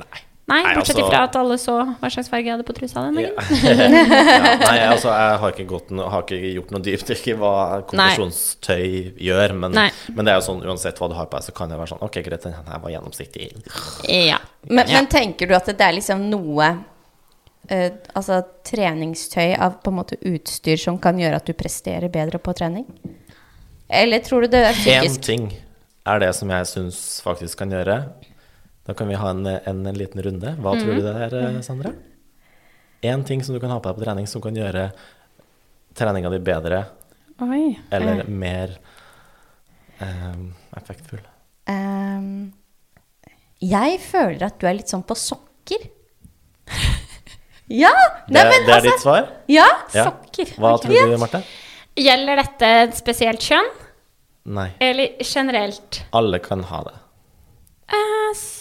Nei. 0.00 0.25
Nei, 0.46 0.60
Nei, 0.62 0.74
bortsett 0.76 0.94
altså- 0.96 1.08
ifra 1.08 1.20
at 1.26 1.36
alle 1.40 1.56
så 1.58 1.72
hva 1.98 2.08
slags 2.12 2.28
farge 2.30 2.46
jeg 2.46 2.54
hadde 2.54 2.66
på 2.68 2.74
trusa 2.76 3.02
den 3.02 3.16
dagen. 3.18 3.32
ja, 3.66 4.50
nei, 4.62 4.76
altså, 4.92 5.10
jeg 5.10 5.38
har 5.42 5.54
ikke, 5.56 5.64
gått 5.72 5.88
no, 5.90 6.04
har 6.12 6.22
ikke 6.22 6.38
gjort 6.52 6.70
noe 6.70 6.84
dypdykk 6.86 7.24
i 7.32 7.34
hva 7.40 7.54
konfesjonstøy 7.90 8.84
gjør, 9.26 9.56
men, 9.58 9.74
men 9.74 10.28
det 10.28 10.34
er 10.34 10.38
jo 10.38 10.44
sånn 10.46 10.62
uansett 10.62 11.00
hva 11.02 11.08
du 11.10 11.16
har 11.18 11.26
på 11.26 11.40
deg, 11.40 11.48
så 11.48 11.54
kan 11.56 11.72
det 11.72 11.80
være 11.80 11.90
sånn 11.96 12.04
Ok, 12.06 12.20
greit, 12.22 12.46
den 12.46 12.54
her 12.54 12.84
var 12.84 12.94
gjennomsiktig. 12.94 13.48
Ja. 14.06 14.38
Men, 14.62 14.86
Ja. 14.86 15.00
men 15.00 15.10
tenker 15.10 15.50
du 15.50 15.56
at 15.58 15.66
det 15.66 15.82
er 15.82 15.98
liksom 15.98 16.28
noe 16.30 16.70
uh, 16.76 17.90
altså 18.14 18.38
treningstøy, 18.70 19.56
av 19.58 19.80
på 19.82 19.90
en 19.90 19.98
måte 19.98 20.20
utstyr 20.30 20.78
som 20.78 21.00
kan 21.02 21.18
gjøre 21.18 21.42
at 21.42 21.50
du 21.50 21.56
presterer 21.58 22.06
bedre 22.12 22.38
på 22.38 22.54
trening? 22.54 22.86
Eller 23.90 24.22
tror 24.22 24.46
du 24.46 24.54
det 24.54 24.62
er 24.70 24.78
Én 25.02 25.20
ting 25.22 25.50
er 26.06 26.22
det 26.22 26.30
som 26.38 26.50
jeg 26.54 26.70
syns 26.70 27.02
faktisk 27.26 27.58
kan 27.64 27.74
gjøre. 27.74 27.98
Da 28.86 28.94
kan 28.94 29.08
vi 29.10 29.14
ha 29.18 29.30
en, 29.32 29.46
en, 29.46 29.80
en 29.90 29.98
liten 29.98 30.22
runde. 30.22 30.52
Hva 30.62 30.76
tror 30.78 30.94
du 30.94 31.02
det 31.02 31.14
er, 31.26 31.34
eh, 31.40 31.60
Sandra? 31.66 31.90
Én 33.06 33.24
ting 33.26 33.42
som 33.44 33.54
du 33.54 33.60
kan 33.62 33.70
ha 33.74 33.80
på 33.82 33.90
deg 33.90 33.98
på 33.98 34.04
trening 34.06 34.26
som 34.30 34.42
kan 34.44 34.54
gjøre 34.56 34.88
treninga 35.96 36.30
di 36.32 36.38
bedre 36.44 36.84
Oi. 37.44 37.74
eller 37.92 38.24
mer 38.28 38.76
eh, 40.00 40.38
effektfull. 40.78 41.20
Um, 41.68 42.52
jeg 43.60 43.98
føler 44.04 44.46
at 44.48 44.58
du 44.60 44.66
er 44.68 44.76
litt 44.78 44.92
sånn 44.92 45.04
på 45.06 45.16
sokker. 45.18 45.86
ja! 47.82 47.92
Det, 48.28 48.42
men 48.42 48.66
det 48.66 48.70
er 48.70 48.76
altså 48.76 48.90
ditt 48.90 49.02
svar? 49.04 49.30
Ja! 49.50 49.66
Ja. 49.96 50.06
Sokker. 50.10 50.52
Hva 50.62 50.74
tror 50.82 51.10
du, 51.12 51.16
Marte? 51.20 51.42
Gjelder 51.96 52.42
dette 52.42 52.70
et 52.84 52.96
spesielt 52.98 53.40
kjønn, 53.44 53.68
Nei. 54.56 54.68
eller 54.84 55.16
generelt? 55.24 56.02
Alle 56.16 56.38
kan 56.44 56.62
ha 56.70 56.82
det. 56.90 56.96
Eh, 57.96 58.30
s- 58.34 58.55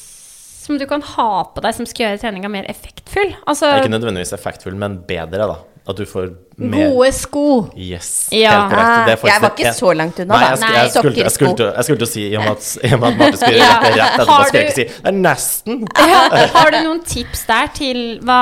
som 0.66 0.80
du 0.82 0.86
kan 0.90 1.02
ha 1.16 1.30
på 1.54 1.62
deg 1.66 1.78
som 1.78 1.86
skal 1.90 2.08
gjøre 2.10 2.24
treninga 2.26 2.50
mer 2.52 2.66
effektfull? 2.72 3.36
Altså 3.46 3.70
Ikke 3.80 3.94
nødvendigvis 3.94 4.34
effektfull, 4.38 4.76
men 4.82 5.00
bedre, 5.08 5.48
da. 5.54 5.62
At 5.86 6.00
du 6.02 6.06
får 6.10 6.32
mer 6.58 6.88
gode 6.90 7.12
sko. 7.14 7.42
Yes, 7.78 8.08
Ja. 8.34 8.56
helt 8.56 8.72
korrekt. 8.72 9.06
Det 9.06 9.12
er 9.14 9.28
jeg 9.30 9.42
var 9.44 9.52
ikke 9.54 9.74
så 9.78 9.92
langt 9.94 10.20
unna, 10.24 10.34
Nei, 10.34 10.48
da. 10.48 10.56
Nei, 10.64 10.72
jeg, 10.80 10.90
skulle, 10.96 11.12
jeg, 11.20 11.32
skulle, 11.36 11.68
jeg 11.76 11.84
skulle 11.86 12.00
til 12.00 12.08
å 12.08 12.10
si 12.10 12.24
i 12.26 12.38
og 12.40 12.42
med 12.42 12.56
at, 12.56 13.20
Marte 13.20 13.38
skulle 13.38 13.60
Ja. 13.60 13.68
rett 13.84 14.00
etterpå, 14.08 14.26
Har 14.32 14.48
skulle 14.50 14.64
jeg 14.64 14.72
ikke 14.72 14.80
si 14.80 14.88
Det 15.04 15.12
er 15.12 15.20
nesten! 15.20 15.86
Ja, 16.10 16.24
har 16.56 16.72
du 16.74 16.80
noen 16.88 17.04
tips 17.06 17.46
der 17.52 17.70
til 17.78 18.02
hva 18.26 18.40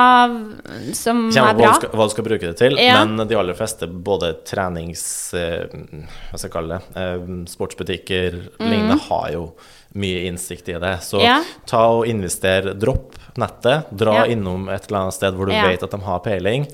som 0.96 1.20
Kjenner 1.36 1.50
er 1.52 1.60
bra? 1.60 1.68
hva 1.68 1.74
du, 1.74 1.80
skal, 1.82 1.92
hva 2.00 2.08
du 2.08 2.14
skal 2.16 2.28
bruke 2.30 2.48
det 2.48 2.56
til, 2.64 2.80
Ja. 2.80 3.04
men 3.04 3.28
de 3.28 3.36
aller 3.42 3.60
fleste, 3.60 3.90
både 3.92 4.32
trenings... 4.48 5.04
Eh, 5.36 5.68
hva 5.68 6.40
skal 6.40 6.48
jeg 6.48 6.56
kalle 6.56 6.80
det? 6.80 6.96
Eh, 6.96 7.28
sportsbutikker 7.52 8.40
lignende, 8.64 8.96
har 9.10 9.28
jo 9.36 9.50
mye 9.94 10.24
innsikt 10.28 10.68
i 10.68 10.78
det. 10.82 10.96
Så. 11.06 11.20
Ja. 11.22 11.42
ta 11.66 11.84
og 12.00 12.06
invester, 12.10 12.72
dropp 12.74 13.14
nettet, 13.38 13.90
dra 13.94 14.14
Ja. 14.20 14.24
innom 14.26 14.68
et 14.68 14.86
eller 14.88 15.00
annet 15.04 15.14
sted 15.14 15.34
hvor 15.34 15.46
du 15.46 15.52
Ja. 15.52 15.66
vet 15.68 15.82
at 15.82 15.90
de 15.90 16.00
har 16.00 16.18
peiling, 16.20 16.66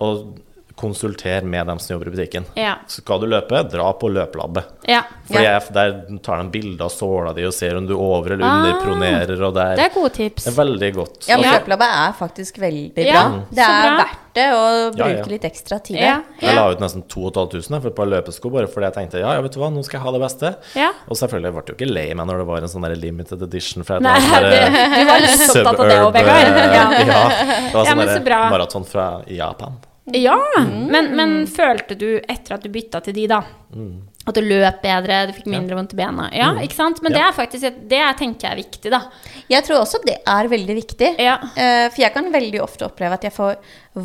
og 0.00 0.38
konsulter 0.78 1.42
med 1.44 1.66
dem 1.68 1.78
som 1.82 1.94
jobber 1.96 2.08
i 2.12 2.14
butikken. 2.16 2.46
Ja. 2.58 2.76
Skal 2.86 3.20
du 3.20 3.26
løpe, 3.26 3.62
dra 3.70 3.90
på 3.98 4.10
løpelabbet. 4.14 4.64
Ja. 4.88 5.02
For 5.28 5.40
Ja. 5.42 5.58
jeg, 5.58 5.72
der 5.74 6.18
tar 6.24 6.42
de 6.42 6.50
bilde 6.54 6.80
av 6.86 6.90
såla 6.94 7.34
di 7.36 7.44
og 7.44 7.52
ser 7.52 7.76
om 7.76 7.86
du 7.86 7.94
over- 7.98 8.32
eller 8.32 8.46
Ah, 8.46 8.62
underpronerer, 8.62 9.42
og 9.42 9.54
det 9.54 9.62
er, 9.66 9.76
Det 9.76 9.84
er 9.90 9.94
gode 9.94 10.12
tips. 10.14 10.44
det 10.44 10.52
er 10.54 10.64
veldig 10.64 10.94
godt. 10.94 11.28
Ja, 11.28 11.36
men 11.36 11.50
løpelabbet 11.52 11.90
er 12.06 12.12
faktisk 12.18 12.58
veldig 12.62 12.94
bra. 12.94 13.04
Ja, 13.04 13.28
det 13.50 13.58
er 13.66 13.82
bra. 13.82 13.96
verdt 14.04 14.24
det 14.38 14.46
å 14.54 14.92
bruke 14.94 15.16
ja. 15.18 15.24
litt 15.24 15.42
ekstra 15.42 15.82
tid 15.82 15.96
Ja. 15.98 16.20
der. 16.40 16.46
Jeg 16.46 16.54
la 16.54 16.68
ut 16.70 16.78
nesten 16.80 17.02
2500 17.08 17.80
for 17.82 17.88
et 17.88 17.96
par 17.96 18.06
løpesko, 18.06 18.50
bare 18.52 18.66
fordi 18.68 18.84
jeg 18.86 18.94
tenkte 18.94 19.18
ja, 19.20 19.32
ja, 19.34 19.40
vet 19.42 19.52
du 19.52 19.58
hva, 19.58 19.70
nå 19.72 19.82
skal 19.84 19.98
jeg 19.98 20.04
ha 20.06 20.12
det 20.12 20.20
beste. 20.20 20.56
Ja. 20.76 20.90
Og 21.08 21.16
selvfølgelig 21.16 21.52
ble 21.52 21.62
det 21.66 21.72
jo 21.74 21.78
ikke 21.86 21.92
lei 21.92 22.14
meg 22.14 22.26
når 22.26 22.38
det 22.38 22.46
var 22.46 22.56
en 22.58 22.68
sånn 22.68 22.82
der 22.86 22.94
limited 22.94 23.42
edition 23.42 23.82
fra 23.84 23.96
et 23.96 24.02
Nei, 24.02 24.16
eller 24.16 24.38
annet 24.38 24.72
det, 24.72 24.84
du 24.98 25.04
var 25.10 25.20
litt 25.20 25.42
opptatt 25.48 25.66
av 25.66 25.88
det 25.88 25.98
òg, 25.98 26.12
suburb, 26.12 26.26
Ja. 26.78 26.90
ja, 27.02 27.28
det 27.68 27.74
var 27.74 27.84
sånn 27.84 28.26
ja, 28.28 28.50
maraton 28.50 28.84
fra 28.86 29.22
Japan. 29.26 29.76
Ja, 30.16 30.38
men, 30.64 31.10
men 31.16 31.34
følte 31.50 31.96
du 31.98 32.08
etter 32.20 32.56
at 32.56 32.64
du 32.64 32.70
bytta 32.72 33.00
til 33.04 33.16
de, 33.16 33.26
da? 33.30 33.42
Mm. 33.74 33.96
At 34.28 34.36
du 34.36 34.44
løp 34.44 34.82
bedre, 34.84 35.22
du 35.28 35.34
fikk 35.36 35.48
mindre 35.48 35.76
vondt 35.78 35.94
i 35.94 35.98
bena? 35.98 36.28
Ja, 36.36 36.50
ikke 36.60 36.76
sant? 36.76 37.00
Men 37.04 37.14
det 37.16 37.22
er 37.24 37.36
faktisk 37.36 37.68
et, 37.70 37.78
det 37.88 38.00
jeg 38.00 38.18
tenker 38.20 38.48
jeg 38.48 38.56
er 38.56 38.60
viktig, 38.60 38.92
da. 38.92 39.00
Jeg 39.48 39.64
tror 39.64 39.82
også 39.82 40.02
det 40.04 40.18
er 40.28 40.50
veldig 40.52 40.76
viktig. 40.82 41.12
Ja. 41.24 41.38
Eh, 41.56 41.86
for 41.88 42.02
jeg 42.04 42.12
kan 42.16 42.28
veldig 42.34 42.60
ofte 42.64 42.88
oppleve 42.88 43.16
at 43.16 43.24
jeg 43.28 43.36
får 43.36 43.56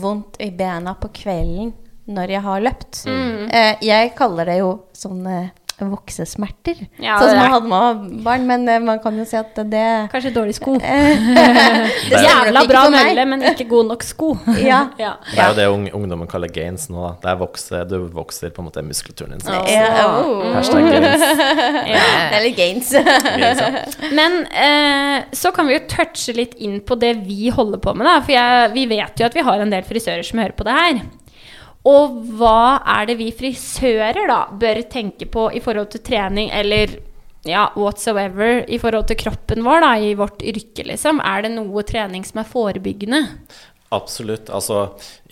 vondt 0.04 0.40
i 0.44 0.52
bena 0.56 0.96
på 1.00 1.12
kvelden 1.24 1.74
når 2.14 2.36
jeg 2.36 2.44
har 2.46 2.64
løpt. 2.64 3.04
Mm. 3.08 3.50
Eh, 3.52 3.74
jeg 3.88 4.14
kaller 4.18 4.52
det 4.52 4.58
jo 4.62 4.72
sånn 4.96 5.28
eh, 5.28 5.52
voksesmerter. 5.82 6.78
Ja, 7.02 7.18
sånn 7.18 7.34
som 7.34 7.40
man 7.40 7.54
hadde 7.54 7.70
med 7.72 8.24
barn, 8.26 8.46
men 8.48 8.68
eh, 8.70 8.82
man 8.84 9.00
kan 9.04 9.18
jo 9.18 9.26
si 9.28 9.38
at 9.40 9.58
det 9.72 9.86
Kanskje 10.14 10.34
dårlige 10.36 10.60
sko. 10.60 10.76
det 10.82 10.94
stemmer 10.94 12.28
Jævla 12.28 12.64
bra 12.70 12.84
mølle, 12.94 13.26
men 13.32 13.46
ikke 13.54 13.68
god 13.72 13.92
nok 13.94 14.06
sko. 14.08 14.34
Ja. 14.64 14.86
ja. 15.00 15.16
Det 15.34 15.42
er 15.42 15.50
jo 15.50 15.56
det 15.58 15.66
ung, 15.74 15.88
ungdommen 15.98 16.30
kaller 16.30 16.52
gains 16.54 16.88
nå, 16.94 17.08
da. 17.24 17.34
Vokser, 17.40 17.84
du 17.90 17.98
vokser 18.14 18.54
på 18.54 18.62
en 18.62 18.70
måte 18.70 18.84
muskulaturen 18.86 19.36
din. 19.36 19.50
Oh. 19.50 19.68
Ja, 19.70 20.06
oh. 20.22 20.46
Hashtag 20.54 20.88
gains. 20.88 21.26
Ja. 21.90 22.06
Det 22.32 22.40
er 22.40 22.48
gains. 22.58 22.94
gains 22.94 23.64
ja. 23.64 23.84
Men 24.16 24.40
eh, 24.48 25.26
så 25.36 25.52
kan 25.56 25.68
vi 25.68 25.78
jo 25.78 25.84
touche 25.92 26.38
litt 26.38 26.56
inn 26.64 26.80
på 26.86 26.98
det 27.02 27.16
vi 27.26 27.50
holder 27.54 27.82
på 27.84 27.96
med, 27.98 28.08
da. 28.08 28.22
For 28.24 28.36
jeg, 28.36 28.72
vi 28.78 28.88
vet 28.94 29.20
jo 29.20 29.28
at 29.28 29.36
vi 29.36 29.46
har 29.50 29.66
en 29.66 29.74
del 29.74 29.84
frisører 29.88 30.24
som 30.28 30.42
hører 30.44 30.56
på 30.58 30.70
det 30.70 30.78
her. 30.80 31.04
Og 31.86 32.20
hva 32.40 32.80
er 33.00 33.10
det 33.10 33.18
vi 33.20 33.32
frisører 33.36 34.28
da 34.30 34.42
bør 34.56 34.80
tenke 34.90 35.26
på 35.28 35.50
i 35.52 35.60
forhold 35.64 35.90
til 35.92 36.02
trening, 36.06 36.50
eller 36.56 36.94
ja, 37.44 37.66
whatsoever, 37.76 38.62
i 38.72 38.78
forhold 38.80 39.10
til 39.10 39.18
kroppen 39.20 39.66
vår 39.66 39.82
da, 39.84 39.90
i 40.00 40.14
vårt 40.16 40.40
yrke, 40.48 40.86
liksom? 40.88 41.20
Er 41.20 41.44
det 41.44 41.52
noe 41.58 41.84
trening 41.84 42.24
som 42.24 42.40
er 42.40 42.48
forebyggende? 42.48 43.20
Absolutt. 43.92 44.48
Altså, 44.50 44.86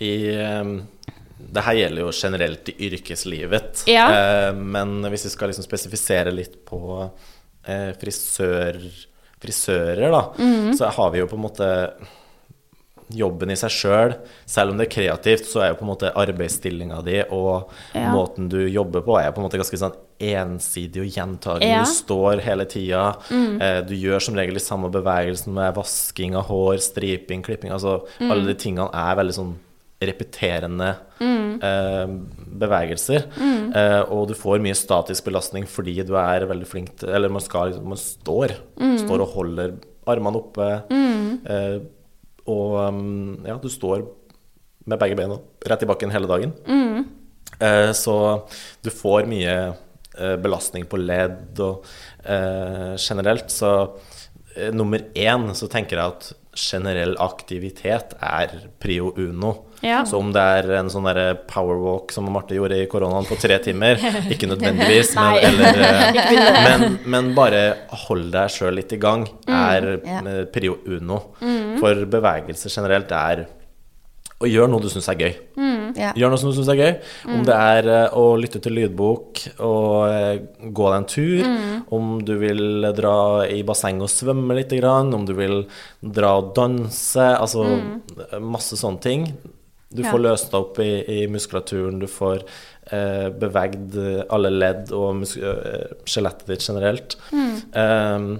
i 0.03 0.11
um, 0.37 0.81
Det 1.51 1.63
her 1.65 1.73
gjelder 1.79 2.03
jo 2.03 2.11
generelt 2.13 2.69
i 2.69 2.75
yrkeslivet. 2.89 3.85
Ja. 3.89 4.03
Eh, 4.13 4.51
men 4.53 4.99
hvis 5.09 5.25
vi 5.25 5.31
skal 5.33 5.49
liksom 5.49 5.65
spesifisere 5.65 6.31
litt 6.35 6.59
på 6.69 6.81
eh, 7.65 7.89
frisør, 7.99 8.77
frisører, 9.41 10.11
da, 10.13 10.21
Mhm. 10.37 10.75
så 10.77 10.91
har 10.93 11.09
vi 11.11 11.19
jo 11.23 11.27
på 11.27 11.35
en 11.39 11.45
måte 11.47 11.69
jobben 13.11 13.51
i 13.51 13.55
seg 13.59 13.69
sjøl. 13.69 14.13
Selv, 14.13 14.15
selv 14.45 14.71
om 14.71 14.77
det 14.77 14.87
er 14.87 14.95
kreativt, 14.95 15.45
så 15.45 15.61
er 15.63 15.69
jo 15.73 15.79
på 15.79 15.85
en 15.85 15.91
måte 15.95 16.13
arbeidsstillinga 16.15 17.03
di 17.03 17.21
og 17.31 17.69
Ja. 17.95 18.11
måten 18.13 18.49
du 18.49 18.57
jobber 18.69 19.01
på, 19.01 19.17
er 19.19 19.31
på 19.31 19.37
en 19.41 19.49
måte 19.49 19.57
ganske 19.59 19.77
sånn 19.77 19.95
ensidig 20.21 21.01
og 21.01 21.07
gjentagende. 21.15 21.67
Ja. 21.67 21.79
Mm. 21.81 21.85
Du 21.85 21.91
står 21.91 22.41
hele 22.41 22.65
tida. 22.65 23.15
Eh, 23.31 23.81
du 23.81 23.95
gjør 23.95 24.21
som 24.21 24.35
regel 24.35 24.53
de 24.53 24.59
samme 24.59 24.91
bevegelsene 24.91 25.53
med 25.53 25.75
vasking 25.75 26.35
av 26.35 26.45
hår, 26.45 26.77
striping, 26.79 27.41
klipping. 27.43 27.71
Altså 27.71 28.03
Mm. 28.19 28.31
alle 28.31 28.45
de 28.45 28.53
tingene 28.55 28.89
er 28.93 29.15
veldig 29.15 29.33
sånn 29.33 29.55
repeterende 30.01 30.95
Mm. 31.19 31.59
eh, 31.61 32.07
bevegelser. 32.57 33.25
Eh, 33.75 34.01
og 34.11 34.27
du 34.29 34.33
får 34.33 34.59
mye 34.59 34.73
statisk 34.75 35.25
belastning 35.25 35.65
fordi 35.67 36.03
du 36.05 36.15
er 36.15 36.45
veldig 36.47 36.67
flink 36.67 36.95
til 36.97 37.09
Eller 37.09 37.29
man 37.29 37.41
skal 37.41 37.71
liksom 37.71 37.85
Man 37.85 37.97
står. 37.97 38.51
Mm. 38.79 38.97
Står 38.99 39.21
og 39.21 39.29
holder 39.35 39.73
armene 40.07 40.35
oppe. 40.41 40.83
Eh, 40.91 41.79
og 42.49 42.77
um, 42.87 43.41
ja, 43.45 43.57
du 43.61 43.69
står 43.69 44.05
med 44.89 44.97
begge 45.01 45.17
beina 45.19 45.37
rett 45.69 45.83
i 45.85 45.89
bakken 45.89 46.13
hele 46.13 46.29
dagen. 46.29 46.55
Mm. 46.65 47.03
Så 47.93 48.13
du 48.81 48.87
får 48.89 49.27
mye 49.29 49.51
eh, 49.69 50.37
belastning 50.41 50.87
på 50.89 50.97
ledd 50.97 51.59
og 51.61 51.83
eh, 52.25 52.95
generelt. 52.97 53.53
Så 53.53 53.69
nummer 54.73 55.03
én 55.13 55.45
så 55.53 55.69
tenker 55.69 55.99
jeg 55.99 56.15
at 56.15 56.31
generell 56.57 57.15
aktivitet 57.19 58.15
er 58.19 58.51
prio 58.79 59.13
uno. 59.17 59.53
Ja. 59.81 60.03
Så 60.05 60.19
om 60.19 60.29
det 60.33 60.41
er 60.41 60.67
en 60.77 60.91
sånn 60.93 61.07
powerwalk 61.49 62.11
som 62.13 62.27
Marte 62.29 62.53
gjorde 62.57 62.77
i 62.77 62.89
koronaen 62.91 63.25
på 63.25 63.37
tre 63.41 63.57
timer, 63.63 64.01
ikke 64.33 64.49
nødvendigvis, 64.51 65.15
men, 65.17 65.39
eller, 65.47 65.81
eh, 65.87 66.59
men, 66.67 66.99
men 67.05 67.31
bare 67.37 67.63
hold 68.05 68.29
deg 68.35 68.51
sjøl 68.53 68.77
litt 68.77 68.93
i 68.93 69.01
gang 69.01 69.25
er 69.47 69.89
eh, 69.97 70.43
prio 70.53 70.77
uno. 70.85 71.23
For 71.81 72.05
bevegelse 72.11 72.69
generelt 72.69 73.15
er 73.15 73.47
å 74.41 74.49
gjør 74.49 74.71
noe 74.71 74.83
du 74.83 74.89
syns 74.91 75.09
er 75.11 75.19
gøy. 75.21 75.33
Ja. 75.97 76.11
Gjør 76.15 76.31
noe 76.31 76.39
som 76.39 76.51
du 76.51 76.55
syns 76.57 76.71
er 76.71 76.79
gøy. 76.79 76.91
Om 77.35 77.45
det 77.47 77.55
er 77.55 77.89
eh, 77.91 78.17
å 78.17 78.25
lytte 78.39 78.61
til 78.63 78.75
lydbok 78.77 79.41
og 79.67 79.95
eh, 80.07 80.43
gå 80.63 80.89
deg 80.89 80.97
en 80.97 81.09
tur. 81.11 81.47
Om 81.97 82.11
du 82.25 82.35
vil 82.41 82.91
dra 82.97 83.15
i 83.47 83.61
bassenget 83.67 84.07
og 84.07 84.13
svømme 84.13 84.57
litt. 84.57 84.75
Om 84.81 85.25
du 85.27 85.33
vil 85.37 85.65
dra 86.01 86.37
og 86.41 86.53
danse. 86.57 87.31
Altså 87.37 87.65
masse 88.39 88.79
sånne 88.79 89.03
ting. 89.03 89.27
Du 89.91 90.05
får 90.07 90.21
løst 90.23 90.53
deg 90.53 90.61
opp 90.61 90.77
i, 90.79 90.91
i 91.03 91.23
muskulaturen, 91.27 91.97
du 91.99 92.07
får 92.07 92.45
eh, 92.95 93.27
bevegd 93.41 93.97
alle 94.31 94.51
ledd 94.53 94.93
og 94.95 95.25
eh, 95.35 95.89
skjelettet 96.07 96.47
ditt 96.47 96.63
generelt. 96.63 97.17
Um, 97.75 98.37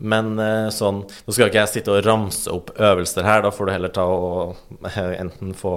men 0.00 0.32
eh, 0.40 0.68
sånn 0.72 1.02
Nå 1.04 1.34
skal 1.34 1.50
ikke 1.50 1.60
jeg 1.60 1.72
sitte 1.74 1.92
og 1.92 2.04
ramse 2.06 2.50
opp 2.52 2.70
øvelser 2.80 3.26
her, 3.26 3.42
da 3.44 3.50
får 3.52 3.66
du 3.68 3.72
heller 3.74 3.92
ta 3.94 4.04
og 4.08 4.56
eh, 4.88 5.12
enten 5.20 5.52
få 5.56 5.74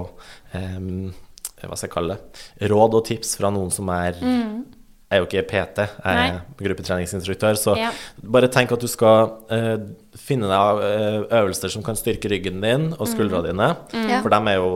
um, 0.54 1.12
Hva 1.60 1.76
skal 1.76 1.88
jeg 1.88 1.94
kalle 1.94 2.16
det 2.16 2.70
Råd 2.72 2.96
og 2.98 3.04
tips 3.08 3.36
fra 3.40 3.50
noen 3.52 3.70
som 3.74 3.88
er 3.92 4.16
Jeg 4.20 5.18
er 5.18 5.20
jo 5.22 5.26
ikke 5.28 5.42
PT, 5.50 5.84
jeg 5.84 6.22
er 6.24 6.38
gruppetreningsinstruktør, 6.58 7.54
så 7.60 7.76
Ja. 7.78 7.90
bare 8.24 8.48
tenk 8.48 8.72
at 8.72 8.80
du 8.82 8.88
skal 8.90 9.28
uh, 9.52 9.76
finne 10.18 10.48
deg 10.50 11.28
øvelser 11.30 11.70
som 11.70 11.84
kan 11.86 11.94
styrke 11.94 12.32
ryggen 12.32 12.58
din 12.64 12.88
og 12.96 13.06
skuldrene 13.06 13.52
dine, 13.52 13.68
Mm. 13.92 14.22
for 14.24 14.30
de 14.32 14.54
jo, 14.56 14.70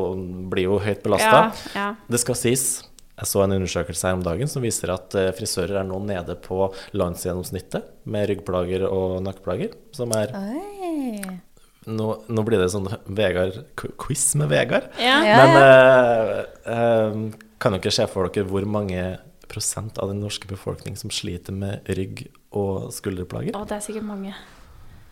blir 0.53 0.68
jo 0.68 0.78
høyt 0.78 1.03
belasta. 1.03 1.40
Ja, 1.74 1.74
ja. 1.74 1.88
Det 2.09 2.20
skal 2.20 2.38
sies. 2.38 2.84
Jeg 3.19 3.27
så 3.27 3.43
en 3.43 3.57
undersøkelse 3.57 4.07
her 4.07 4.16
om 4.19 4.23
dagen 4.23 4.51
som 4.51 4.62
viser 4.62 4.93
at 4.95 5.14
eh, 5.19 5.33
frisører 5.35 5.81
er 5.81 5.87
nå 5.89 5.99
nede 6.07 6.37
på 6.45 6.69
landsgjennomsnittet 6.95 7.89
med 8.07 8.29
ryggplager 8.31 8.85
og 8.87 9.19
nakkeplager, 9.27 9.75
som 9.97 10.14
er 10.14 10.31
nå, 11.89 12.09
nå 12.29 12.45
blir 12.47 12.61
det 12.62 12.69
sånn 12.73 12.87
Vegard-quiz 13.19 14.25
med 14.39 14.53
Vegard. 14.53 14.91
Ja. 15.03 15.19
Ja, 15.27 15.39
Men 15.41 15.59
eh, 15.62 16.35
eh, 16.75 17.19
kan 17.59 17.75
dere 17.75 17.95
se 17.95 18.07
for 18.11 18.31
dere 18.31 18.47
hvor 18.47 18.66
mange 18.69 19.03
prosent 19.49 19.99
av 19.99 20.12
den 20.12 20.21
norske 20.23 20.47
befolkning 20.51 20.99
som 21.01 21.11
sliter 21.11 21.57
med 21.57 21.89
rygg- 21.99 22.27
og 22.55 22.91
skulderplager? 22.95 23.57
Å, 23.57 23.64
det 23.66 23.79
er 23.79 23.87
sikkert 23.87 24.07
mange. 24.09 24.35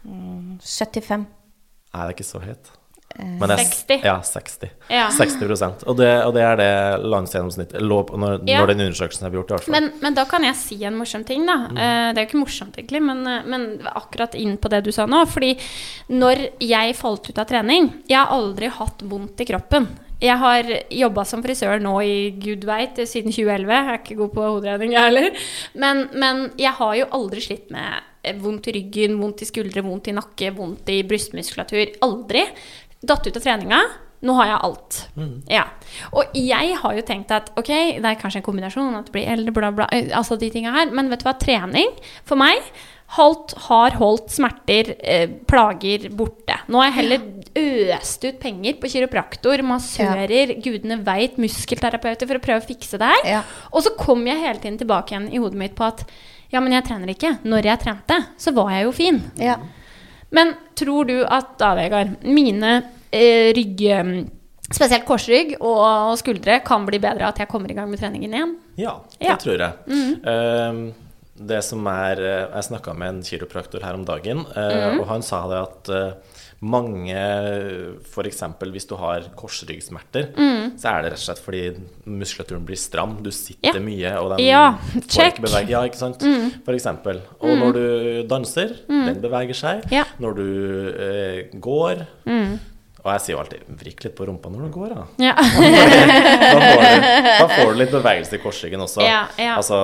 75. 0.06 1.24
Nei, 1.26 2.02
det 2.02 2.04
er 2.04 2.14
ikke 2.14 2.28
så 2.28 2.42
høyt. 2.44 2.70
Men 3.18 3.48
det 3.48 3.58
er- 3.58 3.64
60? 3.64 4.04
Ja, 4.04 4.16
60. 4.20 4.70
Ja. 4.90 5.08
60 5.10 5.84
og 5.86 5.96
det, 5.96 6.10
og 6.24 6.34
det 6.34 6.42
er 6.42 6.56
det 6.60 7.04
landsgjennomsnittet 7.04 7.80
lå 7.80 8.02
på 8.06 8.18
når, 8.20 8.40
Ja. 8.48 8.60
når 8.60 8.66
den 8.74 8.80
undersøkelsen 8.86 9.26
er 9.26 9.30
gjort, 9.30 9.50
i 9.50 9.54
hvert 9.54 9.64
fall. 9.64 9.72
Men, 9.72 9.92
men 10.02 10.14
da 10.14 10.24
kan 10.24 10.42
jeg 10.44 10.54
si 10.56 10.84
en 10.84 10.96
morsom 10.96 11.24
ting, 11.24 11.46
da. 11.46 11.56
Mm. 11.68 11.74
det 12.14 12.18
er 12.18 12.26
jo 12.26 12.28
ikke 12.30 12.44
morsomt, 12.44 12.76
egentlig, 12.76 13.02
men, 13.02 13.26
eh, 13.26 13.42
men 13.46 13.78
akkurat 13.94 14.34
inn 14.34 14.56
på 14.58 14.68
det 14.68 14.84
du 14.84 14.92
sa 14.92 15.06
nå. 15.06 15.24
Fordi 15.26 15.56
når 16.10 16.50
jeg 16.60 16.96
falt 16.96 17.30
ut 17.30 17.38
av 17.38 17.46
trening 17.46 17.92
Jeg 18.08 18.18
har 18.18 18.34
aldri 18.34 18.68
hatt 18.68 19.02
vondt 19.02 19.40
i 19.40 19.44
kroppen. 19.44 19.86
Jeg 20.20 20.38
har 20.40 20.62
jobba 20.88 21.26
som 21.28 21.42
frisør 21.44 21.80
nå 21.82 21.92
i 22.00 22.30
gud 22.40 22.64
veit 22.64 22.96
siden 23.04 23.32
2011. 23.34 23.68
Jeg 23.68 23.90
er 23.92 23.98
ikke 24.00 24.16
god 24.16 24.32
på 24.32 24.46
hoderegning, 24.46 24.94
jeg 24.96 25.10
heller. 25.10 25.30
Men, 25.74 26.08
men 26.16 26.50
jeg 26.56 26.72
har 26.78 26.94
jo 26.96 27.08
aldri 27.18 27.42
slitt 27.44 27.70
med 27.74 28.00
eh, 28.24 28.32
vondt 28.40 28.70
i 28.70 28.76
ryggen, 28.78 29.18
vondt 29.20 29.44
i 29.44 29.48
skuldre, 29.50 29.84
vondt 29.84 30.08
i 30.08 30.16
nakke, 30.16 30.54
vondt 30.56 30.88
i 30.94 31.02
brystmuskulatur. 31.04 31.98
Aldri. 32.06 32.46
Datt 33.06 33.26
ut 33.26 33.38
av 33.38 33.44
treninga. 33.44 33.80
Nå 34.26 34.34
har 34.38 34.48
jeg 34.48 34.60
alt. 34.66 34.98
Ja. 35.52 35.66
Og 36.16 36.36
jeg 36.40 36.76
har 36.80 36.96
jo 36.96 37.04
tenkt 37.06 37.32
at 37.36 37.50
ok, 37.60 37.70
det 38.00 38.10
er 38.10 38.18
kanskje 38.18 38.40
en 38.40 38.46
kombinasjon, 38.46 38.94
at 38.96 39.08
du 39.08 39.14
blir 39.14 39.28
eldre, 39.30 39.52
bla, 39.54 39.70
bla, 39.76 39.88
altså 40.16 40.38
de 40.40 40.48
tinga 40.50 40.72
her. 40.74 40.92
Men 40.96 41.10
vet 41.12 41.22
du 41.22 41.28
hva, 41.28 41.36
trening 41.38 41.92
for 42.26 42.40
meg 42.40 42.64
holdt, 43.14 43.54
har 43.68 43.96
holdt 44.00 44.32
smerter, 44.34 44.94
eh, 44.98 45.28
plager 45.46 46.08
borte. 46.10 46.58
Nå 46.66 46.80
har 46.80 46.90
jeg 46.90 46.96
heller 46.96 47.96
øst 47.96 48.24
ut 48.24 48.40
penger 48.40 48.80
på 48.80 48.90
kiropraktor, 48.90 49.62
massører, 49.62 50.56
gudene 50.62 50.98
veit, 51.06 51.38
muskelterapeuter 51.38 52.26
for 52.26 52.40
å 52.40 52.42
prøve 52.42 52.64
å 52.64 52.66
fikse 52.66 52.98
det 52.98 53.12
her. 53.12 53.28
Ja. 53.38 53.42
Og 53.72 53.86
så 53.86 53.94
kom 53.98 54.26
jeg 54.26 54.42
hele 54.42 54.58
tiden 54.58 54.78
tilbake 54.78 55.14
igjen 55.14 55.30
i 55.32 55.38
hodet 55.38 55.60
mitt 55.60 55.76
på 55.78 55.86
at 55.86 56.04
ja, 56.50 56.60
men 56.60 56.72
jeg 56.72 56.86
trener 56.86 57.10
ikke. 57.10 57.38
Når 57.46 57.70
jeg 57.70 57.82
trente, 57.82 58.20
så 58.38 58.52
var 58.54 58.70
jeg 58.74 58.86
jo 58.86 58.92
fin. 58.94 59.22
Ja. 59.38 59.56
Men 60.30 60.54
tror 60.78 61.06
du 61.06 61.24
at 61.24 61.56
da, 61.58 61.74
Vegard, 61.78 62.18
mine 62.26 62.82
rygg 63.12 63.82
eh, 63.90 64.24
Spesielt 64.66 65.04
korsrygg 65.06 65.52
og 65.62 66.16
skuldre 66.18 66.56
kan 66.66 66.82
bli 66.88 66.98
bedre 66.98 67.28
at 67.28 67.38
jeg 67.38 67.46
kommer 67.46 67.70
i 67.70 67.74
gang 67.76 67.86
med 67.88 68.00
treningen 68.00 68.32
igjen? 68.34 68.56
Ja, 68.76 68.96
det 69.20 69.28
Ja. 69.28 69.36
tror 69.38 69.58
jeg. 69.62 69.72
Eh, 70.26 70.92
det 71.38 71.62
som 71.62 71.86
er 71.86 72.18
eh, 72.18 72.48
Jeg 72.56 72.64
snakka 72.72 72.94
med 72.98 73.08
en 73.08 73.22
kiropraktor 73.22 73.80
her 73.84 73.94
om 73.94 74.04
dagen, 74.04 74.44
eh, 74.56 74.98
og 74.98 75.06
han 75.06 75.22
sa 75.22 75.46
det 75.46 75.60
at 75.62 75.88
eh, 75.94 76.12
mange 76.66 77.14
F.eks. 78.10 78.42
hvis 78.72 78.86
du 78.88 78.96
har 78.96 79.20
korsryggsmerter, 79.36 80.30
så 80.80 80.88
er 80.96 81.02
det 81.04 81.10
rett 81.12 81.20
og 81.20 81.26
slett 81.28 81.42
fordi 81.44 81.64
muskulaturen 82.06 82.64
blir 82.66 82.76
stram. 82.80 83.18
Du 83.22 83.30
sitter 83.30 83.74
Ja. 83.76 83.80
mye, 83.80 84.14
og 84.18 84.30
den 84.36 84.46
Ja, 84.46 84.78
får 84.96 85.30
ikke 85.30 85.42
bevege 85.46 85.68
Ja, 85.70 85.82
ikke 85.84 85.96
sant? 86.00 86.24
For 86.64 86.72
eksempel. 86.74 87.20
Og 87.40 87.56
når 87.60 87.72
du 87.72 88.26
danser, 88.26 88.74
den 88.88 89.20
beveger 89.20 89.54
seg. 89.54 89.84
Ja. 89.92 90.04
Når 90.18 90.34
du 90.34 90.48
eh, 90.98 91.60
går 91.60 92.06
Og 93.06 93.12
jeg 93.14 93.22
sier 93.22 93.36
jo 93.36 93.40
alltid 93.44 93.66
'vrikk 93.70 94.00
litt 94.04 94.14
på 94.18 94.26
rumpa 94.26 94.50
når 94.50 94.66
du 94.66 94.70
går', 94.74 94.94
da. 94.96 95.04
Ja. 95.22 95.34
da, 95.38 96.58
får 96.58 96.82
du, 96.82 97.10
da 97.38 97.48
får 97.52 97.70
du 97.70 97.78
litt 97.78 97.92
bevegelse 97.94 98.34
i 98.34 98.42
korsryggen 98.42 98.82
også. 98.82 99.04
Ja, 99.06 99.20
ja. 99.38 99.54
Altså, 99.60 99.78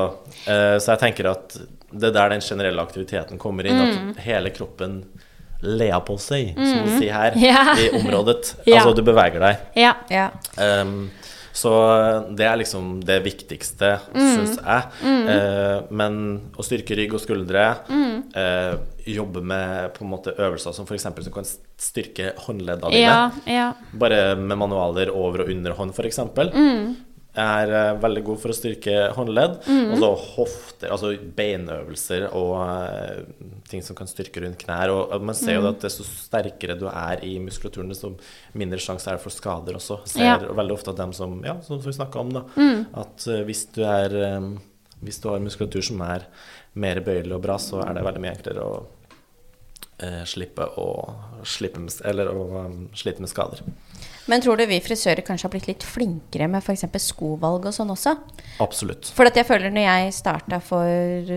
uh, 0.48 0.76
så 0.82 0.96
jeg 0.96 1.02
tenker 1.04 1.30
at 1.30 1.54
det 1.92 2.08
er 2.08 2.16
der 2.16 2.32
den 2.34 2.42
generelle 2.42 2.82
aktiviteten 2.82 3.38
kommer 3.38 3.68
inn. 3.68 3.78
Mm. 3.78 4.10
At 4.16 4.22
hele 4.26 4.50
kroppen 4.50 5.02
ler 5.62 6.00
på 6.02 6.16
seg, 6.18 6.56
som 6.56 6.86
vi 6.88 6.96
sier 7.04 7.14
her, 7.14 7.36
Ja. 7.38 7.76
i 7.78 7.90
området. 7.94 8.56
Altså, 8.66 8.94
du 8.96 9.02
beveger 9.06 9.38
deg. 9.44 9.66
ja. 9.78 9.94
Ja. 10.10 10.30
Um, 10.58 11.10
så 11.52 11.72
det 12.34 12.46
er 12.48 12.56
liksom 12.56 13.00
det 13.04 13.18
viktigste, 13.24 13.98
Mm. 14.14 14.30
syns 14.36 14.56
jeg. 14.58 14.82
Eh, 15.28 15.82
men 15.90 16.40
å 16.56 16.62
styrke 16.64 16.96
rygg 16.96 17.14
og 17.14 17.20
skuldre, 17.20 17.76
Mm. 17.88 18.22
eh, 18.34 18.74
jobbe 19.06 19.42
med 19.42 19.94
på 19.94 20.02
en 20.04 20.10
måte 20.10 20.34
øvelser 20.36 20.72
som 20.74 20.86
f.eks. 20.86 21.02
som 21.02 21.32
kan 21.32 21.44
styrke 21.78 22.34
håndleddene 22.38 22.90
dine. 22.90 23.00
Ja, 23.02 23.30
ja. 23.46 23.72
Bare 23.92 24.34
med 24.36 24.56
manualer 24.58 25.10
over 25.10 25.42
og 25.42 25.50
under 25.50 25.72
hånd, 25.72 25.92
f.eks. 25.94 26.18
Mm. 26.54 26.96
Er 27.34 27.70
eh, 27.72 27.94
veldig 27.96 28.22
god 28.26 28.40
for 28.42 28.52
å 28.52 28.54
styrke 28.56 28.94
håndledd. 29.16 29.54
Og 29.64 29.94
så 30.02 30.08
hofter, 30.36 30.90
altså 30.92 31.14
beinøvelser 31.38 32.26
og 32.36 32.50
uh, 32.60 33.22
ting 33.70 33.80
som 33.84 33.96
kan 33.96 34.10
styrke 34.10 34.42
rundt 34.44 34.58
knær. 34.60 34.92
Og, 34.92 35.14
og 35.16 35.24
man 35.24 35.34
ser 35.38 35.56
Mm. 35.56 35.62
jo 35.64 35.70
at 35.70 35.80
desto 35.86 36.04
sterkere 36.04 36.76
du 36.80 36.86
er 36.90 37.22
i 37.24 37.38
muskulaturen, 37.40 37.88
desto 37.92 38.12
mindre 38.58 38.78
sjanse 38.84 39.08
er 39.08 39.16
det 39.16 39.24
for 39.24 39.32
skader 39.32 39.78
også. 39.80 40.00
Ser 40.08 40.24
Ja. 40.26 40.36
veldig 40.38 40.76
ofte 40.76 40.90
at 40.92 41.00
dem 41.00 41.12
som 41.16 41.38
Ja, 41.44 41.56
som 41.64 41.80
vi 41.80 41.92
snakka 41.92 42.20
om, 42.20 42.32
da. 42.36 42.44
Mm. 42.56 42.86
At 42.94 43.26
uh, 43.28 43.40
hvis 43.48 43.64
du 43.72 43.82
er 43.84 44.36
um, 44.36 44.58
Hvis 45.02 45.18
du 45.20 45.28
har 45.32 45.40
muskulatur 45.42 45.82
som 45.82 46.00
er 46.06 46.28
mer 46.78 47.00
bøyelig 47.00 47.34
og 47.34 47.42
bra, 47.42 47.56
så 47.58 47.80
er 47.82 47.94
det 47.96 48.04
veldig 48.04 48.20
mye 48.22 48.36
enklere 48.36 48.62
å 48.62 48.84
slippe 50.28 50.66
å 50.80 50.86
slippe 51.46 51.82
med, 51.82 51.94
eller 52.08 52.30
å 52.32 52.46
um, 52.66 52.78
slite 52.96 53.22
med 53.22 53.30
skader. 53.30 53.62
Men 54.30 54.42
tror 54.42 54.56
du 54.56 54.66
vi 54.70 54.78
frisører 54.82 55.24
kanskje 55.26 55.48
har 55.48 55.52
blitt 55.54 55.66
litt 55.66 55.84
flinkere 55.86 56.46
med 56.50 56.62
f.eks. 56.62 56.84
skovalg 57.02 57.66
og 57.66 57.74
sånn 57.74 57.90
også? 57.90 58.14
Absolutt. 58.62 59.10
For 59.16 59.26
at 59.26 59.38
jeg 59.38 59.48
føler 59.48 59.74
når 59.74 59.86
jeg 59.88 60.14
starta 60.14 60.60
for 60.62 60.86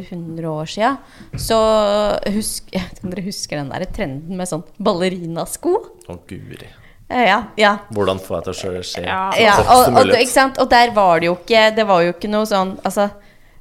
100 0.01 0.45
år 0.51 0.69
sia, 0.69 0.91
så 1.33 1.59
husk, 2.35 2.69
Jeg 2.75 2.85
vet 2.85 2.99
ikke 2.99 3.07
om 3.07 3.13
dere 3.15 3.25
husker 3.25 3.61
den 3.61 3.71
der 3.73 3.87
trenden 3.95 4.37
med 4.37 4.49
sånn 4.51 4.65
ballerinasko? 4.77 5.75
Å, 6.05 6.17
guri. 6.29 6.69
Eh, 7.09 7.25
Ja, 7.29 7.41
ja. 7.57 7.75
Hvordan 7.93 8.21
få 8.21 8.39
jeg 8.39 8.47
til 8.47 8.53
å 8.53 8.85
se 8.85 9.01
Ja. 9.05 9.19
så 9.33 9.41
ja 9.41 9.57
og, 9.61 9.83
som 9.85 9.97
og, 9.97 10.05
mulig 10.05 10.23
ikke 10.25 10.47
og 10.61 10.69
der 10.69 10.93
var 10.93 11.19
det 11.21 11.27
jo 11.29 11.35
ikke 11.37 11.67
Det 11.77 11.85
var 11.85 12.01
jo 12.01 12.13
ikke 12.15 12.31
noe 12.33 12.47
sånn 12.49 12.71
Altså, 12.81 13.09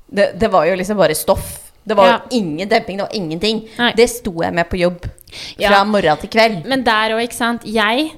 det, 0.09 0.31
det 0.41 0.49
var 0.53 0.65
jo 0.69 0.77
liksom 0.79 0.97
bare 1.01 1.17
stoff. 1.17 1.64
Det 1.87 1.95
var 1.97 2.07
Ja. 2.07 2.21
ingen 2.31 2.69
demping, 2.69 2.97
det 2.97 3.03
var 3.03 3.15
ingenting. 3.15 3.69
Nei. 3.79 3.93
Det 3.97 4.09
sto 4.11 4.33
jeg 4.43 4.53
med 4.55 4.69
på 4.71 4.79
jobb. 4.79 5.01
Fra 5.05 5.59
Ja. 5.59 5.85
morgen 5.85 6.17
til 6.19 6.31
kveld. 6.31 6.65
Men 6.67 6.83
der 6.85 7.11
òg, 7.17 7.23
ikke 7.29 7.35
sant. 7.35 7.63
Jeg, 7.65 8.13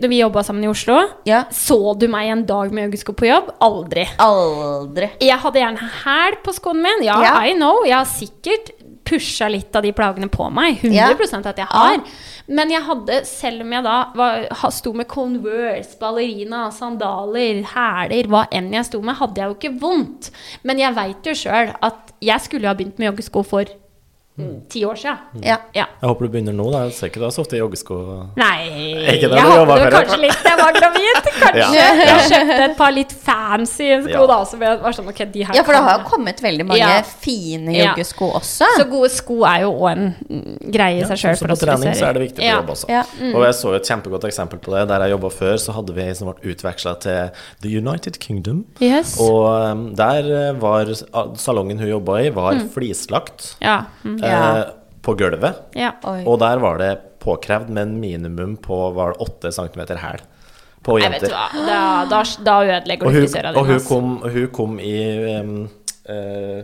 da 0.00 0.08
vi 0.08 0.18
jobba 0.20 0.42
sammen 0.42 0.64
i 0.64 0.68
Oslo, 0.68 1.08
Ja. 1.26 1.44
så 1.50 1.98
du 1.98 2.06
meg 2.08 2.28
en 2.30 2.44
dag 2.46 2.70
med 2.72 2.90
joggesko 2.90 3.12
på 3.14 3.26
jobb? 3.26 3.50
Aldri. 3.60 4.06
Aldri. 4.18 5.10
Jeg 5.20 5.38
hadde 5.38 5.58
gjerne 5.58 5.78
hæl 6.04 6.36
på 6.44 6.52
skoen 6.54 6.80
min. 6.82 7.02
Ja, 7.02 7.20
Ja. 7.22 7.40
I 7.44 7.54
know. 7.54 7.82
Jeg 7.84 7.96
har 7.96 8.04
sikkert 8.04 8.70
pusha 9.08 9.48
litt 9.50 9.74
av 9.78 9.84
de 9.86 9.92
plagene 9.96 10.28
på 10.32 10.50
meg. 10.52 10.82
100 10.82 10.94
Ja. 10.94 11.08
at 11.50 11.56
jeg 11.62 11.66
har. 11.70 12.02
Men 12.48 12.70
jeg 12.72 12.82
hadde, 12.82 13.18
selv 13.28 13.64
om 13.64 13.72
jeg 13.72 13.84
da 13.84 13.96
var, 14.16 14.46
sto 14.72 14.92
med 14.96 15.08
Converse, 15.08 15.98
ballerina, 16.00 16.68
sandaler, 16.74 17.62
hæler, 17.74 18.28
hva 18.28 18.46
enn 18.52 18.70
jeg 18.72 18.88
sto 18.88 19.00
med, 19.04 19.16
hadde 19.20 19.40
jeg 19.42 19.48
jo 19.50 19.56
ikke 19.58 19.80
vondt. 19.80 20.30
Men 20.64 20.78
jeg 20.78 20.94
veit 20.96 21.28
jo 21.28 21.36
sjøl 21.36 21.74
at 21.82 22.14
jeg 22.24 22.40
skulle 22.40 22.68
ha 22.70 22.74
begynt 22.78 22.98
med 22.98 23.10
joggesko 23.12 23.44
for 23.46 23.64
ti 24.68 24.84
år 24.86 24.94
siden 25.00 25.42
Ja. 25.44 25.56
Ja. 25.74 25.86
Jeg 26.00 26.08
håper 26.08 26.26
du 26.26 26.32
begynner 26.32 26.54
nå. 26.54 26.70
da. 26.72 26.84
Jeg 26.86 26.92
ser 26.98 27.06
ikke 27.10 27.20
du 27.20 27.24
har 27.26 27.32
sittet 27.34 27.52
i 27.58 27.60
joggesko. 27.62 27.96
Nei, 28.36 28.58
jeg 29.04 29.30
håper 29.30 29.74
det 29.74 29.84
før, 29.84 29.96
kanskje 29.98 30.18
litt 30.22 30.42
da 30.44 30.50
jeg 30.54 30.58
var 30.62 30.72
gravid. 30.78 31.30
Kanskje. 31.38 31.58
Ja. 31.58 31.94
Jeg 32.08 32.22
kjøpte 32.30 32.62
et 32.68 32.76
par 32.78 32.92
litt 32.92 33.12
fancy 33.12 33.88
sko 34.04 34.26
da, 34.30 34.38
som 34.44 34.62
jeg 34.62 34.78
var 34.82 34.92
sånn 34.96 35.08
Ok, 35.08 35.22
de 35.32 35.44
her 35.48 35.54
ja, 35.56 35.62
for 35.64 35.72
det 35.72 35.82
har 35.86 35.98
jo 36.02 36.08
kommet 36.10 36.40
veldig 36.42 36.66
mange 36.68 36.78
Ja. 36.82 37.02
fine 37.02 37.72
Ja. 37.74 37.90
joggesko 37.94 38.30
også. 38.38 38.66
Så 38.78 38.84
gode 38.90 39.10
sko 39.10 39.42
er 39.48 39.62
jo 39.62 39.72
òg 39.72 39.90
en 39.92 40.14
mm, 40.28 40.70
greie 40.74 41.00
i 41.02 41.04
seg 41.08 41.16
sjøl 41.22 41.36
så 41.38 41.46
på 41.48 41.58
trening 41.58 41.94
så 41.96 42.08
er 42.08 42.12
det 42.18 42.22
viktig 42.28 42.42
på 42.42 42.46
Ja. 42.48 42.56
jobb 42.60 42.70
også. 42.74 42.88
Ja. 42.88 43.02
Og 43.34 43.42
jeg 43.46 43.54
så 43.54 43.74
et 43.76 43.88
kjempegodt 43.88 44.24
eksempel 44.28 44.58
på 44.60 44.74
det. 44.76 44.86
Der 44.88 45.00
jeg 45.06 45.10
jobba 45.16 45.30
før, 45.30 45.54
så 45.58 45.72
hadde 45.72 45.94
vi 45.94 46.08
som 46.14 46.28
ble 46.32 46.52
utveksla 46.54 46.94
til 47.00 47.30
The 47.62 47.68
United 47.78 48.18
Kingdom. 48.18 48.64
Yes. 48.80 49.16
Og 49.20 49.46
um, 49.72 49.94
der 49.94 50.28
eh, 50.48 50.52
var 50.60 50.86
salongen 51.36 51.78
hun 51.78 51.88
jobba 51.88 52.20
i, 52.22 52.30
var 52.30 52.54
Mm. 52.58 52.68
flislagt 52.74 53.54
Ja. 53.62 53.84
Mm. 54.04 54.18
Eh, 54.32 54.64
på 55.02 55.14
gulvet. 55.18 55.62
ja. 55.78 55.92
Og 56.04 56.38
der 56.42 56.60
var 56.60 56.80
det 56.82 56.92
påkrevd 57.22 57.70
med 57.70 57.86
en 57.86 58.00
minimum 58.00 58.56
på 58.60 58.90
var 58.96 59.14
det 59.14 59.24
8 59.24 59.52
cm 59.56 59.80
hæl 59.96 60.20
på 60.82 60.98
Nei, 60.98 61.08
vet 61.14 61.26
du 61.26 61.32
hva. 61.32 61.46
Da, 61.66 61.80
da, 62.08 62.20
da 62.44 62.56
ødelegger 62.64 63.08
du 63.08 63.16
hun, 63.18 63.26
di. 63.26 63.40
og 63.50 63.66
hun, 63.66 63.80
kom, 63.84 64.12
hun 64.22 64.46
kom 64.54 64.76
i 64.80 64.94
um, 65.40 65.54
uh, 66.08 66.60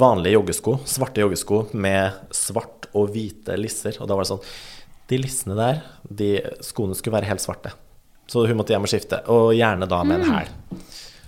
vanlige 0.00 0.36
joggesko, 0.36 0.76
svarte 0.88 1.22
joggesko 1.24 1.62
med 1.72 2.34
svart 2.34 2.90
og 2.92 3.12
hvite 3.14 3.56
lisser. 3.58 3.96
Og 4.00 4.10
da 4.10 4.18
var 4.18 4.26
det 4.26 4.32
sånn 4.32 4.44
De 5.10 5.18
lissene 5.18 5.56
der, 5.58 5.80
de 6.06 6.32
skoene 6.62 6.94
skulle 6.94 7.16
være 7.16 7.30
helt 7.32 7.42
svarte. 7.42 7.72
Så 8.30 8.44
hun 8.46 8.60
måtte 8.60 8.76
hjem 8.76 8.86
og 8.86 8.92
skifte, 8.92 9.24
og 9.32 9.50
gjerne 9.58 9.88
da 9.90 10.04
med 10.06 10.20
en 10.20 10.34
hæl. 10.36 10.52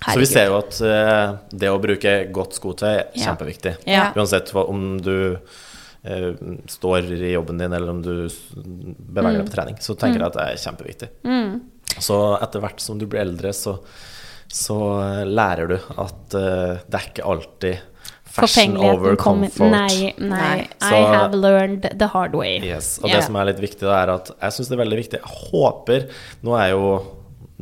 Så 0.07 0.19
vi 0.19 0.27
ser 0.27 0.49
jo 0.51 0.59
at 0.59 0.79
uh, 0.83 1.37
det 1.51 1.71
å 1.71 1.81
bruke 1.83 2.15
godt 2.35 2.57
skotøy 2.59 2.89
er 2.91 3.05
Ja. 3.15 3.29
kjempeviktig. 3.29 3.77
Ja. 3.87 4.09
Uansett 4.17 4.51
hva, 4.55 4.67
om 4.71 4.97
du 5.03 5.37
uh, 5.37 6.31
står 6.69 7.13
i 7.15 7.35
jobben 7.35 7.63
din, 7.63 7.73
eller 7.73 7.93
om 7.95 8.03
du 8.03 8.15
beveger 8.57 9.43
deg 9.43 9.47
på 9.51 9.55
trening, 9.55 9.79
så 9.85 9.95
tenker 9.95 10.21
jeg 10.21 10.33
at 10.33 10.41
det 10.41 10.49
er 10.49 10.65
kjempeviktig. 10.65 11.13
Så 12.01 12.19
etter 12.41 12.63
hvert 12.63 12.81
som 12.81 12.99
du 12.99 13.07
blir 13.07 13.23
eldre, 13.23 13.53
så, 13.53 13.77
så 14.49 14.79
eh, 15.03 15.23
lærer 15.29 15.75
du 15.75 15.79
at 15.79 16.37
uh, 16.37 16.79
det 16.87 16.99
er 16.99 17.09
ikke 17.11 17.27
alltid 17.35 17.89
Fashion 18.33 18.79
over 18.81 19.13
comfort. 19.21 19.69
Nei, 19.69 20.15
nei. 20.17 20.69
Så, 20.81 20.95
I 20.97 21.03
have 21.13 21.37
learned 21.37 21.85
the 22.01 22.09
hard 22.15 22.33
way. 22.35 22.57
Yes, 22.65 22.95
og 23.03 23.11
yeah. 23.11 23.19
det 23.19 23.27
som 23.27 23.37
er 23.37 23.51
litt 23.51 23.61
viktig, 23.61 23.85
da, 23.85 23.99
er 23.99 24.15
at 24.15 24.31
jeg 24.33 24.57
syns 24.57 24.71
det 24.71 24.79
er 24.79 24.81
veldig 24.81 25.01
viktig 25.03 25.19
Jeg 25.21 25.35
håper 25.51 26.07
Nå 26.47 26.57
er 26.57 26.71
jo 26.73 26.87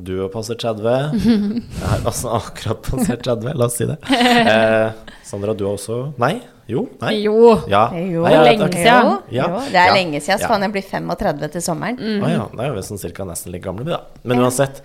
du 0.05 0.15
har 0.23 0.29
passert 0.33 0.61
30. 0.63 0.85
Jeg 1.21 1.87
har 1.87 2.05
altså 2.09 2.33
akkurat 2.39 2.83
passert 2.87 3.23
30, 3.27 3.53
la 3.59 3.67
oss 3.69 3.77
si 3.81 3.87
det. 3.91 3.99
Eh, 4.11 4.91
Sandra, 5.27 5.55
du 5.55 5.65
har 5.69 5.77
også 5.77 6.01
Nei? 6.19 6.41
Jo? 6.71 6.85
Nei? 7.03 7.13
Jo. 7.25 7.37
Ja. 7.71 7.85
Jo, 7.95 8.23
Nei, 8.25 8.33
ja, 8.35 8.43
lenge 8.47 8.69
siden. 8.73 8.85
Ja. 8.87 9.47
Ja. 9.47 9.47
det 9.71 9.79
er 9.79 9.89
Ja. 9.91 9.95
lenge 9.95 10.21
siden. 10.23 10.39
Så 10.43 10.47
kan 10.51 10.63
jeg 10.63 10.73
bli 10.77 10.83
35 10.87 11.49
til 11.57 11.63
sommeren. 11.67 11.99
Mm. 11.99 12.21
Ah, 12.25 12.31
ja, 12.31 12.45
da 12.57 12.69
er 12.69 12.77
vi 12.77 12.85
sånn 12.87 13.01
cirka 13.03 13.27
nesten 13.27 13.51
like 13.55 13.65
gamle, 13.67 13.85
vi, 13.87 13.91
da. 13.91 14.01
Men 14.25 14.39
uansett. 14.45 14.83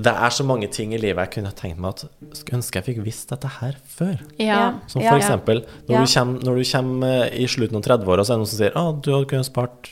Det 0.00 0.12
er 0.16 0.32
så 0.32 0.44
mange 0.48 0.68
ting 0.72 0.94
i 0.96 0.98
livet 1.00 1.26
jeg 1.26 1.32
kunne 1.34 1.50
tenkt 1.52 1.76
meg 1.82 1.90
at 1.90 2.04
Skulle 2.38 2.56
ønske 2.62 2.78
jeg 2.80 2.84
fikk 2.86 3.00
visst 3.04 3.28
dette 3.34 3.48
her 3.58 3.74
før. 3.84 4.20
Ja. 4.40 4.60
Som 4.88 5.02
for 5.04 5.18
eksempel 5.18 5.60
når, 5.88 5.92
Ja. 5.92 6.04
du 6.04 6.12
kommer, 6.14 6.44
når 6.46 6.56
du 6.56 6.64
kommer 6.70 7.24
eh, 7.26 7.42
i 7.42 7.48
slutten 7.50 7.76
av 7.76 7.82
30-åra, 7.84 8.24
så 8.24 8.32
er 8.32 8.38
det 8.38 8.40
noen 8.40 8.48
som 8.48 8.60
sier 8.62 8.78
at 8.80 9.02
du 9.04 9.10
hadde 9.12 9.28
kunnet 9.28 9.48
spart 9.50 9.90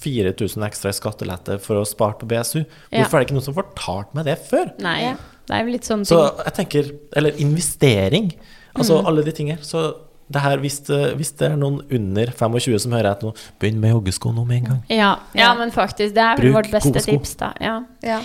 4000 0.00 0.64
ekstra 0.66 0.90
i 0.92 0.96
skattelette 0.96 1.58
for 1.62 1.80
å 1.80 1.86
spare 1.88 2.16
på 2.20 2.28
BSU. 2.30 2.60
Ja. 2.90 3.02
Hvorfor 3.02 3.18
er 3.18 3.24
det 3.24 3.28
ikke 3.28 3.38
noen 3.38 3.46
som 3.48 3.56
fortalte 3.56 4.14
meg 4.18 4.24
det 4.30 4.38
før? 4.48 4.70
Nei. 4.82 4.98
Ja. 5.10 5.16
Det 5.50 5.56
er 5.56 5.64
jo 5.66 5.72
litt 5.74 5.88
sånn 5.88 6.04
Så 6.06 6.18
jeg 6.44 6.52
tenker 6.54 6.90
Eller 7.16 7.32
investering. 7.42 8.32
Altså 8.74 9.00
Mm. 9.00 9.06
alle 9.10 9.24
de 9.26 9.32
tingene. 9.34 9.58
Så 9.66 9.94
det 10.30 10.40
her, 10.44 10.58
hvis 10.62 10.78
det, 10.86 11.16
hvis 11.18 11.32
det 11.36 11.48
er 11.50 11.56
noen 11.58 11.80
under 11.90 12.26
25 12.30 12.78
som 12.78 12.92
hører 12.92 13.10
etter 13.16 13.26
nå, 13.26 13.32
begynn 13.58 13.80
med 13.82 13.90
joggesko 13.96 14.30
nå 14.32 14.44
med 14.46 14.56
en 14.60 14.64
gang. 14.68 14.82
Ja, 14.88 15.16
ja, 15.34 15.48
men 15.58 15.72
faktisk, 15.74 16.14
det 16.14 16.22
er 16.22 16.36
vel 16.38 16.52
vårt 16.54 16.70
beste 16.70 16.92
gode 16.92 17.02
tips, 17.02 17.34
da. 17.40 17.52
Ja. 17.60 17.80
Ja. 18.06 18.20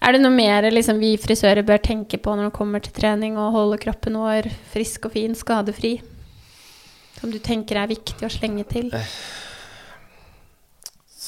Er 0.00 0.12
det 0.16 0.22
noe 0.22 0.32
mer 0.32 0.62
liksom, 0.72 0.98
vi 0.98 1.18
frisører 1.20 1.60
bør 1.62 1.76
tenke 1.84 2.16
på 2.16 2.32
når 2.34 2.48
det 2.48 2.54
kommer 2.56 2.80
til 2.80 2.94
trening 2.96 3.36
og 3.36 3.52
holde 3.52 3.76
kroppen 3.82 4.16
vår 4.16 4.48
frisk 4.72 5.04
og 5.04 5.12
fin, 5.12 5.34
skadefri? 5.36 6.00
Som 7.20 7.30
du 7.30 7.38
tenker 7.38 7.76
er 7.76 7.90
viktig 7.92 8.24
å 8.24 8.32
slenge 8.32 8.64
til? 8.66 8.88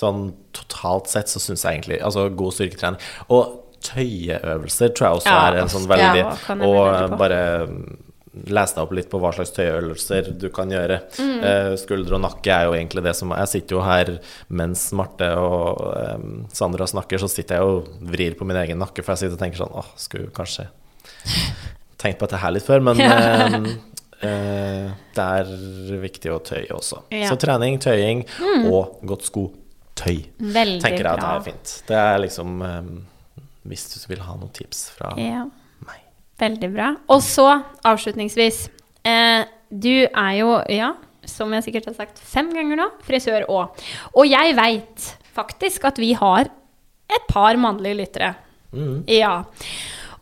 Sånn 0.02 0.22
totalt 0.56 1.10
sett 1.12 1.30
så 1.30 1.42
syns 1.42 1.62
jeg 1.62 1.78
egentlig 1.78 2.00
Altså 2.02 2.28
god 2.34 2.56
styrketrening. 2.56 3.10
Og 3.32 3.58
tøyeøvelser 3.86 4.94
tror 4.94 5.08
jeg 5.08 5.20
også 5.20 5.34
Ja, 5.34 5.42
er 5.48 5.60
en 5.62 5.72
sånn 5.72 5.90
veldig 5.90 6.24
ja, 6.24 6.32
Og 6.66 7.18
bare 7.20 7.42
lese 8.32 8.78
deg 8.78 8.86
opp 8.86 8.92
litt 8.96 9.10
på 9.12 9.20
hva 9.20 9.32
slags 9.36 9.52
tøyeøvelser 9.52 10.30
du 10.40 10.46
kan 10.54 10.70
gjøre. 10.72 11.02
Mm. 11.20 11.42
Eh, 11.44 11.72
skulder 11.80 12.16
og 12.16 12.22
nakke 12.24 12.54
er 12.54 12.68
jo 12.68 12.76
egentlig 12.78 13.04
det 13.04 13.12
som 13.18 13.34
Jeg 13.36 13.50
sitter 13.50 13.76
jo 13.76 13.82
her 13.84 14.14
mens 14.48 14.86
Marte 14.96 15.28
og 15.36 15.82
eh, 15.98 16.24
Sandra 16.56 16.88
snakker, 16.88 17.20
så 17.20 17.28
sitter 17.28 17.60
jeg 17.60 17.74
og 17.74 18.08
vrir 18.12 18.38
på 18.38 18.48
min 18.48 18.60
egen 18.62 18.80
nakke, 18.80 19.04
for 19.04 19.12
jeg 19.12 19.26
sitter 19.26 19.36
og 19.36 19.44
tenker 19.44 19.60
sånn 19.60 19.76
Åh, 19.82 19.90
skulle 20.00 20.32
kanskje 20.34 20.68
tenkt 22.02 22.18
på 22.18 22.26
dette 22.26 22.40
her 22.42 22.54
litt 22.56 22.66
før, 22.66 22.82
men 22.88 23.02
eh, 23.04 23.58
eh, 24.26 24.88
det 25.12 25.28
er 25.42 25.52
viktig 26.02 26.32
å 26.32 26.40
tøye 26.42 26.70
også. 26.72 27.04
Ja. 27.12 27.26
Mm. 27.26 27.28
Så 27.28 27.38
trening, 27.42 27.78
tøying 27.84 28.24
og 28.72 29.02
godt 29.12 29.28
skotøy 30.02 30.52
Veldig 30.58 30.82
tenker 30.82 31.04
jeg 31.06 31.12
at 31.12 31.20
det 31.22 31.30
er 31.30 31.44
fint. 31.46 31.72
Det 31.88 31.96
er 32.02 32.18
liksom 32.22 32.60
um, 32.62 32.92
Hvis 33.68 33.86
du 33.94 34.08
vil 34.10 34.20
ha 34.26 34.34
noen 34.36 34.52
tips 34.52 34.90
fra 34.96 35.12
Ja. 35.20 35.44
meg. 35.86 36.00
Veldig 36.42 36.70
bra. 36.74 36.90
Og 37.08 37.22
så, 37.22 37.48
avslutningsvis 37.86 38.64
eh, 39.06 39.44
Du 39.70 39.92
er 40.08 40.32
jo, 40.40 40.56
ja, 40.68 40.92
som 41.24 41.52
jeg 41.54 41.64
sikkert 41.68 41.86
har 41.92 41.94
sagt 41.94 42.18
fem 42.18 42.50
ganger 42.52 42.76
nå, 42.76 42.88
frisør 43.06 43.46
òg. 43.48 43.78
Og 44.18 44.26
jeg 44.26 44.56
veit 44.58 45.06
faktisk 45.32 45.84
at 45.88 45.96
vi 46.02 46.12
har 46.18 46.50
et 47.12 47.28
par 47.30 47.56
mannlige 47.56 47.96
lyttere. 48.02 48.34
Mm. 48.72 49.04
Ja. 49.08 49.44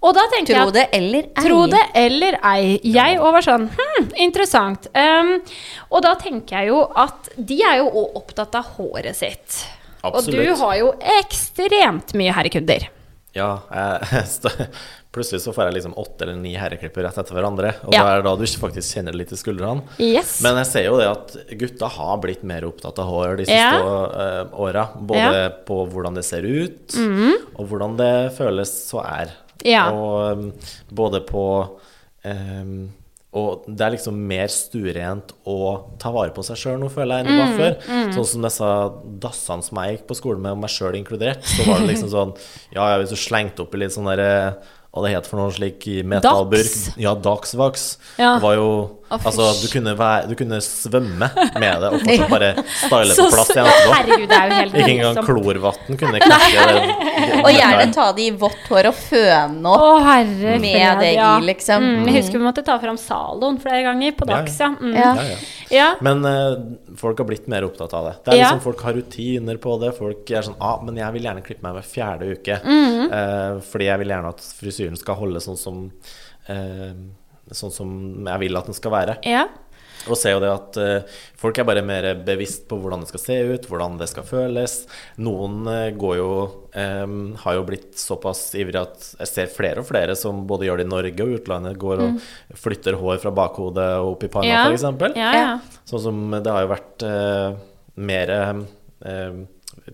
Og 0.01 0.15
da 0.17 0.23
tenker 0.33 0.55
jeg 0.57 0.63
Tro 0.63 0.69
at 0.71 0.77
det 0.79 0.87
eller 0.97 1.27
ei. 1.29 1.43
Tro 1.45 1.59
det 1.69 1.83
eller 2.01 2.39
ei. 2.53 2.79
Jeg 2.89 3.19
òg 3.21 3.35
var 3.37 3.45
sånn 3.45 3.67
Hm, 3.77 4.07
interessant. 4.25 4.87
Um, 4.97 5.35
og 5.91 6.01
da 6.07 6.15
tenker 6.21 6.63
jeg 6.63 6.71
jo 6.73 6.85
at 6.97 7.29
de 7.37 7.59
er 7.69 7.83
jo 7.83 7.91
òg 7.91 8.17
opptatt 8.23 8.57
av 8.57 8.71
håret 8.79 9.17
sitt. 9.19 9.59
Og 10.09 10.25
du 10.25 10.41
har 10.57 10.79
jo 10.81 10.95
ekstremt 11.21 12.15
mye 12.17 12.33
herrekunder. 12.33 12.89
Ja, 13.37 13.61
jeg, 13.71 14.25
plutselig 15.15 15.43
så 15.45 15.53
får 15.55 15.69
jeg 15.69 15.77
liksom 15.77 15.93
åtte 16.01 16.25
eller 16.25 16.39
ni 16.41 16.55
herreklipper 16.59 17.05
rett 17.07 17.19
etter 17.21 17.37
hverandre. 17.37 17.75
Og 17.85 17.93
Ja. 17.95 18.03
da 18.03 18.15
er 18.15 18.23
det 18.23 18.27
da 18.27 18.33
du 18.41 18.47
faktisk 18.65 18.97
kjenner 18.97 19.13
det 19.15 19.21
litt 19.21 19.35
i 19.37 19.39
skuldrene. 19.39 19.85
Yes. 20.03 20.39
Men 20.43 20.57
jeg 20.63 20.67
ser 20.71 20.89
jo 20.89 20.97
det 20.99 21.07
at 21.13 21.37
gutta 21.61 21.93
har 21.99 22.17
blitt 22.25 22.43
mer 22.43 22.65
opptatt 22.67 22.99
av 22.99 23.07
hår 23.13 23.37
de 23.43 23.47
siste 23.47 23.61
Ja. 23.61 23.77
ja. 23.77 24.49
åra. 24.65 24.89
Både 24.97 25.45
på 25.69 25.85
hvordan 25.93 26.17
det 26.19 26.25
ser 26.27 26.43
ut, 26.49 26.97
og 27.55 27.69
hvordan 27.69 27.97
det 28.01 28.13
føles 28.41 28.75
og 28.97 29.05
er. 29.05 29.37
Ja. 29.67 29.89
Og 29.93 30.39
um, 30.39 30.49
både 30.97 31.21
på 31.29 31.45
um, 32.25 32.73
Og 33.33 33.63
det 33.69 33.85
er 33.87 33.93
liksom 33.95 34.17
mer 34.27 34.51
stuerent 34.51 35.31
å 35.47 35.59
ta 36.03 36.11
vare 36.11 36.33
på 36.35 36.43
seg 36.43 36.59
sjøl 36.59 36.81
nå, 36.83 36.89
føler 36.91 37.21
jeg, 37.21 37.27
enn 37.27 37.31
det 37.31 37.39
var 37.39 37.53
Mm, 37.53 37.61
før. 37.61 38.15
Sånn 38.17 38.27
som 38.33 38.43
disse 38.49 38.71
dassene 39.23 39.63
som 39.69 39.79
jeg 39.85 39.95
gikk 39.99 40.09
på 40.09 40.17
skolen 40.19 40.43
med, 40.43 40.57
og 40.57 40.63
meg 40.65 40.73
sjøl 40.75 40.99
inkludert, 40.99 41.45
så 41.47 41.63
var 41.69 41.79
det 41.85 41.93
liksom 41.93 42.11
sånn 42.17 42.33
Ja, 42.75 42.89
hvis 42.99 43.13
du 43.15 43.19
slengte 43.21 43.63
oppi 43.63 43.79
litt 43.79 43.95
sånn 43.95 44.11
derre 44.11 44.57
hva 44.91 45.05
det 45.05 45.13
het 45.15 45.29
for 45.31 45.39
noe 45.39 45.53
slik 45.55 45.85
metallburk 46.03 46.67
Dax. 46.67 46.97
Ja, 46.99 47.13
Dagsvaks. 47.15 47.85
Ja. 48.19 48.33
Det 48.35 48.43
var 48.43 48.57
jo 48.59 48.71
Å, 49.11 49.19
Altså, 49.19 49.47
du 49.59 49.67
kunne, 49.73 49.95
være, 49.99 50.29
du 50.31 50.37
kunne 50.39 50.61
svømme 50.63 51.29
med 51.59 51.83
det 51.83 51.89
og 51.91 51.97
fortsatt 52.05 52.31
bare 52.31 52.51
style 52.63 53.17
på 53.19 53.29
plass 53.35 53.51
igjen 53.51 53.71
etterpå. 53.71 53.95
Herregud, 53.97 54.27
det 54.31 54.37
er 54.39 54.51
jo 54.53 54.59
helt 54.61 54.77
Ikke 54.81 54.93
engang 54.95 55.21
klorvann 55.27 55.99
kunne 56.05 56.21
knekke 56.23 56.67
det. 56.71 57.41
Og 57.41 57.51
gjerne 57.57 57.87
ta 57.97 58.07
det 58.17 58.27
i 58.29 58.31
vått 58.45 58.71
hår 58.71 58.91
og 58.93 59.01
føne 59.01 59.73
opp 59.75 59.81
opp. 59.91 60.05
herre 60.07 60.59
Med 60.63 60.77
fred, 60.77 61.01
det 61.03 61.11
i, 61.17 61.25
liksom. 61.49 61.87
Mm, 61.91 62.07
jeg 62.11 62.17
husker 62.21 62.39
vi 62.39 62.45
måtte 62.47 62.65
ta 62.67 62.77
fram 62.83 62.99
Zaloen 63.01 63.59
flere 63.63 63.83
ganger 63.89 64.15
på 64.19 64.29
dags, 64.31 64.61
ja. 64.63 64.71
Mm. 64.79 64.95
Ja. 64.95 65.11
Ja, 65.19 65.27
ja. 65.33 65.41
Ja. 65.71 65.89
Men 66.03 66.25
uh, 66.27 66.57
folk 66.99 67.21
har 67.23 67.29
blitt 67.29 67.47
mer 67.51 67.67
opptatt 67.67 67.93
av 67.95 68.09
det. 68.09 68.15
Det 68.25 68.33
er 68.35 68.41
Ja. 68.41 68.49
liksom 68.49 68.65
Folk 68.65 68.83
har 68.87 68.97
rutiner 68.97 69.61
på 69.63 69.77
det. 69.83 69.93
Folk 69.99 70.31
er 70.31 70.47
sånn 70.47 70.59
ah, 70.59 70.81
men 70.83 70.99
jeg 70.99 71.15
vil 71.15 71.29
gjerne 71.29 71.45
klippe 71.47 71.67
meg 71.67 71.79
hver 71.79 71.87
fjerde 71.87 72.31
uke. 72.35 72.59
Mm. 72.65 73.07
Uh, 73.11 73.61
fordi 73.71 73.91
jeg 73.91 74.03
vil 74.03 74.15
gjerne 74.15 74.35
at 74.35 74.43
frisyren 74.61 74.99
skal 74.99 75.19
holde 75.21 75.43
sånn 75.45 75.59
som 75.61 75.85
eh, 76.51 76.93
Sånn 77.57 77.73
som 77.75 77.91
jeg 78.27 78.41
vil 78.45 78.57
at 78.61 78.71
den 78.71 78.79
skal 78.79 78.97
være. 78.99 79.19
ja. 79.27 79.49
Og 80.09 80.17
ser 80.17 80.33
jo 80.33 80.39
det 80.41 80.49
at 80.49 80.77
uh, 80.81 81.17
folk 81.37 81.59
er 81.61 81.67
bare 81.69 81.83
mer 81.85 82.07
bevisst 82.25 82.63
på 82.71 82.79
hvordan 82.81 83.03
det 83.03 83.11
skal 83.11 83.21
se 83.21 83.35
ut, 83.51 83.67
hvordan 83.69 83.99
det 84.01 84.07
skal 84.09 84.25
føles. 84.25 84.77
Noen 85.21 85.59
uh, 85.69 85.91
går 85.93 86.15
jo 86.17 86.29
um, 86.73 87.19
har 87.43 87.59
jo 87.59 87.67
blitt 87.69 87.99
såpass 88.01 88.55
ivrige 88.57 88.81
at 88.87 89.11
jeg 89.19 89.29
ser 89.29 89.53
flere 89.53 89.83
og 89.85 89.89
flere 89.91 90.17
som 90.17 90.47
både 90.49 90.71
gjør 90.71 90.81
det 90.81 90.87
i 90.89 90.93
Norge 90.95 91.27
og 91.27 91.35
utlandet, 91.37 91.77
går 91.85 92.01
og 92.07 92.25
flytter 92.63 92.97
hår 92.97 93.21
fra 93.27 93.35
bakhodet 93.43 93.91
og 94.01 94.15
opp 94.15 94.25
i 94.25 94.33
panna, 94.33 94.49
Ja. 94.49 94.65
for 94.71 94.79
eksempel 94.79 95.21
Ja, 95.21 95.31
ja. 95.37 95.53
Sånn 95.93 96.05
som 96.09 96.25
det 96.33 96.49
har 96.49 96.65
jo 96.65 96.73
vært 96.73 97.05
uh, 97.05 97.61
mer 98.01 98.37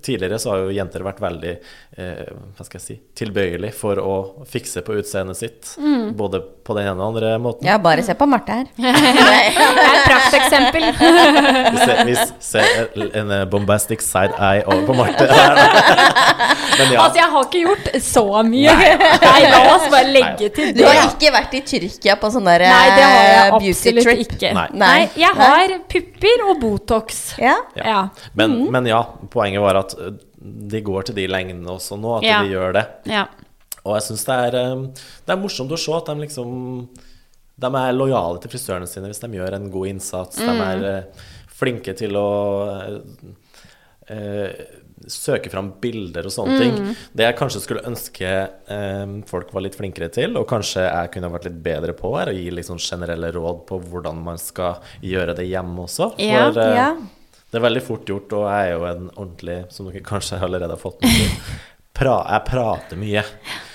Tidligere 0.02 0.38
så 0.38 0.50
har 0.50 0.62
jo 0.64 0.72
jenter 0.74 1.02
vært 1.04 1.20
veldig 1.22 1.52
eh, 1.96 2.28
hva 2.56 2.64
skal 2.66 2.78
jeg 2.78 2.84
si, 2.84 2.96
tilbøyelig 3.16 3.72
for 3.76 4.00
å 4.00 4.14
fikse 4.48 4.82
på 4.86 4.96
utseendet 5.00 5.38
sitt. 5.40 5.72
Mm. 5.80 6.12
Både 6.18 6.40
på 6.66 6.76
den 6.76 6.88
ene 6.90 6.96
og 6.96 6.98
den 6.98 7.06
andre 7.08 7.32
måten. 7.42 7.66
Ja, 7.68 7.78
bare 7.82 8.04
se 8.06 8.14
på 8.18 8.28
Marte 8.28 8.60
her. 8.60 8.66
Det 8.76 8.92
er 8.92 9.50
et 9.56 10.06
prakteksempel. 10.06 10.88
Vi 11.76 11.78
ser, 11.82 12.02
vi 12.06 12.14
ser 12.42 13.08
en 13.20 13.30
eh, 13.34 13.44
bombastic 13.50 14.02
side 14.04 14.36
eye 14.38 14.62
over 14.66 14.86
på 14.86 14.98
Marte. 15.00 15.28
Ja. 16.76 17.06
Altså, 17.06 17.16
jeg 17.16 17.28
har 17.32 17.44
ikke 17.46 17.60
gjort 17.62 17.86
så 18.04 18.22
mye. 18.44 18.72
Nei, 19.22 19.36
la 19.48 19.60
oss 19.72 19.86
bare 19.88 20.10
legge 20.12 20.50
til 20.52 20.74
Du 20.76 20.82
har 20.84 20.98
ikke 21.06 21.30
vært 21.32 21.54
i 21.56 21.62
Tyrkia 21.64 22.18
på 22.20 22.28
sånn 22.34 22.44
der 22.44 22.66
Nei, 22.68 22.82
det 22.92 23.06
har 23.06 23.16
jeg 23.16 23.38
eh, 23.38 23.54
absolutt 23.56 24.08
trip? 24.08 24.20
ikke. 24.26 24.50
Nei. 24.58 24.66
Nei, 24.82 24.98
jeg 25.16 25.38
har 25.38 25.72
pupper 25.94 26.44
og 26.50 26.60
Botox. 26.60 27.22
Ja. 27.40 27.54
Ja. 27.80 28.02
Men, 28.36 28.58
men 28.74 28.90
ja, 28.90 29.00
poenget 29.32 29.64
var 29.64 29.80
at 29.80 29.96
eh, 29.96 30.18
de 30.40 30.80
går 30.84 31.06
til 31.08 31.14
de 31.16 31.26
lengdene 31.30 31.70
også 31.72 31.98
nå, 32.00 32.18
at 32.18 32.24
Ja. 32.28 32.42
de 32.42 32.50
gjør 32.54 32.72
det. 32.76 32.86
ja. 33.06 33.26
Og 33.86 33.94
jeg 33.94 34.02
syns 34.08 34.24
det, 34.26 34.54
eh, 34.58 35.04
det 35.26 35.32
er 35.32 35.38
morsomt 35.40 35.70
å 35.70 35.78
se 35.78 35.92
at 35.94 36.06
de 36.06 36.14
liksom 36.26 36.88
De 37.58 37.66
er 37.66 37.92
lojale 37.94 38.40
til 38.42 38.50
frisørene 38.50 38.86
sine 38.90 39.06
hvis 39.08 39.20
de 39.22 39.28
gjør 39.38 39.54
en 39.54 39.70
god 39.70 39.86
innsats. 39.88 40.36
De 40.36 40.44
er 40.50 40.82
eh, 40.84 41.02
flinke 41.48 41.94
til 41.96 42.12
å 42.20 42.26
eh, 42.68 43.00
eh, 44.12 44.66
søke 45.06 45.50
fram 45.52 45.70
bilder 45.80 46.26
og 46.28 46.32
sånne 46.34 46.58
ting. 46.60 46.76
Det 47.16 47.26
jeg 47.26 47.36
kanskje 47.38 47.62
skulle 47.62 47.84
ønske 47.88 48.28
eh, 48.28 49.06
folk 49.28 49.52
var 49.54 49.64
litt 49.64 49.76
flinkere 49.78 50.08
til, 50.12 50.36
og 50.36 50.48
kanskje 50.50 50.84
jeg 50.86 51.12
kunne 51.14 51.30
vært 51.32 51.48
litt 51.48 51.58
bedre 51.62 51.94
på, 51.96 52.12
er 52.20 52.32
å 52.32 52.36
gi 52.36 52.50
sånn 52.66 52.80
generelle 52.82 53.30
råd 53.32 53.64
på 53.68 53.78
hvordan 53.86 54.22
man 54.24 54.38
skal 54.40 54.80
gjøre 55.04 55.36
det 55.38 55.48
hjemme 55.48 55.84
også. 55.86 56.12
For 56.16 56.22
Ja, 56.22 56.48
eh, 56.50 56.74
ja. 56.76 56.90
Det 57.52 57.58
er 57.60 57.64
veldig 57.64 57.82
fort 57.86 58.08
gjort, 58.10 58.32
og 58.36 58.46
jeg 58.50 58.68
er 58.68 58.72
jo 58.74 58.84
en 58.90 59.08
ordentlig, 59.14 59.58
som 59.72 59.88
dere 59.88 60.02
kanskje 60.04 60.38
allerede 60.42 60.74
har 60.74 60.80
fått 60.82 61.00
med 61.04 61.12
dere, 61.14 61.58
pra, 61.96 62.16
jeg 62.34 62.44
prater 62.48 62.98
mye. 63.00 63.22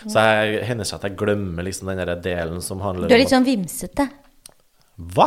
Så 0.03 0.25
jeg 0.27 0.65
hender 0.67 0.85
seg 0.87 0.99
at 0.99 1.07
jeg 1.09 1.17
glemmer 1.21 1.65
liksom 1.65 1.89
den 1.89 2.01
der 2.03 2.19
delen 2.21 2.59
som 2.61 2.81
handler 2.83 3.07
om 3.07 3.09
Du 3.09 3.15
er 3.15 3.23
litt 3.23 3.31
sånn 3.33 3.47
vimsete. 3.47 4.09
Hva? 5.15 5.25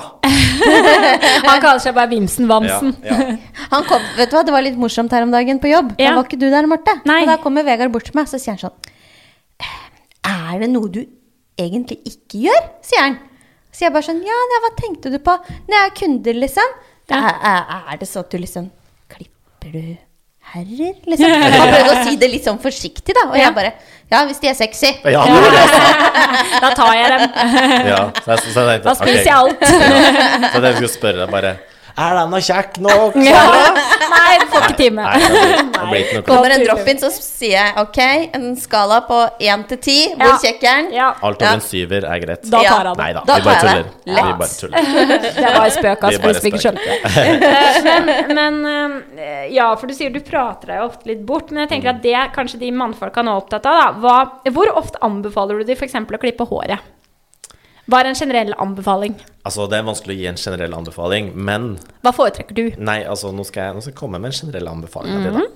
Han 1.49 1.59
kaller 1.63 1.81
seg 1.83 1.97
bare 1.97 2.07
Vimsen 2.13 2.47
Vamsen. 2.47 2.93
ja. 3.03 3.17
Han 3.73 3.87
kom, 3.89 4.03
vet 4.19 4.31
du 4.31 4.37
hva, 4.37 4.45
Det 4.47 4.55
var 4.55 4.63
litt 4.63 4.79
morsomt 4.79 5.11
her 5.17 5.25
om 5.27 5.33
dagen 5.35 5.59
på 5.59 5.73
jobb. 5.73 5.95
Da 5.99 6.13
var 6.15 6.29
ikke 6.29 6.39
du 6.39 6.47
der, 6.53 6.69
Marte. 6.71 6.95
Nei. 7.09 7.23
Og 7.25 7.33
da 7.33 7.39
kommer 7.43 7.67
Vegard 7.67 7.91
bort 7.95 8.07
til 8.07 8.15
meg 8.15 8.29
så 8.31 8.39
sier 8.39 8.55
han 8.55 8.63
sånn 8.69 8.77
Er 10.31 10.63
det 10.63 10.71
noe 10.71 10.91
du 10.95 11.01
egentlig 11.59 11.99
ikke 12.07 12.45
gjør? 12.47 12.63
sier 12.87 13.03
han. 13.09 13.19
Så 13.75 13.87
jeg 13.89 13.95
bare 13.97 14.07
sånn 14.07 14.23
Ja, 14.23 14.39
ja, 14.53 14.61
hva 14.67 14.73
tenkte 14.79 15.11
du 15.11 15.19
på 15.23 15.35
når 15.41 15.75
jeg 15.75 15.89
er 15.89 15.97
kunder, 15.99 16.39
liksom? 16.45 16.77
Det 17.09 17.17
Ja. 17.19 17.31
er, 17.53 17.85
er, 17.93 17.97
det 18.01 18.09
så 18.09 18.21
at 18.25 18.31
du 18.33 18.39
liksom 18.41 18.71
Klipper 19.13 19.73
du 19.73 19.97
herrer, 20.55 20.95
liksom? 21.09 21.31
Han 21.43 21.69
prøvde 21.73 21.93
å 21.95 22.05
si 22.07 22.17
det 22.21 22.29
litt 22.31 22.45
sånn 22.47 22.59
forsiktig, 22.63 23.15
da. 23.17 23.27
Og 23.31 23.37
jeg 23.41 23.55
bare 23.57 23.73
Ja, 24.13 24.23
hvis 24.29 24.39
de 24.43 24.49
er 24.51 24.55
sexy. 24.59 24.91
Ja, 25.11 25.25
det 25.25 25.53
det. 25.55 25.63
Da 26.65 26.71
tar 26.77 26.93
jeg 26.95 27.09
dem. 27.13 27.23
ja. 27.89 28.01
Så 28.23 28.31
jeg, 28.35 28.39
så 28.55 28.65
jeg 28.69 28.83
tenkte, 28.83 28.85
Da 28.89 28.95
spiser 28.99 29.25
jeg 29.25 29.35
alt. 29.35 29.65
Ja. 29.65 30.51
Så 30.53 30.61
jeg 30.65 30.75
skulle 30.79 30.93
spørre 30.93 31.25
deg 31.25 31.33
bare 31.33 31.55
Er 31.95 32.17
den 32.19 32.31
noe 32.33 32.41
kjekk 32.43 32.79
nok? 32.83 33.15
Ja. 33.23 33.43
Nei, 34.11 34.39
du 34.41 34.47
får 34.51 34.65
ikke 34.67 34.77
time. 34.81 35.05
Kommer 36.27 36.51
en 36.57 36.65
drop-in, 36.67 36.99
så 36.99 37.11
sier 37.15 37.53
jeg 37.55 37.75
ok, 37.85 37.99
en 38.35 38.49
skala 38.59 38.97
på 39.07 39.19
én 39.47 39.63
til 39.71 39.79
ti. 39.85 39.97
Hvor 40.15 40.33
Ja. 40.33 40.39
kjekk 40.43 40.65
er 40.67 40.81
den? 40.81 40.89
Ja, 40.97 41.13
Alt 41.23 41.43
over 41.43 41.53
en 41.55 41.63
syver 41.63 42.07
er 42.09 42.19
greit. 42.25 42.43
da 42.51 42.63
tar 42.65 42.89
han 42.91 42.97
Nei 42.99 43.13
det. 43.13 43.23
da, 43.23 43.23
Da 43.27 43.37
vi 43.39 43.45
bare 43.45 43.61
tar 43.61 43.69
tuller. 43.69 43.93
Vi 44.05 44.33
bare 44.41 44.57
tuller. 44.59 44.79
Det 45.45 45.53
var 45.55 45.71
spøk, 45.77 46.03
altså, 46.09 46.23
hvis 46.25 46.43
vi 46.43 46.51
ikke 46.51 46.63
skjønte 46.65 46.83
det. 46.89 46.99
Men, 48.35 48.59
men 48.63 49.07
eh, 49.19 49.47
ja, 49.55 49.69
for 49.77 49.87
du 49.87 49.95
sier 49.95 50.11
du 50.11 50.19
prater 50.25 50.73
deg 50.73 50.81
jo 50.83 50.89
ofte 50.89 51.07
litt 51.11 51.23
bort. 51.27 51.51
Men 51.53 51.65
jeg 51.69 51.75
tenker 51.77 51.95
at 51.95 52.03
det 52.03 52.25
kanskje 52.35 52.59
de 52.59 52.73
mannfolka 52.75 53.23
nå 53.23 53.37
er 53.37 53.43
opptatt 53.45 53.67
av, 53.71 53.79
da. 53.79 53.87
Hva, 54.03 54.17
hvor 54.57 54.73
ofte 54.83 54.99
anbefaler 55.05 55.59
du 55.63 55.65
de 55.71 55.77
f.eks. 55.79 55.95
å 55.95 56.19
klippe 56.21 56.47
håret? 56.51 56.91
Hva 57.87 58.01
er 58.01 58.09
en 58.09 58.15
generell 58.17 58.55
anbefaling? 58.59 59.15
Altså, 59.45 59.67
det 59.69 59.77
er 59.79 59.83
vanskelig 59.85 60.15
å 60.17 60.21
gi 60.23 60.29
en 60.31 60.39
generell 60.41 60.73
anbefaling, 60.75 61.33
men 61.37 61.75
Hva 62.05 62.13
foretrekker 62.17 62.55
du? 62.57 62.63
Nei, 62.81 63.03
altså, 63.05 63.33
nå 63.37 63.45
skal 63.45 63.67
jeg, 63.69 63.75
nå 63.77 63.83
skal 63.85 63.93
jeg 63.93 63.99
komme 63.99 64.21
med 64.21 64.33
en 64.33 64.39
generell 64.39 64.69
anbefaling. 64.71 65.17
av 65.19 65.23
det, 65.23 65.33
Mhm. 65.33 65.43
da. 65.43 65.51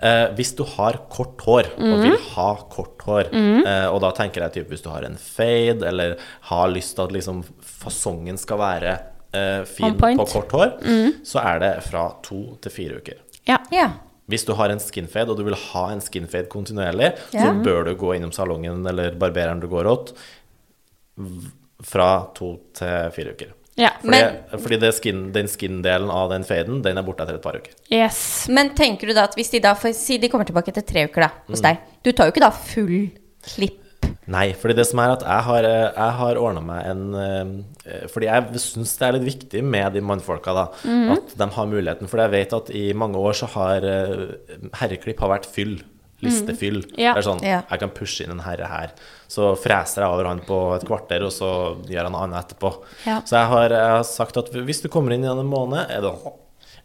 Eh, 0.00 0.34
hvis 0.34 0.54
du 0.56 0.62
har 0.64 0.92
kort 1.10 1.38
hår, 1.42 1.66
og 1.78 2.02
vil 2.02 2.16
ha 2.34 2.54
kort 2.70 2.98
hår, 3.02 3.30
Mhm. 3.32 3.66
eh, 3.66 3.86
og 3.92 4.00
da 4.00 4.10
tenker 4.12 4.42
jeg 4.42 4.52
typ 4.52 4.68
hvis 4.70 4.82
du 4.82 4.88
har 4.90 5.02
en 5.04 5.16
fade, 5.16 5.82
eller 5.86 6.16
har 6.42 6.68
lyst 6.68 6.94
til 6.96 7.02
at 7.04 7.10
liksom 7.12 7.44
fasongen 7.62 8.38
skal 8.38 8.58
være 8.58 8.98
eh, 9.34 9.62
fin. 9.64 9.94
Mhm. 9.94 10.16
på 10.18 10.26
kort 10.32 10.50
hår, 10.50 10.78
så 11.22 11.44
er 11.44 11.58
det 11.58 11.82
fra 11.84 12.14
to 12.22 12.56
til 12.62 12.70
fire 12.72 12.96
uker. 13.00 13.14
Ja. 13.46 13.58
Ja. 13.70 13.90
Hvis 14.28 14.44
du 14.46 14.54
har 14.54 14.68
en 14.70 14.78
skinfade, 14.78 15.28
og 15.30 15.36
du 15.36 15.44
vil 15.44 15.54
ha 15.54 15.88
en 15.90 16.00
skinfade 16.00 16.48
kontinuerlig, 16.48 17.14
så 17.32 17.62
bør 17.62 17.84
du 17.84 17.94
gå 17.94 18.16
innom 18.16 18.32
salongen 18.32 18.86
eller 18.86 19.10
barbereren 19.12 19.60
du 19.60 19.68
går 19.68 19.84
åt, 19.86 20.12
fra 21.84 22.26
to 22.34 22.56
til 22.74 23.10
fire 23.14 23.32
uker. 23.36 23.52
ja. 23.78 23.90
Fordi, 24.00 24.10
Men- 24.10 24.60
fordi 24.60 24.80
det 24.80 24.94
skin, 24.94 25.32
den 25.32 25.46
skin-delen 25.46 26.10
av 26.10 26.30
den 26.30 26.42
faden, 26.44 26.82
den 26.82 26.98
er 26.98 27.02
borte 27.02 27.22
etter 27.22 27.34
et 27.36 27.42
par 27.42 27.54
uker. 27.54 27.72
Yes. 27.90 28.48
Men 28.48 28.70
tenker 28.74 29.06
du 29.06 29.14
da 29.14 29.24
at 29.24 29.34
hvis 29.36 29.50
de 29.50 29.60
da 29.60 29.74
for, 29.74 29.92
si 29.92 30.18
de 30.18 30.28
kommer 30.28 30.44
tilbake 30.46 30.68
etter 30.72 30.82
tre 30.86 31.04
uker 31.06 31.20
da, 31.22 31.28
Mm. 31.28 31.50
hos 31.54 31.60
deg 31.60 31.78
Du 32.02 32.12
tar 32.12 32.26
jo 32.26 32.32
ikke 32.32 32.40
da 32.40 32.50
full 32.50 33.10
klipp? 33.42 33.84
Nei, 34.26 34.52
fordi 34.52 34.74
det 34.76 34.86
som 34.86 34.98
er 35.00 35.10
at 35.12 35.20
jeg 35.22 35.42
har, 35.42 35.64
eh, 35.64 35.92
jeg 35.96 36.12
har 36.18 36.34
ordna 36.36 36.60
meg 36.60 36.86
en 36.86 37.14
eh, 37.14 38.04
Fordi 38.08 38.26
jeg 38.26 38.44
syns 38.60 38.98
det 38.98 39.08
er 39.08 39.12
litt 39.18 39.38
viktig 39.38 39.62
med 39.64 39.92
de 39.94 40.00
mannfolka, 40.00 40.52
da. 40.54 40.66
At 41.14 41.36
de 41.38 41.46
har 41.46 41.66
muligheten. 41.66 42.06
For 42.08 42.18
jeg 42.18 42.30
vet 42.30 42.52
at 42.52 42.70
i 42.70 42.92
mange 42.92 43.16
år 43.16 43.32
så 43.32 43.46
har 43.48 43.76
eh, 43.78 44.34
herreklipp 44.74 45.18
har 45.20 45.28
vært 45.38 45.46
fyll. 45.46 45.78
Listefyll. 46.24 46.82
Ja. 46.98 47.12
Det 47.14 47.22
er 47.22 47.28
sånn 47.28 47.44
Ja. 47.46 47.60
Jeg 47.70 47.82
kan 47.84 47.92
pushe 47.94 48.24
inn 48.24 48.34
en 48.34 48.42
herre 48.42 48.66
her. 48.66 48.90
Så 49.30 49.52
freser 49.60 50.02
jeg 50.02 50.10
over 50.10 50.24
han 50.30 50.40
på 50.40 50.58
et 50.76 50.86
kvarter, 50.88 51.22
og 51.22 51.32
så 51.34 51.50
gjør 51.86 52.08
han 52.08 52.12
noe 52.16 52.26
annet 52.26 52.44
etterpå. 52.46 52.72
Ja. 53.06 53.20
Så 53.22 53.38
jeg 53.38 53.46
har, 53.52 53.70
jeg 53.70 53.94
har 53.98 54.04
sagt 54.08 54.36
at 54.36 54.50
hvis 54.52 54.82
du 54.82 54.88
kommer 54.88 55.14
inn 55.14 55.22
igjen 55.26 55.38
en 55.44 55.50
måned, 55.52 55.86
er 55.88 56.02
det 56.02 56.14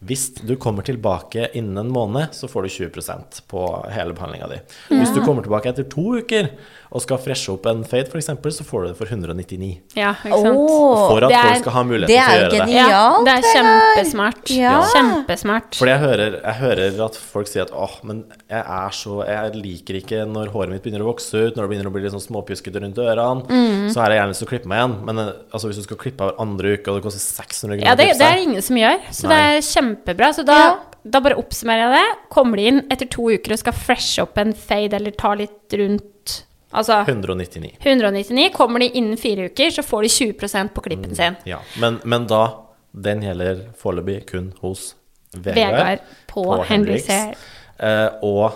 hvis 0.04 0.34
du 0.36 0.56
kommer 0.60 0.84
tilbake 0.84 1.46
innen 1.56 1.78
en 1.80 1.92
måned, 1.94 2.34
så 2.36 2.50
får 2.52 2.66
du 2.66 2.70
20% 2.76 3.38
på 3.48 3.62
hele 3.94 4.12
behandlinga 4.12 4.50
di. 4.52 4.58
Hvis 4.92 5.14
du 5.16 5.22
kommer 5.24 5.46
tilbake 5.46 5.72
etter 5.72 5.88
to 5.88 6.18
uker 6.20 6.50
og 6.94 7.02
skal 7.02 7.18
freshe 7.18 7.50
opp 7.50 7.66
en 7.72 7.80
fade, 7.90 8.06
f.eks., 8.12 8.28
så 8.54 8.64
får 8.68 8.84
du 8.84 8.88
det 8.92 8.98
for 9.00 9.10
199. 9.10 9.70
Ja, 9.98 10.12
ikke 10.14 10.38
sant. 10.44 10.58
Oh, 10.62 11.08
For 11.10 11.26
at 11.26 11.32
er- 11.34 11.48
folk 11.48 11.64
skal 11.64 11.74
ha 11.74 11.84
muligheten 11.90 12.12
til 12.14 12.20
å 12.22 12.24
gjøre 12.24 12.44
gjøre 12.44 12.52
det. 12.52 12.60
genialt. 12.62 12.94
Ja, 12.94 13.24
det 13.26 13.34
er 13.34 13.48
kjempesmart. 13.56 14.52
Ja. 14.54 14.74
Kjempesmart. 14.94 15.78
Fordi 15.80 15.92
jeg 15.96 16.02
hører, 16.04 16.36
jeg 16.44 16.56
hører 16.60 17.00
at 17.08 17.18
folk 17.18 17.50
sier 17.50 17.66
at 17.66 17.74
åh, 17.74 17.96
men 18.06 18.24
jeg 18.50 18.62
er 18.62 18.94
så 18.94 19.16
Jeg 19.28 19.56
liker 19.58 19.98
ikke 20.04 20.22
når 20.30 20.52
håret 20.54 20.70
mitt 20.76 20.84
begynner 20.86 21.02
å 21.06 21.10
vokse 21.10 21.34
ut, 21.48 21.56
når 21.58 21.66
det 21.66 21.70
begynner 21.74 21.90
å 21.90 21.94
bli 21.96 22.04
litt 22.06 22.14
sånn 22.14 22.24
småpjuskete 22.28 22.84
rundt 22.86 23.02
ørene. 23.02 23.48
Mm. 23.50 23.90
Så 23.94 24.00
har 24.04 24.14
jeg 24.14 24.22
gjerne 24.22 24.34
lyst 24.36 24.44
til 24.44 24.48
å 24.48 24.54
klippe 24.54 24.70
meg 24.70 24.82
igjen. 24.84 24.96
Men 25.10 25.20
eh, 25.26 25.34
altså, 25.52 25.68
hvis 25.72 25.82
du 25.82 25.84
skal 25.90 25.98
klippe 26.06 26.22
av 26.30 26.36
andre 26.46 26.78
uke, 26.78 26.88
og 26.94 27.00
det 27.02 27.06
koster 27.10 27.24
600 27.26 27.78
kroner 27.80 27.90
Ja, 27.90 27.96
det, 27.98 28.06
å 28.06 28.14
klippe 28.14 28.22
det 28.22 28.30
er 28.30 28.38
det 28.38 28.48
ingen 28.48 28.62
som 28.70 28.76
gjør, 28.78 28.98
så 29.10 29.28
Nei. 29.28 29.34
det 29.34 29.44
er 29.58 29.68
kjempebra. 29.74 30.30
Så 30.38 30.46
da, 30.46 30.58
Ja. 30.62 30.72
da 31.18 31.20
bare 31.26 31.36
oppsummerer 31.42 31.90
jeg 31.90 31.98
det. 31.98 32.18
Kommer 32.30 32.58
de 32.62 32.68
inn 32.70 32.82
etter 32.94 33.10
to 33.10 33.30
uker 33.34 33.52
og 33.58 33.60
skal 33.66 33.74
freshe 33.74 34.22
opp 34.22 34.38
en 34.38 34.54
fade 34.54 34.94
eller 34.94 35.12
ta 35.18 35.34
litt 35.34 35.74
rundt 35.82 36.44
Altså 36.74 37.02
199. 37.08 37.76
199. 37.84 38.50
Kommer 38.54 38.80
de 38.80 38.90
innen 38.98 39.18
fire 39.18 39.46
uker, 39.50 39.70
så 39.72 39.84
får 39.86 40.02
de 40.02 40.08
20% 40.10 40.74
på 40.74 40.82
Mm. 40.82 40.84
klippen 40.84 41.16
sin. 41.16 41.36
Ja. 41.46 41.60
Men, 41.80 42.00
men 42.04 42.28
da 42.28 42.60
Den 42.96 43.22
gjelder 43.24 43.64
foreløpig 43.82 44.26
kun 44.30 44.52
hos 44.62 44.94
Vegard, 45.34 45.56
Vegard 45.56 46.00
på, 46.30 46.44
Henriks 46.68 47.08
Hair. 47.10 47.32
Eh, 47.80 48.10
og 48.22 48.52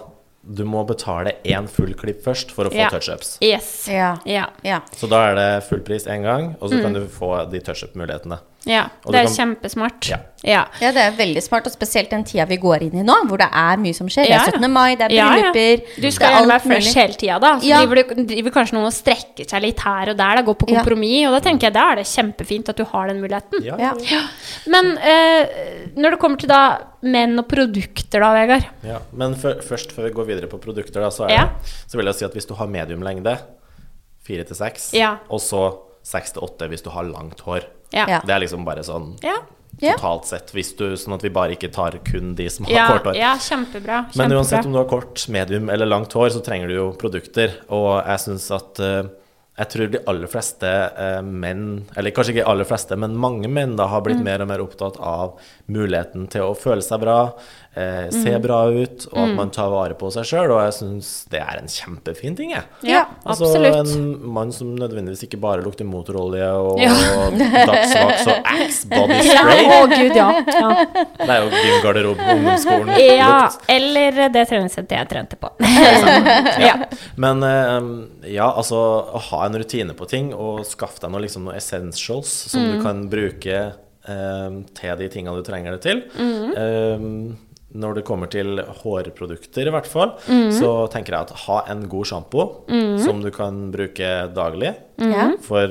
du 0.46 0.62
må 0.64 0.84
betale 0.88 1.32
én 1.44 1.66
full 1.68 1.94
klipp 1.98 2.22
først 2.24 2.52
for 2.54 2.66
å 2.66 2.70
få 2.70 2.78
Ja. 2.78 2.90
touchups. 2.94 3.38
Yes. 3.42 3.88
Ja. 3.90 4.18
Ja. 4.64 4.80
Så 4.96 5.10
da 5.10 5.24
er 5.32 5.36
det 5.36 5.64
full 5.68 5.80
pris 5.82 6.06
én 6.06 6.22
gang, 6.22 6.56
og 6.62 6.70
så 6.70 6.82
kan 6.84 6.94
Mm. 6.94 7.00
du 7.02 7.08
få 7.08 7.50
de 7.50 7.60
touchup-mulighetene. 7.60 8.38
Ja. 8.68 8.84
Det 9.08 9.16
er 9.16 9.26
kan- 9.28 9.36
kjempesmart. 9.38 10.10
Ja. 10.12 10.18
Ja. 10.46 10.66
Ja, 10.80 10.92
det 10.94 11.02
er 11.02 11.12
veldig 11.18 11.42
smart, 11.42 11.66
og 11.66 11.74
spesielt 11.74 12.12
den 12.12 12.24
tida 12.24 12.46
vi 12.46 12.58
går 12.62 12.84
inn 12.86 13.00
i 13.00 13.04
nå, 13.04 13.16
hvor 13.28 13.40
det 13.42 13.48
er 13.52 13.78
mye 13.82 13.96
som 13.96 14.08
skjer. 14.08 14.28
Det 14.28 14.30
Ja, 14.36 14.44
er 14.46 14.52
17. 14.60 14.70
mai, 14.72 14.96
det 14.96 15.08
er 15.08 15.16
Ja, 15.16 15.30
ja. 15.36 15.52
brylluper 15.52 16.02
Du 16.02 16.12
skal 16.12 16.28
er 16.28 16.36
gjerne 16.38 16.52
være 16.52 16.62
fresh 16.68 16.94
hele 17.00 17.14
tida, 17.18 17.40
da. 17.40 17.52
Så 17.60 17.64
Ja. 17.66 17.80
driver, 17.86 17.96
du, 18.04 18.24
driver 18.26 18.52
kanskje 18.52 18.74
noen 18.78 18.86
og 18.86 18.94
strekker 18.94 19.50
seg 19.50 19.62
litt 19.64 19.80
her 19.80 20.10
og 20.12 20.18
der, 20.18 20.36
da, 20.36 20.42
går 20.44 20.56
på 20.56 20.70
Ja. 20.70 20.84
kompromiss. 20.84 21.28
Og 21.28 21.34
da 21.34 21.50
tenker 21.50 21.62
jeg 21.64 21.74
da 21.74 21.92
er 21.92 21.96
det 21.96 22.06
kjempefint 22.06 22.70
at 22.70 22.76
du 22.78 22.84
har 22.86 23.08
den 23.08 23.20
muligheten. 23.22 23.64
Ja. 23.64 23.78
Ja. 23.80 24.22
Men 24.68 24.98
eh, 25.00 25.48
når 25.98 26.12
det 26.12 26.20
kommer 26.20 26.38
til 26.40 26.50
da 26.50 26.78
menn 27.02 27.38
og 27.40 27.48
produkter, 27.48 28.20
da, 28.20 28.34
Vegard. 28.34 28.66
Ja, 28.84 29.00
men 29.14 29.34
før- 29.36 29.62
først, 29.64 29.92
før 29.92 30.04
vi 30.04 30.12
går 30.14 30.26
videre 30.28 30.48
på 30.48 30.60
produkter, 30.62 31.02
da, 31.02 31.10
så, 31.10 31.26
er 31.26 31.30
Ja. 31.34 31.46
det, 31.46 31.74
så 31.90 31.96
vil 31.98 32.06
jeg 32.06 32.16
si 32.16 32.26
at 32.26 32.34
hvis 32.34 32.46
du 32.48 32.54
har 32.54 32.68
medium 32.68 33.02
lengde, 33.02 33.40
fire 34.24 34.44
til 34.44 34.56
seks, 34.56 34.94
Ja. 34.94 35.18
og 35.30 35.40
så 35.40 35.78
seks 36.04 36.32
til 36.34 36.42
åtte 36.44 36.68
hvis 36.70 36.84
du 36.84 36.90
har 36.90 37.04
langt 37.04 37.40
hår. 37.42 37.62
Ja. 37.96 38.22
Det 38.26 38.34
er 38.34 38.42
liksom 38.44 38.66
bare 38.68 38.84
sånn 38.84 39.14
Ja, 39.24 39.38
totalt 39.78 40.26
sett, 40.26 40.52
hvis 40.56 40.74
du, 40.78 40.90
sånn 40.98 41.16
at 41.16 41.24
vi 41.24 41.32
bare 41.34 41.54
ikke 41.56 41.70
tar 41.74 42.00
kun 42.08 42.34
de 42.38 42.48
som 42.52 42.66
har 42.68 42.74
ja, 42.74 42.88
kort 42.90 43.12
hår. 43.12 43.20
ja 43.20 43.36
kjempebra. 43.42 44.02
Men 44.18 44.34
uansett 44.34 44.66
om 44.66 44.74
du 44.74 44.80
har 44.82 44.90
kort, 44.90 45.22
medium 45.34 45.70
eller 45.70 45.90
langt 45.90 46.14
hår, 46.18 46.32
så 46.34 46.42
trenger 46.46 46.72
du 46.72 46.76
jo 46.80 46.88
produkter. 46.98 47.54
Og 47.70 47.92
jeg 48.02 48.24
syns 48.26 48.50
at 48.58 48.82
eh, 48.84 49.04
Jeg 49.58 49.70
tror 49.74 49.88
de 49.90 50.00
aller 50.06 50.28
fleste 50.30 50.70
eh, 50.70 51.22
menn, 51.26 51.86
eller 51.98 52.12
kanskje 52.14 52.36
ikke 52.36 52.48
aller 52.52 52.68
fleste, 52.70 52.96
men 52.98 53.16
mange 53.18 53.50
menn 53.50 53.76
da 53.76 53.88
har 53.88 54.02
Mm. 54.02 54.06
blitt 54.06 54.24
mer 54.24 54.42
og 54.44 54.48
mer 54.52 54.60
opptatt 54.62 55.00
av 55.02 55.40
muligheten 55.68 56.28
til 56.30 56.42
å 56.46 56.54
føle 56.56 56.82
seg 56.86 57.00
bra, 57.02 57.34
eh, 57.76 58.06
Mm. 58.08 58.12
se 58.24 58.38
bra 58.40 58.60
ut, 58.70 59.08
og 59.12 59.18
at 59.18 59.34
man 59.36 59.50
tar 59.50 59.70
vare 59.74 59.96
på 59.98 60.12
seg 60.14 60.24
sjøl. 60.30 60.52
Og 60.54 60.62
jeg 60.62 60.74
syns 60.78 61.26
det 61.30 61.40
er 61.42 61.58
en 61.58 61.66
kjempefin 61.68 62.36
ting, 62.38 62.52
jeg. 62.52 62.64
Ja, 62.84 63.06
Altså 63.26 63.46
absolutt. 63.50 63.76
en 63.96 64.32
mann 64.32 64.52
som 64.52 64.76
nødvendigvis 64.78 65.24
ikke 65.28 65.40
bare 65.42 65.64
lukter 65.66 65.86
motorolje 65.86 66.46
og 66.54 66.80
Ja. 66.80 66.94
dagsvaks 67.66 68.28
og 68.28 68.46
Axe 68.54 68.86
body 68.90 69.18
Ja, 69.26 69.42
spray. 69.42 69.66
å 69.66 69.88
gud, 69.90 70.16
ja. 70.16 70.30
ja. 70.46 70.86
Det 71.18 71.30
er 71.30 71.42
jo 71.42 71.50
din 71.50 71.82
garderobe 71.84 72.18
på 72.22 72.38
ungdomsskolen. 72.38 72.94
Ja, 73.18 73.42
Lukt. 73.50 73.64
eller 73.70 74.30
det 74.30 74.48
treningssenteret 74.50 74.98
jeg 75.00 75.10
trente 75.10 75.36
på. 75.36 75.50
ja. 76.62 76.76
Men 77.18 77.42
eh, 77.44 78.32
ja, 78.38 78.52
altså 78.54 78.78
å 79.18 79.20
ha 79.32 79.47
en 79.48 79.58
rutine 79.62 79.96
på 79.98 80.08
ting 80.12 80.30
og 80.36 80.62
skaff 80.68 81.00
deg 81.04 81.12
noe, 81.14 81.24
liksom, 81.26 81.48
noe 81.48 81.56
essentials 81.58 82.30
som 82.52 82.62
Mm. 82.62 82.72
du 82.78 82.84
kan 82.84 83.04
bruke 83.12 83.58
eh, 84.08 84.50
til 84.78 84.96
de 85.02 85.10
tingene 85.12 85.36
du 85.36 85.44
trenger 85.44 85.74
det 85.76 85.82
til. 85.84 86.04
Mm. 86.16 86.52
Eh, 86.56 87.36
når 87.78 87.96
det 87.98 88.06
kommer 88.08 88.30
til 88.32 88.62
hårprodukter, 88.64 89.68
i 89.68 89.74
hvert 89.74 89.86
fall, 89.92 90.14
Mm. 90.30 90.52
så 90.56 90.90
tenker 90.90 91.12
jeg 91.12 91.22
at 91.28 91.32
ha 91.46 91.58
en 91.68 91.88
god 91.90 92.06
sjampo 92.08 92.46
som 93.04 93.20
du 93.22 93.30
kan 93.32 93.72
bruke 93.74 94.34
daglig. 94.34 94.76
Mm. 94.98 95.38
For 95.44 95.68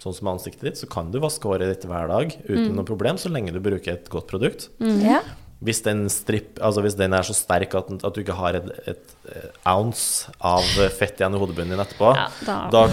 sånn 0.00 0.14
som 0.16 0.28
ansiktet 0.32 0.62
ditt, 0.62 0.74
så 0.80 0.88
kan 0.90 1.10
du 1.12 1.20
vaske 1.20 1.44
håret 1.46 1.68
ditt 1.70 1.84
hver 1.88 2.08
dag 2.08 2.34
uten 2.48 2.72
Mm. 2.72 2.74
noe 2.74 2.84
problem, 2.84 3.16
så 3.16 3.30
lenge 3.30 3.52
du 3.52 3.60
bruker 3.60 3.92
et 3.92 4.08
godt 4.10 4.26
produkt. 4.26 4.68
Ja. 4.80 5.20
Hvis 5.62 5.82
den, 5.84 6.06
strip, 6.08 6.56
altså 6.64 6.80
hvis 6.80 6.94
den 6.96 7.12
er 7.12 7.20
så 7.26 7.34
sterk 7.36 7.74
at, 7.76 7.90
at 8.04 8.14
du 8.16 8.20
ikke 8.22 8.32
har 8.38 8.56
et, 8.56 8.70
et, 8.88 9.10
eh, 9.28 9.48
ounce 9.68 10.30
av 10.40 10.62
fett 10.96 11.20
igjen 11.20 11.34
i 11.36 11.40
hodebunnen 11.42 11.74
din 11.74 11.82
etterpå, 11.84 12.14
Ja, 12.16 12.28
da- 12.46 12.70
da 12.72 12.86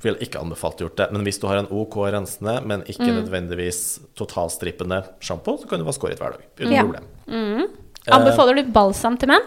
vil 0.00 0.14
jeg 0.14 0.30
ikke 0.30 0.40
anbefalt 0.40 0.78
gjort 0.80 0.96
det. 0.96 1.10
Men 1.12 1.22
hvis 1.24 1.38
du 1.38 1.46
har 1.50 1.58
en 1.60 1.68
OK 1.70 1.96
rensende, 2.08 2.64
men 2.64 2.82
ikke 2.88 3.10
Mm. 3.12 3.18
nødvendigvis 3.24 4.00
totalstrippende 4.16 5.02
sjampo, 5.20 5.58
så 5.60 5.68
kan 5.68 5.78
du 5.78 5.84
vaske 5.84 6.00
håret 6.08 6.18
hver 6.18 6.32
dag 6.32 6.42
uten 6.58 6.72
Ja. 6.72 6.82
problem. 6.82 7.68
Anbefaler 8.10 8.56
du 8.56 8.72
balsam 8.72 9.16
til 9.18 9.28
menn? 9.28 9.44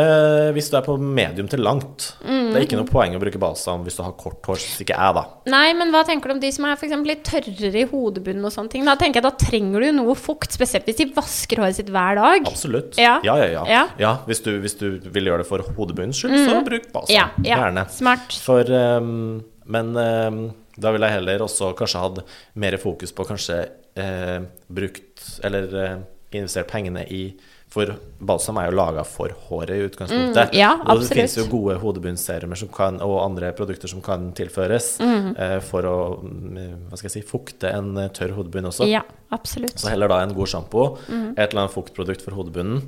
Eh, 0.00 0.50
hvis 0.56 0.70
du 0.72 0.76
er 0.78 0.84
på 0.86 0.96
medium 1.00 1.48
til 1.50 1.62
langt, 1.64 2.14
Mm. 2.24 2.52
det 2.52 2.56
er 2.56 2.66
ikke 2.66 2.78
noe 2.80 2.88
poeng 2.88 3.14
å 3.16 3.20
bruke 3.20 3.40
balsam 3.40 3.84
hvis 3.84 3.96
du 3.98 4.02
har 4.02 4.12
kort 4.18 4.42
hår, 4.48 4.58
synes 4.60 4.82
ikke 4.84 4.96
jeg, 4.96 5.14
da. 5.16 5.24
Nei, 5.52 5.72
men 5.76 5.92
hva 5.92 6.02
tenker 6.06 6.30
du 6.30 6.34
om 6.34 6.40
de 6.42 6.50
som 6.52 6.64
er 6.68 6.76
for 6.80 7.04
litt 7.06 7.24
tørrere 7.24 7.82
i 7.82 7.86
hodebunnen 7.90 8.44
og 8.44 8.52
sånne 8.54 8.70
ting? 8.70 8.84
Da 8.84 8.96
tenker 9.00 9.20
jeg 9.20 9.26
da 9.28 9.34
trenger 9.36 9.80
du 9.80 9.92
noe 9.92 10.14
fukt, 10.18 10.52
spesielt 10.56 10.86
hvis 10.88 11.00
de 11.00 11.08
vasker 11.16 11.62
håret 11.62 11.76
sitt 11.76 11.90
hver 11.92 12.16
dag. 12.20 12.46
Absolutt. 12.46 12.98
Ja. 12.98 13.18
Ja, 13.24 13.36
ja, 13.36 13.50
ja. 13.52 13.64
Ja. 13.68 13.84
ja 13.98 14.12
hvis, 14.26 14.42
du, 14.44 14.52
hvis 14.60 14.76
du 14.78 14.98
vil 15.10 15.30
gjøre 15.30 15.44
det 15.44 15.48
for 15.50 15.64
hodebunnens 15.76 16.20
skyld, 16.20 16.38
så 16.48 16.64
bruk 16.66 16.90
balsam. 16.92 17.14
Ja, 17.14 17.28
ja. 17.44 17.60
Gjerne. 17.62 17.86
Smart. 17.90 18.32
For 18.44 18.64
um, 18.64 19.42
Men 19.70 19.92
um, 19.96 20.40
Da 20.80 20.90
ville 20.94 21.06
jeg 21.06 21.18
heller 21.20 21.44
også 21.44 21.74
kanskje 21.76 22.00
hatt 22.02 22.20
mer 22.58 22.76
fokus 22.80 23.12
på 23.12 23.26
kanskje 23.28 23.58
uh, 24.00 24.40
brukt 24.72 25.24
Eller 25.44 25.68
uh, 25.74 25.98
investert 26.32 26.70
pengene 26.70 27.04
i 27.10 27.22
For 27.70 27.86
balsam 28.20 28.56
er 28.58 28.66
jo 28.66 28.74
laga 28.74 29.04
for 29.06 29.30
håret 29.46 29.70
i 29.78 29.84
utgangspunktet. 29.86 30.50
Mm, 30.50 30.56
ja, 30.58 30.72
og 30.90 31.04
det 31.04 31.12
fins 31.14 31.36
jo 31.38 31.44
gode 31.46 31.76
hodebunnsserumer 31.78 32.58
og 33.06 33.12
andre 33.22 33.52
produkter 33.54 33.86
som 33.88 34.02
kan 34.02 34.32
tilføres 34.34 34.98
Mm. 34.98 35.38
eh, 35.38 35.60
for 35.60 35.82
å 35.86 35.94
mm, 36.20 36.88
hva 36.90 36.98
skal 36.98 37.08
jeg 37.08 37.22
si, 37.22 37.22
fukte 37.30 37.70
en 37.72 37.96
eh, 37.96 38.08
tørr 38.08 38.34
hodebunn 38.34 38.66
også. 38.66 38.88
Ja, 38.90 39.02
absolutt. 39.30 39.78
Så 39.78 39.88
heller 39.88 40.08
da 40.10 40.18
en 40.24 40.34
god 40.34 40.48
sjampo, 40.50 40.98
Mm. 41.06 41.30
et 41.38 41.52
eller 41.52 41.62
annet 41.62 41.76
fuktprodukt 41.76 42.22
for 42.26 42.32
hodebunnen. 42.34 42.82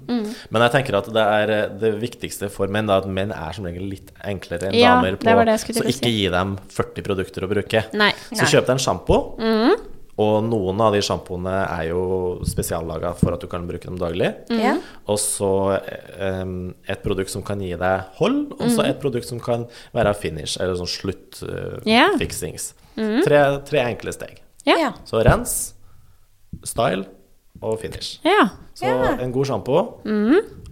Men 0.51 0.63
jeg 0.67 0.73
tenker 0.73 0.99
at 0.99 1.13
det 1.15 1.27
er 1.39 1.51
eh, 1.51 1.69
det 1.79 1.95
viktigste 2.03 2.51
for 2.51 2.67
menn, 2.67 2.87
da, 2.91 2.99
at 2.99 3.07
menn 3.07 3.31
er 3.31 3.53
som 3.55 3.65
regel 3.65 3.87
litt 3.89 4.11
enklere 4.25 4.67
enn 4.73 4.75
Ja, 4.75 4.97
damer 4.97 5.13
det 5.15 5.21
på 5.23 5.45
det 5.47 5.61
skulle 5.61 5.79
Så 5.79 5.89
ikke 5.95 6.11
si. 6.11 6.17
gi 6.25 6.29
dem 6.29 6.59
40 6.69 7.03
produkter 7.07 7.47
å 7.47 7.49
bruke. 7.55 7.85
Nei. 7.95 8.11
Så 8.35 8.51
kjøp 8.51 8.67
deg 8.67 8.75
en 8.81 8.83
sjampo. 8.83 9.23
Og 10.21 10.45
noen 10.45 10.81
av 10.85 10.93
de 10.93 11.01
sjampoene 11.05 11.55
er 11.63 11.87
jo 11.89 12.03
spesiallaga 12.45 13.15
for 13.17 13.33
at 13.33 13.41
du 13.41 13.49
kan 13.49 13.65
bruke 13.69 13.89
dem 13.89 13.97
daglig. 14.01 14.29
Mm. 14.53 14.83
Og 15.09 15.19
så 15.21 15.49
um, 16.21 16.75
et 16.85 17.01
produkt 17.05 17.33
som 17.33 17.45
kan 17.47 17.63
gi 17.65 17.73
deg 17.81 18.19
hold, 18.19 18.43
og 18.59 18.67
så 18.75 18.85
et 18.85 19.01
produkt 19.01 19.31
som 19.31 19.41
kan 19.41 19.65
være 19.97 20.13
finish, 20.21 20.59
eller 20.61 20.77
sånn 20.77 20.93
sluttfiksings. 20.99 22.75
tre, 23.25 23.41
tre 23.65 23.87
enkle 23.87 24.13
steg. 24.13 24.43
Ja. 24.69 24.77
Ja. 24.77 24.93
Så 25.09 25.25
rens, 25.25 25.57
style 26.69 27.07
og 27.63 27.81
finish. 27.81 28.19
Yeah. 28.27 28.53
Så 28.77 28.93
en 28.93 29.33
god 29.33 29.49
sjampo, 29.49 29.81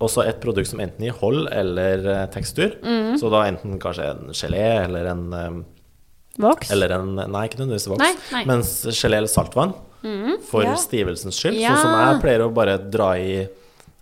og 0.00 0.08
så 0.12 0.24
et 0.28 0.40
produkt 0.42 0.68
som 0.70 0.80
enten 0.84 1.04
gir 1.04 1.16
hold 1.20 1.48
eller 1.52 2.04
eh, 2.08 2.22
tekstur. 2.32 2.76
Så 3.20 3.28
da 3.32 3.44
enten 3.48 3.80
kanskje 3.80 4.06
en 4.12 4.32
gelé 4.36 4.64
eller 4.84 5.08
en 5.12 5.26
eh, 5.36 5.58
Voks. 6.40 6.70
eller 6.74 6.96
en 6.98 7.14
Nei, 7.20 7.46
ikke 7.48 7.60
nødvendigvis 7.60 7.88
voks. 7.92 8.02
Nei, 8.04 8.12
nei. 8.32 8.44
Mens 8.50 8.74
gelé 8.96 9.20
eller 9.22 9.28
saltvann, 9.32 9.74
for 10.48 10.62
Ja. 10.64 10.74
stivelsens 10.80 11.36
skyld. 11.40 11.58
Ja. 11.60 11.74
Sånn 11.76 11.82
som 11.84 11.96
jeg 12.14 12.20
pleier 12.22 12.46
å 12.46 12.52
bare 12.54 12.78
dra 12.90 13.10
i 13.20 13.46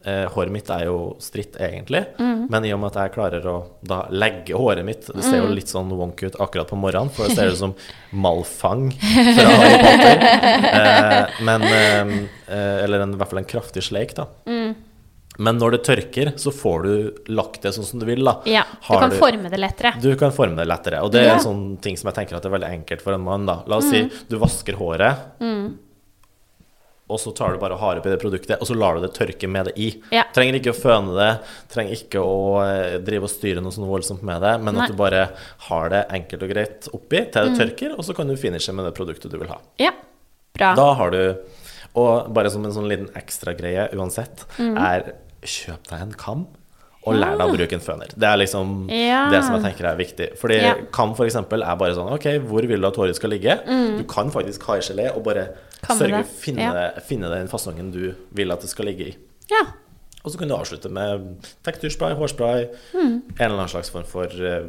eh, 0.06 0.27
Håret 0.31 0.51
mitt 0.55 0.69
er 0.70 0.85
jo 0.86 1.16
stritt, 1.20 1.56
egentlig, 1.59 2.05
men 2.23 2.65
i 2.65 2.70
og 2.73 2.78
med 2.81 2.94
at 2.97 3.01
jeg 3.02 3.12
klarer 3.16 3.44
å 3.51 3.56
da 3.85 4.06
legge 4.15 4.55
håret 4.55 4.85
mitt 4.86 5.09
Det 5.10 5.24
ser 5.27 5.43
jo 5.43 5.48
litt 5.52 5.66
sånn 5.69 5.90
wonk 5.90 6.23
ut 6.23 6.36
akkurat 6.39 6.69
på 6.70 6.78
morgenen, 6.78 7.10
for 7.10 7.27
det 7.27 7.35
ser 7.36 7.51
ut 7.51 7.59
som 7.59 7.74
malfang 8.15 8.93
fra 8.94 9.48
Harry 9.59 9.78
Potter. 9.82 10.23
Eh, 10.78 11.43
men 11.43 11.62
eh, 11.62 12.12
eh, 12.48 12.85
Eller 12.85 13.01
en, 13.05 13.12
i 13.15 13.16
hvert 13.19 13.28
fall 13.35 13.39
en 13.43 13.44
kraftig 13.51 13.82
sleik, 13.82 14.15
da. 14.16 14.28
Men 15.39 15.59
når 15.60 15.77
det 15.77 15.82
tørker, 15.86 16.32
så 16.36 16.51
får 16.51 16.82
du 16.82 16.94
lagt 17.31 17.62
det 17.62 17.70
sånn 17.77 17.85
som 17.86 18.01
du 18.02 18.06
vil, 18.09 18.24
da. 18.27 18.40
Ja. 18.51 18.65
Du 18.73 18.89
Har 18.89 19.05
kan 19.05 19.12
forme 19.20 19.48
det 19.52 19.60
lettere. 19.62 19.93
du 20.02 20.09
kan 20.19 20.32
forme 20.35 20.56
det 20.59 20.66
lettere. 20.66 21.02
Og 21.06 21.12
det 21.15 21.20
er 21.23 21.36
en 21.36 21.44
sånn 21.44 21.60
ting 21.81 21.97
som 21.97 22.09
jeg 22.10 22.16
tenker 22.16 22.36
at 22.36 22.43
det 22.43 22.51
er 22.51 22.56
veldig 22.59 22.70
enkelt 22.81 23.05
for 23.05 23.15
en 23.15 23.23
mann. 23.23 23.47
da 23.47 23.60
La 23.70 23.77
oss 23.78 23.86
si 23.90 24.01
du 24.28 24.35
vasker 24.43 24.74
håret, 24.81 25.15
og 27.09 27.16
så 27.23 27.31
tar 27.32 27.55
du 27.55 27.59
bare 27.62 27.73
og 27.73 27.81
har 27.81 27.97
oppi 28.02 28.10
det 28.12 28.19
produktet, 28.20 28.59
og 28.60 28.69
så 28.69 28.74
lar 28.77 28.98
du 28.98 29.01
det 29.06 29.15
tørke 29.16 29.48
med 29.48 29.70
det 29.70 29.73
i. 29.81 29.86
Ja. 30.12 30.27
Trenger 30.36 30.59
ikke 30.59 30.74
å 30.74 30.77
føne 30.77 31.15
det, 31.16 31.28
trenger 31.73 31.94
ikke 31.97 32.20
å 32.20 32.35
eh, 32.66 32.98
drive 33.01 33.24
og 33.24 33.32
styre 33.32 33.62
noe 33.65 33.73
sånn 33.73 33.86
voldsomt 33.89 34.20
med 34.28 34.43
det, 34.44 34.51
men 34.60 34.74
Nei. 34.77 34.82
at 34.85 34.93
du 34.93 34.98
bare 34.98 35.23
har 35.70 35.89
det 35.94 36.02
enkelt 36.19 36.44
og 36.44 36.52
greit 36.52 36.90
oppi 36.93 37.23
til 37.32 37.48
det 37.48 37.56
tørker, 37.62 37.94
og 37.97 38.05
så 38.05 38.12
kan 38.19 38.28
du 38.28 38.36
finishe 38.36 38.74
med 38.77 38.85
det 38.85 38.93
produktet 38.98 39.32
du 39.32 39.39
vil 39.40 39.48
ha. 39.55 39.56
Ja. 39.81 39.94
Bra. 40.59 40.74
Da 40.77 40.90
har 41.01 41.15
du 41.15 41.23
Og 41.97 42.28
bare 42.36 42.51
som 42.52 42.62
en 42.69 42.70
sånn 42.74 42.86
liten 42.86 43.09
ekstragreie 43.16 43.89
uansett, 43.97 44.44
Mm. 44.60 44.77
er 44.77 45.15
kjøp 45.43 45.86
deg 45.90 46.01
en 46.01 46.12
kam. 46.12 46.47
Og 47.06 47.15
lær 47.15 47.39
deg 47.39 47.47
å 47.48 47.55
bruke 47.56 47.73
en 47.73 47.81
føner. 47.81 48.09
Det 48.12 48.27
er 48.28 48.36
liksom 48.36 48.90
Ja. 48.90 49.31
det 49.31 49.43
som 49.44 49.55
jeg 49.55 49.62
tenker 49.73 49.86
er 49.86 49.97
viktig. 49.97 50.36
Fordi 50.39 50.60
Ja. 50.60 50.74
kam 50.93 51.15
for 51.15 51.24
eksempel 51.24 51.62
er 51.65 51.77
bare 51.77 51.94
sånn 51.94 52.10
Ok, 52.12 52.24
hvor 52.44 52.60
vil 52.66 52.81
du 52.81 52.86
at 52.86 52.97
håret 52.97 53.15
skal 53.15 53.31
ligge? 53.31 53.55
Du 53.97 54.05
kan 54.05 54.31
faktisk 54.31 54.62
ha 54.65 54.74
i 54.74 54.81
gelé 54.81 55.15
og 55.16 55.23
bare 55.24 55.47
Mm. 55.48 55.86
Kamme 55.86 55.98
sørge 56.01 56.20
å 56.20 56.27
finne, 56.27 56.59
Ja. 56.74 56.90
finne 57.01 57.31
den 57.31 57.47
fasongen 57.48 57.93
du 57.93 58.15
vil 58.35 58.51
at 58.52 58.60
det 58.60 58.69
skal 58.69 58.86
ligge 58.86 59.06
i. 59.09 59.16
Ja. 59.48 59.62
Og 60.24 60.32
så 60.32 60.39
kan 60.39 60.48
du 60.48 60.55
avslutte 60.55 60.90
med 60.90 61.40
teksturspray, 61.65 62.15
hårspray, 62.19 62.69
Mm. 62.93 63.01
en 63.01 63.23
eller 63.39 63.56
annen 63.59 63.69
slags 63.69 63.89
form 63.90 64.05
for 64.05 64.24
uh, 64.27 64.65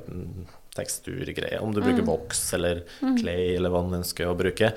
teksturgreie. 0.75 1.59
Om 1.61 1.73
du 1.73 1.81
Mm. 1.81 1.87
bruker 1.87 2.05
boks 2.05 2.53
eller 2.53 2.83
clay 3.19 3.55
eller 3.55 3.69
hva 3.69 3.89
du 3.89 3.95
ønsker 3.97 4.27
å 4.27 4.37
bruke. 4.37 4.73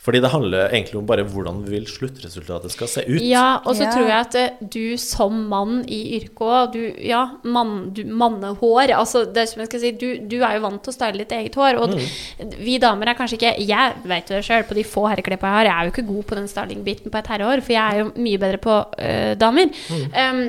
Fordi 0.00 0.20
det 0.24 0.30
handler 0.32 0.70
egentlig 0.70 0.96
om 0.96 1.08
bare 1.08 1.26
hvordan 1.28 1.58
vi 1.66 1.74
vil 1.74 1.86
sluttresultatet 1.90 2.72
skal 2.72 2.88
se 2.88 3.02
ut. 3.04 3.20
Ja, 3.20 3.58
og 3.58 3.74
så 3.76 3.84
yeah. 3.84 3.92
tror 3.92 4.06
jeg 4.08 4.20
at 4.24 4.38
eh, 4.40 4.62
du 4.72 4.96
som 5.00 5.42
mann 5.50 5.82
i 5.92 5.98
yrket 6.16 6.40
òg, 6.40 6.72
du 6.72 7.02
Ja, 7.04 7.26
mann, 7.44 7.90
du, 7.96 8.00
mannehår 8.08 8.94
Altså, 8.96 9.26
det 9.28 9.44
som 9.50 9.60
jeg 9.60 9.68
skal 9.68 9.82
si, 9.82 9.90
du, 10.00 10.08
du 10.30 10.38
er 10.40 10.56
jo 10.56 10.64
vant 10.64 10.80
til 10.80 10.92
å 10.92 10.96
style 10.96 11.20
ditt 11.20 11.36
eget 11.36 11.58
hår, 11.60 11.80
og 11.80 11.90
Mm. 11.90 12.52
vi 12.62 12.78
damer 12.78 13.10
er 13.10 13.16
kanskje 13.18 13.36
ikke 13.36 13.50
Jeg 13.66 13.94
vet 14.06 14.30
jo 14.30 14.36
det 14.38 14.44
sjøl, 14.46 14.64
på 14.68 14.76
de 14.78 14.84
få 14.86 15.08
herrekleppa 15.10 15.48
jeg 15.48 15.56
har, 15.56 15.68
jeg 15.68 15.74
er 15.74 15.88
jo 15.88 15.92
ikke 15.94 16.08
god 16.14 16.24
på 16.30 16.38
den 16.38 16.48
styling-biten 16.48 17.10
på 17.12 17.18
et 17.18 17.30
herrehår, 17.32 17.62
for 17.66 17.74
jeg 17.74 17.82
er 17.82 17.98
jo 18.04 18.10
mye 18.14 18.40
bedre 18.40 18.60
på 18.62 18.76
øh, 18.78 19.32
damer. 19.40 19.72
Mm. 19.90 20.04
Um, 20.14 20.42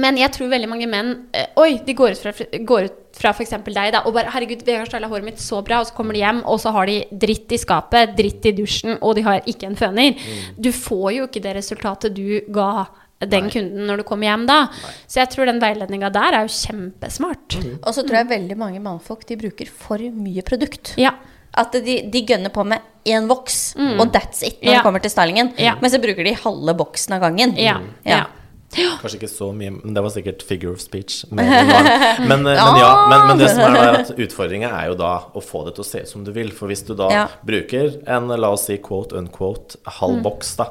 men 0.00 0.20
jeg 0.20 0.32
tror 0.36 0.50
veldig 0.52 0.68
mange 0.70 0.86
menn 0.86 1.10
øh, 1.34 1.46
Oi, 1.64 1.80
de 1.86 1.96
går 1.98 2.14
ut 2.14 2.22
fra, 2.22 2.32
går 2.72 2.88
ut 2.88 2.99
fra 3.20 3.32
f.eks. 3.36 3.52
deg 3.68 3.92
da, 3.94 4.00
og 4.06 4.14
bare 4.16 4.30
'Herregud, 4.32 4.64
Vegard 4.66 4.88
styla 4.88 5.08
håret 5.10 5.24
mitt 5.28 5.38
så 5.42 5.60
bra', 5.64 5.80
og 5.82 5.86
så 5.90 5.94
kommer 5.96 6.16
de 6.16 6.22
hjem, 6.24 6.40
og 6.48 6.58
så 6.62 6.72
har 6.72 6.86
de 6.88 7.04
dritt 7.12 7.52
i 7.52 7.58
skapet, 7.60 8.16
dritt 8.16 8.46
i 8.48 8.52
dusjen, 8.56 8.96
og 9.02 9.14
de 9.16 9.22
har 9.26 9.42
ikke 9.46 9.68
en 9.68 9.76
føner. 9.76 10.16
Du 10.58 10.72
får 10.72 11.12
jo 11.18 11.26
ikke 11.28 11.42
det 11.44 11.54
resultatet 11.60 12.14
du 12.16 12.40
ga 12.50 12.86
den 13.20 13.44
Nei. 13.44 13.50
kunden 13.52 13.86
når 13.86 13.98
du 14.00 14.02
kommer 14.08 14.30
hjem 14.30 14.46
da. 14.48 14.68
Så 15.06 15.20
jeg 15.20 15.28
tror 15.28 15.44
den 15.50 15.60
veiledninga 15.60 16.08
der 16.10 16.32
er 16.38 16.46
jo 16.46 16.54
kjempesmart. 16.56 17.58
Og 17.84 17.92
så 17.92 18.00
tror 18.06 18.16
jeg 18.22 18.30
veldig 18.30 18.56
mange 18.56 18.80
mannfolk 18.80 19.26
de 19.28 19.36
bruker 19.36 19.68
for 19.68 19.98
mye 19.98 20.40
produkt. 20.42 20.94
Ja. 20.96 21.12
At 21.52 21.72
de, 21.72 21.98
de 22.10 22.22
gønner 22.24 22.48
på 22.54 22.64
med 22.64 22.80
én 23.04 23.26
voks, 23.28 23.74
og 23.76 24.08
that's 24.14 24.40
it 24.46 24.62
når 24.62 24.72
Ja. 24.72 24.78
det 24.78 24.82
kommer 24.86 25.02
til 25.02 25.10
stylingen. 25.10 25.52
Ja. 25.58 25.74
Men 25.82 25.90
så 25.90 26.00
bruker 26.00 26.24
de 26.24 26.32
halve 26.32 26.74
boksen 26.78 27.12
av 27.16 27.20
gangen. 27.20 27.56
Ja. 27.58 27.80
ja. 28.06 28.24
Kanskje 28.70 29.16
ikke 29.18 29.28
så 29.32 29.48
mye, 29.50 29.72
men 29.82 29.94
det 29.96 30.02
var 30.04 30.12
sikkert 30.14 30.42
figure 30.46 30.70
of 30.76 30.80
speech. 30.80 31.24
Men, 31.30 31.40
eh, 31.48 32.20
men 32.28 32.44
ja, 32.78 32.90
men, 33.10 33.24
men 33.26 33.38
det 33.40 33.48
som 33.50 33.64
er 33.66 33.78
er 33.80 33.96
at 34.04 34.12
utfordringa 34.14 34.68
er 34.70 34.92
jo 34.92 34.94
da 35.00 35.08
å 35.34 35.42
få 35.42 35.64
det 35.66 35.72
til 35.74 35.82
å 35.82 35.88
se 35.88 36.02
ut 36.04 36.08
som 36.12 36.22
du 36.24 36.30
vil. 36.36 36.52
For 36.54 36.70
hvis 36.70 36.84
du 36.86 36.92
da 36.94 37.08
Ja. 37.10 37.24
bruker 37.44 37.96
en 38.06 38.28
la 38.30 38.50
oss 38.54 38.66
si 38.68 38.76
quote 38.78 39.12
unquote 39.18 39.76
halv 39.98 40.20
Mm. 40.20 40.22
boks, 40.22 40.52
da, 40.56 40.68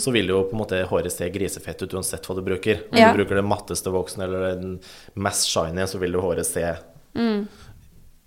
så 0.00 0.12
vil 0.16 0.28
jo 0.32 0.44
på 0.48 0.56
en 0.56 0.62
måte 0.62 0.80
håret 0.88 1.12
se 1.12 1.28
grisefett 1.28 1.82
ut 1.84 1.92
uansett 1.92 2.24
hva 2.24 2.34
du 2.36 2.42
bruker. 2.42 2.80
Om 2.90 2.98
Ja. 2.98 3.12
du 3.12 3.18
bruker 3.20 3.36
den 3.36 3.48
matteste 3.48 3.92
voksen 3.92 4.22
eller 4.24 4.54
den 4.56 4.80
mest 5.14 5.46
shiny, 5.52 5.84
så 5.86 5.98
vil 6.00 6.12
jo 6.12 6.22
håret 6.22 6.46
se 6.46 6.76
Mm. 7.14 7.46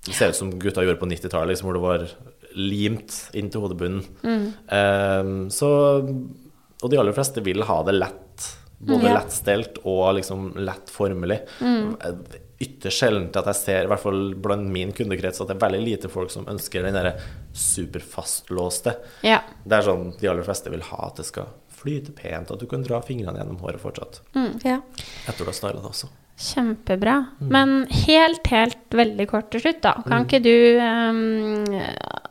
Det 0.05 0.13
ser 0.13 0.29
ut 0.29 0.35
som 0.35 0.51
gutta 0.59 0.83
gjorde 0.85 0.99
på 1.01 1.07
90-tallet, 1.09 1.47
liksom, 1.57 1.65
hvor 1.65 1.73
det 1.73 1.81
var 1.81 2.07
limt 2.55 3.31
inntil 3.33 3.61
hodebunnen. 3.61 4.05
Mm. 4.23 4.53
Um, 4.69 5.49
så 5.49 5.67
Og 6.83 6.91
de 6.91 6.97
aller 6.99 7.13
fleste 7.15 7.41
vil 7.41 7.63
ha 7.63 7.81
det 7.87 7.93
lett. 7.95 8.21
Både 8.79 9.07
Ja. 9.07 9.13
lettstelt 9.19 9.77
og 9.85 10.15
liksom 10.17 10.53
lett 10.57 10.89
formelig. 10.91 11.39
Ytterst 12.59 13.01
sjeldent 13.01 13.35
at 13.35 13.45
jeg 13.51 13.55
ser, 13.55 13.83
i 13.83 13.87
hvert 13.87 13.99
fall 13.99 14.33
blant 14.35 14.67
min 14.71 14.91
kundekrets, 14.95 15.41
at 15.41 15.47
det 15.49 15.55
er 15.57 15.63
veldig 15.69 15.83
lite 15.83 16.09
folk 16.11 16.31
som 16.31 16.45
ønsker 16.45 16.83
den 16.83 16.93
derre 16.95 17.17
superfastlåste. 17.53 18.95
ja. 19.23 19.41
Det 19.65 19.77
er 19.79 19.81
sånn 19.87 20.13
de 20.19 20.27
aller 20.31 20.43
fleste 20.45 20.71
vil 20.71 20.83
ha 20.91 21.07
at 21.09 21.17
det 21.21 21.25
skal 21.27 21.49
flyte 21.75 22.13
pent, 22.15 22.51
at 22.51 22.59
du 22.61 22.65
kan 22.65 22.83
dra 22.85 23.01
fingrene 23.05 23.37
gjennom 23.41 23.59
håret 23.61 23.81
fortsatt. 23.81 24.21
Ja. 24.65 24.79
Etter 25.27 25.43
du 25.43 25.49
har 25.51 25.57
styla 25.57 25.81
det 25.81 25.89
også. 25.91 26.07
Kjempebra. 26.35 27.17
Men 27.39 27.85
helt, 28.05 28.47
helt 28.51 28.89
veldig 28.91 29.27
kort 29.31 29.51
til 29.53 29.61
slutt, 29.63 29.81
da. 29.85 29.93
Kan 30.03 30.25
ikke 30.25 30.41
du 30.43 30.79
um, 30.81 31.63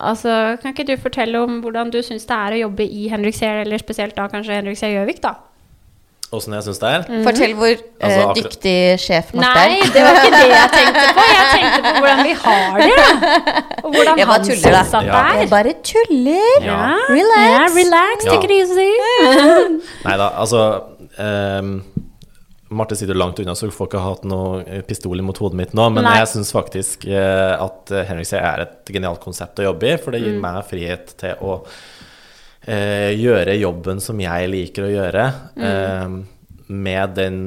Altså, 0.04 0.58
kan 0.60 0.74
ikke 0.74 0.84
du 0.90 0.96
fortelle 1.00 1.40
om 1.40 1.62
hvordan 1.64 1.90
du 1.94 2.00
syns 2.04 2.26
det 2.28 2.36
er 2.36 2.52
å 2.56 2.62
jobbe 2.66 2.84
i 2.84 3.06
Henrik 3.08 3.36
Seer, 3.38 3.62
eller 3.62 3.80
spesielt 3.80 4.16
da 4.18 4.26
kanskje 4.28 4.58
Henrik 4.58 4.76
Seer 4.76 4.98
Gjøvik, 4.98 5.22
da? 5.24 5.36
Åssen 6.35 6.55
jeg 6.56 6.65
syns 6.66 6.81
det 6.82 6.90
er? 6.97 7.05
Fortell 7.27 7.55
hvor 7.59 7.70
eh, 7.73 7.82
Altså, 8.05 8.20
akkurat- 8.24 8.39
dyktig 8.39 8.74
sjef 9.05 9.32
Marte 9.35 9.55
Nei, 9.61 9.78
er. 9.78 9.93
det 9.94 10.02
var 10.05 10.19
ikke 10.20 10.32
det 10.35 10.51
jeg 10.51 10.70
tenkte 10.74 11.06
på. 11.19 11.24
Jeg 11.31 11.47
tenkte 11.55 11.81
på 11.85 11.93
hvordan 11.98 12.23
vi 12.28 12.35
har 12.44 12.78
det. 12.81 12.90
Og 13.85 13.89
hvordan 13.94 14.19
Jeg 14.23 14.27
han 14.32 14.44
syns 14.51 14.66
at 14.66 14.93
det 14.94 15.15
er. 15.15 15.32
Jeg 15.40 15.51
bare 15.55 15.74
tuller. 15.90 16.69
Ja. 16.69 16.78
Relax. 17.11 17.51
Ja, 17.55 17.65
relax, 17.81 18.24
Ja. 18.24 18.31
take 18.35 18.44
it 18.44 18.56
easy. 18.61 18.90
Nei 20.05 20.16
da, 20.20 20.31
altså 20.43 20.62
um, 21.19 21.74
Marte 22.74 22.97
sitter 22.98 23.15
langt 23.15 23.39
unna, 23.39 23.52
så 23.55 23.69
folk 23.70 23.77
får 23.77 23.89
ikke 23.93 24.01
hatt 24.02 24.24
noe 24.27 24.81
pistol 24.89 25.20
mot 25.23 25.39
hodet 25.39 25.59
mitt 25.61 25.74
nå. 25.78 25.85
Men 25.94 26.02
Nei. 26.09 26.16
jeg 26.19 26.31
syns 26.32 26.51
faktisk 26.56 27.05
eh, 27.06 27.52
at 27.61 27.93
Henrik 28.09 28.27
C 28.27 28.35
er 28.40 28.65
et 28.65 28.90
genialt 28.90 29.20
konsept 29.23 29.61
å 29.62 29.69
jobbe 29.69 29.93
i, 29.93 29.98
for 30.01 30.11
det 30.16 30.23
Mm. 30.24 30.27
gir 30.27 30.40
meg 30.43 30.65
frihet 30.66 31.12
til 31.20 31.36
å 31.44 31.61
eh, 32.66 33.12
gjøre 33.19 33.59
jobben 33.61 34.01
som 34.01 34.19
jeg 34.20 34.49
liker 34.51 34.86
å 34.86 34.93
gjøre, 34.95 35.27
Mm. 35.57 35.65
eh, 35.65 36.66
med 36.69 37.15
den 37.15 37.39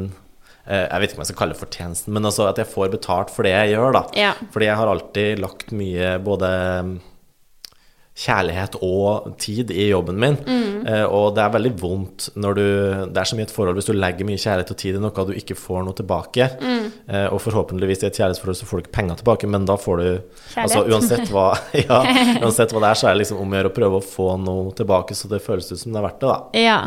eh, 0.67 0.87
jeg 0.91 0.99
vet 0.99 1.09
ikke 1.09 1.17
om 1.17 1.23
jeg 1.23 1.29
skal 1.31 1.39
kalle 1.39 1.53
det 1.55 1.61
fortjenesten, 1.63 2.13
men 2.13 2.23
altså 2.27 2.49
at 2.49 2.57
jeg 2.57 2.67
får 2.67 2.91
betalt 2.91 3.29
for 3.31 3.43
det 3.43 3.53
jeg 3.53 3.75
gjør. 3.75 3.93
da 3.93 4.03
Ja. 4.19 4.33
Fordi 4.51 4.65
jeg 4.67 4.75
har 4.75 4.87
alltid 4.87 5.39
lagt 5.39 5.71
mye 5.71 6.17
både 6.19 6.99
kjærlighet 8.17 8.79
og 8.81 9.35
tid 9.41 9.69
i 9.69 9.89
jobben 9.91 10.17
min. 10.17 10.37
Eh, 10.87 11.03
og 11.05 11.35
det 11.37 11.43
er 11.43 11.53
veldig 11.53 11.71
vondt 11.77 12.29
når 12.39 12.57
du 12.57 12.63
Det 13.13 13.21
er 13.21 13.29
som 13.29 13.39
i 13.39 13.43
et 13.45 13.53
forhold, 13.53 13.77
hvis 13.77 13.89
du 13.89 13.93
legger 13.93 14.25
mye 14.25 14.41
kjærlighet 14.41 14.73
og 14.73 14.79
tid 14.81 14.97
i 14.97 15.01
noe 15.03 15.25
du 15.27 15.33
ikke 15.37 15.57
får 15.57 15.83
noe 15.85 15.97
tilbake. 15.97 16.47
Eh, 16.63 17.27
og 17.29 17.39
forhåpentligvis 17.43 18.03
i 18.03 18.09
et 18.09 18.17
kjærlighetsforhold 18.17 18.57
så 18.57 18.69
får 18.69 18.79
du 18.79 18.85
ikke 18.87 18.95
penger 18.97 19.21
tilbake, 19.21 19.49
men 19.53 19.67
da 19.69 19.77
får 19.77 20.01
du 20.01 20.07
Altså 20.57 20.81
Kjærlighet. 20.81 20.93
uansett 20.93 21.33
hva, 21.33 21.47
ja, 21.87 21.99
uansett 22.41 22.73
hva 22.73 22.83
det 22.83 22.89
er, 22.89 23.01
så 23.01 23.09
er 23.09 23.13
det 23.17 23.21
liksom 23.23 23.41
om 23.43 23.53
å 23.53 23.59
gjøre 23.59 23.73
å 23.73 23.77
prøve 23.77 23.99
å 24.01 24.07
få 24.07 24.29
noe 24.41 24.73
tilbake, 24.77 25.17
så 25.17 25.29
det 25.29 25.43
føles 25.45 25.69
ut 25.71 25.79
som 25.83 25.93
det 25.93 26.01
er 26.01 26.07
verdt 26.09 26.23
det, 26.23 26.31
da. 26.33 26.63
Ja. 26.65 26.79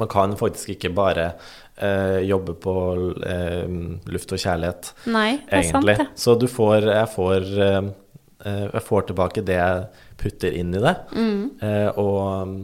Man 0.00 0.08
kan 0.08 0.36
faktisk 0.38 0.70
ikke 0.76 0.92
bare 0.94 1.32
eh, 1.76 2.20
jobbe 2.28 2.54
på 2.62 2.74
eh, 3.26 3.66
luft 4.14 4.32
og 4.32 4.40
kjærlighet, 4.40 4.92
Nei, 5.10 5.40
det 5.50 5.58
er 5.60 5.66
sant, 5.74 5.88
ja. 5.90 5.96
det. 5.98 6.08
Så 6.16 6.36
du 6.38 6.46
får 6.48 6.86
Jeg 6.88 7.08
får 7.16 7.50
eh, 7.66 7.80
Jeg 8.44 8.82
får 8.86 9.02
tilbake 9.10 9.42
det 9.44 9.56
jeg 9.58 9.86
putter 10.20 10.52
inn 10.56 10.74
i 10.74 10.80
det. 10.80 10.94
Mm. 11.16 11.40
Eh, 11.62 11.88
og 12.00 12.18
um, 12.42 12.54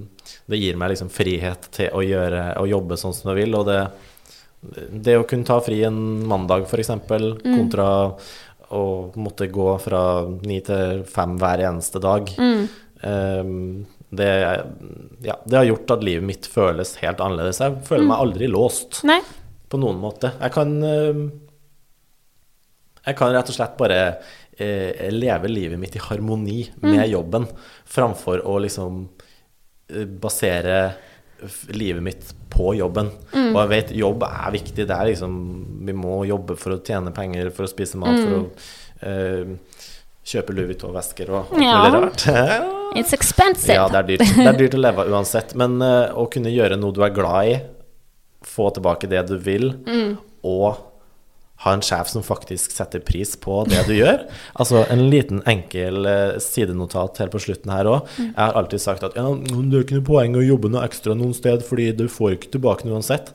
det 0.48 0.58
gir 0.60 0.76
meg 0.80 0.90
liksom 0.94 1.10
frihet 1.12 1.68
til 1.76 1.90
å 1.92 2.00
gjøre 2.04 2.56
Å 2.60 2.64
jobbe 2.68 2.96
sånn 3.00 3.14
som 3.14 3.30
jeg 3.32 3.44
vil. 3.44 3.54
Og 3.58 3.66
det, 3.68 3.80
det 5.06 5.16
å 5.20 5.26
kunne 5.28 5.44
ta 5.48 5.58
fri 5.60 5.82
en 5.84 6.00
mandag, 6.26 6.64
f.eks., 6.66 6.88
Mm. 6.88 7.56
kontra 7.58 7.88
å 8.74 8.82
måtte 9.14 9.46
gå 9.52 9.68
fra 9.78 10.00
ni 10.42 10.60
til 10.66 11.04
fem 11.06 11.36
hver 11.38 11.60
eneste 11.68 12.00
dag. 12.02 12.32
Mm. 12.38 12.64
Eh, 13.02 13.44
det, 14.16 14.30
ja, 15.26 15.34
det 15.44 15.56
har 15.58 15.64
gjort 15.68 15.90
at 15.96 16.02
livet 16.06 16.24
mitt 16.26 16.46
føles 16.50 16.96
helt 17.02 17.20
annerledes. 17.20 17.60
Jeg 17.60 17.82
føler 17.86 18.02
Mm. 18.06 18.08
meg 18.08 18.22
aldri 18.24 18.48
låst 18.50 19.04
Nei. 19.04 19.20
på 19.68 19.78
noen 19.78 20.00
måte. 20.00 20.32
Jeg 20.40 20.52
kan 20.56 20.72
eh, 20.82 21.26
Jeg 23.06 23.16
kan 23.20 23.30
rett 23.34 23.50
og 23.52 23.54
slett 23.54 23.76
bare 23.78 23.98
eh, 24.58 25.08
leve 25.12 25.48
livet 25.50 25.78
mitt 25.80 25.96
i 25.96 26.02
harmoni 26.02 26.62
med 26.82 27.08
jobben, 27.10 27.46
framfor 27.86 28.44
å 28.46 28.58
liksom 28.64 29.02
eh, 29.92 30.04
basere 30.06 30.78
livet 31.76 32.02
mitt 32.02 32.30
på 32.50 32.70
jobben. 32.78 33.10
Og 33.36 33.58
jeg 33.60 33.68
vet 33.74 33.90
jobb 33.98 34.22
er 34.24 34.54
viktig. 34.54 34.86
Det 34.88 34.94
er 34.96 35.10
liksom 35.10 35.34
Vi 35.84 35.92
må 35.92 36.22
jobbe 36.24 36.56
for 36.56 36.72
å 36.76 36.80
tjene 36.80 37.12
penger, 37.12 37.50
for 37.52 37.66
å 37.66 37.70
spise 37.70 37.98
mat, 38.00 38.16
for 38.22 38.38
å 38.38 38.40
eh, 39.04 39.52
kjøpe 40.26 40.54
Louis 40.56 40.70
Vuitton-vesker 40.72 41.28
og 41.30 41.52
alt 41.52 41.60
Ja. 41.62 41.76
mulig 41.84 42.00
rart. 42.06 42.24
It's 42.96 43.12
expensive. 43.12 43.74
Ja, 43.76 43.84
det 43.92 43.98
er 44.00 44.08
dyrt. 44.14 44.24
Det 44.38 44.46
er 44.48 44.56
dyrt 44.62 44.74
å 44.78 44.80
leve 44.80 45.04
uansett. 45.12 45.52
Men 45.60 45.76
eh, 45.84 46.14
å 46.16 46.24
kunne 46.32 46.48
gjøre 46.54 46.78
noe 46.80 46.96
du 46.96 47.02
er 47.04 47.12
glad 47.14 47.50
i, 47.52 47.58
få 48.46 48.70
tilbake 48.72 49.08
det 49.10 49.26
du 49.28 49.36
vil, 49.42 49.74
og 50.46 50.85
ha 51.64 51.72
en 51.72 51.84
sjef 51.84 52.10
som 52.12 52.24
faktisk 52.26 52.74
setter 52.74 53.00
pris 53.04 53.32
på 53.40 53.62
det 53.70 53.86
du 53.88 53.94
gjør. 53.96 54.26
Altså 54.60 54.84
en 54.92 55.06
liten 55.12 55.42
enkel 55.48 56.08
eh, 56.08 56.36
sidenotat 56.42 57.20
helt 57.22 57.34
på 57.34 57.42
slutten 57.46 57.72
her 57.72 57.88
òg. 57.90 58.10
Jeg 58.18 58.34
har 58.36 58.56
alltid 58.58 58.82
sagt 58.82 59.06
at 59.06 59.16
ja, 59.18 59.24
det 59.26 59.78
er 59.78 59.86
ikke 59.86 59.98
noe 59.98 60.08
poeng 60.08 60.36
å 60.36 60.44
jobbe 60.44 60.70
noe 60.72 60.84
ekstra 60.86 61.16
noen 61.16 61.34
sted, 61.36 61.64
fordi 61.66 61.90
du 61.96 62.06
får 62.12 62.36
ikke 62.36 62.54
tilbake 62.56 62.86
noe 62.86 63.00
uansett. 63.00 63.32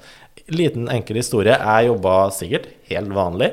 Liten 0.52 0.90
enkel 0.92 1.22
historie. 1.22 1.58
Jeg 1.58 1.92
jobba 1.92 2.16
sikkert 2.36 2.72
helt 2.92 3.14
vanlig. 3.16 3.52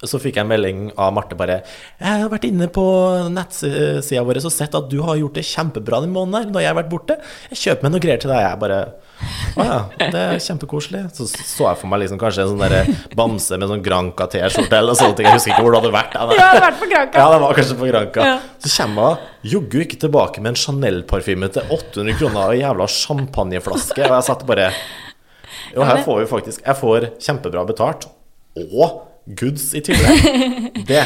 Så 0.00 0.16
fikk 0.16 0.38
jeg 0.38 0.46
en 0.46 0.48
melding 0.48 0.78
av 0.96 1.12
Marte 1.12 1.36
bare 1.36 1.60
'Jeg 2.00 2.22
har 2.22 2.30
vært 2.32 2.46
inne 2.48 2.68
på 2.72 2.84
nettsida 3.28 4.24
vår 4.24 4.40
og 4.40 4.52
sett 4.52 4.74
at 4.74 4.88
du 4.88 5.02
har 5.02 5.16
gjort 5.16 5.34
det 5.34 5.44
kjempebra 5.44 6.00
den 6.00 6.14
måneden 6.14 6.34
her, 6.40 6.50
når 6.50 6.60
jeg 6.60 6.70
har 6.72 6.78
vært 6.82 6.90
borte. 6.90 7.16
Jeg 7.50 7.58
kjøper 7.60 7.82
meg 7.82 7.92
noe 7.92 8.00
greier 8.00 8.20
til 8.20 8.30
deg.' 8.30 8.40
Jeg 8.40 8.58
bare 8.58 8.80
'Å 9.20 9.64
ja, 9.64 9.80
det 9.98 10.14
er 10.14 10.40
kjempekoselig'. 10.40 11.12
Så 11.12 11.26
så 11.28 11.68
jeg 11.68 11.76
for 11.76 11.86
meg 11.88 12.00
liksom 12.00 12.18
kanskje 12.18 12.46
en 12.46 12.52
sånn 12.54 12.64
derre 12.64 12.86
bamse 13.14 13.58
med 13.58 13.68
sånn 13.68 13.84
Granca-T-skjorte 13.84 14.72
eller 14.78 14.94
sånne 14.94 15.16
ting. 15.16 15.26
Jeg 15.26 15.36
husker 15.36 15.52
ikke 15.52 15.64
hvor 15.66 15.74
det 15.74 15.82
hadde 15.82 15.92
vært. 15.92 16.14
Ja, 16.16 16.26
det 16.30 16.38
har 16.40 16.64
vært 16.64 16.80
på 16.80 16.88
Granca. 16.88 17.18
Ja, 17.18 17.28
det 17.34 17.40
var 17.44 17.54
kanskje 17.60 17.76
på 17.76 17.90
Granca. 17.90 18.24
Ja. 18.24 18.38
Så 18.64 18.72
kommer 18.80 19.02
hun 19.02 19.52
joggu 19.52 19.84
ikke 19.84 20.00
tilbake 20.00 20.40
med 20.40 20.54
en 20.54 20.60
Chanel-parfyme 20.64 21.52
til 21.52 21.62
800 21.68 22.16
kroner 22.16 22.54
og 22.54 22.56
jævla 22.56 22.88
champagneflaske, 22.88 24.00
og 24.08 24.16
jeg 24.16 24.28
satt 24.30 24.46
bare 24.48 24.72
Jo, 25.74 25.84
her 25.84 26.02
får 26.02 26.24
vi 26.24 26.26
faktisk 26.26 26.64
Jeg 26.64 26.76
får 26.80 27.10
kjempebra 27.20 27.66
betalt, 27.68 28.08
og 28.56 29.09
goods 29.26 29.74
i 29.74 29.80
tillegg. 29.80 30.84
Det 30.90 31.00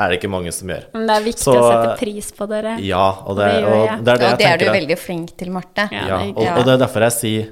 er 0.00 0.08
det 0.08 0.16
ikke 0.20 0.30
mange 0.32 0.52
som 0.56 0.68
gjør. 0.72 0.86
Men 0.94 1.06
det 1.10 1.16
er 1.18 1.24
viktig 1.26 1.44
Så- 1.44 1.54
å 1.60 1.64
sette 1.68 1.98
pris 2.00 2.30
på 2.32 2.46
dere. 2.48 2.78
Ja, 2.80 3.02
og 3.28 3.36
det, 3.36 3.50
Det 3.52 3.64
og 3.68 3.86
jeg. 3.86 3.98
det 4.04 4.12
er 4.14 4.18
det 4.18 4.24
Og 4.24 4.30
jeg 4.30 4.38
det 4.38 4.46
er 4.48 4.58
du 4.58 4.78
veldig 4.80 4.96
flink 4.98 5.34
til, 5.36 5.50
Marte. 5.52 5.84
Ja, 5.92 6.06
ja, 6.08 6.18
er 6.24 6.30
og, 6.32 6.46
og 6.58 6.64
det 6.64 6.72
er 6.74 6.80
derfor 6.86 7.04
jeg 7.04 7.12
sier 7.18 7.50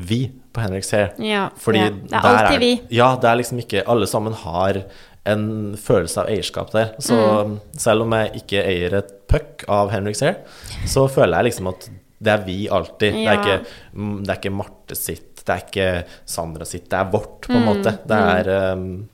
vi 0.00 0.20
på 0.54 0.62
Henriks 0.64 0.90
Hair. 0.96 1.10
Ja, 1.20 1.48
Fordi 1.60 1.78
ja. 1.82 1.90
Det 1.90 2.12
er 2.14 2.24
alltid 2.24 2.46
alltid 2.46 2.60
vi. 2.64 2.72
Ja, 2.96 3.10
det 3.20 3.28
er 3.30 3.36
liksom 3.42 3.58
ikke 3.60 3.82
Alle 3.86 4.06
sammen 4.08 4.32
har 4.32 4.80
en 5.26 5.44
følelse 5.76 6.22
av 6.22 6.30
eierskap 6.32 6.70
der. 6.72 6.94
Så 7.04 7.14
Mm. 7.44 7.60
selv 7.76 8.02
om 8.02 8.10
jeg 8.16 8.32
ikke 8.40 8.64
eier 8.66 8.94
et 9.02 9.10
puck 9.28 9.64
av 9.68 9.90
Henriks 9.92 10.20
Hair, 10.24 10.36
så 10.86 11.04
føler 11.10 11.36
jeg 11.42 11.52
liksom 11.52 11.68
at 11.68 11.90
det 12.22 12.32
er 12.32 12.44
vi 12.46 12.56
alltid. 12.68 13.12
Det, 13.12 13.26
er 13.28 13.38
ikke, 13.38 13.66
mm, 13.94 14.16
det 14.24 14.30
er 14.32 14.40
ikke 14.40 14.52
Marte 14.56 14.96
sitt, 14.96 15.29
det 15.46 15.54
er 15.54 15.64
ikke 15.64 15.88
Sandra 16.28 16.68
sitt, 16.68 16.88
det 16.90 16.98
er 16.98 17.10
vårt, 17.12 17.46
på 17.46 17.56
en 17.56 17.64
Mm, 17.64 17.68
måte. 17.70 17.96
Det 18.06 18.20
er 18.36 18.72
um, 18.74 19.08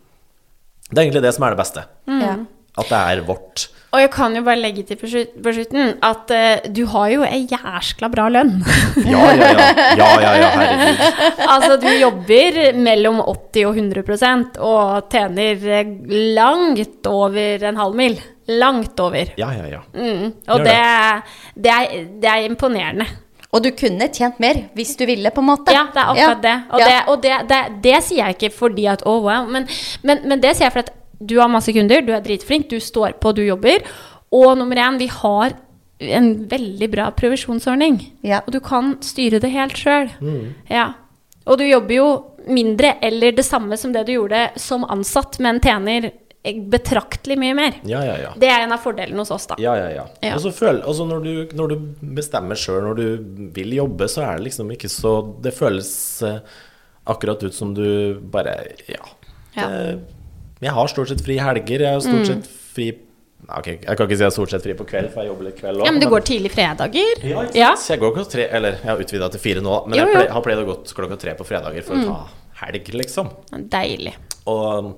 Det 0.90 0.98
er 0.98 1.04
egentlig 1.06 1.22
det 1.24 1.34
som 1.34 1.46
er 1.46 1.56
det 1.56 1.62
beste. 1.62 1.86
Mm. 2.06 2.46
At 2.76 2.92
det 2.92 3.00
er 3.00 3.24
vårt. 3.26 3.68
Og 3.94 4.02
jeg 4.02 4.10
kan 4.12 4.34
jo 4.36 4.42
bare 4.44 4.60
legge 4.60 4.82
til 4.84 4.98
på 5.00 5.08
slutten 5.08 5.94
at 6.04 6.32
uh, 6.34 6.66
du 6.74 6.82
har 6.92 7.08
jo 7.14 7.24
ei 7.24 7.46
jæskla 7.48 8.10
bra 8.12 8.26
lønn. 8.28 8.58
Ja, 9.12 9.22
ja, 9.32 9.50
ja. 9.54 9.66
Ja, 9.96 10.08
ja, 10.20 10.32
ja, 10.42 10.48
herregud. 10.60 11.04
altså, 11.54 11.76
du 11.80 11.88
jobber 11.94 12.58
mellom 12.76 13.20
80 13.24 13.68
og 13.70 13.78
100 13.78 14.60
og 14.66 15.10
tjener 15.12 15.68
eh, 15.78 15.92
langt 16.36 17.06
over 17.08 17.68
en 17.70 17.80
halv 17.80 17.96
mil. 17.96 18.18
Langt 18.46 19.00
over. 19.00 19.32
Ja, 19.38 19.48
ja, 19.54 19.66
ja. 19.70 19.80
Mm. 19.94 20.34
Og 20.52 20.66
det, 20.66 20.76
det, 21.54 21.72
er, 21.72 22.04
det 22.20 22.30
er 22.30 22.44
imponerende. 22.50 23.06
Og 23.55 23.62
du 23.62 23.70
kunne 23.78 24.09
tjent 24.12 24.39
mer 24.43 24.64
hvis 24.74 24.97
du 24.98 25.05
ville, 25.06 25.31
på 25.31 25.40
en 25.40 25.47
måte. 25.52 25.73
Ja, 25.73 25.86
det 25.94 26.02
er 26.02 26.10
akkurat 26.12 26.43
det. 26.43 26.56
Og, 26.73 26.81
Ja. 26.81 26.86
det, 26.86 26.98
og 27.12 27.23
det, 27.23 27.36
det, 27.48 27.60
det 27.82 28.01
sier 28.05 28.24
jeg 28.27 28.36
ikke 28.36 28.52
fordi 28.56 28.86
at 28.90 29.05
oh, 29.06 29.23
wow, 29.23 29.47
men, 29.48 29.68
men, 30.02 30.24
men 30.27 30.40
det 30.43 30.56
sier 30.56 30.66
jeg 30.66 30.73
fordi 30.74 30.90
at 30.90 31.27
du 31.27 31.39
har 31.40 31.48
masse 31.48 31.73
kunder, 31.73 32.02
du 32.05 32.12
er 32.12 32.20
dritflink, 32.20 32.68
du 32.68 32.81
står 32.82 33.14
på, 33.23 33.32
du 33.32 33.43
jobber. 33.47 33.86
Og 34.35 34.56
nummer 34.59 34.77
én, 34.77 34.98
vi 35.01 35.06
har 35.09 35.55
en 35.98 36.48
veldig 36.51 36.90
bra 36.93 37.06
provisjonsordning. 37.16 38.01
Ja. 38.27 38.43
Og 38.47 38.52
du 38.52 38.60
kan 38.60 38.97
styre 39.01 39.40
det 39.40 39.48
helt 39.55 39.78
sjøl. 39.81 40.10
Mm. 40.20 40.55
Ja. 40.68 40.90
Og 41.47 41.56
du 41.59 41.64
jobber 41.64 41.94
jo 41.94 42.09
mindre 42.52 42.97
eller 43.02 43.32
det 43.32 43.47
samme 43.47 43.78
som 43.81 43.94
det 43.94 44.05
du 44.06 44.12
gjorde 44.18 44.51
som 44.60 44.85
ansatt, 44.93 45.39
men 45.43 45.59
tjener 45.64 46.10
betraktelig 46.55 47.36
mye 47.40 47.55
mer. 47.59 47.78
Ja, 47.89 48.02
ja, 48.06 48.16
ja. 48.23 48.32
Det 48.39 48.48
er 48.51 48.64
en 48.66 48.73
av 48.77 48.82
fordelene 48.85 49.18
hos 49.23 49.31
oss, 49.35 49.47
da. 49.51 49.56
Ja, 49.62 49.74
ja, 49.78 49.89
ja. 49.90 50.05
Ja. 50.23 50.35
Og 50.36 50.43
så 50.44 50.52
føl, 50.55 50.81
altså 50.82 51.06
når, 51.09 51.24
du, 51.27 51.56
når 51.59 51.68
du 51.74 51.77
bestemmer 52.16 52.59
sjøl, 52.60 52.82
når 52.86 53.01
du 53.01 53.48
vil 53.56 53.74
jobbe, 53.78 54.09
så 54.12 54.23
er 54.27 54.36
det 54.39 54.48
liksom 54.51 54.70
ikke 54.77 54.90
så 54.93 55.14
Det 55.43 55.52
føles 55.56 55.90
eh, 56.23 56.39
akkurat 57.06 57.43
ut 57.47 57.55
som 57.55 57.74
du 57.74 58.18
bare 58.20 58.56
Ja. 58.89 59.02
Ja. 59.56 59.68
Det, 59.68 59.98
jeg 60.60 60.73
har 60.73 60.89
stort 60.89 61.09
sett 61.12 61.20
fri 61.24 61.36
helger. 61.40 61.82
Jeg 61.85 61.93
har 61.98 62.01
stort 62.05 62.27
sett 62.31 62.47
fri 62.74 62.90
Nei, 63.47 63.59
ok, 63.60 63.66
Jeg 63.85 63.97
kan 63.98 64.06
ikke 64.09 64.16
si 64.16 64.23
jeg 64.24 64.31
har 64.31 64.35
stort 64.35 64.51
sett 64.51 64.62
fri 64.64 64.74
på 64.74 64.85
kveld, 64.89 65.10
for 65.12 65.23
jeg 65.23 65.28
jobber 65.31 65.44
litt 65.47 65.59
kveld 65.60 65.78
òg. 65.82 65.85
Ja, 65.86 65.93
men 65.93 66.01
du 66.02 66.09
går 66.10 66.24
tidlig 66.27 66.51
fredager. 66.55 67.20
ja, 67.23 67.43
Ja. 67.55 67.68
jeg 67.77 68.01
går 68.01 68.14
klokka 68.16 68.31
tre, 68.32 68.47
eller 68.51 68.78
jeg 68.81 68.89
har 68.89 69.02
utvida 69.05 69.28
til 69.31 69.40
fire 69.40 69.60
nå, 69.62 69.74
men 69.86 69.98
Jo, 70.01 70.06
jo. 70.09 70.23
jeg 70.24 70.32
har 70.32 70.43
pleid 70.43 70.59
å 70.59 70.64
gå 70.66 70.77
klokka 70.97 71.18
tre 71.20 71.35
på 71.39 71.44
fredager 71.47 71.85
for 71.86 71.94
å 72.01 72.06
ta 72.09 72.16
helg, 72.64 72.89
liksom. 72.97 73.28
Deilig. 73.70 74.14
Og 74.48 74.97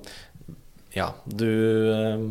ja, 0.95 1.09
du 1.25 1.49
eh, 1.93 2.23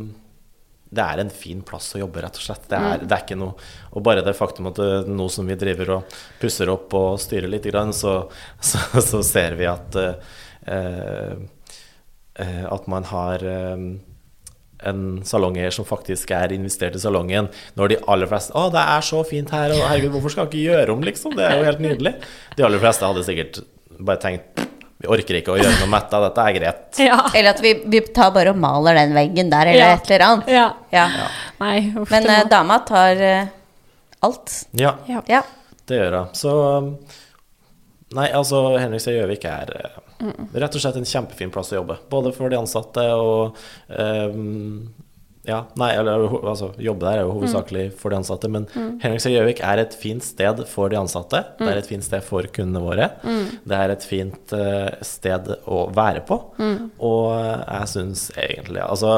Det 0.89 1.05
er 1.05 1.20
en 1.22 1.30
fin 1.30 1.60
plass 1.62 1.93
å 1.94 2.01
jobbe, 2.01 2.22
rett 2.24 2.39
og 2.40 2.43
slett. 2.43 2.66
Det 2.70 2.78
er, 2.78 3.05
det 3.05 3.14
er 3.14 3.24
ikke 3.26 3.39
noe 3.39 3.55
Og 3.93 4.02
bare 4.06 4.24
det 4.26 4.35
faktum 4.39 4.70
at 4.70 4.80
det, 4.80 5.06
nå 5.12 5.28
som 5.32 5.47
vi 5.48 5.59
driver 5.59 5.98
og 5.98 6.18
pusser 6.40 6.70
opp 6.72 6.94
og 6.98 7.20
styrer 7.22 7.51
litt, 7.51 7.68
så, 7.94 8.14
så, 8.70 8.85
så 9.05 9.22
ser 9.26 9.59
vi 9.59 9.68
at 9.70 9.98
eh, 10.02 11.39
eh, 12.35 12.64
At 12.66 12.90
man 12.90 13.06
har 13.12 13.44
eh, 13.44 13.89
en 14.86 15.01
salongeier 15.26 15.74
som 15.74 15.86
faktisk 15.86 16.30
er 16.30 16.52
investert 16.55 16.94
i 16.94 17.01
salongen, 17.02 17.48
når 17.74 17.89
de 17.90 17.97
aller 18.06 18.30
fleste 18.30 18.55
'Å, 18.55 18.68
det 18.70 18.85
er 18.94 19.02
så 19.02 19.24
fint 19.26 19.51
her, 19.51 19.74
og 19.74 19.82
herregud, 19.90 20.12
hvorfor 20.14 20.30
skal 20.30 20.47
jeg 20.47 20.52
ikke 20.52 20.68
gjøre 20.70 20.94
om', 20.94 21.02
liksom? 21.02 21.35
Det 21.35 21.44
er 21.44 21.59
jo 21.59 21.66
helt 21.66 21.82
nydelig. 21.82 22.14
De 22.55 22.62
aller 22.62 22.78
fleste 22.78 23.09
hadde 23.10 23.24
sikkert 23.26 23.59
bare 23.98 24.22
tenkt 24.22 24.57
'Vi 24.98 25.06
orker 25.14 25.38
ikke 25.38 25.52
å 25.54 25.58
gjøre 25.60 25.76
noe 25.78 25.90
med 25.92 26.02
dette, 26.02 26.20
dette 26.24 26.46
er 26.48 26.56
greit'. 26.56 26.98
Ja. 27.08 27.18
Eller 27.34 27.50
at 27.54 27.60
vi, 27.62 27.74
vi 27.86 28.00
tar 28.14 28.32
bare 28.34 28.50
og 28.50 28.58
maler 28.58 28.98
den 28.98 29.14
veggen 29.14 29.50
der, 29.52 29.70
eller 29.70 29.84
Ja. 29.84 29.92
et 29.94 30.10
eller 30.10 30.24
annet. 30.26 30.48
Ja. 30.50 30.66
Ja. 30.90 31.06
Nei, 31.60 31.76
uff, 31.96 32.10
Men 32.10 32.26
eh, 32.26 32.42
dama 32.50 32.80
tar 32.88 33.22
uh, 33.22 33.46
alt. 34.26 34.56
Ja, 34.72 34.96
ja. 35.06 35.22
Ja. 35.30 35.42
det 35.86 36.00
gjør 36.02 36.18
hun. 36.18 36.34
Så 36.34 36.52
Nei, 38.16 38.30
altså, 38.32 38.78
Henrikstad 38.80 39.12
Gjøvik 39.18 39.42
er 39.44 39.68
uh, 39.76 39.98
rett 40.56 40.74
og 40.74 40.80
slett 40.80 40.96
en 40.96 41.04
kjempefin 41.08 41.50
plass 41.52 41.74
å 41.74 41.82
jobbe. 41.82 41.98
Både 42.10 42.32
for 42.32 42.48
de 42.48 42.56
ansatte 42.58 43.04
og 43.14 43.58
eh, 43.92 44.32
Ja, 45.48 45.62
nei, 45.80 45.90
eller 45.96 46.26
altså, 46.44 46.70
jobbe 46.82 47.06
der 47.06 47.22
er 47.22 47.24
jo 47.24 47.30
hovedsakelig 47.38 47.86
for 47.96 48.12
de 48.12 48.18
ansatte, 48.20 48.50
men 48.52 48.66
Henrikstad 49.00 49.32
Gjøvik 49.32 49.62
er 49.64 49.80
et 49.82 49.94
fint 49.96 50.24
sted 50.26 50.60
for 50.68 50.92
de 50.92 50.98
ansatte. 51.00 51.40
Det 51.58 51.70
er 51.70 51.80
et 51.80 51.88
fint 51.88 52.04
sted 52.04 52.20
for 52.26 52.44
kundene 52.52 52.82
våre. 52.84 53.08
Det 53.24 53.78
er 53.78 53.94
et 53.94 54.04
fint 54.04 54.52
eh, 54.56 54.90
sted 55.08 55.48
å 55.64 55.86
være 55.96 56.20
på. 56.28 56.38
Og 57.08 57.32
jeg 57.32 57.88
syns 57.94 58.26
egentlig 58.36 58.84
Altså, 58.84 59.10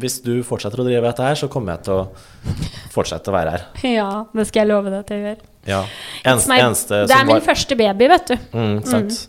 hvis 0.00 0.18
du 0.24 0.32
fortsetter 0.46 0.80
å 0.80 0.86
drive 0.88 1.04
dette 1.06 1.28
her, 1.28 1.36
så 1.38 1.48
kommer 1.52 1.76
jeg 1.76 1.86
til 1.90 2.00
å 2.00 2.56
fortsette 2.94 3.30
å 3.32 3.36
være 3.36 3.56
her. 3.56 3.68
Ja, 3.96 4.10
det 4.34 4.48
skal 4.48 4.64
jeg 4.64 4.72
love 4.72 4.90
deg 4.92 5.06
til 5.08 5.20
jeg 5.20 5.28
gjør. 5.30 5.46
Ja. 5.66 5.80
Enst, 6.32 6.50
eneste 6.52 7.04
det 7.08 7.16
er 7.16 7.24
min 7.26 7.36
var 7.36 7.46
første 7.52 7.76
baby, 7.78 8.08
vet 8.12 8.32
du. 8.32 8.36
mm, 8.56 8.76
Sant. 8.86 9.24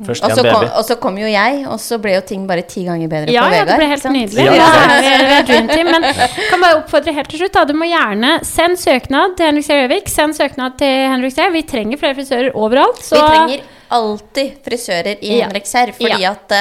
Først 0.00 0.24
Og 0.24 0.32
så 0.32 0.42
kom, 0.46 0.64
og 0.64 0.84
så 0.88 0.94
kom 0.98 1.18
jo 1.20 1.26
jeg, 1.28 1.66
og 1.68 1.76
så 1.78 1.98
ble 2.00 2.14
jo 2.16 2.22
ting 2.26 2.46
bare 2.48 2.62
ti 2.66 2.80
ganger 2.86 3.10
bedre 3.12 3.30
Ja, 3.34 3.42
Vegard 3.52 3.58
ja, 3.58 3.64
det 3.68 3.76
ble 3.76 3.88
helt 3.90 4.06
nydelig. 4.14 4.46
Ja. 4.48 4.70
Ja, 5.04 5.42
dream 5.48 5.68
team. 5.68 5.90
Men 5.92 6.06
jeg 6.08 6.46
kan 6.48 6.64
bare 6.64 6.78
oppfordre 6.80 7.12
helt 7.14 7.28
til 7.30 7.42
slutt. 7.42 7.52
Da. 7.52 7.66
Du 7.68 7.74
må 7.76 7.86
gjerne 7.90 8.32
sende 8.48 8.80
søknad 8.80 9.36
til 9.36 9.50
Henrik 9.50 9.68
Gjøvik. 9.68 10.08
Send 10.10 10.34
søknad 10.38 10.78
til 10.80 10.96
Henrik 11.12 11.36
Gjøvik. 11.36 11.52
Vi 11.58 11.62
trenger 11.74 12.00
flere 12.00 12.16
frisører 12.18 12.56
overalt. 12.56 13.04
Så 13.04 13.20
Vi 13.20 13.28
trenger 13.28 13.68
alltid 13.92 14.56
frisører 14.64 15.12
i 15.20 15.36
Ja. 15.36 15.46
Henrikshær, 15.46 15.92
fordi 16.00 16.22
Ja. 16.24 16.32
at 16.32 16.56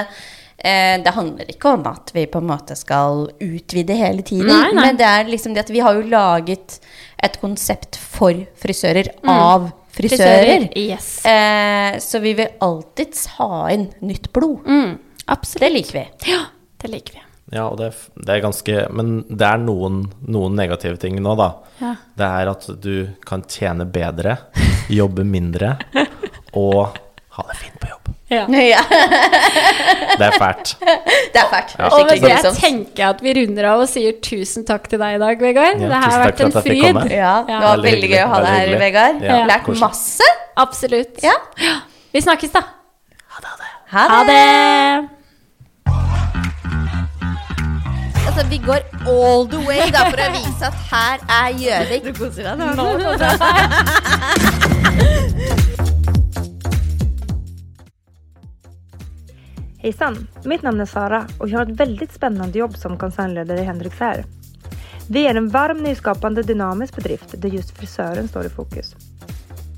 eh, 0.59 0.97
det 1.01 1.13
handler 1.15 1.45
ikke 1.55 1.71
om 1.71 1.87
at 1.87 2.11
vi 2.13 2.25
på 2.29 2.37
en 2.43 2.47
måte 2.51 2.75
skal 2.77 3.29
utvide 3.41 3.95
hele 3.97 4.21
tiden, 4.21 4.51
Nei, 4.51 4.71
nei. 4.75 4.85
men 4.91 4.97
det 4.99 5.07
er 5.07 5.23
liksom 5.31 5.55
det 5.55 5.63
at 5.65 5.71
vi 5.73 5.79
har 5.79 5.95
jo 5.95 6.03
laget 6.11 6.79
et 7.23 7.39
konsept 7.41 7.95
for 7.97 8.35
frisører 8.59 9.07
av 9.23 9.71
frisører. 9.71 9.77
Yes. 10.77 11.25
Eh, 11.25 11.97
så 11.99 12.19
vi 12.23 12.33
vil 12.37 12.47
alltids 12.59 13.25
ha 13.37 13.65
inn 13.73 13.89
nytt 13.99 14.31
blod. 14.33 14.67
Mm, 14.67 14.97
absolutt. 15.25 15.61
Det 15.67 15.73
liker 15.73 15.99
vi. 15.99 16.31
Ja, 16.31 16.41
det 16.81 16.93
liker 16.93 17.19
vi. 17.19 17.25
Ja, 17.51 17.65
og 17.67 17.77
det, 17.81 17.89
det 18.15 18.31
er 18.31 18.43
ganske 18.45 18.75
Men 18.95 19.25
det 19.27 19.43
er 19.43 19.59
noen, 19.59 20.05
noen 20.23 20.55
negative 20.55 20.95
ting 21.01 21.17
nå, 21.19 21.35
da. 21.35 21.49
Ja. 21.81 21.95
Det 22.15 22.29
er 22.39 22.51
at 22.53 22.67
du 22.83 22.93
kan 23.27 23.43
tjene 23.43 23.87
bedre, 23.91 24.37
jobbe 24.91 25.25
mindre 25.27 25.75
og 26.61 27.01
ha 27.35 27.49
det 27.49 27.59
fint 27.59 27.79
på 27.81 27.91
jobb. 27.91 28.00
Ja. 28.31 28.45
Ja, 28.71 28.81
Det 30.17 30.25
er 30.27 30.31
fælt. 30.39 30.69
det 30.79 31.39
er 31.41 31.47
fælt. 31.51 31.71
Det 31.75 31.83
er 31.83 31.89
Og 31.91 32.05
med 32.07 32.21
det 32.21 32.21
grusomt. 32.31 32.59
tenker 32.61 33.03
jeg 33.03 33.09
at 33.09 33.21
vi 33.25 33.33
runder 33.37 33.65
av 33.73 33.79
og 33.83 33.89
sier 33.91 34.13
tusen 34.23 34.63
takk 34.67 34.87
til 34.91 34.99
deg 35.01 35.17
i 35.17 35.19
dag, 35.19 35.35
Vegard. 35.43 35.81
Ja, 35.81 35.87
det 35.91 35.99
har 36.05 36.19
vært 36.25 36.39
en 36.45 36.51
jeg 36.51 36.63
fryd. 36.63 36.99
Ja, 37.11 37.33
det 37.47 37.55
var 37.59 37.63
Veldig 37.75 37.85
veldig 37.89 38.09
gøy 38.13 38.21
å 38.23 38.27
ha 38.31 38.39
deg 38.45 38.53
her, 38.55 38.67
Vegard. 38.85 39.17
Ja. 39.27 39.39
Lært 39.51 39.67
masse. 39.81 40.27
Absolutt. 40.63 41.19
Ja. 41.25 41.35
Vi 42.15 42.19
snakkes, 42.23 42.51
da. 42.55 42.61
Ha 43.91 44.03
Ha 44.07 44.23
det. 44.23 44.27
det. 44.31 45.09
Altså, 48.27 48.45
vi 48.47 48.57
går 48.63 48.79
all 49.11 49.43
the 49.51 49.59
way 49.67 49.91
da, 49.91 50.05
for 50.07 50.19
å 50.23 50.31
vise 50.37 50.63
at 50.71 50.73
her 50.91 51.17
er 51.27 51.49
Gjøvik. 51.59 52.03
Du 52.07 52.11
koser 52.23 52.43
deg 52.47 52.55
nå. 52.79 52.85
Hejsan! 59.81 60.27
Mitt 60.45 60.61
navn 60.61 60.81
er 60.81 60.85
Sara 60.85 61.27
och 61.39 61.49
jag 61.49 61.59
har 61.59 61.65
ett 61.65 61.79
väldigt 61.79 62.13
spännande 62.13 62.59
jobb 62.59 62.77
som 62.77 62.97
koncernledare 62.97 63.59
i 63.59 63.63
Henriksär. 63.63 64.25
Vi 65.09 65.27
är 65.27 65.35
en 65.35 65.49
varm, 65.49 65.77
nyskapande, 65.77 66.43
dynamisk 66.43 66.95
bedrift 66.95 67.41
där 67.41 67.49
just 67.49 67.77
frisören 67.77 68.27
står 68.27 68.45
i 68.45 68.49
fokus. 68.49 68.95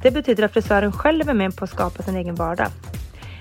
Det 0.02 0.12
betyder 0.12 0.44
att 0.44 0.54
frisören 0.54 0.92
själv 0.92 1.30
är 1.30 1.34
med 1.34 1.56
på 1.56 1.64
att 1.64 1.70
skapa 1.70 2.04
sin 2.04 2.16
egen 2.16 2.36
vardag. 2.36 2.68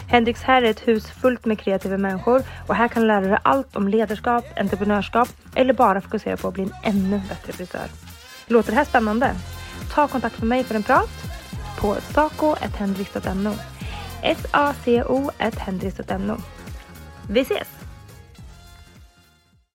her 0.08 0.62
är 0.62 0.70
ett 0.70 0.88
hus 0.88 1.10
fullt 1.10 1.44
med 1.44 1.58
kreativa 1.58 1.98
människor 1.98 2.42
och 2.66 2.74
här 2.74 2.88
kan 2.88 3.02
du 3.02 3.08
lära 3.08 3.20
dig 3.20 3.38
allt 3.42 3.76
om 3.76 3.88
ledarskap, 3.88 4.44
entreprenörskap 4.56 5.28
eller 5.54 5.74
bara 5.74 6.00
fokusera 6.00 6.36
på 6.36 6.48
att 6.48 6.54
bli 6.54 6.62
en 6.62 6.74
ännu 6.82 7.20
bättre 7.28 7.52
frisör. 7.52 7.86
Låter 8.46 8.70
det 8.70 8.76
här 8.76 8.84
spännande? 8.84 9.30
Ta 9.90 10.08
kontakt 10.08 10.38
med 10.38 10.48
mig 10.48 10.64
för 10.64 10.74
en 10.74 10.82
prat 10.82 11.10
på 11.80 11.96
saco.hendrix.no 12.14 13.71
S-A-C-O.hendrix.no 14.22 16.36
Vi 17.28 17.44
ses! 17.44 17.66